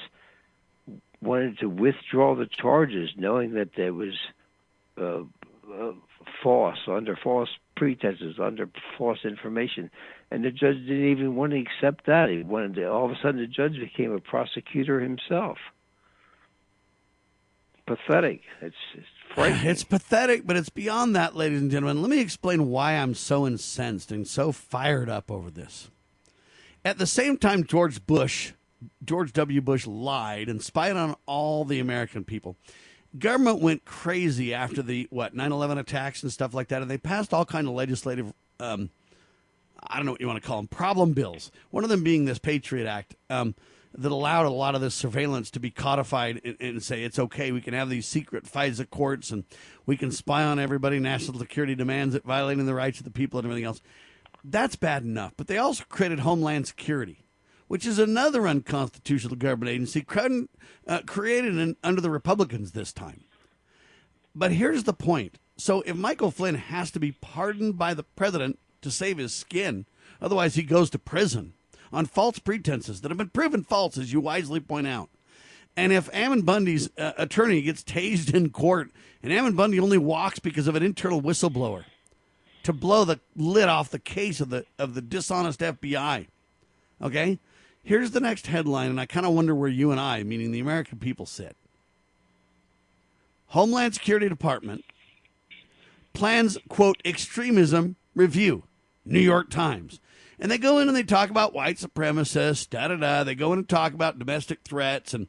wanted 1.22 1.58
to 1.58 1.68
withdraw 1.68 2.34
the 2.34 2.46
charges, 2.46 3.10
knowing 3.16 3.54
that 3.54 3.70
there 3.76 3.94
was 3.94 4.14
uh, 5.00 5.20
uh, 5.72 5.92
false 6.42 6.78
under 6.86 7.16
false 7.16 7.50
pretenses, 7.76 8.36
under 8.42 8.68
false 8.98 9.18
information, 9.24 9.90
and 10.30 10.44
the 10.44 10.50
judge 10.50 10.78
didn't 10.86 11.10
even 11.10 11.36
want 11.36 11.52
to 11.52 11.60
accept 11.60 12.06
that. 12.06 12.28
He 12.30 12.42
wanted 12.42 12.74
to, 12.76 12.90
all 12.90 13.04
of 13.04 13.12
a 13.12 13.16
sudden 13.22 13.40
the 13.40 13.46
judge 13.46 13.78
became 13.78 14.12
a 14.12 14.18
prosecutor 14.18 15.00
himself. 15.00 15.58
Pathetic. 17.86 18.40
It's, 18.60 18.74
it's 18.94 19.06
frightening. 19.32 19.66
It's 19.66 19.84
pathetic, 19.84 20.44
but 20.44 20.56
it's 20.56 20.70
beyond 20.70 21.14
that, 21.14 21.36
ladies 21.36 21.60
and 21.60 21.70
gentlemen. 21.70 22.02
Let 22.02 22.10
me 22.10 22.20
explain 22.20 22.68
why 22.68 22.94
I'm 22.94 23.14
so 23.14 23.46
incensed 23.46 24.10
and 24.10 24.26
so 24.26 24.50
fired 24.50 25.08
up 25.08 25.30
over 25.30 25.50
this. 25.50 25.88
At 26.84 26.98
the 26.98 27.06
same 27.06 27.36
time, 27.36 27.62
George 27.64 28.04
Bush, 28.04 28.52
George 29.04 29.32
W. 29.34 29.60
Bush 29.60 29.86
lied 29.86 30.48
and 30.48 30.62
spied 30.62 30.96
on 30.96 31.14
all 31.26 31.64
the 31.64 31.78
American 31.78 32.24
people. 32.24 32.56
Government 33.18 33.60
went 33.60 33.84
crazy 33.84 34.52
after 34.52 34.82
the 34.82 35.06
what 35.10 35.34
9/11 35.34 35.78
attacks 35.78 36.22
and 36.22 36.32
stuff 36.32 36.54
like 36.54 36.68
that, 36.68 36.82
and 36.82 36.90
they 36.90 36.98
passed 36.98 37.32
all 37.32 37.44
kind 37.44 37.66
of 37.66 37.74
legislative, 37.74 38.32
um, 38.60 38.90
I 39.82 39.96
don't 39.96 40.06
know 40.06 40.12
what 40.12 40.20
you 40.20 40.26
want 40.26 40.42
to 40.42 40.46
call 40.46 40.58
them, 40.58 40.68
problem 40.68 41.12
bills. 41.12 41.50
One 41.70 41.84
of 41.84 41.90
them 41.90 42.02
being 42.02 42.24
this 42.24 42.38
Patriot 42.38 42.88
Act. 42.88 43.14
Um, 43.30 43.54
that 43.98 44.12
allowed 44.12 44.46
a 44.46 44.50
lot 44.50 44.74
of 44.74 44.80
this 44.80 44.94
surveillance 44.94 45.50
to 45.50 45.60
be 45.60 45.70
codified 45.70 46.40
and, 46.44 46.56
and, 46.60 46.82
say 46.82 47.02
it's 47.02 47.18
okay. 47.18 47.50
We 47.50 47.60
can 47.62 47.74
have 47.74 47.88
these 47.88 48.06
secret 48.06 48.44
FISA 48.44 48.90
courts 48.90 49.30
and 49.30 49.44
we 49.86 49.96
can 49.96 50.12
spy 50.12 50.44
on 50.44 50.58
everybody. 50.58 50.98
National 50.98 51.38
security 51.38 51.74
demands 51.74 52.14
it, 52.14 52.24
violating 52.24 52.66
the 52.66 52.74
rights 52.74 52.98
of 52.98 53.04
the 53.04 53.10
people 53.10 53.38
and 53.38 53.46
everything 53.46 53.64
else. 53.64 53.80
That's 54.44 54.76
bad 54.76 55.02
enough. 55.02 55.32
But 55.36 55.46
they 55.46 55.58
also 55.58 55.84
created 55.88 56.20
Homeland 56.20 56.66
Security, 56.66 57.20
which 57.68 57.86
is 57.86 57.98
another 57.98 58.46
unconstitutional 58.46 59.36
government 59.36 59.70
agency 59.70 60.02
cre- 60.02 60.44
uh, 60.86 61.00
created 61.06 61.56
in, 61.56 61.76
under 61.82 62.00
the 62.00 62.10
Republicans 62.10 62.72
this 62.72 62.92
time. 62.92 63.24
But 64.34 64.52
here's 64.52 64.84
the 64.84 64.92
point. 64.92 65.38
So 65.56 65.82
if 65.86 65.96
Michael 65.96 66.30
Flynn 66.30 66.56
has 66.56 66.90
to 66.90 67.00
be 67.00 67.12
pardoned 67.12 67.78
by 67.78 67.94
the 67.94 68.02
president 68.02 68.58
to 68.82 68.90
save 68.90 69.18
his 69.18 69.34
skin, 69.34 69.86
otherwise 70.20 70.54
he 70.54 70.62
goes 70.62 70.90
to 70.90 70.98
prison 70.98 71.54
on 71.92 72.06
false 72.06 72.38
pretenses 72.38 73.00
that 73.00 73.10
have 73.10 73.18
been 73.18 73.30
proven 73.30 73.62
false, 73.62 73.96
as 73.96 74.12
you 74.12 74.20
wisely 74.20 74.60
point 74.60 74.86
out. 74.86 75.08
And 75.76 75.92
if 75.92 76.12
Ammon 76.14 76.42
Bundy's 76.42 76.90
uh, 76.98 77.12
attorney 77.18 77.62
gets 77.62 77.82
tased 77.82 78.34
in 78.34 78.50
court 78.50 78.90
and 79.22 79.32
Ammon 79.32 79.54
Bundy 79.54 79.78
only 79.80 79.98
walks 79.98 80.38
because 80.38 80.68
of 80.68 80.74
an 80.74 80.82
internal 80.82 81.20
whistleblower 81.20 81.84
to 82.62 82.72
blow 82.72 83.04
the 83.04 83.20
lid 83.34 83.68
off 83.68 83.90
the 83.90 83.98
case 83.98 84.40
of 84.40 84.50
the 84.50 84.64
of 84.78 84.94
the 84.94 85.02
dishonest 85.02 85.60
FBI, 85.60 86.26
okay? 87.00 87.38
Here's 87.86 88.10
the 88.10 88.20
next 88.20 88.48
headline, 88.48 88.90
and 88.90 89.00
I 89.00 89.06
kind 89.06 89.24
of 89.24 89.32
wonder 89.32 89.54
where 89.54 89.68
you 89.68 89.92
and 89.92 90.00
I, 90.00 90.22
meaning 90.24 90.50
the 90.50 90.60
American 90.60 90.98
people, 90.98 91.24
sit. 91.24 91.56
Homeland 93.46 93.94
Security 93.94 94.28
Department 94.28 94.84
plans 96.12 96.58
quote 96.68 97.00
extremism 97.04 97.96
review. 98.14 98.64
New 99.06 99.20
York 99.20 99.50
Times. 99.50 100.00
And 100.38 100.50
they 100.50 100.58
go 100.58 100.78
in 100.78 100.88
and 100.88 100.96
they 100.96 101.04
talk 101.04 101.30
about 101.30 101.54
white 101.54 101.76
supremacists, 101.76 102.68
da 102.68 102.88
da 102.88 102.96
da. 102.96 103.24
They 103.24 103.34
go 103.34 103.52
in 103.52 103.60
and 103.60 103.68
talk 103.68 103.94
about 103.94 104.18
domestic 104.18 104.60
threats 104.64 105.14
and 105.14 105.28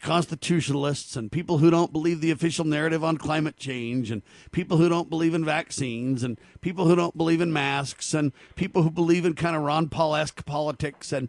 constitutionalists 0.00 1.16
and 1.16 1.30
people 1.30 1.58
who 1.58 1.70
don't 1.70 1.92
believe 1.92 2.20
the 2.20 2.30
official 2.30 2.64
narrative 2.64 3.04
on 3.04 3.18
climate 3.18 3.56
change 3.56 4.10
and 4.10 4.22
people 4.50 4.78
who 4.78 4.88
don't 4.88 5.10
believe 5.10 5.34
in 5.34 5.44
vaccines 5.44 6.22
and 6.22 6.38
people 6.60 6.86
who 6.86 6.96
don't 6.96 7.16
believe 7.16 7.40
in 7.40 7.52
masks 7.52 8.14
and 8.14 8.32
people 8.56 8.82
who 8.82 8.90
believe 8.90 9.24
in 9.24 9.34
kind 9.34 9.54
of 9.54 9.62
Ron 9.62 9.88
Paul 9.88 10.16
esque 10.16 10.44
politics 10.44 11.12
and 11.12 11.28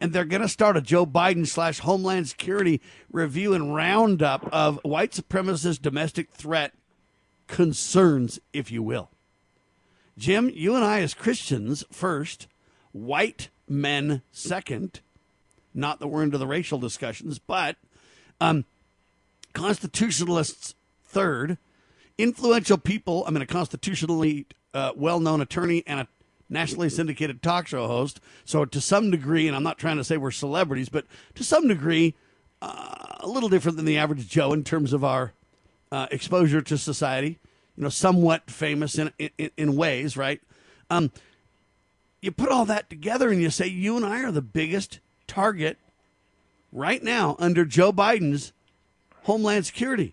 and 0.00 0.12
they're 0.12 0.24
going 0.24 0.42
to 0.42 0.48
start 0.48 0.76
a 0.76 0.80
Joe 0.80 1.06
Biden 1.06 1.46
slash 1.46 1.80
Homeland 1.80 2.28
Security 2.28 2.80
review 3.10 3.54
and 3.54 3.74
roundup 3.74 4.46
of 4.52 4.78
white 4.82 5.12
supremacist 5.12 5.82
domestic 5.82 6.30
threat 6.30 6.74
concerns, 7.46 8.38
if 8.52 8.70
you 8.70 8.82
will. 8.82 9.10
Jim, 10.18 10.50
you 10.52 10.74
and 10.74 10.84
I, 10.84 11.00
as 11.00 11.14
Christians, 11.14 11.84
first, 11.90 12.46
white 12.92 13.50
men 13.68 14.22
second. 14.32 15.00
Not 15.74 16.00
that 16.00 16.08
we're 16.08 16.22
into 16.22 16.38
the 16.38 16.46
racial 16.46 16.78
discussions, 16.78 17.38
but 17.38 17.76
um, 18.40 18.64
constitutionalists 19.52 20.74
third. 21.04 21.58
Influential 22.18 22.78
people, 22.78 23.24
I 23.26 23.30
mean, 23.30 23.42
a 23.42 23.46
constitutionally 23.46 24.46
uh, 24.72 24.92
well 24.96 25.20
known 25.20 25.42
attorney 25.42 25.82
and 25.86 26.00
a 26.00 26.08
nationally 26.48 26.88
syndicated 26.88 27.42
talk 27.42 27.66
show 27.66 27.86
host. 27.86 28.20
So, 28.44 28.64
to 28.64 28.80
some 28.80 29.10
degree, 29.10 29.46
and 29.46 29.56
I'm 29.56 29.62
not 29.62 29.78
trying 29.78 29.96
to 29.96 30.04
say 30.04 30.16
we're 30.16 30.30
celebrities, 30.30 30.88
but 30.88 31.06
to 31.34 31.44
some 31.44 31.68
degree, 31.68 32.14
uh, 32.62 33.04
a 33.20 33.28
little 33.28 33.48
different 33.48 33.76
than 33.76 33.86
the 33.86 33.98
average 33.98 34.28
Joe 34.28 34.52
in 34.52 34.64
terms 34.64 34.92
of 34.92 35.04
our 35.04 35.32
uh, 35.92 36.06
exposure 36.10 36.62
to 36.62 36.78
society. 36.78 37.38
You 37.76 37.82
know, 37.82 37.88
somewhat 37.90 38.50
famous 38.50 38.98
in 38.98 39.12
in, 39.18 39.50
in 39.56 39.76
ways, 39.76 40.16
right? 40.16 40.40
Um, 40.88 41.10
you 42.20 42.32
put 42.32 42.48
all 42.48 42.64
that 42.64 42.88
together 42.88 43.30
and 43.30 43.40
you 43.40 43.50
say 43.50 43.66
you 43.66 43.96
and 43.96 44.04
I 44.04 44.22
are 44.22 44.32
the 44.32 44.42
biggest 44.42 45.00
target 45.26 45.78
right 46.72 47.02
now 47.02 47.36
under 47.38 47.64
Joe 47.64 47.92
Biden's 47.92 48.52
Homeland 49.24 49.66
Security. 49.66 50.12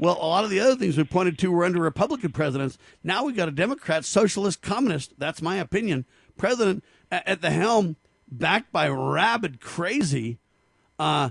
Well, 0.00 0.16
a 0.18 0.24
lot 0.24 0.44
of 0.44 0.50
the 0.50 0.60
other 0.60 0.76
things 0.76 0.96
we 0.96 1.04
pointed 1.04 1.38
to 1.40 1.52
were 1.52 1.62
under 1.62 1.78
Republican 1.78 2.32
presidents. 2.32 2.78
Now 3.04 3.22
we've 3.22 3.36
got 3.36 3.48
a 3.48 3.52
Democrat, 3.52 4.06
socialist, 4.06 4.62
communist. 4.62 5.12
That's 5.18 5.42
my 5.42 5.56
opinion. 5.56 6.06
President 6.38 6.82
at 7.12 7.42
the 7.42 7.50
helm, 7.50 7.96
backed 8.26 8.72
by 8.72 8.88
rabid, 8.88 9.60
crazy, 9.60 10.38
uh, 10.98 11.30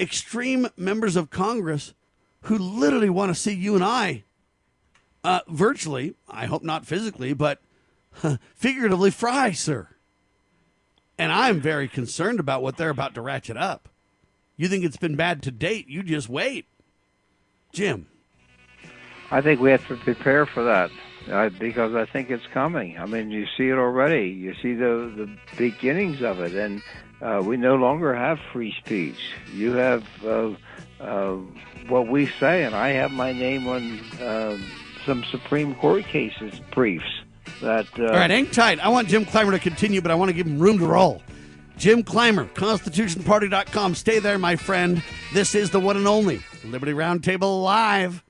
extreme 0.00 0.68
members 0.78 1.16
of 1.16 1.28
Congress 1.28 1.92
who 2.44 2.56
literally 2.56 3.10
want 3.10 3.28
to 3.28 3.38
see 3.38 3.52
you 3.52 3.74
and 3.74 3.84
I, 3.84 4.24
uh, 5.22 5.40
virtually, 5.46 6.14
I 6.26 6.46
hope 6.46 6.62
not 6.62 6.86
physically, 6.86 7.34
but 7.34 7.60
figuratively 8.54 9.10
fry, 9.10 9.52
sir. 9.52 9.88
And 11.18 11.30
I'm 11.30 11.60
very 11.60 11.88
concerned 11.88 12.40
about 12.40 12.62
what 12.62 12.78
they're 12.78 12.88
about 12.88 13.14
to 13.16 13.20
ratchet 13.20 13.58
up. 13.58 13.90
You 14.56 14.66
think 14.66 14.82
it's 14.82 14.96
been 14.96 15.14
bad 15.14 15.42
to 15.42 15.50
date? 15.50 15.88
You 15.88 16.02
just 16.02 16.30
wait. 16.30 16.68
Jim. 17.74 18.06
I 19.30 19.40
think 19.40 19.60
we 19.60 19.70
have 19.70 19.86
to 19.88 19.96
prepare 19.96 20.46
for 20.46 20.64
that 20.64 20.90
uh, 21.30 21.48
because 21.58 21.94
I 21.94 22.06
think 22.06 22.30
it's 22.30 22.46
coming. 22.52 22.98
I 22.98 23.06
mean, 23.06 23.30
you 23.30 23.46
see 23.56 23.68
it 23.68 23.78
already. 23.78 24.28
You 24.28 24.54
see 24.62 24.74
the 24.74 25.12
the 25.16 25.36
beginnings 25.56 26.22
of 26.22 26.40
it, 26.40 26.54
and 26.54 26.82
uh, 27.20 27.42
we 27.44 27.56
no 27.56 27.74
longer 27.74 28.14
have 28.14 28.38
free 28.52 28.74
speech. 28.78 29.18
You 29.52 29.72
have 29.72 30.04
uh, 30.24 30.54
uh, 31.00 31.36
what 31.88 32.08
we 32.08 32.26
say, 32.38 32.64
and 32.64 32.74
I 32.74 32.90
have 32.90 33.10
my 33.10 33.32
name 33.32 33.66
on 33.66 34.00
um, 34.22 34.64
some 35.04 35.24
Supreme 35.24 35.74
Court 35.74 36.04
cases 36.04 36.60
briefs. 36.72 37.04
That 37.60 37.86
uh, 37.98 38.04
all 38.04 38.10
right, 38.10 38.30
hang 38.30 38.50
tight. 38.50 38.78
I 38.80 38.88
want 38.88 39.08
Jim 39.08 39.24
Clymer 39.24 39.52
to 39.52 39.58
continue, 39.58 40.00
but 40.00 40.10
I 40.10 40.14
want 40.14 40.28
to 40.28 40.34
give 40.34 40.46
him 40.46 40.58
room 40.58 40.78
to 40.78 40.86
roll. 40.86 41.22
Jim 41.76 42.04
Clymer, 42.04 42.44
ConstitutionParty.com. 42.44 43.96
Stay 43.96 44.20
there, 44.20 44.38
my 44.38 44.54
friend. 44.54 45.02
This 45.32 45.56
is 45.56 45.70
the 45.70 45.80
one 45.80 45.96
and 45.96 46.06
only 46.06 46.40
Liberty 46.64 46.92
Roundtable 46.92 47.62
Live. 47.62 48.24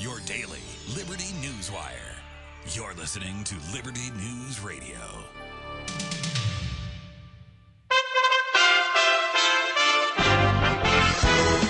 Your 0.00 0.18
daily 0.20 0.58
Liberty 0.96 1.32
News 1.40 1.70
Wire. 1.70 2.16
You're 2.72 2.94
listening 2.94 3.44
to 3.44 3.56
Liberty 3.72 4.10
News 4.16 4.31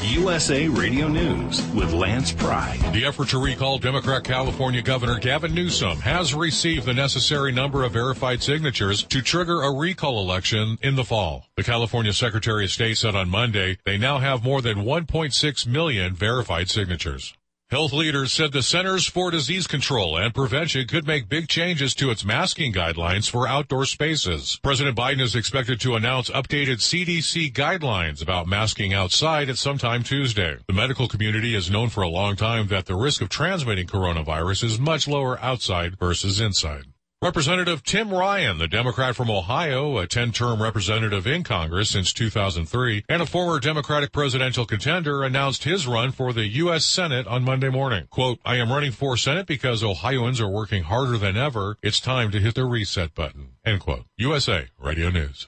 USA 0.05 0.69
Radio 0.69 1.09
News 1.09 1.63
with 1.69 1.93
Lance 1.93 2.33
Pride. 2.33 2.81
The 2.93 3.05
effort 3.05 3.29
to 3.29 3.43
recall 3.43 3.79
Democrat 3.79 4.25
California 4.25 4.83
Governor 4.83 5.19
Gavin 5.19 5.55
Newsom 5.55 5.99
has 5.99 6.35
received 6.35 6.87
the 6.87 6.95
necessary 6.95 7.53
number 7.53 7.85
of 7.85 7.93
verified 7.93 8.43
signatures 8.43 9.05
to 9.05 9.23
trigger 9.23 9.63
a 9.63 9.73
recall 9.73 10.21
election 10.21 10.79
in 10.83 10.97
the 10.97 11.05
fall. 11.05 11.47
The 11.57 11.63
California 11.63 12.13
Secretary 12.13 12.65
of 12.65 12.71
State 12.71 12.99
said 12.99 13.15
on 13.15 13.31
Monday 13.31 13.79
they 13.85 13.97
now 13.97 14.19
have 14.19 14.43
more 14.43 14.61
than 14.61 14.79
1.6 14.79 15.67
million 15.67 16.15
verified 16.15 16.69
signatures. 16.69 17.35
Health 17.73 17.95
leaders 17.95 18.35
said 18.35 18.53
the 18.53 18.63
Centers 18.63 19.07
for 19.07 19.31
Disease 19.31 19.67
Control 19.67 20.19
and 20.19 20.35
Prevention 20.35 20.87
could 20.87 21.07
make 21.07 21.31
big 21.31 21.49
changes 21.49 21.95
to 21.95 22.11
its 22.11 22.23
masking 22.23 22.71
guidelines 22.71 23.31
for 23.31 23.49
outdoor 23.49 23.87
spaces. 23.87 24.61
President 24.63 24.95
Biden 24.95 25.23
is 25.23 25.35
expected 25.35 25.81
to 25.81 25.95
announce 25.95 26.29
updated 26.29 26.81
CDC 26.83 27.51
guidelines 27.55 28.21
about 28.21 28.47
masking 28.47 28.93
outside 28.93 29.49
at 29.49 29.57
sometime 29.57 30.03
Tuesday. 30.03 30.59
The 30.67 30.75
medical 30.75 31.09
community 31.09 31.55
has 31.55 31.71
known 31.71 31.89
for 31.89 32.03
a 32.03 32.11
long 32.11 32.37
time 32.37 32.67
that 32.67 32.85
the 32.85 32.95
risk 32.95 33.23
of 33.23 33.31
transmitting 33.31 33.87
coronavirus 33.87 34.65
is 34.65 34.79
much 34.79 35.09
lower 35.09 35.41
outside 35.41 35.99
versus 35.99 36.43
inside. 36.43 36.92
Representative 37.23 37.85
Tim 37.85 38.13
Ryan, 38.13 38.59
the 38.59 38.67
Democrat 38.67 39.15
from 39.15 39.31
Ohio, 39.31 39.97
a 39.97 40.09
10-term 40.09 40.61
representative 40.61 41.25
in 41.25 41.45
Congress 41.45 41.91
since 41.91 42.13
2003, 42.13 43.05
and 43.09 43.23
a 43.23 43.27
former 43.27 43.61
Democratic 43.61 44.11
presidential 44.11 44.67
contender, 44.67 45.23
announced 45.23 45.63
his 45.63 45.87
run 45.87 46.11
for 46.11 46.33
the 46.33 46.49
U.S. 46.49 46.85
Senate 46.85 47.29
on 47.29 47.45
Monday 47.45 47.69
morning. 47.69 48.09
Quote, 48.11 48.41
I 48.45 48.57
am 48.57 48.73
running 48.73 48.91
for 48.91 49.17
Senate 49.17 49.47
because 49.47 49.85
Ohioans 49.85 50.41
are 50.41 50.49
working 50.49 50.83
harder 50.83 51.17
than 51.17 51.37
ever. 51.37 51.77
It's 51.81 52.01
time 52.01 52.33
to 52.33 52.41
hit 52.41 52.57
the 52.57 52.65
reset 52.65 53.15
button. 53.15 53.51
End 53.65 53.79
quote. 53.79 54.07
USA 54.17 54.67
Radio 54.81 55.09
News. 55.09 55.47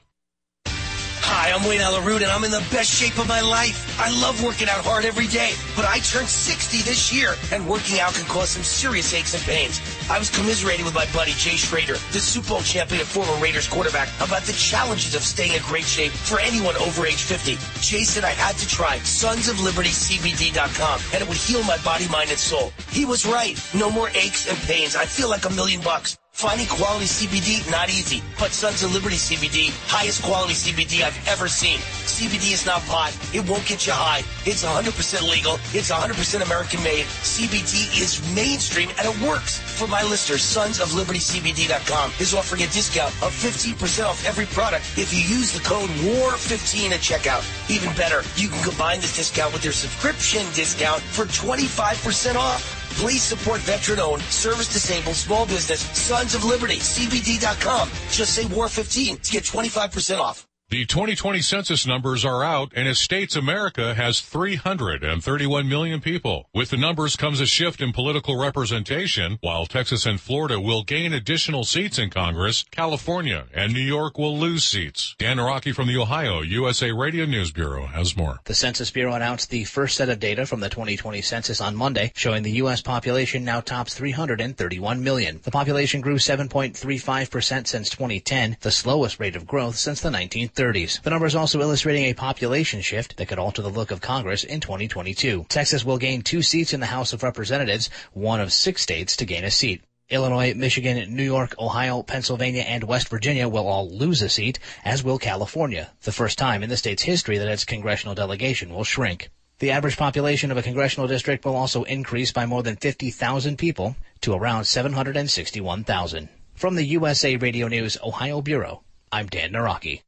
Hi, 1.36 1.50
I'm 1.50 1.66
Wayne 1.66 1.80
Allyn 1.80 2.04
Root, 2.04 2.22
and 2.22 2.30
I'm 2.30 2.44
in 2.44 2.52
the 2.52 2.64
best 2.70 2.94
shape 2.94 3.18
of 3.18 3.26
my 3.26 3.40
life. 3.40 3.98
I 3.98 4.08
love 4.22 4.40
working 4.44 4.68
out 4.68 4.84
hard 4.84 5.04
every 5.04 5.26
day, 5.26 5.54
but 5.74 5.84
I 5.84 5.98
turned 5.98 6.28
60 6.28 6.82
this 6.82 7.12
year, 7.12 7.34
and 7.50 7.66
working 7.66 7.98
out 7.98 8.14
can 8.14 8.24
cause 8.26 8.50
some 8.50 8.62
serious 8.62 9.12
aches 9.12 9.34
and 9.34 9.42
pains. 9.42 9.80
I 10.08 10.16
was 10.16 10.30
commiserating 10.30 10.84
with 10.84 10.94
my 10.94 11.06
buddy 11.12 11.32
Jay 11.32 11.56
Schroeder, 11.58 11.98
the 12.14 12.22
Super 12.22 12.50
Bowl 12.50 12.62
champion 12.62 13.00
and 13.00 13.08
former 13.08 13.34
Raiders 13.42 13.66
quarterback, 13.66 14.08
about 14.22 14.42
the 14.42 14.52
challenges 14.52 15.16
of 15.16 15.22
staying 15.22 15.54
in 15.54 15.62
great 15.62 15.82
shape 15.82 16.12
for 16.12 16.38
anyone 16.38 16.76
over 16.76 17.04
age 17.04 17.24
50. 17.26 17.58
Jay 17.82 18.04
said 18.04 18.22
I 18.22 18.30
had 18.30 18.56
to 18.58 18.68
try 18.68 18.98
sonsoflibertycbd.com, 18.98 21.00
and 21.12 21.20
it 21.20 21.26
would 21.26 21.36
heal 21.36 21.64
my 21.64 21.78
body, 21.78 22.06
mind, 22.06 22.30
and 22.30 22.38
soul. 22.38 22.72
He 22.90 23.04
was 23.04 23.26
right. 23.26 23.60
No 23.74 23.90
more 23.90 24.08
aches 24.14 24.46
and 24.48 24.56
pains. 24.70 24.94
I 24.94 25.04
feel 25.04 25.28
like 25.28 25.46
a 25.46 25.50
million 25.50 25.80
bucks. 25.80 26.16
Finding 26.34 26.66
quality 26.66 27.06
CBD, 27.06 27.70
not 27.70 27.88
easy. 27.88 28.20
But 28.40 28.50
Sons 28.50 28.82
of 28.82 28.92
Liberty 28.92 29.14
CBD, 29.14 29.70
highest 29.86 30.20
quality 30.20 30.52
CBD 30.52 31.04
I've 31.04 31.16
ever 31.28 31.46
seen. 31.46 31.78
CBD 32.10 32.52
is 32.52 32.66
not 32.66 32.82
pot. 32.90 33.16
It 33.32 33.48
won't 33.48 33.64
get 33.66 33.86
you 33.86 33.92
high. 33.92 34.24
It's 34.44 34.64
100% 34.64 35.30
legal. 35.30 35.62
It's 35.70 35.92
100% 35.92 36.42
American 36.42 36.82
made. 36.82 37.06
CBD 37.22 37.86
is 38.02 38.18
mainstream 38.34 38.90
and 38.98 39.06
it 39.06 39.14
works. 39.22 39.60
For 39.60 39.86
my 39.86 40.02
listeners, 40.02 40.42
sonsoflibertycbd.com 40.42 42.10
is 42.18 42.34
offering 42.34 42.62
a 42.62 42.66
discount 42.66 43.14
of 43.22 43.30
15% 43.30 44.04
off 44.04 44.26
every 44.26 44.46
product 44.46 44.84
if 44.98 45.14
you 45.14 45.22
use 45.22 45.52
the 45.52 45.62
code 45.62 45.88
WAR15 46.02 46.90
at 46.90 47.00
checkout. 47.00 47.46
Even 47.70 47.94
better, 47.94 48.22
you 48.34 48.48
can 48.48 48.60
combine 48.64 48.98
this 48.98 49.14
discount 49.14 49.52
with 49.52 49.62
your 49.62 49.72
subscription 49.72 50.42
discount 50.52 51.00
for 51.00 51.26
25% 51.26 52.34
off. 52.34 52.83
Please 52.96 53.22
support 53.22 53.60
veteran-owned, 53.60 54.22
service-disabled, 54.22 55.16
small 55.16 55.46
business, 55.46 55.80
Sons 55.80 56.34
of 56.34 56.44
Liberty, 56.44 56.76
CBD.com. 56.76 57.88
Just 58.10 58.34
say 58.34 58.46
War 58.46 58.68
15 58.68 59.18
to 59.18 59.32
get 59.32 59.44
25% 59.44 60.18
off. 60.20 60.46
The 60.70 60.86
2020 60.86 61.40
census 61.40 61.86
numbers 61.86 62.24
are 62.24 62.42
out, 62.42 62.72
and 62.74 62.88
it 62.88 62.96
states 62.96 63.36
America 63.36 63.94
has 63.94 64.20
331 64.20 65.68
million 65.68 66.00
people. 66.00 66.48
With 66.52 66.70
the 66.70 66.76
numbers 66.76 67.14
comes 67.14 67.38
a 67.38 67.46
shift 67.46 67.80
in 67.80 67.92
political 67.92 68.36
representation. 68.36 69.38
While 69.40 69.66
Texas 69.66 70.04
and 70.04 70.20
Florida 70.20 70.58
will 70.58 70.82
gain 70.82 71.12
additional 71.12 71.62
seats 71.62 71.96
in 71.96 72.10
Congress, 72.10 72.64
California 72.72 73.44
and 73.54 73.72
New 73.72 73.78
York 73.78 74.18
will 74.18 74.36
lose 74.36 74.64
seats. 74.64 75.14
Dan 75.16 75.36
Araki 75.36 75.72
from 75.72 75.86
the 75.86 75.96
Ohio 75.98 76.40
USA 76.40 76.90
Radio 76.90 77.24
News 77.24 77.52
Bureau 77.52 77.86
has 77.86 78.16
more. 78.16 78.40
The 78.44 78.54
Census 78.54 78.90
Bureau 78.90 79.14
announced 79.14 79.50
the 79.50 79.62
first 79.62 79.96
set 79.96 80.08
of 80.08 80.18
data 80.18 80.44
from 80.44 80.58
the 80.58 80.70
2020 80.70 81.20
census 81.20 81.60
on 81.60 81.76
Monday, 81.76 82.10
showing 82.16 82.42
the 82.42 82.52
U.S. 82.52 82.82
population 82.82 83.44
now 83.44 83.60
tops 83.60 83.94
331 83.94 85.04
million. 85.04 85.40
The 85.44 85.52
population 85.52 86.00
grew 86.00 86.16
7.35% 86.16 87.66
since 87.68 87.90
2010, 87.90 88.56
the 88.62 88.72
slowest 88.72 89.20
rate 89.20 89.36
of 89.36 89.46
growth 89.46 89.76
since 89.76 90.00
the 90.00 90.10
1930s. 90.54 91.02
The 91.02 91.10
numbers 91.10 91.34
also 91.34 91.60
illustrating 91.60 92.04
a 92.04 92.14
population 92.14 92.80
shift 92.80 93.16
that 93.16 93.26
could 93.26 93.38
alter 93.38 93.62
the 93.62 93.68
look 93.68 93.90
of 93.90 94.00
Congress 94.00 94.44
in 94.44 94.60
2022. 94.60 95.46
Texas 95.48 95.84
will 95.84 95.98
gain 95.98 96.22
two 96.22 96.42
seats 96.42 96.72
in 96.72 96.80
the 96.80 96.86
House 96.86 97.12
of 97.12 97.22
Representatives, 97.22 97.90
one 98.12 98.40
of 98.40 98.52
six 98.52 98.82
states 98.82 99.16
to 99.16 99.24
gain 99.24 99.44
a 99.44 99.50
seat. 99.50 99.82
Illinois, 100.10 100.54
Michigan, 100.54 101.16
New 101.16 101.24
York, 101.24 101.54
Ohio, 101.58 102.02
Pennsylvania, 102.02 102.62
and 102.62 102.84
West 102.84 103.08
Virginia 103.08 103.48
will 103.48 103.66
all 103.66 103.90
lose 103.90 104.22
a 104.22 104.28
seat, 104.28 104.58
as 104.84 105.02
will 105.02 105.18
California, 105.18 105.90
the 106.02 106.12
first 106.12 106.38
time 106.38 106.62
in 106.62 106.68
the 106.68 106.76
state's 106.76 107.02
history 107.02 107.38
that 107.38 107.48
its 107.48 107.64
congressional 107.64 108.14
delegation 108.14 108.72
will 108.72 108.84
shrink. 108.84 109.30
The 109.60 109.70
average 109.70 109.96
population 109.96 110.50
of 110.50 110.56
a 110.56 110.62
congressional 110.62 111.08
district 111.08 111.44
will 111.44 111.56
also 111.56 111.84
increase 111.84 112.32
by 112.32 112.44
more 112.44 112.62
than 112.62 112.76
50,000 112.76 113.56
people 113.56 113.96
to 114.20 114.34
around 114.34 114.66
761,000. 114.66 116.28
From 116.54 116.74
the 116.74 116.84
USA 116.84 117.36
Radio 117.36 117.66
News 117.66 117.96
Ohio 118.04 118.42
Bureau, 118.42 118.82
I'm 119.10 119.26
Dan 119.26 119.52
Naraki. 119.52 120.02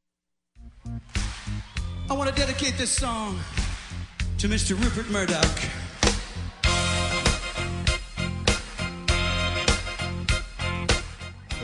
I 2.08 2.14
want 2.14 2.28
to 2.30 2.36
dedicate 2.36 2.78
this 2.78 2.90
song 2.90 3.38
to 4.38 4.48
Mr. 4.48 4.80
Rupert 4.80 5.10
Murdoch. 5.10 5.58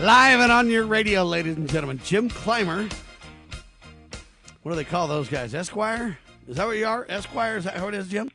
Live 0.01 0.40
and 0.40 0.51
on 0.51 0.69
your 0.69 0.85
radio, 0.85 1.23
ladies 1.23 1.56
and 1.56 1.69
gentlemen, 1.69 2.01
Jim 2.02 2.28
Clymer. 2.28 2.89
What 4.62 4.73
do 4.73 4.77
they 4.77 4.85
call 4.85 5.06
those 5.06 5.28
guys? 5.28 5.55
Esquire? 5.55 6.19
Is 6.48 6.56
that 6.56 6.66
what 6.66 6.77
you 6.77 6.86
are? 6.86 7.06
Esquire? 7.09 7.56
Is 7.56 7.64
that 7.64 7.74
how 7.77 7.89
it 7.89 7.94
is, 7.94 8.09
Jim? 8.09 8.31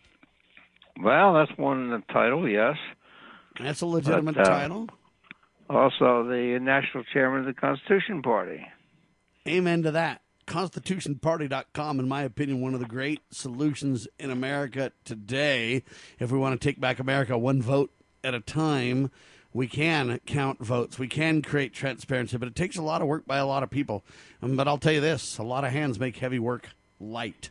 Well, 1.02 1.34
that's 1.34 1.52
one 1.58 2.04
title, 2.12 2.48
yes. 2.48 2.78
That's 3.62 3.82
a 3.82 3.86
legitimate 3.86 4.36
But, 4.36 4.48
uh, 4.48 4.50
title. 4.50 4.88
Also, 5.70 6.24
the 6.24 6.58
national 6.62 7.04
chairman 7.12 7.42
of 7.42 7.46
the 7.48 7.54
Constitution 7.60 8.22
Party. 8.22 8.66
Amen 9.48 9.84
to 9.84 9.92
that. 9.92 10.22
ConstitutionParty.com, 10.48 12.00
in 12.00 12.08
my 12.08 12.24
opinion, 12.24 12.62
one 12.62 12.74
of 12.74 12.80
the 12.80 12.86
great 12.86 13.22
solutions 13.30 14.08
in 14.18 14.32
America 14.32 14.94
today. 15.04 15.84
If 16.20 16.32
we 16.32 16.40
want 16.40 16.60
to 16.60 16.68
take 16.68 16.80
back 16.80 17.00
America 17.00 17.38
one 17.38 17.62
vote 17.62 17.92
at 18.24 18.34
a 18.34 18.40
time, 18.40 19.12
we 19.54 19.68
can 19.68 20.20
count 20.26 20.60
votes. 20.60 20.98
We 20.98 21.08
can 21.10 21.42
create 21.42 21.74
transparency, 21.74 22.38
but 22.38 22.48
it 22.48 22.56
takes 22.56 22.78
a 22.78 22.82
lot 22.82 23.02
of 23.02 23.08
work 23.08 23.28
by 23.28 23.38
a 23.38 23.46
lot 23.46 23.62
of 23.62 23.70
people. 23.70 24.06
Um, 24.42 24.56
but 24.56 24.68
I'll 24.68 24.78
tell 24.78 24.94
you 24.94 25.02
this 25.02 25.38
a 25.38 25.44
lot 25.44 25.66
of 25.66 25.72
hands 25.72 26.00
make 26.00 26.18
heavy 26.18 26.40
work 26.40 26.70
light. 27.00 27.50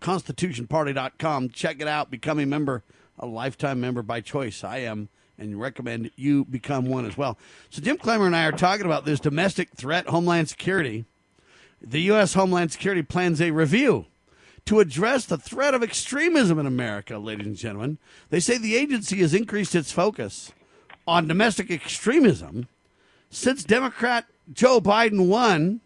ConstitutionParty.com. 0.00 1.50
Check 1.50 1.80
it 1.80 1.88
out. 1.88 2.10
Become 2.10 2.38
a 2.38 2.46
member, 2.46 2.82
a 3.18 3.26
lifetime 3.26 3.80
member 3.80 4.02
by 4.02 4.20
choice. 4.20 4.64
I 4.64 4.78
am, 4.78 5.10
and 5.38 5.60
recommend 5.60 6.10
you 6.16 6.44
become 6.46 6.86
one 6.86 7.04
as 7.04 7.16
well. 7.16 7.38
So, 7.68 7.82
Jim 7.82 7.98
Clymer 7.98 8.26
and 8.26 8.36
I 8.36 8.46
are 8.46 8.52
talking 8.52 8.86
about 8.86 9.04
this 9.04 9.20
domestic 9.20 9.70
threat, 9.74 10.06
Homeland 10.06 10.48
Security. 10.48 11.04
The 11.80 12.02
U.S. 12.02 12.34
Homeland 12.34 12.72
Security 12.72 13.02
plans 13.02 13.40
a 13.40 13.50
review 13.50 14.06
to 14.64 14.80
address 14.80 15.26
the 15.26 15.38
threat 15.38 15.74
of 15.74 15.82
extremism 15.82 16.58
in 16.58 16.66
America, 16.66 17.18
ladies 17.18 17.46
and 17.46 17.56
gentlemen. 17.56 17.98
They 18.30 18.40
say 18.40 18.58
the 18.58 18.76
agency 18.76 19.18
has 19.18 19.34
increased 19.34 19.74
its 19.74 19.92
focus 19.92 20.52
on 21.06 21.28
domestic 21.28 21.70
extremism 21.70 22.66
since 23.30 23.62
Democrat 23.62 24.26
Joe 24.52 24.80
Biden 24.80 25.28
won 25.28 25.80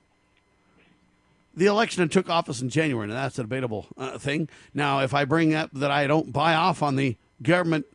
the 1.55 1.67
election 1.67 2.03
and 2.03 2.11
took 2.11 2.31
office 2.31 2.63
in 2.63 2.71
January. 2.71 3.09
Now, 3.09 3.15
that's 3.15 3.39
a 3.39 3.43
debatable 3.43 3.87
uh, 3.97 4.19
thing. 4.19 4.49
Now, 4.73 5.01
if 5.01 5.13
I 5.13 5.25
bring 5.25 5.55
up 5.55 5.71
that 5.73 5.91
I 5.91 6.07
don't 6.07 6.33
buy 6.33 6.55
off 6.55 6.83
on 6.83 6.97
the 6.97 7.17
government 7.43 7.87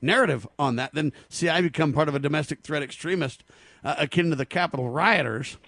narrative 0.00 0.46
on 0.58 0.76
that, 0.76 0.94
then 0.94 1.12
see, 1.28 1.48
I 1.48 1.60
become 1.60 1.92
part 1.92 2.08
of 2.08 2.14
a 2.14 2.18
domestic 2.18 2.62
threat 2.62 2.82
extremist 2.82 3.44
uh, 3.84 3.96
akin 3.98 4.30
to 4.30 4.36
the 4.36 4.46
Capitol 4.46 4.88
rioters. 4.88 5.58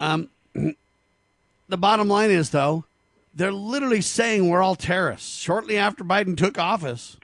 Um, 0.00 0.30
the 1.68 1.76
bottom 1.76 2.08
line 2.08 2.30
is, 2.30 2.50
though, 2.50 2.84
they're 3.34 3.52
literally 3.52 4.00
saying 4.00 4.48
we're 4.48 4.62
all 4.62 4.76
terrorists. 4.76 5.38
Shortly 5.38 5.76
after 5.76 6.04
Biden 6.04 6.36
took 6.36 6.58
office, 6.58 7.16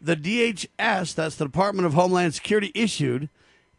the 0.00 0.16
DHS, 0.16 1.14
that's 1.14 1.36
the 1.36 1.44
Department 1.44 1.86
of 1.86 1.94
Homeland 1.94 2.34
Security, 2.34 2.72
issued 2.74 3.28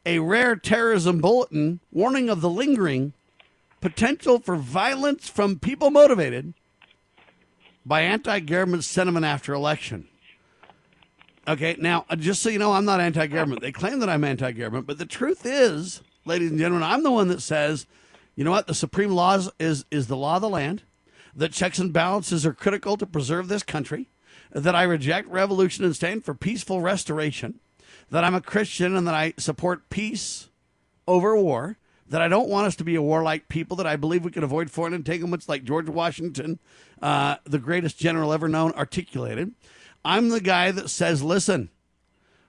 a 0.06 0.20
rare 0.20 0.56
terrorism 0.56 1.20
bulletin 1.20 1.80
warning 1.92 2.30
of 2.30 2.42
the 2.42 2.50
lingering 2.50 3.14
potential 3.82 4.40
for 4.40 4.56
violence 4.56 5.30
from 5.30 5.60
people 5.60 5.90
motivated 5.90 6.54
by 7.86 8.02
anti 8.02 8.40
government 8.40 8.84
sentiment 8.84 9.26
after 9.26 9.54
election. 9.54 10.08
Okay, 11.48 11.78
now, 11.80 12.06
uh, 12.10 12.16
just 12.16 12.42
so 12.42 12.50
you 12.50 12.60
know, 12.60 12.74
I'm 12.74 12.86
not 12.86 13.00
anti 13.00 13.28
government. 13.28 13.62
They 13.62 13.72
claim 13.72 14.00
that 14.00 14.10
I'm 14.10 14.24
anti 14.24 14.52
government, 14.52 14.88
but 14.88 14.98
the 14.98 15.06
truth 15.06 15.46
is, 15.46 16.02
ladies 16.26 16.52
and 16.52 16.60
gentlemen, 16.60 16.84
I'm 16.84 17.04
the 17.04 17.12
one 17.12 17.30
that 17.30 17.42
says, 17.42 17.86
you 18.38 18.46
know 18.46 18.52
what, 18.52 18.68
the 18.68 18.74
supreme 18.74 19.12
law 19.12 19.36
is, 19.36 19.50
is, 19.60 19.86
is 19.92 20.08
the 20.08 20.16
law 20.16 20.36
of 20.38 20.42
the 20.42 20.50
land. 20.50 20.84
that 21.38 21.54
checks 21.54 21.78
and 21.78 21.94
balances 21.94 22.46
are 22.46 22.54
critical 22.54 22.98
to 22.98 23.06
preserve 23.06 23.48
this 23.48 23.64
country, 23.64 24.10
that 24.52 24.76
I 24.76 24.84
reject 24.84 25.30
revolution 25.30 25.86
and 25.86 25.96
stand 25.96 26.26
for 26.26 26.34
peaceful 26.34 26.82
restoration, 26.82 27.60
that 28.10 28.24
I'm 28.24 28.36
a 28.36 28.42
Christian 28.42 28.96
and 28.96 29.08
that 29.08 29.14
I 29.14 29.36
support 29.38 29.90
peace 29.90 30.50
over 31.08 31.38
war, 31.38 31.78
that 32.10 32.22
I 32.22 32.28
don't 32.28 32.50
want 32.50 32.66
us 32.66 32.76
to 32.78 32.84
be 32.84 32.96
a 32.96 33.02
warlike 33.02 33.50
people, 33.50 33.78
that 33.78 33.86
I 33.86 33.98
believe 33.98 34.26
we 34.26 34.32
can 34.32 34.44
avoid 34.44 34.72
foreign 34.72 34.94
entanglements 34.94 35.48
like 35.48 35.64
George 35.64 35.90
Washington, 35.90 36.58
uh, 37.02 37.36
the 37.44 37.60
greatest 37.60 38.00
general 38.00 38.34
ever 38.34 38.48
known, 38.48 38.72
articulated. 38.72 39.54
I'm 40.04 40.30
the 40.30 40.42
guy 40.42 40.72
that 40.72 40.90
says, 40.90 41.22
listen, 41.22 41.70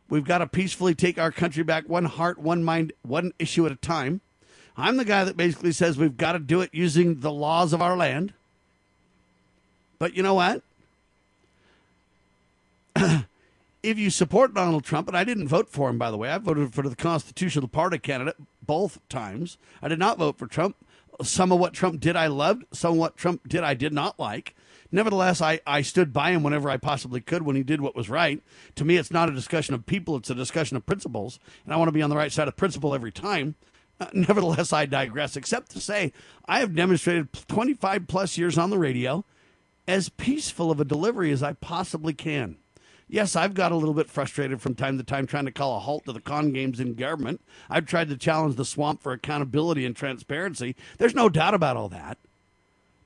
we've 0.08 0.24
got 0.24 0.38
to 0.38 0.46
peacefully 0.46 0.94
take 0.94 1.18
our 1.18 1.32
country 1.32 1.62
back 1.62 1.88
one 1.88 2.06
heart, 2.06 2.38
one 2.38 2.64
mind, 2.64 2.94
one 3.02 3.32
issue 3.38 3.66
at 3.66 3.72
a 3.72 3.76
time. 3.76 4.22
I'm 4.78 4.96
the 4.96 5.04
guy 5.04 5.24
that 5.24 5.36
basically 5.36 5.72
says 5.72 5.98
we've 5.98 6.16
got 6.16 6.32
to 6.32 6.38
do 6.38 6.60
it 6.60 6.70
using 6.72 7.18
the 7.18 7.32
laws 7.32 7.72
of 7.72 7.82
our 7.82 7.96
land. 7.96 8.32
But 9.98 10.14
you 10.14 10.22
know 10.22 10.34
what? 10.34 10.62
if 13.82 13.98
you 13.98 14.08
support 14.08 14.54
Donald 14.54 14.84
Trump, 14.84 15.08
and 15.08 15.16
I 15.16 15.24
didn't 15.24 15.48
vote 15.48 15.68
for 15.68 15.90
him, 15.90 15.98
by 15.98 16.12
the 16.12 16.16
way, 16.16 16.30
I 16.30 16.38
voted 16.38 16.72
for 16.72 16.88
the 16.88 16.94
Constitutional 16.94 17.66
Party 17.66 17.98
candidate 17.98 18.36
both 18.64 19.00
times. 19.08 19.58
I 19.82 19.88
did 19.88 19.98
not 19.98 20.18
vote 20.18 20.38
for 20.38 20.46
Trump. 20.46 20.76
Some 21.22 21.50
of 21.50 21.58
what 21.58 21.72
Trump 21.72 21.98
did, 21.98 22.14
I 22.14 22.28
loved. 22.28 22.64
Some 22.72 22.92
of 22.92 22.98
what 22.98 23.16
Trump 23.16 23.48
did, 23.48 23.64
I 23.64 23.74
did 23.74 23.92
not 23.92 24.20
like. 24.20 24.54
Nevertheless, 24.92 25.42
I, 25.42 25.58
I 25.66 25.82
stood 25.82 26.12
by 26.12 26.30
him 26.30 26.44
whenever 26.44 26.70
I 26.70 26.76
possibly 26.76 27.20
could 27.20 27.42
when 27.42 27.56
he 27.56 27.64
did 27.64 27.80
what 27.80 27.96
was 27.96 28.08
right. 28.08 28.40
To 28.76 28.84
me, 28.84 28.96
it's 28.96 29.10
not 29.10 29.28
a 29.28 29.34
discussion 29.34 29.74
of 29.74 29.86
people, 29.86 30.16
it's 30.16 30.30
a 30.30 30.36
discussion 30.36 30.76
of 30.76 30.86
principles. 30.86 31.40
And 31.64 31.74
I 31.74 31.76
want 31.76 31.88
to 31.88 31.92
be 31.92 32.00
on 32.00 32.10
the 32.10 32.16
right 32.16 32.30
side 32.30 32.46
of 32.46 32.56
principle 32.56 32.94
every 32.94 33.10
time. 33.10 33.56
Nevertheless, 34.12 34.72
I 34.72 34.86
digress, 34.86 35.36
except 35.36 35.70
to 35.72 35.80
say 35.80 36.12
I 36.46 36.60
have 36.60 36.74
demonstrated 36.74 37.32
25 37.48 38.06
plus 38.06 38.38
years 38.38 38.56
on 38.58 38.70
the 38.70 38.78
radio 38.78 39.24
as 39.86 40.08
peaceful 40.08 40.70
of 40.70 40.80
a 40.80 40.84
delivery 40.84 41.32
as 41.32 41.42
I 41.42 41.54
possibly 41.54 42.12
can. 42.12 42.56
Yes, 43.10 43.34
I've 43.34 43.54
got 43.54 43.72
a 43.72 43.76
little 43.76 43.94
bit 43.94 44.10
frustrated 44.10 44.60
from 44.60 44.74
time 44.74 44.98
to 44.98 45.04
time 45.04 45.26
trying 45.26 45.46
to 45.46 45.50
call 45.50 45.76
a 45.76 45.80
halt 45.80 46.04
to 46.04 46.12
the 46.12 46.20
con 46.20 46.52
games 46.52 46.78
in 46.78 46.92
government. 46.94 47.40
I've 47.70 47.86
tried 47.86 48.10
to 48.10 48.18
challenge 48.18 48.56
the 48.56 48.66
swamp 48.66 49.02
for 49.02 49.12
accountability 49.12 49.86
and 49.86 49.96
transparency. 49.96 50.76
There's 50.98 51.14
no 51.14 51.30
doubt 51.30 51.54
about 51.54 51.78
all 51.78 51.88
that. 51.88 52.18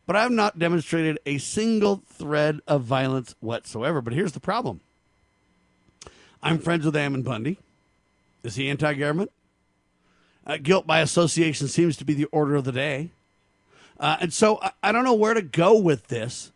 But 0.04 0.16
I've 0.16 0.32
not 0.32 0.58
demonstrated 0.58 1.20
a 1.24 1.38
single 1.38 2.02
thread 2.08 2.60
of 2.66 2.82
violence 2.82 3.36
whatsoever. 3.38 4.00
But 4.00 4.12
here's 4.12 4.32
the 4.32 4.40
problem 4.40 4.80
I'm 6.42 6.58
friends 6.58 6.84
with 6.84 6.96
Ammon 6.96 7.22
Bundy. 7.22 7.58
Is 8.42 8.56
he 8.56 8.68
anti 8.68 8.94
government? 8.94 9.30
Uh, 10.46 10.56
guilt 10.56 10.86
by 10.86 11.00
association 11.00 11.68
seems 11.68 11.96
to 11.96 12.04
be 12.04 12.14
the 12.14 12.24
order 12.26 12.56
of 12.56 12.64
the 12.64 12.72
day. 12.72 13.10
Uh, 14.00 14.16
and 14.20 14.32
so 14.32 14.58
I, 14.60 14.72
I 14.82 14.92
don't 14.92 15.04
know 15.04 15.14
where 15.14 15.34
to 15.34 15.42
go 15.42 15.78
with 15.78 16.08
this 16.08 16.52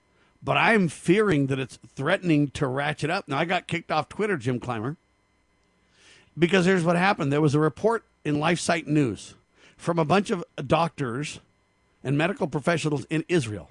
but 0.47 0.57
I'm 0.57 0.87
fearing 0.87 1.49
that 1.49 1.59
it's 1.59 1.77
threatening 1.97 2.49
to 2.51 2.69
ratchet 2.69 3.11
up. 3.11 3.27
Now, 3.27 3.37
I 3.39 3.45
got 3.45 3.67
kicked 3.67 3.91
off 3.91 4.09
Twitter, 4.09 4.37
Jim 4.37 4.61
Clymer, 4.61 4.97
because 6.39 6.67
here's 6.67 6.85
what 6.85 6.95
happened. 6.95 7.33
There 7.33 7.41
was 7.41 7.57
a 7.57 7.59
report 7.59 8.05
in 8.25 8.37
LifeSite 8.37 8.87
News 8.87 9.35
from 9.77 9.99
a 9.99 10.05
bunch 10.05 10.31
of 10.31 10.45
doctors 10.65 11.41
and 12.05 12.17
medical 12.17 12.47
professionals 12.47 13.05
in 13.07 13.25
Israel. 13.29 13.71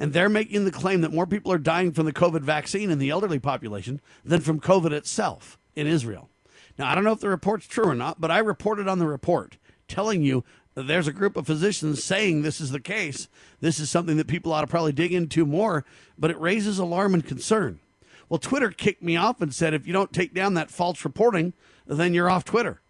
And 0.00 0.12
they're 0.12 0.28
making 0.28 0.64
the 0.64 0.72
claim 0.72 1.00
that 1.02 1.12
more 1.12 1.26
people 1.26 1.52
are 1.52 1.58
dying 1.58 1.92
from 1.92 2.06
the 2.06 2.12
COVID 2.12 2.40
vaccine 2.40 2.90
in 2.90 2.98
the 2.98 3.10
elderly 3.10 3.38
population 3.38 4.00
than 4.24 4.40
from 4.40 4.58
COVID 4.58 4.90
itself 4.90 5.56
in 5.76 5.86
Israel. 5.86 6.28
Now, 6.78 6.90
I 6.90 6.94
don't 6.94 7.04
know 7.04 7.12
if 7.12 7.20
the 7.20 7.28
report's 7.28 7.66
true 7.66 7.86
or 7.86 7.94
not, 7.94 8.20
but 8.20 8.30
I 8.30 8.38
reported 8.38 8.88
on 8.88 8.98
the 8.98 9.06
report 9.06 9.56
telling 9.88 10.22
you 10.22 10.44
there's 10.74 11.08
a 11.08 11.12
group 11.12 11.36
of 11.36 11.46
physicians 11.46 12.04
saying 12.04 12.42
this 12.42 12.60
is 12.60 12.70
the 12.70 12.80
case. 12.80 13.28
This 13.60 13.80
is 13.80 13.90
something 13.90 14.18
that 14.18 14.26
people 14.26 14.52
ought 14.52 14.60
to 14.60 14.66
probably 14.66 14.92
dig 14.92 15.12
into 15.12 15.46
more, 15.46 15.84
but 16.18 16.30
it 16.30 16.38
raises 16.38 16.78
alarm 16.78 17.14
and 17.14 17.24
concern. 17.24 17.80
Well, 18.28 18.38
Twitter 18.38 18.70
kicked 18.70 19.02
me 19.02 19.16
off 19.16 19.40
and 19.40 19.54
said 19.54 19.72
if 19.72 19.86
you 19.86 19.92
don't 19.92 20.12
take 20.12 20.34
down 20.34 20.54
that 20.54 20.70
false 20.70 21.04
reporting, 21.04 21.54
then 21.86 22.12
you're 22.12 22.28
off 22.28 22.44
Twitter. 22.44 22.80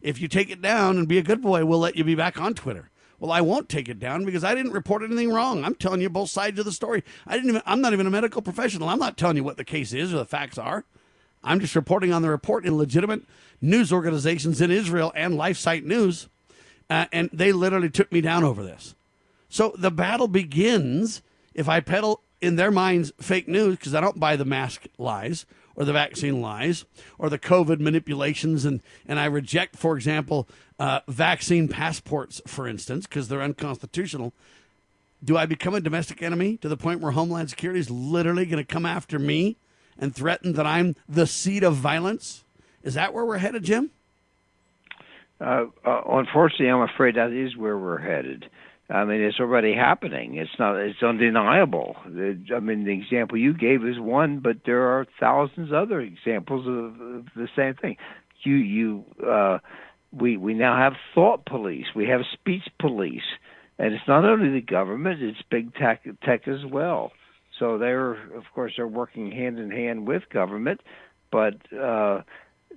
If 0.00 0.20
you 0.20 0.28
take 0.28 0.50
it 0.50 0.62
down 0.62 0.96
and 0.96 1.06
be 1.06 1.18
a 1.18 1.22
good 1.22 1.42
boy, 1.42 1.64
we'll 1.64 1.78
let 1.78 1.96
you 1.96 2.04
be 2.04 2.14
back 2.14 2.40
on 2.40 2.54
Twitter. 2.54 2.90
Well, 3.20 3.32
I 3.32 3.40
won't 3.40 3.68
take 3.68 3.88
it 3.88 3.98
down 3.98 4.24
because 4.24 4.44
I 4.44 4.54
didn't 4.54 4.72
report 4.72 5.02
anything 5.02 5.32
wrong. 5.32 5.64
I'm 5.64 5.74
telling 5.74 6.00
you 6.00 6.08
both 6.08 6.30
sides 6.30 6.58
of 6.58 6.64
the 6.64 6.72
story. 6.72 7.02
I 7.26 7.34
didn't 7.34 7.50
even 7.50 7.62
I'm 7.66 7.80
not 7.80 7.92
even 7.92 8.06
a 8.06 8.10
medical 8.10 8.42
professional. 8.42 8.88
I'm 8.88 9.00
not 9.00 9.16
telling 9.16 9.36
you 9.36 9.44
what 9.44 9.56
the 9.56 9.64
case 9.64 9.92
is 9.92 10.14
or 10.14 10.18
the 10.18 10.24
facts 10.24 10.56
are. 10.56 10.84
I'm 11.48 11.60
just 11.60 11.74
reporting 11.74 12.12
on 12.12 12.22
the 12.22 12.30
report 12.30 12.64
in 12.64 12.76
legitimate 12.76 13.22
news 13.60 13.92
organizations 13.92 14.60
in 14.60 14.70
Israel 14.70 15.12
and 15.16 15.34
LifeSite 15.34 15.84
News 15.84 16.28
uh, 16.90 17.06
and 17.12 17.28
they 17.32 17.52
literally 17.52 17.90
took 17.90 18.10
me 18.12 18.20
down 18.20 18.44
over 18.44 18.62
this. 18.62 18.94
So 19.48 19.74
the 19.78 19.90
battle 19.90 20.28
begins 20.28 21.22
if 21.54 21.68
I 21.68 21.80
peddle 21.80 22.22
in 22.40 22.56
their 22.56 22.70
minds 22.70 23.12
fake 23.20 23.48
news 23.48 23.76
because 23.76 23.94
I 23.94 24.00
don't 24.00 24.20
buy 24.20 24.36
the 24.36 24.44
mask 24.44 24.86
lies 24.96 25.44
or 25.74 25.84
the 25.84 25.92
vaccine 25.92 26.40
lies 26.40 26.84
or 27.18 27.28
the 27.28 27.38
COVID 27.38 27.78
manipulations, 27.80 28.64
and 28.64 28.80
and 29.06 29.18
I 29.18 29.26
reject, 29.26 29.76
for 29.76 29.96
example, 29.96 30.48
uh, 30.78 31.00
vaccine 31.08 31.68
passports, 31.68 32.40
for 32.46 32.66
instance, 32.66 33.06
because 33.06 33.28
they're 33.28 33.42
unconstitutional. 33.42 34.32
Do 35.22 35.36
I 35.36 35.46
become 35.46 35.74
a 35.74 35.80
domestic 35.80 36.22
enemy 36.22 36.56
to 36.58 36.68
the 36.68 36.76
point 36.76 37.00
where 37.00 37.12
Homeland 37.12 37.50
Security 37.50 37.80
is 37.80 37.90
literally 37.90 38.46
going 38.46 38.64
to 38.64 38.72
come 38.72 38.86
after 38.86 39.18
me 39.18 39.56
and 39.98 40.14
threaten 40.14 40.52
that 40.54 40.66
I'm 40.66 40.96
the 41.08 41.26
seed 41.26 41.64
of 41.64 41.74
violence? 41.74 42.44
Is 42.82 42.94
that 42.94 43.12
where 43.12 43.24
we're 43.24 43.38
headed, 43.38 43.64
Jim? 43.64 43.90
Uh, 45.40 45.66
uh, 45.84 46.02
unfortunately, 46.08 46.68
I'm 46.68 46.82
afraid 46.82 47.16
that 47.16 47.32
is 47.32 47.56
where 47.56 47.78
we're 47.78 47.98
headed. 47.98 48.48
I 48.90 49.04
mean, 49.04 49.20
it's 49.20 49.38
already 49.38 49.74
happening. 49.74 50.36
It's 50.36 50.58
not. 50.58 50.76
It's 50.76 51.02
undeniable. 51.02 51.96
I 52.06 52.60
mean, 52.60 52.84
the 52.84 52.92
example 52.92 53.36
you 53.36 53.52
gave 53.52 53.84
is 53.84 53.98
one, 53.98 54.38
but 54.38 54.58
there 54.64 54.82
are 54.82 55.06
thousands 55.20 55.72
other 55.72 56.00
examples 56.00 56.66
of, 56.66 57.00
of 57.00 57.26
the 57.36 57.48
same 57.54 57.74
thing. 57.74 57.96
You, 58.44 58.54
you, 58.54 59.04
uh, 59.26 59.58
we, 60.10 60.38
we 60.38 60.54
now 60.54 60.76
have 60.76 60.94
thought 61.14 61.44
police. 61.44 61.86
We 61.94 62.06
have 62.06 62.22
speech 62.32 62.62
police, 62.80 63.22
and 63.78 63.92
it's 63.92 64.08
not 64.08 64.24
only 64.24 64.48
the 64.48 64.64
government; 64.64 65.22
it's 65.22 65.42
big 65.50 65.74
tech, 65.74 66.04
tech 66.24 66.48
as 66.48 66.64
well. 66.64 67.12
So 67.58 67.78
they're, 67.78 68.12
of 68.36 68.44
course, 68.54 68.74
they're 68.76 68.86
working 68.86 69.30
hand 69.30 69.58
in 69.58 69.70
hand 69.70 70.06
with 70.06 70.22
government, 70.32 70.80
but 71.30 71.54
uh, 71.72 72.22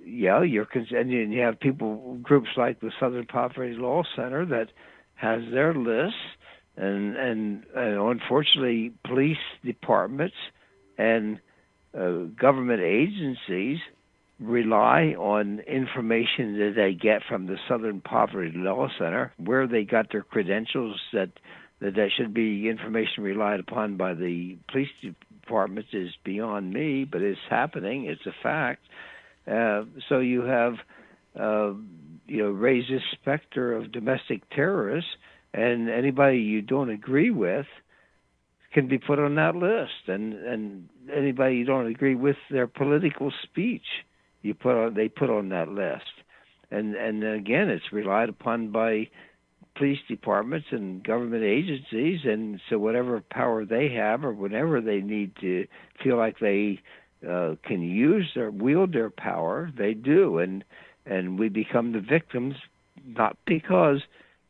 yeah, 0.04 0.42
you're 0.42 0.66
and 0.74 1.10
you 1.10 1.40
have 1.40 1.60
people 1.60 2.18
groups 2.22 2.48
like 2.56 2.80
the 2.80 2.92
Southern 2.98 3.26
Poverty 3.26 3.74
Law 3.74 4.02
Center 4.16 4.44
that 4.46 4.68
has 5.14 5.42
their 5.52 5.74
lists, 5.74 6.18
and 6.76 7.16
and, 7.16 7.64
and 7.74 7.98
unfortunately, 7.98 8.92
police 9.06 9.36
departments 9.64 10.34
and 10.98 11.38
uh, 11.98 12.24
government 12.40 12.80
agencies 12.82 13.78
rely 14.40 15.14
on 15.18 15.60
information 15.60 16.58
that 16.58 16.72
they 16.74 16.94
get 16.94 17.22
from 17.28 17.46
the 17.46 17.56
Southern 17.68 18.00
Poverty 18.00 18.52
Law 18.54 18.88
Center, 18.98 19.32
where 19.36 19.68
they 19.68 19.84
got 19.84 20.10
their 20.10 20.22
credentials 20.22 21.00
that 21.12 21.30
that 21.82 21.96
that 21.96 22.10
should 22.16 22.32
be 22.32 22.68
information 22.68 23.24
relied 23.24 23.58
upon 23.58 23.96
by 23.96 24.14
the 24.14 24.56
police 24.70 24.88
departments 25.02 25.90
is 25.92 26.10
beyond 26.24 26.72
me, 26.72 27.04
but 27.04 27.20
it's 27.20 27.40
happening. 27.50 28.06
It's 28.06 28.24
a 28.24 28.42
fact. 28.42 28.82
Uh, 29.50 29.82
so 30.08 30.20
you 30.20 30.42
have, 30.42 30.74
uh, 31.38 31.72
you 32.28 32.38
know, 32.38 32.50
raised 32.50 32.90
this 32.90 33.02
specter 33.12 33.72
of 33.72 33.90
domestic 33.90 34.48
terrorists, 34.50 35.10
and 35.52 35.90
anybody 35.90 36.38
you 36.38 36.62
don't 36.62 36.88
agree 36.88 37.30
with 37.30 37.66
can 38.72 38.86
be 38.86 38.98
put 38.98 39.18
on 39.18 39.34
that 39.34 39.56
list, 39.56 40.06
and 40.06 40.34
and 40.34 40.88
anybody 41.12 41.56
you 41.56 41.64
don't 41.64 41.88
agree 41.88 42.14
with 42.14 42.36
their 42.48 42.68
political 42.68 43.32
speech, 43.42 43.82
you 44.42 44.54
put 44.54 44.76
on 44.76 44.94
they 44.94 45.08
put 45.08 45.30
on 45.30 45.48
that 45.48 45.68
list, 45.68 46.12
and 46.70 46.94
and 46.94 47.24
again, 47.24 47.68
it's 47.68 47.92
relied 47.92 48.28
upon 48.28 48.70
by 48.70 49.08
police 49.76 49.98
departments 50.08 50.66
and 50.70 51.02
government 51.02 51.44
agencies, 51.44 52.20
and 52.24 52.60
so 52.68 52.78
whatever 52.78 53.22
power 53.30 53.64
they 53.64 53.88
have 53.90 54.24
or 54.24 54.32
whenever 54.32 54.80
they 54.80 55.00
need 55.00 55.34
to 55.40 55.66
feel 56.02 56.16
like 56.16 56.38
they 56.38 56.80
uh, 57.28 57.54
can 57.64 57.82
use 57.82 58.30
their 58.34 58.50
wield 58.50 58.92
their 58.92 59.10
power, 59.10 59.70
they 59.76 59.94
do, 59.94 60.38
and 60.38 60.64
and 61.06 61.38
we 61.38 61.48
become 61.48 61.92
the 61.92 62.00
victims 62.00 62.54
not 63.04 63.36
because 63.46 64.02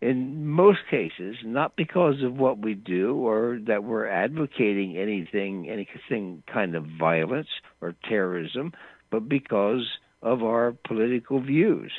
in 0.03 0.47
most 0.47 0.81
cases 0.90 1.36
not 1.44 1.77
because 1.77 2.23
of 2.23 2.35
what 2.35 2.59
we 2.59 2.74
do 2.74 3.16
or 3.16 3.59
that 3.66 3.85
we're 3.85 4.07
advocating 4.07 4.97
anything 4.97 5.69
anything 5.70 6.43
kind 6.53 6.74
of 6.74 6.85
violence 6.99 7.49
or 7.81 7.94
terrorism, 8.09 8.73
but 9.11 9.28
because 9.28 9.99
of 10.23 10.43
our 10.43 10.74
political 10.86 11.40
views. 11.40 11.93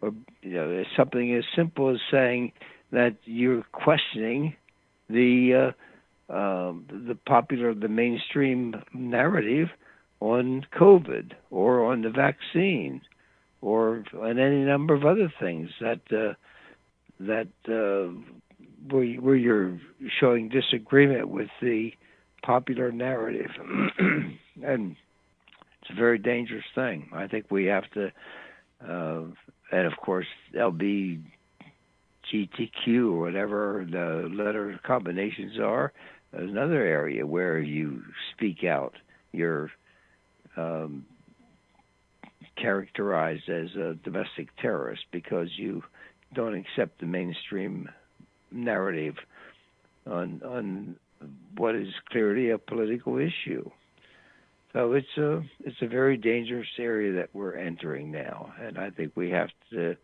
Or 0.00 0.12
you 0.42 0.54
know, 0.54 0.84
something 0.96 1.34
as 1.34 1.44
simple 1.56 1.90
as 1.90 2.00
saying 2.10 2.52
that 2.92 3.16
you're 3.24 3.64
questioning 3.72 4.54
the 5.10 5.72
uh, 6.30 6.32
uh, 6.32 6.72
the 6.88 7.16
popular, 7.26 7.74
the 7.74 7.88
mainstream 7.88 8.74
narrative 8.94 9.68
on 10.20 10.66
COVID 10.78 11.32
or 11.50 11.84
on 11.90 12.02
the 12.02 12.10
vaccine 12.10 13.00
or 13.60 14.04
on 14.20 14.38
any 14.38 14.64
number 14.64 14.94
of 14.94 15.04
other 15.04 15.32
things 15.40 15.70
that 15.80 16.00
uh, 16.12 16.34
that 17.20 17.48
uh, 17.68 18.12
where, 18.90 19.06
where 19.16 19.36
you're 19.36 19.80
showing 20.20 20.48
disagreement 20.48 21.28
with 21.28 21.48
the 21.60 21.90
popular 22.42 22.92
narrative, 22.92 23.50
and 23.98 24.96
it's 25.82 25.90
a 25.90 25.94
very 25.94 26.18
dangerous 26.18 26.64
thing. 26.74 27.08
I 27.12 27.26
think 27.26 27.46
we 27.50 27.66
have 27.66 27.84
to, 27.92 28.12
uh, 28.88 29.22
and 29.70 29.86
of 29.86 29.96
course, 29.96 30.26
LB. 30.54 31.22
GTQ 32.32 33.12
or 33.12 33.20
whatever 33.20 33.86
the 33.90 34.28
letter 34.28 34.78
combinations 34.84 35.58
are, 35.58 35.92
another 36.32 36.82
area 36.82 37.26
where 37.26 37.58
you 37.58 38.02
speak 38.34 38.64
out. 38.64 38.94
You're 39.32 39.70
um, 40.56 41.06
characterized 42.56 43.48
as 43.48 43.74
a 43.76 43.94
domestic 44.04 44.48
terrorist 44.60 45.04
because 45.10 45.48
you 45.56 45.82
don't 46.34 46.54
accept 46.54 47.00
the 47.00 47.06
mainstream 47.06 47.88
narrative 48.50 49.14
on 50.06 50.42
on 50.44 50.96
what 51.56 51.74
is 51.74 51.88
clearly 52.10 52.50
a 52.50 52.58
political 52.58 53.18
issue. 53.18 53.70
So 54.72 54.92
it's 54.92 55.16
a 55.16 55.42
it's 55.64 55.80
a 55.80 55.86
very 55.86 56.16
dangerous 56.16 56.68
area 56.78 57.12
that 57.14 57.30
we're 57.32 57.54
entering 57.56 58.10
now, 58.10 58.52
and 58.60 58.78
I 58.78 58.90
think 58.90 59.12
we 59.16 59.30
have 59.30 59.48
to 59.70 59.96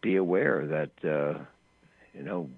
be 0.00 0.16
aware 0.16 0.66
that 0.66 1.08
uh, 1.08 1.38
you 2.14 2.24
know 2.24 2.50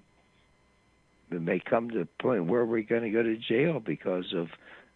it 1.31 1.41
may 1.41 1.59
come 1.59 1.89
to 1.91 1.99
the 1.99 2.07
point 2.19 2.45
where 2.45 2.65
we're 2.65 2.81
going 2.81 3.03
to 3.03 3.09
go 3.11 3.21
to 3.21 3.37
jail 3.37 3.79
because 3.79 4.33
of 4.33 4.49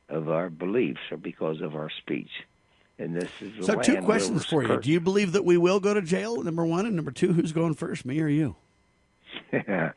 of 0.10 0.30
our 0.30 0.50
beliefs 0.50 1.02
or 1.12 1.18
because 1.18 1.62
of 1.62 1.76
our 1.76 1.90
speech. 1.90 2.32
And 2.98 3.16
this 3.16 3.30
is 3.40 3.66
So, 3.66 3.80
two 3.80 4.02
questions 4.02 4.46
for 4.46 4.62
you. 4.64 4.80
Do 4.82 4.92
you 4.92 5.00
believe 5.00 5.32
that 5.32 5.46
we 5.46 5.56
will 5.56 5.80
go 5.80 5.94
to 5.94 6.02
jail? 6.02 6.42
Number 6.44 6.66
one, 6.66 6.86
and 6.86 6.96
number 6.96 7.12
two, 7.12 7.32
who's 7.32 7.54
going 7.54 7.76
first, 7.76 8.06
me 8.06 8.20
or 8.20 8.28
you? 8.28 8.56
I 9.54 9.94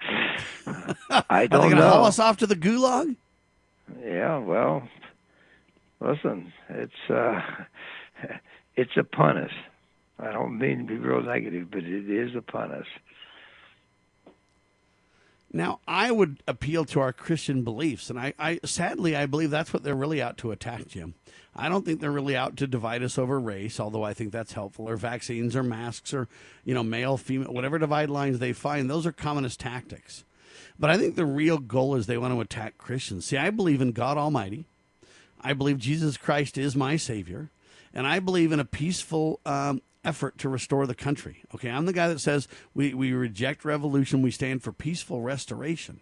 Are 1.11 1.41
they 1.41 1.49
don't 1.49 1.61
going 1.63 1.71
to 1.71 1.77
know. 1.77 1.89
haul 1.89 2.05
us 2.05 2.19
off 2.21 2.37
to 2.39 2.47
the 2.47 2.55
gulag? 2.55 3.17
Yeah, 4.05 4.39
well, 4.39 4.87
listen, 6.05 6.53
it's 6.69 7.11
uh, 7.11 7.41
it's 8.77 8.97
upon 8.97 9.39
us. 9.39 9.53
I 10.19 10.33
don't 10.33 10.59
mean 10.59 10.79
to 10.79 10.85
be 10.85 10.97
real 10.97 11.23
negative, 11.23 11.71
but 11.71 11.85
it 11.85 12.09
is 12.09 12.37
upon 12.37 12.73
us. 12.73 12.87
Now, 15.55 15.81
I 15.87 16.11
would 16.11 16.43
appeal 16.49 16.87
to 16.87 17.01
our 17.01 17.13
Christian 17.13 17.63
beliefs, 17.63 18.09
and 18.09 18.19
I, 18.19 18.33
I 18.39 18.61
sadly 18.65 19.15
I 19.15 19.27
believe 19.27 19.51
that's 19.51 19.73
what 19.73 19.83
they're 19.83 19.95
really 19.95 20.23
out 20.23 20.39
to 20.39 20.51
attack, 20.51 20.87
Jim. 20.89 21.15
I 21.55 21.69
don't 21.69 21.85
think 21.85 22.01
they're 22.01 22.11
really 22.11 22.37
out 22.37 22.57
to 22.59 22.67
divide 22.67 23.03
us 23.03 23.19
over 23.19 23.39
race, 23.39 23.79
although 23.79 24.03
I 24.03 24.15
think 24.15 24.33
that's 24.33 24.55
helpful, 24.55 24.89
or 24.89 24.97
vaccines, 24.97 25.55
or 25.55 25.63
masks, 25.63 26.15
or 26.15 26.29
you 26.65 26.73
know, 26.73 26.83
male, 26.83 27.19
female, 27.19 27.53
whatever 27.53 27.79
divide 27.79 28.09
lines 28.09 28.39
they 28.39 28.55
find. 28.55 28.89
Those 28.89 29.07
are 29.07 29.13
communist 29.13 29.61
tactics. 29.61 30.25
But 30.79 30.89
I 30.89 30.97
think 30.97 31.17
the 31.17 31.27
real 31.27 31.59
goal 31.59 31.97
is 31.97 32.07
they 32.07 32.17
want 32.17 32.33
to 32.33 32.41
attack 32.41 32.79
Christians. 32.79 33.27
See, 33.27 33.37
I 33.37 33.51
believe 33.51 33.83
in 33.83 33.93
God 33.93 34.17
Almighty. 34.17 34.67
I 35.43 35.53
believe 35.53 35.79
Jesus 35.79 36.17
Christ 36.17 36.57
is 36.57 36.77
my 36.77 36.97
Savior, 36.97 37.51
and 37.93 38.07
I 38.07 38.21
believe 38.21 38.53
in 38.53 38.61
a 38.61 38.65
peaceful 38.65 39.41
um, 39.45 39.83
effort 40.05 40.39
to 40.39 40.49
restore 40.49 40.87
the 40.87 40.95
country. 40.95 41.45
Okay, 41.55 41.71
I'm 41.71 41.87
the 41.87 41.93
guy 41.93 42.09
that 42.09 42.21
says 42.21 42.49
we, 42.75 42.95
we 42.95 43.13
reject 43.13 43.65
revolution, 43.65 44.23
we 44.23 44.31
stand 44.31 44.63
for 44.63 44.73
peaceful 44.73 45.21
restoration 45.21 46.01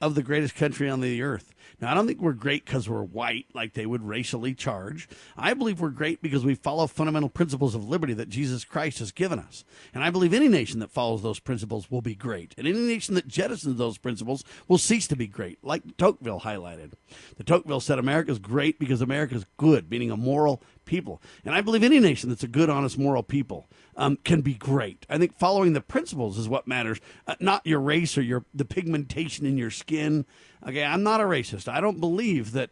of 0.00 0.14
the 0.14 0.22
greatest 0.22 0.54
country 0.54 0.88
on 0.88 1.00
the 1.00 1.22
earth. 1.22 1.52
Now, 1.80 1.90
I 1.90 1.94
don't 1.94 2.06
think 2.06 2.20
we're 2.20 2.32
great 2.32 2.64
because 2.64 2.88
we're 2.88 3.02
white, 3.02 3.46
like 3.54 3.74
they 3.74 3.84
would 3.84 4.02
racially 4.02 4.54
charge. 4.54 5.08
I 5.36 5.52
believe 5.52 5.80
we're 5.80 5.90
great 5.90 6.22
because 6.22 6.44
we 6.44 6.54
follow 6.54 6.86
fundamental 6.86 7.28
principles 7.28 7.74
of 7.74 7.86
liberty 7.88 8.14
that 8.14 8.30
Jesus 8.30 8.64
Christ 8.64 8.98
has 9.00 9.12
given 9.12 9.38
us. 9.38 9.64
And 9.92 10.02
I 10.02 10.10
believe 10.10 10.32
any 10.32 10.48
nation 10.48 10.80
that 10.80 10.90
follows 10.90 11.22
those 11.22 11.38
principles 11.38 11.90
will 11.90 12.00
be 12.00 12.14
great. 12.14 12.54
And 12.56 12.66
any 12.66 12.78
nation 12.78 13.14
that 13.14 13.28
jettisons 13.28 13.76
those 13.76 13.98
principles 13.98 14.42
will 14.68 14.78
cease 14.78 15.06
to 15.08 15.16
be 15.16 15.26
great, 15.26 15.58
like 15.62 15.96
Tocqueville 15.98 16.40
highlighted. 16.40 16.92
The 17.36 17.44
Tocqueville 17.44 17.80
said 17.80 17.98
America's 17.98 18.38
great 18.38 18.78
because 18.78 19.02
America's 19.02 19.44
good, 19.58 19.90
meaning 19.90 20.10
a 20.10 20.16
moral 20.16 20.62
people. 20.86 21.20
And 21.44 21.54
I 21.54 21.60
believe 21.60 21.82
any 21.82 22.00
nation 22.00 22.30
that's 22.30 22.42
a 22.42 22.48
good, 22.48 22.70
honest, 22.70 22.96
moral 22.96 23.22
people 23.22 23.68
um, 23.96 24.16
can 24.24 24.40
be 24.40 24.54
great. 24.54 25.04
I 25.10 25.18
think 25.18 25.36
following 25.38 25.74
the 25.74 25.80
principles 25.82 26.38
is 26.38 26.48
what 26.48 26.66
matters, 26.66 27.00
uh, 27.26 27.34
not 27.40 27.66
your 27.66 27.80
race 27.80 28.16
or 28.16 28.22
your 28.22 28.44
the 28.54 28.64
pigmentation 28.64 29.44
in 29.44 29.58
your 29.58 29.70
skin. 29.70 30.24
Okay, 30.66 30.84
I'm 30.84 31.02
not 31.02 31.20
a 31.20 31.24
racist. 31.24 31.68
I 31.68 31.80
don't 31.80 32.00
believe 32.00 32.52
that 32.52 32.70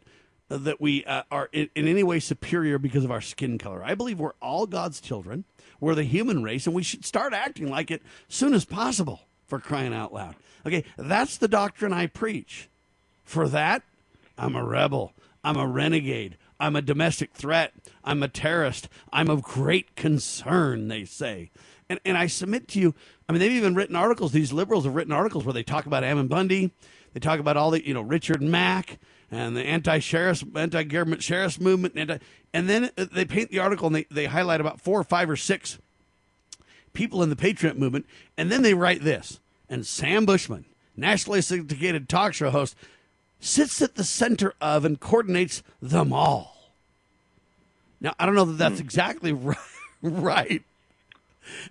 that 0.48 0.80
we 0.80 1.04
uh, 1.04 1.22
are 1.30 1.48
in, 1.52 1.68
in 1.74 1.88
any 1.88 2.02
way 2.02 2.20
superior 2.20 2.78
because 2.78 3.04
of 3.04 3.10
our 3.10 3.20
skin 3.20 3.58
color. 3.58 3.82
I 3.84 3.94
believe 3.94 4.18
we're 4.18 4.32
all 4.40 4.66
God's 4.66 5.00
children. 5.00 5.44
We're 5.80 5.94
the 5.94 6.04
human 6.04 6.42
race, 6.42 6.66
and 6.66 6.74
we 6.74 6.82
should 6.82 7.04
start 7.04 7.34
acting 7.34 7.68
like 7.68 7.90
it 7.90 8.02
soon 8.28 8.54
as 8.54 8.64
possible. 8.64 9.20
For 9.46 9.60
crying 9.60 9.92
out 9.92 10.14
loud. 10.14 10.36
Okay, 10.64 10.84
that's 10.96 11.36
the 11.36 11.48
doctrine 11.48 11.92
I 11.92 12.06
preach. 12.06 12.70
For 13.24 13.46
that, 13.48 13.82
I'm 14.38 14.56
a 14.56 14.64
rebel. 14.64 15.12
I'm 15.44 15.58
a 15.58 15.66
renegade. 15.66 16.38
I'm 16.64 16.76
a 16.76 16.82
domestic 16.82 17.34
threat. 17.34 17.74
I'm 18.04 18.22
a 18.22 18.28
terrorist. 18.28 18.88
I'm 19.12 19.28
of 19.28 19.42
great 19.42 19.96
concern, 19.96 20.88
they 20.88 21.04
say. 21.04 21.50
And, 21.90 22.00
and 22.06 22.16
I 22.16 22.26
submit 22.26 22.68
to 22.68 22.80
you, 22.80 22.94
I 23.28 23.32
mean, 23.32 23.40
they've 23.40 23.52
even 23.52 23.74
written 23.74 23.94
articles, 23.94 24.32
these 24.32 24.50
liberals 24.50 24.86
have 24.86 24.94
written 24.94 25.12
articles 25.12 25.44
where 25.44 25.52
they 25.52 25.62
talk 25.62 25.84
about 25.84 26.04
Ammon 26.04 26.26
Bundy. 26.26 26.70
They 27.12 27.20
talk 27.20 27.38
about 27.38 27.58
all 27.58 27.70
the, 27.70 27.86
you 27.86 27.92
know, 27.92 28.00
Richard 28.00 28.40
Mack 28.40 28.98
and 29.30 29.54
the 29.54 29.62
anti-sheriffs, 29.62 30.42
anti-government 30.56 31.22
sheriffs 31.22 31.60
movement. 31.60 31.96
And, 31.96 32.18
and 32.54 32.66
then 32.66 32.90
they 32.96 33.26
paint 33.26 33.50
the 33.50 33.58
article 33.58 33.88
and 33.88 33.96
they, 33.96 34.06
they 34.10 34.24
highlight 34.24 34.62
about 34.62 34.80
four 34.80 34.98
or 34.98 35.04
five 35.04 35.28
or 35.28 35.36
six 35.36 35.78
people 36.94 37.22
in 37.22 37.28
the 37.28 37.36
Patriot 37.36 37.76
movement. 37.78 38.06
And 38.38 38.50
then 38.50 38.62
they 38.62 38.72
write 38.72 39.02
this. 39.02 39.38
And 39.68 39.86
Sam 39.86 40.24
Bushman, 40.24 40.64
nationally 40.96 41.42
syndicated 41.42 42.08
talk 42.08 42.32
show 42.32 42.48
host, 42.48 42.74
sits 43.38 43.82
at 43.82 43.96
the 43.96 44.04
center 44.04 44.54
of 44.62 44.86
and 44.86 44.98
coordinates 44.98 45.62
them 45.82 46.10
all. 46.10 46.53
Now, 48.00 48.14
I 48.18 48.26
don't 48.26 48.34
know 48.34 48.44
that 48.44 48.58
that's 48.58 48.80
exactly 48.80 49.32
right, 49.32 49.56
right. 50.02 50.62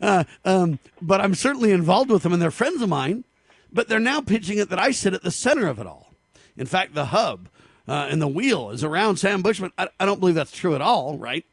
Uh, 0.01 0.23
um, 0.45 0.79
but 1.01 1.21
I'm 1.21 1.35
certainly 1.35 1.71
involved 1.71 2.09
with 2.09 2.23
them, 2.23 2.33
and 2.33 2.41
they're 2.41 2.51
friends 2.51 2.81
of 2.81 2.89
mine. 2.89 3.23
But 3.71 3.87
they're 3.87 3.99
now 3.99 4.21
pitching 4.21 4.59
it 4.59 4.69
that 4.69 4.77
I 4.77 4.91
sit 4.91 5.15
at 5.15 5.23
the 5.23 5.31
center 5.31 5.67
of 5.67 5.79
it 5.79 5.87
all. 5.87 6.11
In 6.55 6.67
fact, 6.67 6.93
the 6.93 7.05
hub 7.05 7.49
uh, 7.87 8.07
and 8.09 8.21
the 8.21 8.27
wheel 8.27 8.69
is 8.69 8.83
around 8.83 9.17
Sam 9.17 9.41
Bushman. 9.41 9.71
I, 9.77 9.89
I 9.99 10.05
don't 10.05 10.19
believe 10.19 10.35
that's 10.35 10.51
true 10.51 10.75
at 10.75 10.81
all, 10.81 11.17
right? 11.17 11.43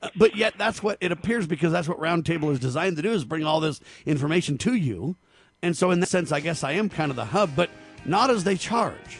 Uh, 0.00 0.08
but 0.16 0.36
yet, 0.36 0.54
that's 0.56 0.82
what 0.82 0.96
it 1.00 1.12
appears 1.12 1.46
because 1.46 1.72
that's 1.72 1.88
what 1.88 1.98
Roundtable 1.98 2.50
is 2.50 2.58
designed 2.58 2.96
to 2.96 3.02
do: 3.02 3.12
is 3.12 3.24
bring 3.24 3.44
all 3.44 3.60
this 3.60 3.80
information 4.06 4.56
to 4.58 4.74
you. 4.74 5.16
And 5.62 5.76
so, 5.76 5.90
in 5.90 6.00
that 6.00 6.08
sense, 6.08 6.32
I 6.32 6.40
guess 6.40 6.64
I 6.64 6.72
am 6.72 6.88
kind 6.88 7.10
of 7.10 7.16
the 7.16 7.24
hub, 7.26 7.50
but 7.54 7.70
not 8.04 8.30
as 8.30 8.44
they 8.44 8.56
charge. 8.56 9.18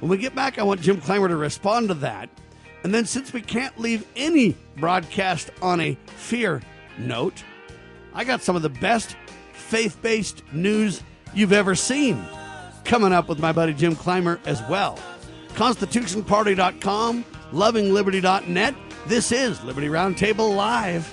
When 0.00 0.10
we 0.10 0.18
get 0.18 0.34
back, 0.34 0.58
I 0.58 0.62
want 0.62 0.80
Jim 0.80 1.00
Clymer 1.00 1.28
to 1.28 1.36
respond 1.36 1.88
to 1.88 1.94
that. 1.94 2.28
And 2.84 2.94
then, 2.94 3.04
since 3.06 3.32
we 3.32 3.40
can't 3.40 3.78
leave 3.78 4.06
any 4.16 4.56
broadcast 4.76 5.50
on 5.60 5.80
a 5.80 5.96
fear 6.06 6.62
note, 6.98 7.42
I 8.14 8.24
got 8.24 8.42
some 8.42 8.56
of 8.56 8.62
the 8.62 8.68
best 8.68 9.16
faith 9.52 10.00
based 10.00 10.42
news 10.52 11.02
you've 11.34 11.52
ever 11.52 11.74
seen 11.74 12.24
coming 12.84 13.12
up 13.12 13.28
with 13.28 13.38
my 13.38 13.52
buddy 13.52 13.74
Jim 13.74 13.94
Clymer 13.94 14.40
as 14.46 14.62
well. 14.68 14.98
ConstitutionParty.com, 15.54 17.24
LovingLiberty.net. 17.52 18.74
This 19.06 19.32
is 19.32 19.62
Liberty 19.64 19.88
Roundtable 19.88 20.54
Live. 20.54 21.12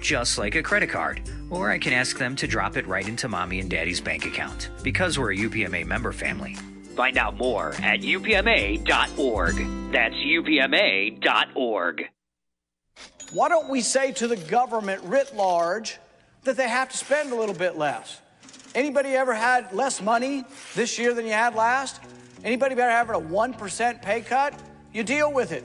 just 0.00 0.38
like 0.38 0.54
a 0.54 0.62
credit 0.62 0.90
card. 0.90 1.20
Or 1.50 1.70
I 1.70 1.78
can 1.78 1.92
ask 1.92 2.18
them 2.18 2.36
to 2.36 2.46
drop 2.46 2.76
it 2.76 2.86
right 2.86 3.08
into 3.08 3.28
mommy 3.28 3.60
and 3.60 3.70
daddy's 3.70 4.00
bank 4.00 4.26
account, 4.26 4.70
because 4.82 5.18
we're 5.18 5.32
a 5.32 5.36
UPMA 5.36 5.86
member 5.86 6.12
family. 6.12 6.54
Find 6.96 7.16
out 7.16 7.36
more 7.36 7.74
at 7.82 8.00
upma.org. 8.00 9.56
That's 9.92 10.14
upma.org. 10.14 12.08
Why 13.32 13.48
don't 13.48 13.68
we 13.68 13.82
say 13.82 14.12
to 14.12 14.26
the 14.26 14.36
government 14.36 15.02
writ 15.04 15.36
large 15.36 15.98
that 16.44 16.56
they 16.56 16.68
have 16.68 16.88
to 16.88 16.96
spend 16.96 17.30
a 17.32 17.36
little 17.36 17.54
bit 17.54 17.76
less? 17.76 18.20
Anybody 18.74 19.10
ever 19.10 19.34
had 19.34 19.72
less 19.72 20.00
money 20.00 20.44
this 20.74 20.98
year 20.98 21.14
than 21.14 21.26
you 21.26 21.32
had 21.32 21.54
last? 21.54 22.00
Anybody 22.44 22.72
ever 22.72 22.90
having 22.90 23.16
a 23.16 23.20
1% 23.20 24.02
pay 24.02 24.20
cut? 24.20 24.54
You 24.92 25.02
deal 25.02 25.32
with 25.32 25.52
it. 25.52 25.64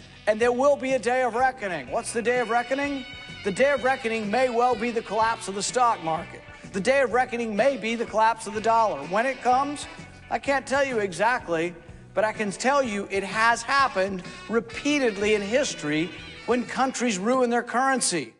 and 0.27 0.39
there 0.39 0.51
will 0.51 0.75
be 0.75 0.93
a 0.93 0.99
day 0.99 1.23
of 1.23 1.35
reckoning. 1.35 1.89
What's 1.91 2.13
the 2.13 2.21
day 2.21 2.39
of 2.39 2.49
reckoning? 2.49 3.05
The 3.43 3.51
day 3.51 3.71
of 3.71 3.83
reckoning 3.83 4.29
may 4.29 4.49
well 4.49 4.75
be 4.75 4.91
the 4.91 5.01
collapse 5.01 5.47
of 5.47 5.55
the 5.55 5.63
stock 5.63 6.03
market. 6.03 6.41
The 6.73 6.79
day 6.79 7.01
of 7.01 7.11
reckoning 7.11 7.55
may 7.55 7.75
be 7.77 7.95
the 7.95 8.05
collapse 8.05 8.47
of 8.47 8.53
the 8.53 8.61
dollar. 8.61 8.99
When 9.07 9.25
it 9.25 9.41
comes, 9.41 9.87
I 10.29 10.39
can't 10.39 10.65
tell 10.65 10.85
you 10.85 10.99
exactly, 10.99 11.73
but 12.13 12.23
I 12.23 12.33
can 12.33 12.51
tell 12.51 12.83
you 12.83 13.07
it 13.09 13.23
has 13.23 13.61
happened 13.61 14.23
repeatedly 14.49 15.33
in 15.35 15.41
history 15.41 16.09
when 16.45 16.65
countries 16.65 17.17
ruin 17.17 17.49
their 17.49 17.63
currency. 17.63 18.33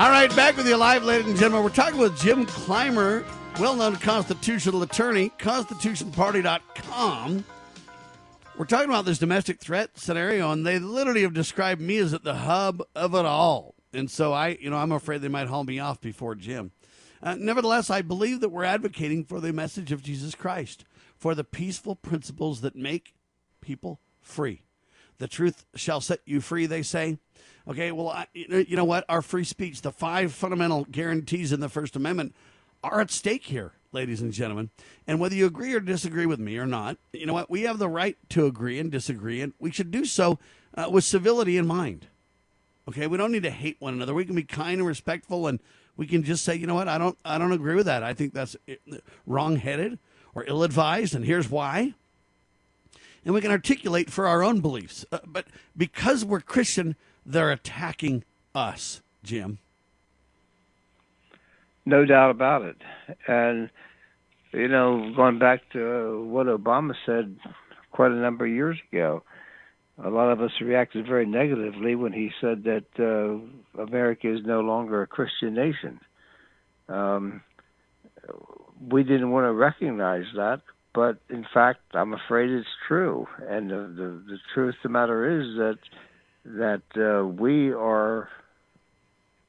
All 0.00 0.08
right, 0.08 0.34
back 0.34 0.56
with 0.56 0.66
you 0.66 0.78
live, 0.78 1.04
ladies 1.04 1.26
and 1.26 1.36
gentlemen. 1.36 1.62
We're 1.62 1.68
talking 1.68 2.00
with 2.00 2.18
Jim 2.18 2.46
Clymer, 2.46 3.22
well 3.60 3.76
known 3.76 3.96
constitutional 3.96 4.82
attorney, 4.82 5.28
constitutionparty.com. 5.38 7.44
We're 8.56 8.64
talking 8.64 8.88
about 8.88 9.04
this 9.04 9.18
domestic 9.18 9.60
threat 9.60 9.98
scenario, 9.98 10.52
and 10.52 10.66
they 10.66 10.78
literally 10.78 11.20
have 11.20 11.34
described 11.34 11.82
me 11.82 11.98
as 11.98 12.14
at 12.14 12.24
the 12.24 12.32
hub 12.32 12.82
of 12.96 13.14
it 13.14 13.26
all. 13.26 13.74
And 13.92 14.10
so 14.10 14.32
I, 14.32 14.56
you 14.58 14.70
know, 14.70 14.78
I'm 14.78 14.92
afraid 14.92 15.20
they 15.20 15.28
might 15.28 15.48
haul 15.48 15.64
me 15.64 15.78
off 15.78 16.00
before 16.00 16.34
Jim. 16.34 16.72
Uh, 17.22 17.36
nevertheless, 17.38 17.90
I 17.90 18.00
believe 18.00 18.40
that 18.40 18.48
we're 18.48 18.64
advocating 18.64 19.22
for 19.22 19.38
the 19.38 19.52
message 19.52 19.92
of 19.92 20.02
Jesus 20.02 20.34
Christ, 20.34 20.86
for 21.14 21.34
the 21.34 21.44
peaceful 21.44 21.94
principles 21.94 22.62
that 22.62 22.74
make 22.74 23.12
people 23.60 24.00
free. 24.22 24.62
The 25.18 25.28
truth 25.28 25.66
shall 25.74 26.00
set 26.00 26.20
you 26.24 26.40
free, 26.40 26.64
they 26.64 26.80
say. 26.80 27.18
Okay, 27.68 27.92
well, 27.92 28.08
I, 28.08 28.26
you 28.32 28.76
know 28.76 28.84
what? 28.84 29.04
Our 29.08 29.22
free 29.22 29.44
speech, 29.44 29.82
the 29.82 29.92
five 29.92 30.32
fundamental 30.32 30.86
guarantees 30.90 31.52
in 31.52 31.60
the 31.60 31.68
First 31.68 31.94
Amendment, 31.94 32.34
are 32.82 33.00
at 33.00 33.10
stake 33.10 33.44
here, 33.44 33.72
ladies 33.92 34.22
and 34.22 34.32
gentlemen. 34.32 34.70
And 35.06 35.20
whether 35.20 35.34
you 35.34 35.46
agree 35.46 35.74
or 35.74 35.80
disagree 35.80 36.26
with 36.26 36.40
me 36.40 36.56
or 36.56 36.66
not, 36.66 36.96
you 37.12 37.26
know 37.26 37.34
what? 37.34 37.50
We 37.50 37.62
have 37.62 37.78
the 37.78 37.88
right 37.88 38.16
to 38.30 38.46
agree 38.46 38.78
and 38.78 38.90
disagree, 38.90 39.40
and 39.40 39.52
we 39.58 39.70
should 39.70 39.90
do 39.90 40.04
so 40.04 40.38
uh, 40.74 40.88
with 40.90 41.04
civility 41.04 41.56
in 41.58 41.66
mind. 41.66 42.06
Okay, 42.88 43.06
we 43.06 43.18
don't 43.18 43.30
need 43.30 43.42
to 43.42 43.50
hate 43.50 43.76
one 43.78 43.94
another. 43.94 44.14
We 44.14 44.24
can 44.24 44.34
be 44.34 44.42
kind 44.42 44.78
and 44.80 44.88
respectful, 44.88 45.46
and 45.46 45.60
we 45.96 46.06
can 46.06 46.24
just 46.24 46.44
say, 46.44 46.56
you 46.56 46.66
know 46.66 46.74
what? 46.74 46.88
I 46.88 46.98
don't, 46.98 47.18
I 47.24 47.38
don't 47.38 47.52
agree 47.52 47.74
with 47.74 47.86
that. 47.86 48.02
I 48.02 48.14
think 48.14 48.32
that's 48.32 48.56
uh, 48.68 48.96
wrong-headed 49.26 49.98
or 50.34 50.44
ill-advised, 50.46 51.14
and 51.14 51.24
here's 51.24 51.50
why. 51.50 51.94
And 53.24 53.34
we 53.34 53.42
can 53.42 53.50
articulate 53.50 54.10
for 54.10 54.26
our 54.26 54.42
own 54.42 54.60
beliefs. 54.60 55.04
Uh, 55.12 55.18
but 55.26 55.46
because 55.76 56.24
we're 56.24 56.40
Christian, 56.40 56.96
they're 57.24 57.52
attacking 57.52 58.24
us, 58.54 59.02
Jim. 59.22 59.58
No 61.86 62.04
doubt 62.04 62.30
about 62.30 62.62
it. 62.62 62.76
And, 63.26 63.70
you 64.52 64.68
know, 64.68 65.12
going 65.14 65.38
back 65.38 65.60
to 65.72 66.24
what 66.28 66.46
Obama 66.46 66.94
said 67.06 67.36
quite 67.90 68.10
a 68.12 68.16
number 68.16 68.46
of 68.46 68.52
years 68.52 68.78
ago, 68.92 69.22
a 70.02 70.08
lot 70.08 70.30
of 70.30 70.40
us 70.40 70.50
reacted 70.60 71.06
very 71.06 71.26
negatively 71.26 71.94
when 71.94 72.12
he 72.12 72.30
said 72.40 72.64
that 72.64 72.86
uh, 72.98 73.82
America 73.82 74.32
is 74.32 74.40
no 74.44 74.60
longer 74.60 75.02
a 75.02 75.06
Christian 75.06 75.54
nation. 75.54 76.00
Um, 76.88 77.42
we 78.90 79.02
didn't 79.02 79.30
want 79.30 79.44
to 79.44 79.52
recognize 79.52 80.24
that, 80.36 80.62
but 80.94 81.18
in 81.28 81.44
fact, 81.52 81.80
I'm 81.92 82.14
afraid 82.14 82.50
it's 82.50 82.66
true. 82.88 83.26
And 83.48 83.70
the, 83.70 83.76
the, 83.76 84.22
the 84.26 84.38
truth 84.54 84.74
of 84.76 84.82
the 84.84 84.88
matter 84.88 85.40
is 85.40 85.56
that 85.56 85.78
that 86.44 86.82
uh, 86.96 87.26
we 87.26 87.72
are, 87.72 88.28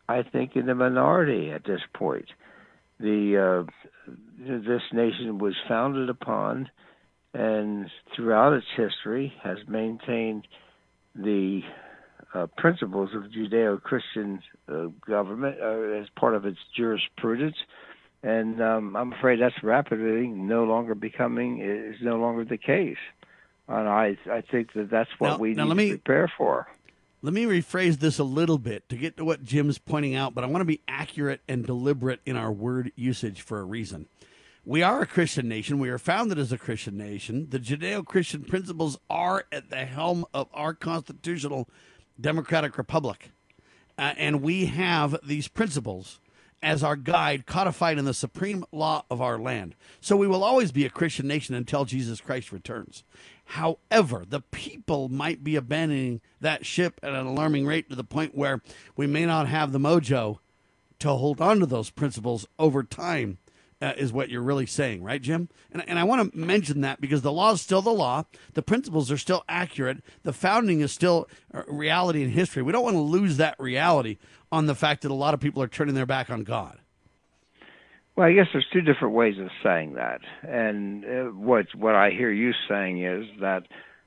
I 0.08 0.24
think, 0.24 0.56
in 0.56 0.66
the 0.66 0.76
minority 0.76 1.52
at 1.52 1.64
this 1.64 1.82
point. 1.94 2.28
The 3.00 3.66
uh, 3.68 4.14
this 4.38 4.82
nation 4.94 5.40
was 5.40 5.56
founded 5.68 6.10
upon, 6.10 6.70
and 7.34 7.90
throughout 8.16 8.54
its 8.54 8.68
history, 8.76 9.34
has 9.42 9.58
maintained 9.68 10.48
the 11.16 11.62
uh, 12.34 12.48
principles 12.58 13.10
of 13.16 13.24
Judeo-Christian 13.24 14.42
uh, 14.70 14.88
government 15.08 15.58
uh, 15.62 16.00
as 16.00 16.08
part 16.16 16.36
of 16.36 16.46
its 16.46 16.60
jurisprudence. 16.76 17.58
And 18.24 18.62
um, 18.62 18.96
I'm 18.96 19.14
afraid 19.14 19.42
that's 19.42 19.64
rapidly 19.64 20.28
no 20.28 20.64
longer 20.64 20.94
becoming 20.94 21.60
is 21.62 21.96
no 22.02 22.18
longer 22.18 22.46
the 22.46 22.58
case. 22.58 22.98
And 23.68 23.88
I 23.90 24.18
I 24.30 24.42
think 24.42 24.74
that 24.74 24.90
that's 24.92 25.10
what 25.18 25.30
Now- 25.30 25.38
we 25.38 25.56
need 25.56 25.64
let 25.64 25.78
to 25.78 25.90
prepare 25.90 26.32
for. 26.38 26.68
Let 27.24 27.34
me 27.34 27.46
rephrase 27.46 28.00
this 28.00 28.18
a 28.18 28.24
little 28.24 28.58
bit 28.58 28.90
to 28.90 28.96
get 28.96 29.16
to 29.18 29.26
what 29.26 29.44
Jim's 29.44 29.78
pointing 29.78 30.16
out, 30.16 30.34
but 30.34 30.44
I 30.44 30.48
want 30.48 30.62
to 30.62 30.66
be 30.66 30.82
accurate 30.88 31.42
and 31.48 31.64
deliberate 31.64 32.20
in 32.26 32.36
our 32.36 32.52
word 32.52 32.92
usage 32.96 33.42
for 33.42 33.60
a 33.60 33.64
reason. 33.64 34.08
We 34.66 34.82
are 34.82 35.02
a 35.02 35.06
Christian 35.06 35.48
nation. 35.48 35.78
We 35.78 35.90
are 35.90 36.00
founded 36.00 36.40
as 36.40 36.52
a 36.52 36.58
Christian 36.58 36.98
nation. 36.98 37.48
The 37.52 37.60
Judeo 37.60 38.04
Christian 38.04 38.44
principles 38.44 38.98
are 39.08 39.46
at 39.52 39.70
the 39.70 39.86
helm 39.86 40.26
of 40.34 40.48
our 40.52 40.74
constitutional 40.74 41.70
democratic 42.20 42.76
republic. 42.80 43.30
Uh, 44.00 44.14
and 44.18 44.42
we 44.42 44.66
have 44.66 45.16
these 45.24 45.48
principles 45.48 46.20
as 46.64 46.84
our 46.84 46.96
guide 46.96 47.46
codified 47.46 47.98
in 48.00 48.06
the 48.06 48.14
supreme 48.14 48.66
law 48.72 49.04
of 49.12 49.22
our 49.22 49.38
land. 49.38 49.76
So 50.00 50.16
we 50.16 50.28
will 50.28 50.44
always 50.44 50.72
be 50.72 50.86
a 50.86 50.90
Christian 50.90 51.28
nation 51.28 51.54
until 51.54 51.86
Jesus 51.86 52.22
Christ 52.22 52.52
returns. 52.52 53.04
However, 53.52 54.24
the 54.26 54.40
people 54.40 55.10
might 55.10 55.44
be 55.44 55.58
abandoning 55.58 56.22
that 56.40 56.66
ship 56.66 57.02
at 57.04 57.14
an 57.14 57.26
alarming 57.26 57.66
rate 57.66 57.90
to 57.90 57.98
the 57.98 58.04
point 58.06 58.34
where 58.34 58.62
we 58.96 59.08
may 59.08 59.26
not 59.26 59.50
have 59.50 59.74
the 59.74 59.80
mojo 59.80 60.38
to 61.00 61.10
hold 61.10 61.42
on 61.42 61.60
to 61.60 61.66
those 61.66 61.90
principles 61.90 62.48
over 62.58 62.82
time, 62.82 63.40
uh, 63.82 63.92
is 63.98 64.14
what 64.14 64.30
you're 64.30 64.42
really 64.42 64.66
saying, 64.66 65.04
right, 65.04 65.22
Jim? 65.22 65.50
And, 65.70 65.84
and 65.86 66.00
I 66.00 66.06
want 66.06 66.32
to 66.32 66.38
mention 66.38 66.80
that 66.82 67.02
because 67.02 67.24
the 67.24 67.32
law 67.34 67.52
is 67.52 67.60
still 67.60 67.82
the 67.82 67.92
law, 67.92 68.24
the 68.54 68.62
principles 68.62 69.12
are 69.12 69.18
still 69.18 69.44
accurate, 69.50 69.98
the 70.24 70.32
founding 70.32 70.80
is 70.80 70.94
still 70.94 71.28
uh, 71.54 71.64
reality 71.68 72.24
in 72.24 72.30
history. 72.30 72.64
We 72.64 72.72
don't 72.72 72.86
want 72.86 72.96
to 72.96 73.02
lose 73.02 73.36
that 73.36 73.60
reality 73.60 74.18
on 74.50 74.68
the 74.68 74.76
fact 74.76 75.02
that 75.02 75.12
a 75.12 75.14
lot 75.14 75.34
of 75.34 75.42
people 75.42 75.62
are 75.62 75.68
turning 75.68 75.96
their 75.96 76.06
back 76.06 76.30
on 76.30 76.46
God. 76.46 76.80
Well, 78.16 78.28
I 78.28 78.34
guess 78.34 78.48
there's 78.52 78.68
two 78.74 78.82
different 78.82 79.14
ways 79.14 79.36
of 79.40 79.48
saying 79.64 79.94
that, 79.94 80.20
and 80.44 81.06
uh, 81.06 81.24
what 81.32 81.68
what 81.76 81.96
I 81.96 82.10
hear 82.12 82.32
you 82.32 82.52
saying 82.68 83.04
is 83.04 83.26
that 83.40 83.64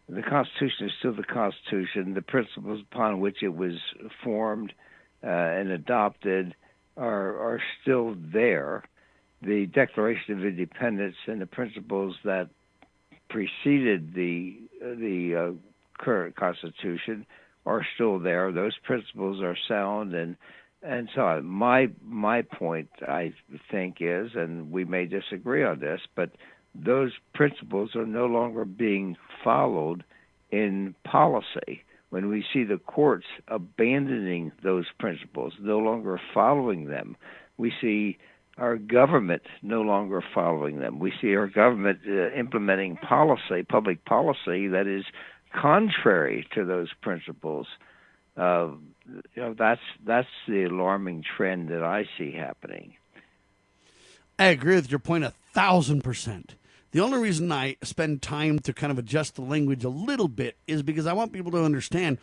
the 0.08 0.22
Constitution 0.22 0.86
is 0.86 0.92
still 0.98 1.14
the 1.14 1.22
Constitution. 1.24 2.12
The 2.14 2.22
principles 2.22 2.82
upon 2.92 3.20
which 3.20 3.42
it 3.42 3.54
was 3.54 3.74
formed 4.22 4.74
uh, 5.22 5.28
and 5.28 5.70
adopted 5.70 6.54
are 6.96 7.54
are 7.54 7.60
still 7.82 8.14
there. 8.32 8.84
The 9.40 9.66
Declaration 9.66 10.38
of 10.38 10.44
Independence 10.44 11.16
and 11.26 11.40
the 11.40 11.46
principles 11.46 12.14
that 12.24 12.50
preceded 13.30 14.14
the 14.14 14.58
the 14.80 15.34
uh, 15.34 16.02
current 16.02 16.36
Constitution 16.36 17.24
are 17.64 17.86
still 17.94 18.18
there. 18.18 18.52
Those 18.52 18.76
principles 18.84 19.42
are 19.42 19.56
sound 19.66 20.14
and 20.14 20.36
and 20.84 21.08
so 21.14 21.40
my 21.42 21.88
my 22.02 22.42
point 22.42 22.88
I 23.02 23.32
think 23.70 23.96
is, 24.00 24.30
and 24.34 24.70
we 24.70 24.84
may 24.84 25.06
disagree 25.06 25.64
on 25.64 25.80
this, 25.80 26.00
but 26.14 26.30
those 26.74 27.12
principles 27.34 27.94
are 27.94 28.06
no 28.06 28.26
longer 28.26 28.64
being 28.64 29.16
followed 29.42 30.04
in 30.50 30.94
policy. 31.04 31.82
When 32.10 32.28
we 32.28 32.44
see 32.52 32.64
the 32.64 32.78
courts 32.78 33.26
abandoning 33.48 34.52
those 34.62 34.86
principles, 34.98 35.54
no 35.60 35.78
longer 35.78 36.20
following 36.32 36.86
them, 36.86 37.16
we 37.56 37.72
see 37.80 38.18
our 38.56 38.76
government 38.76 39.42
no 39.62 39.80
longer 39.82 40.22
following 40.32 40.78
them. 40.78 41.00
We 41.00 41.12
see 41.20 41.34
our 41.34 41.48
government 41.48 42.00
uh, 42.06 42.30
implementing 42.32 42.96
policy, 42.96 43.64
public 43.68 44.04
policy 44.04 44.68
that 44.68 44.86
is 44.86 45.04
contrary 45.60 46.46
to 46.54 46.64
those 46.64 46.88
principles. 47.02 47.66
You 48.36 48.80
know, 49.36 49.54
that's 49.56 49.80
that's 50.04 50.28
the 50.48 50.64
alarming 50.64 51.24
trend 51.36 51.68
that 51.68 51.82
I 51.82 52.08
see 52.18 52.32
happening. 52.32 52.94
I 54.38 54.46
agree 54.46 54.74
with 54.74 54.90
your 54.90 54.98
point 54.98 55.24
a 55.24 55.32
thousand 55.52 56.02
percent. 56.02 56.56
The 56.90 57.00
only 57.00 57.18
reason 57.18 57.50
I 57.50 57.76
spend 57.82 58.22
time 58.22 58.60
to 58.60 58.72
kind 58.72 58.92
of 58.92 58.98
adjust 58.98 59.34
the 59.34 59.42
language 59.42 59.84
a 59.84 59.88
little 59.88 60.28
bit 60.28 60.56
is 60.66 60.82
because 60.82 61.06
I 61.06 61.12
want 61.12 61.32
people 61.32 61.50
to 61.52 61.64
understand 61.64 62.18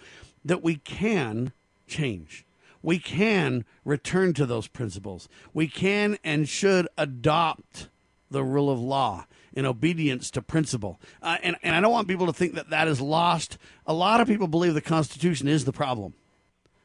that 0.45 0.63
we 0.63 0.77
can 0.77 1.51
change. 1.87 2.45
We 2.81 2.97
can 2.97 3.65
return 3.85 4.33
to 4.33 4.45
those 4.45 4.67
principles. 4.67 5.29
We 5.53 5.67
can 5.67 6.17
and 6.23 6.47
should 6.47 6.87
adopt 6.97 7.89
the 8.29 8.43
rule 8.43 8.69
of 8.69 8.79
law 8.79 9.25
in 9.53 9.65
obedience 9.65 10.31
to 10.31 10.41
principle. 10.41 10.99
Uh, 11.21 11.37
and, 11.43 11.55
and 11.63 11.75
I 11.75 11.81
don't 11.81 11.91
want 11.91 12.07
people 12.07 12.27
to 12.27 12.33
think 12.33 12.55
that 12.55 12.69
that 12.69 12.87
is 12.87 13.01
lost. 13.01 13.57
A 13.85 13.93
lot 13.93 14.21
of 14.21 14.27
people 14.27 14.47
believe 14.47 14.73
the 14.73 14.81
Constitution 14.81 15.47
is 15.47 15.65
the 15.65 15.73
problem. 15.73 16.13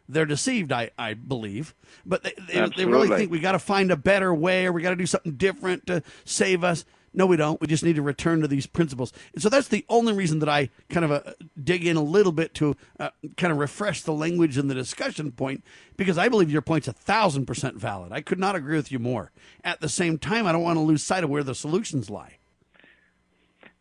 They're 0.09 0.27
deceived, 0.27 0.71
I, 0.71 0.91
I 0.97 1.15
believe, 1.15 1.75
but 2.05 2.23
they, 2.23 2.35
they, 2.49 2.69
they 2.77 2.85
really 2.85 3.09
think 3.09 3.31
we 3.31 3.41
got 3.41 3.53
to 3.53 3.59
find 3.59 3.91
a 3.91 3.97
better 3.97 4.33
way 4.33 4.67
or 4.67 4.73
we 4.73 4.83
got 4.83 4.91
to 4.91 4.97
do 4.97 5.07
something 5.07 5.35
different 5.35 5.87
to 5.87 6.03
save 6.25 6.63
us. 6.63 6.85
No, 7.13 7.25
we 7.25 7.37
don't. 7.37 7.61
We 7.63 7.67
just 7.67 7.83
need 7.83 7.97
to 7.97 8.03
return 8.03 8.43
to 8.43 8.47
these 8.47 8.67
principles. 8.67 9.11
And 9.33 9.43
so 9.43 9.49
that's 9.49 9.69
the 9.69 9.87
only 9.89 10.13
reason 10.13 10.39
that 10.41 10.51
I 10.51 10.69
kind 10.91 11.05
of 11.05 11.11
uh, 11.11 11.33
dig 11.61 11.87
in 11.87 11.97
a 11.97 12.03
little 12.03 12.31
bit 12.31 12.53
to 12.55 12.77
uh, 13.01 13.09
kind 13.39 13.53
of 13.53 13.59
refresh 13.59 14.03
the 14.03 14.13
language 14.13 14.59
and 14.59 14.71
the 14.71 14.75
discussion 14.75 15.33
point, 15.33 15.65
because 15.97 16.19
I 16.19 16.29
believe 16.29 16.53
your 16.53 16.63
point's 16.63 16.89
a 16.89 16.93
thousand 16.93 17.47
percent 17.47 17.77
valid. 17.77 18.13
I 18.13 18.21
could 18.21 18.39
not 18.39 18.55
agree 18.55 18.77
with 18.77 18.93
you 18.93 18.99
more. 18.99 19.33
At 19.65 19.81
the 19.81 19.89
same 19.89 20.19
time, 20.19 20.47
I 20.47 20.53
don't 20.53 20.63
want 20.63 20.77
to 20.77 20.83
lose 20.83 21.03
sight 21.03 21.25
of 21.25 21.31
where 21.31 21.43
the 21.43 21.55
solutions 21.55 22.11
lie. 22.11 22.37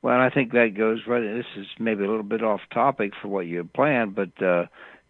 Well, 0.06 0.22
I 0.22 0.30
think 0.30 0.52
that 0.52 0.76
goes 0.78 1.00
right. 1.08 1.20
This 1.22 1.48
is 1.58 1.66
maybe 1.80 2.04
a 2.04 2.08
little 2.08 2.22
bit 2.22 2.44
off 2.44 2.60
topic 2.72 3.14
for 3.20 3.28
what 3.28 3.48
you 3.48 3.58
had 3.58 3.74
planned, 3.74 4.14
but 4.14 4.30
uh, 4.40 4.66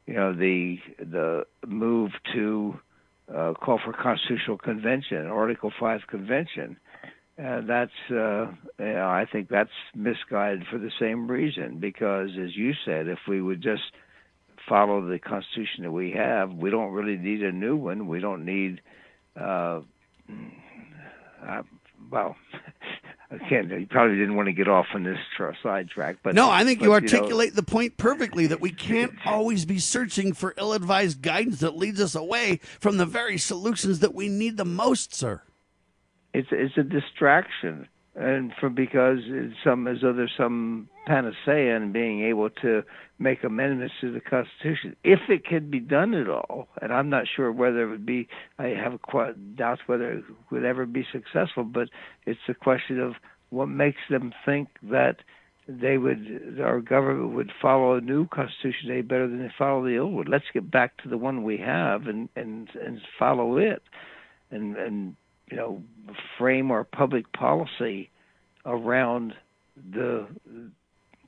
you 0.07 0.13
know 0.13 0.31
the 0.33 0.77
the 0.99 1.43
move 1.67 2.11
to 2.33 2.79
uh, 3.27 3.55
call 3.55 3.77
for 3.83 3.91
constitutional 3.91 4.57
convention, 4.57 5.25
Article 5.27 5.73
Five 5.77 5.99
convention. 6.07 6.77
Uh, 7.37 7.59
that's 7.67 7.91
uh, 8.09 8.45
you 8.79 8.93
know, 8.93 9.09
I 9.09 9.25
think 9.29 9.49
that's 9.49 9.69
misguided 9.95 10.63
for 10.71 10.77
the 10.77 10.91
same 10.97 11.29
reason 11.29 11.79
because, 11.81 12.29
as 12.41 12.55
you 12.55 12.71
said, 12.85 13.09
if 13.09 13.19
we 13.27 13.41
would 13.41 13.61
just 13.61 13.83
follow 14.69 15.05
the 15.05 15.19
Constitution 15.19 15.83
that 15.83 15.91
we 15.91 16.11
have, 16.11 16.53
we 16.53 16.69
don't 16.69 16.93
really 16.93 17.17
need 17.17 17.43
a 17.43 17.51
new 17.51 17.75
one. 17.75 18.07
We 18.07 18.21
don't 18.21 18.45
need, 18.45 18.79
uh, 19.37 19.81
uh, 21.45 21.63
well, 22.09 22.37
again, 23.41 23.69
you 23.69 23.87
probably 23.89 24.17
didn't 24.17 24.35
want 24.35 24.47
to 24.47 24.53
get 24.53 24.67
off 24.67 24.87
on 24.93 25.03
this 25.03 25.17
tra- 25.35 25.55
sidetrack, 25.61 26.17
but 26.23 26.35
no, 26.35 26.49
I 26.49 26.63
think 26.63 26.79
but, 26.79 26.85
you 26.85 26.93
articulate 26.93 27.51
know, 27.51 27.55
the 27.55 27.63
point 27.63 27.97
perfectly 27.97 28.47
that 28.47 28.61
we 28.61 28.71
can't 28.71 29.13
always 29.25 29.65
be 29.65 29.79
searching 29.79 30.33
for 30.33 30.53
ill-advised 30.57 31.21
guidance 31.21 31.59
that 31.59 31.75
leads 31.75 32.01
us 32.01 32.15
away 32.15 32.59
from 32.79 32.97
the 32.97 33.05
very 33.05 33.37
solutions 33.37 33.99
that 33.99 34.13
we 34.13 34.29
need 34.29 34.57
the 34.57 34.65
most, 34.65 35.13
sir. 35.13 35.41
It's 36.33 36.49
it's 36.51 36.77
a 36.77 36.83
distraction, 36.83 37.87
and 38.15 38.51
from 38.59 38.75
because 38.75 39.19
it's 39.25 39.55
some 39.63 39.87
as 39.87 40.01
though 40.01 40.13
there's 40.13 40.33
some 40.35 40.89
panacea 41.05 41.75
in 41.77 41.91
being 41.91 42.23
able 42.23 42.49
to 42.49 42.83
make 43.17 43.43
amendments 43.43 43.93
to 44.01 44.11
the 44.11 44.19
Constitution, 44.19 44.95
if 45.03 45.19
it 45.29 45.45
can 45.45 45.69
be 45.69 45.79
done 45.79 46.13
at 46.13 46.29
all. 46.29 46.67
And 46.81 46.91
I'm 46.91 47.09
not 47.09 47.25
sure 47.33 47.51
whether 47.51 47.83
it 47.83 47.89
would 47.89 48.05
be. 48.05 48.27
I 48.59 48.67
have 48.67 48.99
doubts 49.55 49.81
whether 49.85 50.11
it 50.11 50.23
would 50.51 50.65
ever 50.65 50.85
be 50.85 51.05
successful. 51.11 51.63
But 51.63 51.89
it's 52.25 52.39
a 52.49 52.53
question 52.53 52.99
of 52.99 53.13
what 53.49 53.67
makes 53.67 54.01
them 54.09 54.33
think 54.45 54.67
that 54.83 55.17
they 55.67 55.97
would 55.97 56.59
our 56.61 56.79
government 56.79 57.33
would 57.33 57.51
follow 57.61 57.95
a 57.95 58.01
new 58.01 58.27
constitution 58.27 58.91
any 58.91 59.01
better 59.01 59.27
than 59.27 59.39
they 59.39 59.51
follow 59.57 59.83
the 59.83 59.97
old 59.97 60.13
one. 60.13 60.25
Let's 60.27 60.45
get 60.53 60.69
back 60.69 61.01
to 61.01 61.09
the 61.09 61.17
one 61.17 61.43
we 61.43 61.57
have 61.57 62.07
and 62.07 62.29
and 62.35 62.69
and 62.75 62.99
follow 63.17 63.57
it, 63.57 63.81
and 64.51 64.75
and 64.75 65.15
you 65.49 65.57
know 65.57 65.81
frame 66.37 66.69
our 66.69 66.83
public 66.83 67.31
policy 67.33 68.11
around 68.65 69.33
the 69.91 70.27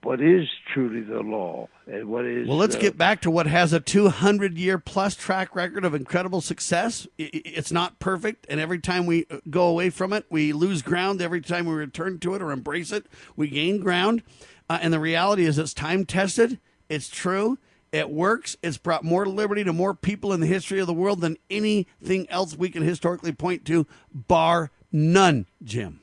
what 0.07 0.21
is 0.21 0.47
truly 0.73 1.01
the 1.01 1.19
law 1.19 1.67
and 1.85 2.07
what 2.07 2.23
is 2.23 2.47
well 2.47 2.55
let's 2.55 2.77
get 2.77 2.97
back 2.97 3.19
to 3.19 3.29
what 3.29 3.45
has 3.45 3.73
a 3.73 3.79
200 3.81 4.57
year 4.57 4.79
plus 4.79 5.15
track 5.15 5.53
record 5.53 5.83
of 5.83 5.93
incredible 5.93 6.39
success. 6.39 7.05
It's 7.17 7.73
not 7.73 7.99
perfect 7.99 8.47
and 8.47 8.61
every 8.61 8.79
time 8.79 9.05
we 9.05 9.25
uh, 9.29 9.39
go 9.49 9.67
away 9.67 9.89
from 9.89 10.13
it 10.13 10.25
we 10.29 10.53
lose 10.53 10.81
ground. 10.81 11.21
Every 11.21 11.41
time 11.41 11.65
we 11.65 11.73
return 11.73 12.19
to 12.19 12.35
it 12.35 12.41
or 12.41 12.51
embrace 12.53 12.93
it 12.93 13.07
we 13.35 13.49
gain 13.49 13.81
ground. 13.81 14.23
Uh, 14.69 14.79
and 14.81 14.93
the 14.93 14.99
reality 15.01 15.43
is 15.43 15.59
it's 15.59 15.73
time 15.73 16.05
tested. 16.05 16.57
It's 16.87 17.09
true. 17.09 17.57
It 17.91 18.09
works. 18.09 18.55
It's 18.63 18.77
brought 18.77 19.03
more 19.03 19.25
liberty 19.25 19.65
to 19.65 19.73
more 19.73 19.93
people 19.93 20.31
in 20.31 20.39
the 20.39 20.47
history 20.47 20.79
of 20.79 20.87
the 20.87 20.93
world 20.93 21.19
than 21.19 21.35
anything 21.49 22.29
else 22.29 22.55
we 22.55 22.69
can 22.69 22.81
historically 22.81 23.33
point 23.33 23.65
to 23.65 23.85
bar 24.13 24.71
none 24.89 25.47
jim. 25.61 25.99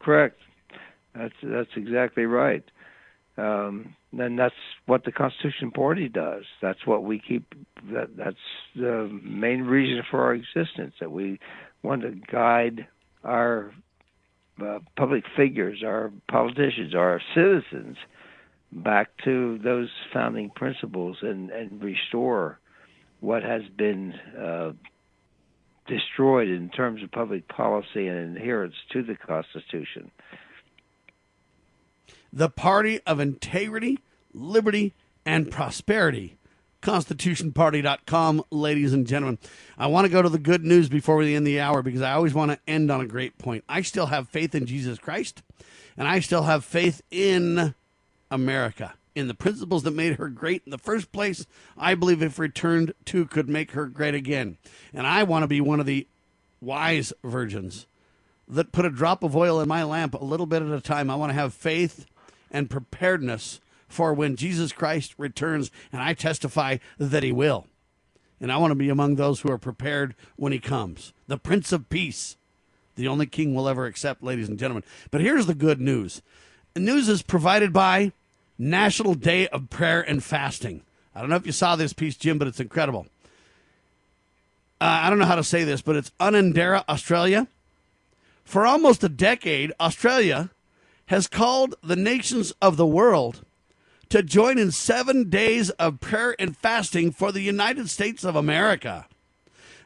Correct 0.00 0.40
that's 1.16 1.34
that's 1.42 1.70
exactly 1.76 2.24
right 2.26 2.64
um, 3.38 3.94
and 4.18 4.38
that's 4.38 4.54
what 4.86 5.04
the 5.04 5.12
Constitution 5.12 5.70
Party 5.70 6.08
does. 6.08 6.44
That's 6.62 6.86
what 6.86 7.04
we 7.04 7.18
keep. 7.18 7.54
That 7.92 8.16
that's 8.16 8.36
the 8.74 9.08
main 9.22 9.62
reason 9.62 10.02
for 10.10 10.22
our 10.22 10.34
existence. 10.34 10.94
That 11.00 11.12
we 11.12 11.38
want 11.82 12.02
to 12.02 12.12
guide 12.32 12.86
our 13.24 13.72
uh, 14.62 14.78
public 14.96 15.24
figures, 15.36 15.82
our 15.84 16.12
politicians, 16.30 16.94
our 16.94 17.20
citizens 17.34 17.96
back 18.72 19.10
to 19.24 19.58
those 19.62 19.88
founding 20.12 20.50
principles 20.50 21.18
and 21.20 21.50
and 21.50 21.82
restore 21.82 22.58
what 23.20 23.42
has 23.42 23.62
been 23.76 24.14
uh, 24.38 24.72
destroyed 25.86 26.48
in 26.48 26.70
terms 26.70 27.02
of 27.02 27.10
public 27.10 27.46
policy 27.48 28.08
and 28.08 28.36
adherence 28.36 28.74
to 28.92 29.02
the 29.02 29.14
Constitution 29.14 30.10
the 32.32 32.48
party 32.48 33.00
of 33.06 33.20
integrity, 33.20 33.98
liberty, 34.32 34.94
and 35.24 35.50
prosperity. 35.50 36.36
ConstitutionParty.com, 36.82 38.44
ladies 38.50 38.92
and 38.92 39.06
gentlemen. 39.06 39.38
I 39.76 39.88
want 39.88 40.04
to 40.04 40.12
go 40.12 40.22
to 40.22 40.28
the 40.28 40.38
good 40.38 40.64
news 40.64 40.88
before 40.88 41.16
we 41.16 41.34
end 41.34 41.46
the 41.46 41.58
hour 41.58 41.82
because 41.82 42.02
I 42.02 42.12
always 42.12 42.34
want 42.34 42.52
to 42.52 42.60
end 42.68 42.90
on 42.90 43.00
a 43.00 43.06
great 43.06 43.38
point. 43.38 43.64
I 43.68 43.82
still 43.82 44.06
have 44.06 44.28
faith 44.28 44.54
in 44.54 44.66
Jesus 44.66 44.98
Christ, 44.98 45.42
and 45.96 46.06
I 46.06 46.20
still 46.20 46.42
have 46.42 46.64
faith 46.64 47.02
in 47.10 47.74
America, 48.30 48.94
in 49.16 49.26
the 49.26 49.34
principles 49.34 49.82
that 49.82 49.92
made 49.92 50.16
her 50.16 50.28
great 50.28 50.62
in 50.64 50.70
the 50.70 50.78
first 50.78 51.10
place. 51.10 51.46
I 51.76 51.94
believe 51.94 52.22
if 52.22 52.38
returned 52.38 52.92
to, 53.06 53.26
could 53.26 53.48
make 53.48 53.72
her 53.72 53.86
great 53.86 54.14
again. 54.14 54.58
And 54.92 55.06
I 55.06 55.24
want 55.24 55.42
to 55.42 55.48
be 55.48 55.60
one 55.60 55.80
of 55.80 55.86
the 55.86 56.06
wise 56.60 57.12
virgins 57.24 57.86
that 58.48 58.72
put 58.72 58.84
a 58.84 58.90
drop 58.90 59.24
of 59.24 59.34
oil 59.34 59.60
in 59.60 59.68
my 59.68 59.82
lamp 59.82 60.14
a 60.14 60.24
little 60.24 60.46
bit 60.46 60.62
at 60.62 60.70
a 60.70 60.80
time. 60.80 61.10
I 61.10 61.16
want 61.16 61.30
to 61.30 61.34
have 61.34 61.52
faith 61.52 62.06
and 62.50 62.70
preparedness 62.70 63.60
for 63.88 64.12
when 64.12 64.36
Jesus 64.36 64.72
Christ 64.72 65.14
returns, 65.18 65.70
and 65.92 66.02
I 66.02 66.14
testify 66.14 66.78
that 66.98 67.22
he 67.22 67.32
will. 67.32 67.66
And 68.40 68.52
I 68.52 68.58
want 68.58 68.72
to 68.72 68.76
be 68.76 68.88
among 68.88 69.14
those 69.16 69.40
who 69.40 69.50
are 69.50 69.58
prepared 69.58 70.14
when 70.36 70.52
he 70.52 70.58
comes. 70.58 71.12
The 71.26 71.38
Prince 71.38 71.72
of 71.72 71.88
Peace, 71.88 72.36
the 72.96 73.08
only 73.08 73.26
king 73.26 73.54
we'll 73.54 73.68
ever 73.68 73.86
accept, 73.86 74.22
ladies 74.22 74.48
and 74.48 74.58
gentlemen. 74.58 74.84
But 75.10 75.22
here's 75.22 75.46
the 75.46 75.54
good 75.54 75.80
news 75.80 76.22
the 76.74 76.80
news 76.80 77.08
is 77.08 77.22
provided 77.22 77.72
by 77.72 78.12
National 78.58 79.14
Day 79.14 79.48
of 79.48 79.70
Prayer 79.70 80.02
and 80.02 80.22
Fasting. 80.22 80.82
I 81.14 81.20
don't 81.20 81.30
know 81.30 81.36
if 81.36 81.46
you 81.46 81.52
saw 81.52 81.76
this 81.76 81.94
piece, 81.94 82.16
Jim, 82.16 82.36
but 82.36 82.48
it's 82.48 82.60
incredible. 82.60 83.06
Uh, 84.78 84.84
I 84.84 85.08
don't 85.08 85.18
know 85.18 85.24
how 85.24 85.36
to 85.36 85.44
say 85.44 85.64
this, 85.64 85.80
but 85.80 85.96
it's 85.96 86.12
Unanderra, 86.20 86.84
Australia. 86.86 87.46
For 88.44 88.66
almost 88.66 89.02
a 89.02 89.08
decade, 89.08 89.72
Australia 89.80 90.50
has 91.06 91.26
called 91.26 91.74
the 91.82 91.96
nations 91.96 92.52
of 92.60 92.76
the 92.76 92.86
world 92.86 93.44
to 94.08 94.22
join 94.22 94.58
in 94.58 94.70
seven 94.70 95.28
days 95.28 95.70
of 95.70 96.00
prayer 96.00 96.36
and 96.38 96.56
fasting 96.56 97.10
for 97.10 97.32
the 97.32 97.40
United 97.40 97.88
States 97.88 98.24
of 98.24 98.36
America. 98.36 99.06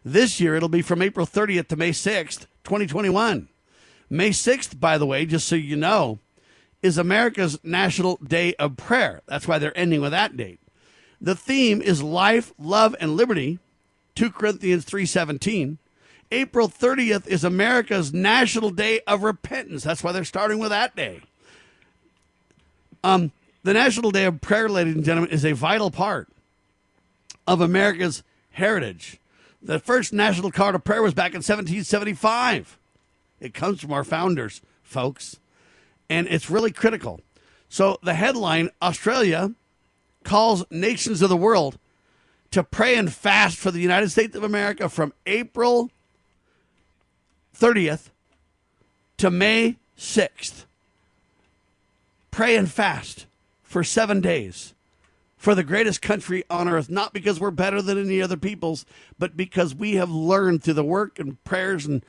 This 0.05 0.41
year, 0.41 0.55
it'll 0.55 0.69
be 0.69 0.83
from 0.83 1.03
April 1.03 1.27
30th 1.27 1.69
to 1.69 1.77
May 1.77 1.91
6th, 1.91 2.47
2021. 2.65 3.49
May 4.09 4.31
6th, 4.31 4.81
by 4.81 4.99
the 4.99 5.07
way, 5.07 5.27
just 5.27 5.47
so 5.47 5.57
you 5.57 5.77
know, 5.77 6.19
is 6.83 6.97
America's 6.97 7.59
National 7.63 8.17
Day 8.17 8.55
of 8.55 8.77
Prayer. 8.77 9.21
That's 9.27 9.47
why 9.47 9.59
they're 9.59 9.77
ending 9.77 10.01
with 10.01 10.13
that 10.13 10.37
date. 10.37 10.61
The 11.21 11.35
theme 11.35 11.83
is 11.83 12.03
life, 12.03 12.55
love, 12.59 12.97
and 12.99 13.15
liberty, 13.15 13.59
2 14.15 14.31
Corinthians 14.31 14.87
3:17. 14.87 15.77
April 16.33 16.69
30th 16.69 17.27
is 17.27 17.43
America's 17.43 18.13
National 18.13 18.71
Day 18.71 19.01
of 19.07 19.23
Repentance. 19.23 19.83
That's 19.83 20.05
why 20.05 20.13
they're 20.13 20.25
starting 20.25 20.59
with 20.59 20.71
that 20.71 20.95
day. 20.95 21.23
Um, 23.03 23.33
the 23.65 23.75
National 23.75 24.11
Day 24.11 24.25
of 24.25 24.41
Prayer, 24.41 24.69
ladies 24.69 24.95
and 24.95 25.05
gentlemen, 25.05 25.31
is 25.31 25.45
a 25.45 25.53
vital 25.53 25.91
part 25.91 26.29
of 27.47 27.61
America's 27.61 28.23
heritage. 28.53 29.19
The 29.61 29.79
first 29.79 30.13
National 30.13 30.51
Call 30.51 30.75
of 30.75 30.85
Prayer 30.85 31.03
was 31.03 31.15
back 31.15 31.33
in 31.33 31.39
1775. 31.39 32.79
It 33.41 33.55
comes 33.55 33.81
from 33.81 33.93
our 33.93 34.05
founders, 34.05 34.63
folks, 34.83 35.39
and 36.09 36.29
it's 36.29 36.51
really 36.51 36.71
critical. 36.71 37.21
So 37.69 37.99
the 38.03 38.15
headline 38.15 38.71
Australia 38.81 39.55
calls 40.25 40.65
nations 40.71 41.23
of 41.23 41.29
the 41.29 41.37
world 41.37 41.79
to 42.51 42.63
pray 42.63 42.97
and 42.97 43.13
fast 43.13 43.57
for 43.57 43.71
the 43.71 43.81
United 43.81 44.11
States 44.11 44.37
of 44.37 44.45
America 44.45 44.89
from 44.89 45.13
April 45.27 45.91
30th 47.61 48.09
to 49.19 49.31
May 49.31 49.77
6th. 49.99 50.65
Pray 52.31 52.57
and 52.57 52.71
fast 52.71 53.27
for 53.63 53.85
seven 53.85 54.23
days 54.23 54.73
for 55.37 55.55
the 55.55 55.63
greatest 55.63 56.01
country 56.01 56.43
on 56.49 56.69
earth, 56.69 56.89
not 56.89 57.13
because 57.13 57.39
we're 57.39 57.51
better 57.51 57.83
than 57.83 57.99
any 57.99 58.23
other 58.23 58.39
peoples, 58.39 58.87
but 59.19 59.37
because 59.37 59.75
we 59.75 59.97
have 59.97 60.11
learned 60.11 60.63
through 60.63 60.75
the 60.75 60.85
work 60.85 61.19
and 61.19 61.43
prayers 61.45 61.85
and 61.85 62.03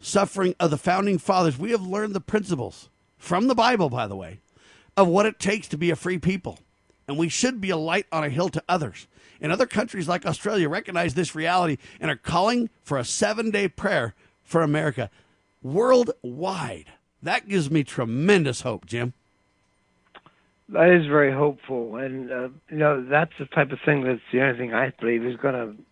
suffering 0.00 0.54
of 0.58 0.70
the 0.70 0.78
founding 0.78 1.18
fathers, 1.18 1.58
we 1.58 1.70
have 1.72 1.86
learned 1.86 2.14
the 2.14 2.20
principles 2.20 2.88
from 3.18 3.46
the 3.46 3.54
Bible, 3.54 3.90
by 3.90 4.06
the 4.06 4.16
way, 4.16 4.40
of 4.96 5.06
what 5.06 5.26
it 5.26 5.38
takes 5.38 5.68
to 5.68 5.76
be 5.76 5.90
a 5.90 5.96
free 5.96 6.18
people. 6.18 6.58
And 7.06 7.18
we 7.18 7.28
should 7.28 7.60
be 7.60 7.70
a 7.70 7.76
light 7.76 8.06
on 8.10 8.24
a 8.24 8.30
hill 8.30 8.48
to 8.48 8.62
others. 8.68 9.06
And 9.40 9.52
other 9.52 9.66
countries 9.66 10.08
like 10.08 10.24
Australia 10.24 10.68
recognize 10.68 11.12
this 11.12 11.34
reality 11.34 11.76
and 12.00 12.10
are 12.10 12.16
calling 12.16 12.70
for 12.82 12.96
a 12.96 13.04
seven 13.04 13.50
day 13.50 13.68
prayer 13.68 14.14
for 14.44 14.62
America 14.62 15.10
worldwide. 15.62 16.92
That 17.22 17.48
gives 17.48 17.70
me 17.70 17.82
tremendous 17.82 18.60
hope, 18.60 18.86
Jim. 18.86 19.14
That 20.68 20.90
is 20.90 21.06
very 21.06 21.32
hopeful, 21.32 21.96
and 21.96 22.30
uh, 22.30 22.48
you 22.70 22.76
know 22.76 23.04
that's 23.04 23.32
the 23.38 23.46
type 23.46 23.70
of 23.72 23.78
thing 23.84 24.04
that's 24.04 24.20
the 24.32 24.40
only 24.42 24.58
thing 24.58 24.74
I 24.74 24.92
believe 24.98 25.24
is 25.24 25.36
going 25.36 25.54
to 25.54 25.82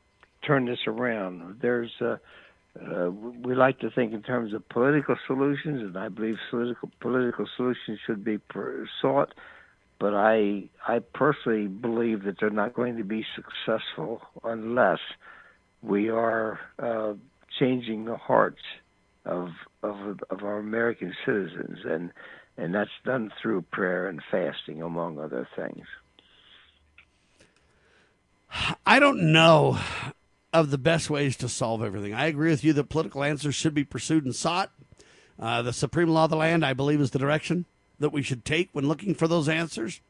turn 0.46 0.66
this 0.66 0.78
around. 0.86 1.58
There's 1.60 1.90
uh, 2.00 2.16
uh, 2.80 3.10
we 3.10 3.54
like 3.54 3.80
to 3.80 3.90
think 3.90 4.14
in 4.14 4.22
terms 4.22 4.54
of 4.54 4.66
political 4.70 5.16
solutions, 5.26 5.82
and 5.82 5.96
I 5.96 6.08
believe 6.08 6.36
political 6.50 6.90
political 7.00 7.46
solutions 7.56 7.98
should 8.06 8.24
be 8.24 8.38
sought. 9.00 9.34
But 9.98 10.14
I 10.14 10.64
I 10.88 11.00
personally 11.00 11.66
believe 11.66 12.24
that 12.24 12.36
they're 12.40 12.50
not 12.50 12.72
going 12.72 12.96
to 12.96 13.04
be 13.04 13.26
successful 13.36 14.22
unless 14.42 15.00
we 15.82 16.08
are 16.08 16.60
uh, 16.78 17.12
changing 17.58 18.04
the 18.04 18.16
hearts 18.16 18.62
of 19.24 19.50
of 19.82 20.20
of 20.30 20.42
our 20.42 20.58
American 20.58 21.14
citizens 21.24 21.78
and 21.84 22.10
and 22.56 22.74
that's 22.74 22.90
done 23.04 23.32
through 23.40 23.62
prayer 23.62 24.08
and 24.08 24.22
fasting, 24.30 24.82
among 24.82 25.18
other 25.18 25.48
things. 25.56 25.86
I 28.84 28.98
don't 28.98 29.32
know 29.32 29.78
of 30.52 30.70
the 30.70 30.78
best 30.78 31.08
ways 31.08 31.36
to 31.38 31.48
solve 31.48 31.82
everything. 31.82 32.12
I 32.12 32.26
agree 32.26 32.50
with 32.50 32.62
you 32.62 32.74
that 32.74 32.90
political 32.90 33.24
answers 33.24 33.54
should 33.54 33.72
be 33.72 33.84
pursued 33.84 34.26
and 34.26 34.34
sought. 34.34 34.70
Uh, 35.38 35.62
the 35.62 35.72
supreme 35.72 36.08
law 36.08 36.24
of 36.24 36.30
the 36.30 36.36
land, 36.36 36.64
I 36.64 36.74
believe, 36.74 37.00
is 37.00 37.12
the 37.12 37.18
direction 37.18 37.64
that 37.98 38.12
we 38.12 38.22
should 38.22 38.44
take 38.44 38.68
when 38.72 38.86
looking 38.86 39.14
for 39.14 39.26
those 39.26 39.48
answers. 39.48 40.00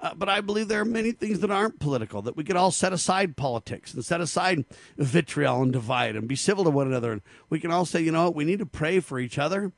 Uh, 0.00 0.14
but 0.14 0.28
I 0.28 0.40
believe 0.40 0.68
there 0.68 0.80
are 0.80 0.84
many 0.84 1.12
things 1.12 1.40
that 1.40 1.50
aren't 1.50 1.80
political, 1.80 2.22
that 2.22 2.36
we 2.36 2.44
could 2.44 2.56
all 2.56 2.70
set 2.70 2.92
aside 2.92 3.36
politics 3.36 3.94
and 3.94 4.04
set 4.04 4.20
aside 4.20 4.64
vitriol 4.98 5.62
and 5.62 5.72
divide 5.72 6.16
and 6.16 6.28
be 6.28 6.36
civil 6.36 6.64
to 6.64 6.70
one 6.70 6.86
another. 6.86 7.12
And 7.12 7.22
we 7.48 7.60
can 7.60 7.70
all 7.70 7.86
say, 7.86 8.02
you 8.02 8.12
know 8.12 8.24
what, 8.24 8.34
we 8.34 8.44
need 8.44 8.58
to 8.58 8.66
pray 8.66 9.00
for 9.00 9.18
each 9.18 9.38
other 9.38 9.72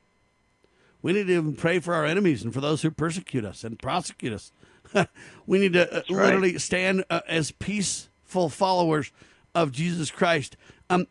we 1.01 1.13
need 1.13 1.27
to 1.27 1.33
even 1.33 1.55
pray 1.55 1.79
for 1.79 1.93
our 1.93 2.05
enemies 2.05 2.43
and 2.43 2.53
for 2.53 2.61
those 2.61 2.81
who 2.81 2.91
persecute 2.91 3.45
us 3.45 3.63
and 3.63 3.79
prosecute 3.79 4.33
us. 4.33 4.51
we 5.45 5.59
need 5.59 5.73
to 5.73 5.99
uh, 5.99 6.01
literally 6.09 6.57
stand 6.59 7.05
uh, 7.09 7.21
as 7.27 7.51
peaceful 7.51 8.49
followers 8.49 9.11
of 9.55 9.71
Jesus 9.71 10.11
Christ. 10.11 10.57
Um, 10.89 11.07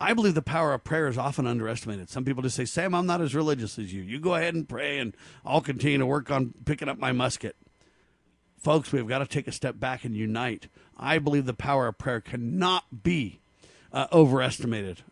I 0.00 0.14
believe 0.14 0.34
the 0.34 0.42
power 0.42 0.74
of 0.74 0.84
prayer 0.84 1.08
is 1.08 1.18
often 1.18 1.46
underestimated. 1.46 2.08
Some 2.08 2.24
people 2.24 2.42
just 2.42 2.56
say, 2.56 2.64
Sam, 2.64 2.94
I'm 2.94 3.06
not 3.06 3.20
as 3.20 3.34
religious 3.34 3.78
as 3.78 3.92
you. 3.92 4.02
You 4.02 4.20
go 4.20 4.34
ahead 4.34 4.54
and 4.54 4.68
pray, 4.68 4.98
and 4.98 5.16
I'll 5.44 5.60
continue 5.60 5.98
to 5.98 6.06
work 6.06 6.30
on 6.30 6.54
picking 6.64 6.88
up 6.88 6.98
my 6.98 7.12
musket. 7.12 7.56
Folks, 8.58 8.92
we've 8.92 9.08
got 9.08 9.18
to 9.18 9.26
take 9.26 9.48
a 9.48 9.52
step 9.52 9.78
back 9.78 10.04
and 10.04 10.14
unite. 10.14 10.68
I 10.96 11.18
believe 11.18 11.46
the 11.46 11.54
power 11.54 11.86
of 11.88 11.98
prayer 11.98 12.20
cannot 12.20 13.02
be 13.04 13.40
uh, 13.92 14.06
overestimated. 14.12 15.02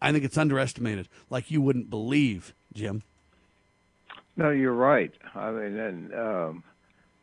I 0.00 0.12
think 0.12 0.24
it's 0.24 0.38
underestimated, 0.38 1.08
like 1.30 1.50
you 1.50 1.60
wouldn't 1.60 1.90
believe. 1.90 2.54
Jim. 2.72 3.02
No, 4.36 4.50
you're 4.50 4.72
right. 4.72 5.12
I 5.34 5.50
mean, 5.50 5.78
and 5.78 6.14
um, 6.14 6.64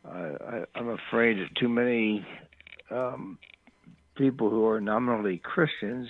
I, 0.05 0.64
I'm 0.76 0.89
afraid 0.89 1.38
that 1.39 1.55
too 1.55 1.69
many 1.69 2.26
um, 2.89 3.38
people 4.15 4.49
who 4.49 4.68
are 4.68 4.81
nominally 4.81 5.38
Christians 5.38 6.10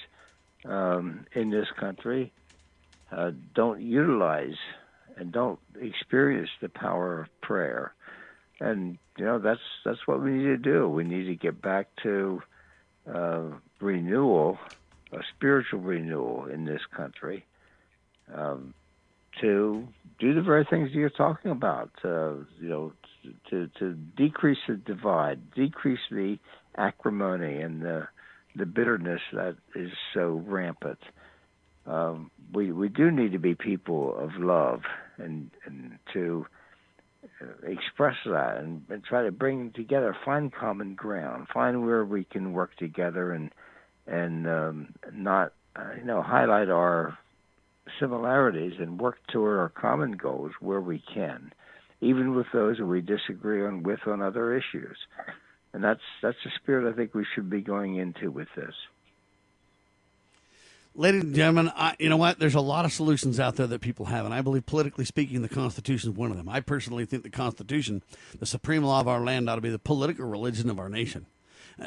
um, 0.65 1.25
in 1.33 1.49
this 1.49 1.67
country 1.77 2.31
uh, 3.11 3.31
don't 3.53 3.81
utilize 3.81 4.55
and 5.17 5.31
don't 5.31 5.59
experience 5.79 6.49
the 6.61 6.69
power 6.69 7.21
of 7.21 7.41
prayer. 7.41 7.93
And 8.59 8.97
you 9.17 9.25
know 9.25 9.39
that's 9.39 9.61
that's 9.83 10.05
what 10.05 10.21
we 10.21 10.31
need 10.31 10.43
to 10.43 10.57
do. 10.57 10.87
We 10.87 11.03
need 11.03 11.25
to 11.25 11.35
get 11.35 11.61
back 11.61 11.87
to 12.03 12.41
uh, 13.11 13.43
renewal, 13.79 14.57
a 15.11 15.19
spiritual 15.35 15.79
renewal 15.79 16.45
in 16.45 16.65
this 16.65 16.81
country. 16.95 17.45
Um, 18.33 18.73
to 19.41 19.87
do 20.19 20.33
the 20.33 20.41
very 20.41 20.65
things 20.69 20.91
you're 20.91 21.09
talking 21.09 21.51
about. 21.51 21.89
Uh, 22.03 22.33
you 22.59 22.69
know, 22.69 22.93
to 23.49 23.69
to 23.79 23.93
decrease 23.93 24.59
the 24.67 24.75
divide, 24.75 25.51
decrease 25.53 25.99
the 26.11 26.37
acrimony 26.77 27.61
and 27.61 27.81
the 27.81 28.07
the 28.55 28.65
bitterness 28.65 29.21
that 29.33 29.55
is 29.75 29.91
so 30.13 30.43
rampant. 30.45 30.99
Um, 31.85 32.31
we 32.53 32.71
we 32.71 32.89
do 32.89 33.11
need 33.11 33.31
to 33.33 33.39
be 33.39 33.55
people 33.55 34.15
of 34.17 34.35
love 34.37 34.81
and 35.17 35.49
and 35.65 35.97
to 36.13 36.45
express 37.63 38.15
that 38.25 38.57
and, 38.57 38.83
and 38.89 39.03
try 39.03 39.23
to 39.23 39.31
bring 39.31 39.71
together, 39.71 40.15
find 40.25 40.53
common 40.53 40.95
ground, 40.95 41.47
find 41.53 41.85
where 41.85 42.05
we 42.05 42.23
can 42.23 42.53
work 42.53 42.75
together 42.77 43.31
and 43.33 43.51
and 44.05 44.47
um, 44.47 44.93
not 45.13 45.53
uh, 45.75 45.91
you 45.97 46.05
know 46.05 46.21
highlight 46.21 46.69
our 46.69 47.17
similarities 47.99 48.73
and 48.79 48.99
work 48.99 49.17
toward 49.31 49.59
our 49.59 49.69
common 49.69 50.13
goals 50.13 50.51
where 50.59 50.81
we 50.81 51.03
can, 51.13 51.51
even 52.01 52.35
with 52.35 52.47
those 52.53 52.77
that 52.77 52.85
we 52.85 53.01
disagree 53.01 53.65
on 53.65 53.83
with 53.83 53.99
on 54.07 54.21
other 54.21 54.55
issues. 54.55 54.97
And 55.73 55.83
that's 55.83 56.01
that's 56.21 56.37
the 56.43 56.51
spirit 56.61 56.91
I 56.91 56.95
think 56.95 57.13
we 57.13 57.25
should 57.33 57.49
be 57.49 57.61
going 57.61 57.95
into 57.95 58.31
with 58.31 58.47
this. 58.55 58.75
Ladies 60.95 61.23
and 61.23 61.33
gentlemen, 61.33 61.71
I, 61.75 61.95
you 61.97 62.07
know 62.07 62.17
what? 62.17 62.37
There's 62.37 62.53
a 62.53 62.61
lot 62.61 62.85
of 62.85 62.93
solutions 62.93 63.39
out 63.39 63.55
there 63.55 63.65
that 63.65 63.81
people 63.81 64.05
have, 64.05 64.25
and 64.25 64.33
I 64.33 64.41
believe, 64.41 64.67
politically 64.67 65.05
speaking, 65.05 65.41
the 65.41 65.49
Constitution 65.49 66.11
is 66.11 66.15
one 66.15 66.29
of 66.29 66.37
them. 66.37 66.47
I 66.47 66.59
personally 66.59 67.03
think 67.03 67.23
the 67.23 67.31
Constitution, 67.31 68.03
the 68.37 68.45
supreme 68.45 68.83
law 68.83 68.99
of 68.99 69.07
our 69.07 69.21
land, 69.21 69.49
ought 69.49 69.55
to 69.55 69.61
be 69.61 69.71
the 69.71 69.79
political 69.79 70.27
religion 70.27 70.69
of 70.69 70.77
our 70.77 70.89
nation. 70.89 71.25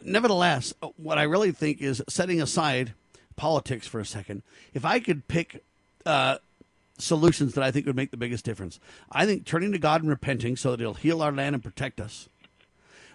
Nevertheless, 0.03 0.75
what 0.97 1.19
I 1.19 1.23
really 1.23 1.53
think 1.53 1.81
is 1.81 2.03
setting 2.09 2.43
aside 2.43 2.95
politics 3.37 3.87
for 3.87 4.01
a 4.01 4.05
second, 4.05 4.43
if 4.75 4.85
I 4.85 4.99
could 4.99 5.29
pick 5.29 5.63
uh, 6.05 6.39
solutions 6.99 7.55
that 7.55 7.63
I 7.63 7.71
think 7.71 7.87
would 7.87 7.95
make 7.95 8.11
the 8.11 8.17
biggest 8.17 8.45
difference. 8.45 8.81
I 9.13 9.25
think 9.25 9.45
turning 9.45 9.71
to 9.71 9.79
God 9.79 10.01
and 10.01 10.11
repenting 10.11 10.57
so 10.57 10.73
that 10.73 10.81
He'll 10.81 10.95
heal 10.95 11.23
our 11.23 11.31
land 11.31 11.55
and 11.55 11.63
protect 11.63 12.01
us. 12.01 12.29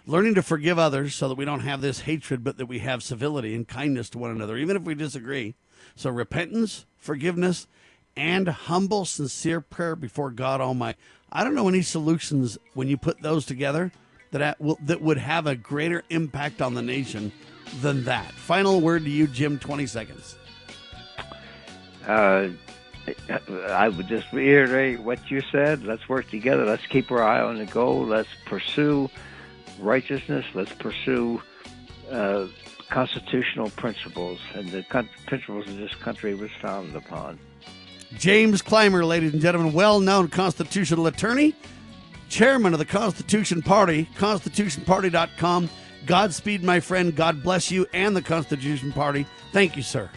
Learning 0.06 0.34
to 0.36 0.42
forgive 0.42 0.78
others 0.78 1.14
so 1.14 1.28
that 1.28 1.36
we 1.36 1.44
don't 1.44 1.60
have 1.60 1.82
this 1.82 2.00
hatred, 2.00 2.42
but 2.42 2.56
that 2.56 2.66
we 2.66 2.78
have 2.78 3.02
civility 3.02 3.54
and 3.54 3.68
kindness 3.68 4.08
to 4.10 4.18
one 4.18 4.30
another, 4.30 4.56
even 4.56 4.74
if 4.74 4.84
we 4.84 4.94
disagree. 4.94 5.54
So, 5.94 6.10
repentance, 6.10 6.84
forgiveness, 6.96 7.66
and 8.16 8.48
humble, 8.48 9.04
sincere 9.04 9.60
prayer 9.60 9.96
before 9.96 10.30
God 10.30 10.60
Almighty. 10.60 10.98
I 11.30 11.44
don't 11.44 11.54
know 11.54 11.68
any 11.68 11.82
solutions 11.82 12.58
when 12.74 12.88
you 12.88 12.96
put 12.96 13.22
those 13.22 13.46
together 13.46 13.90
that 14.32 14.58
that 14.86 15.00
would 15.00 15.18
have 15.18 15.46
a 15.46 15.54
greater 15.54 16.02
impact 16.10 16.60
on 16.60 16.74
the 16.74 16.82
nation 16.82 17.32
than 17.80 18.04
that. 18.04 18.32
Final 18.32 18.80
word 18.80 19.04
to 19.04 19.10
you, 19.10 19.26
Jim. 19.26 19.58
Twenty 19.58 19.86
seconds. 19.86 20.36
Uh, 22.06 22.48
I 23.70 23.88
would 23.88 24.08
just 24.08 24.32
reiterate 24.32 25.00
what 25.00 25.30
you 25.30 25.40
said. 25.52 25.84
Let's 25.84 26.08
work 26.08 26.28
together. 26.30 26.64
Let's 26.64 26.86
keep 26.86 27.10
our 27.10 27.22
eye 27.22 27.40
on 27.40 27.58
the 27.58 27.66
goal. 27.66 28.04
Let's 28.04 28.28
pursue 28.46 29.10
righteousness. 29.78 30.44
Let's 30.54 30.72
pursue 30.72 31.42
uh, 32.10 32.46
constitutional 32.92 33.70
principles 33.70 34.38
and 34.54 34.68
the 34.68 34.82
con- 34.84 35.08
principles 35.26 35.66
of 35.66 35.78
this 35.78 35.94
country 35.96 36.34
was 36.34 36.50
founded 36.60 36.94
upon. 36.94 37.38
James 38.18 38.60
Clymer, 38.60 39.04
ladies 39.04 39.32
and 39.32 39.40
gentlemen, 39.40 39.72
well 39.72 39.98
known 39.98 40.28
constitutional 40.28 41.06
attorney, 41.06 41.54
chairman 42.28 42.74
of 42.74 42.78
the 42.78 42.84
Constitution 42.84 43.62
Party, 43.62 44.08
constitutionparty.com. 44.16 45.70
Godspeed, 46.04 46.62
my 46.62 46.80
friend. 46.80 47.14
God 47.14 47.42
bless 47.42 47.70
you 47.70 47.86
and 47.94 48.14
the 48.14 48.22
Constitution 48.22 48.92
Party. 48.92 49.24
Thank 49.52 49.76
you, 49.76 49.82
sir. 49.82 50.10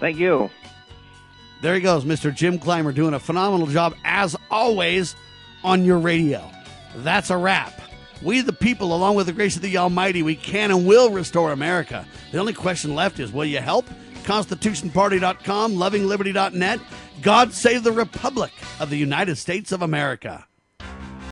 Thank 0.00 0.16
you. 0.16 0.48
There 1.60 1.74
he 1.74 1.80
goes, 1.80 2.04
Mr. 2.04 2.34
Jim 2.34 2.58
Clymer, 2.58 2.92
doing 2.92 3.14
a 3.14 3.20
phenomenal 3.20 3.66
job, 3.66 3.94
as 4.04 4.36
always, 4.50 5.14
on 5.62 5.84
your 5.84 5.98
radio. 5.98 6.48
That's 6.96 7.30
a 7.30 7.36
wrap. 7.36 7.80
We, 8.22 8.40
the 8.40 8.52
people, 8.52 8.94
along 8.94 9.16
with 9.16 9.26
the 9.26 9.32
grace 9.32 9.56
of 9.56 9.62
the 9.62 9.76
Almighty, 9.78 10.22
we 10.22 10.36
can 10.36 10.70
and 10.70 10.86
will 10.86 11.10
restore 11.10 11.52
America. 11.52 12.06
The 12.30 12.38
only 12.38 12.52
question 12.52 12.94
left 12.94 13.18
is 13.18 13.32
will 13.32 13.44
you 13.44 13.58
help? 13.58 13.86
ConstitutionParty.com, 14.24 15.74
LovingLiberty.net. 15.74 16.80
God 17.20 17.52
save 17.52 17.82
the 17.82 17.92
Republic 17.92 18.52
of 18.78 18.90
the 18.90 18.96
United 18.96 19.36
States 19.36 19.72
of 19.72 19.82
America. 19.82 20.46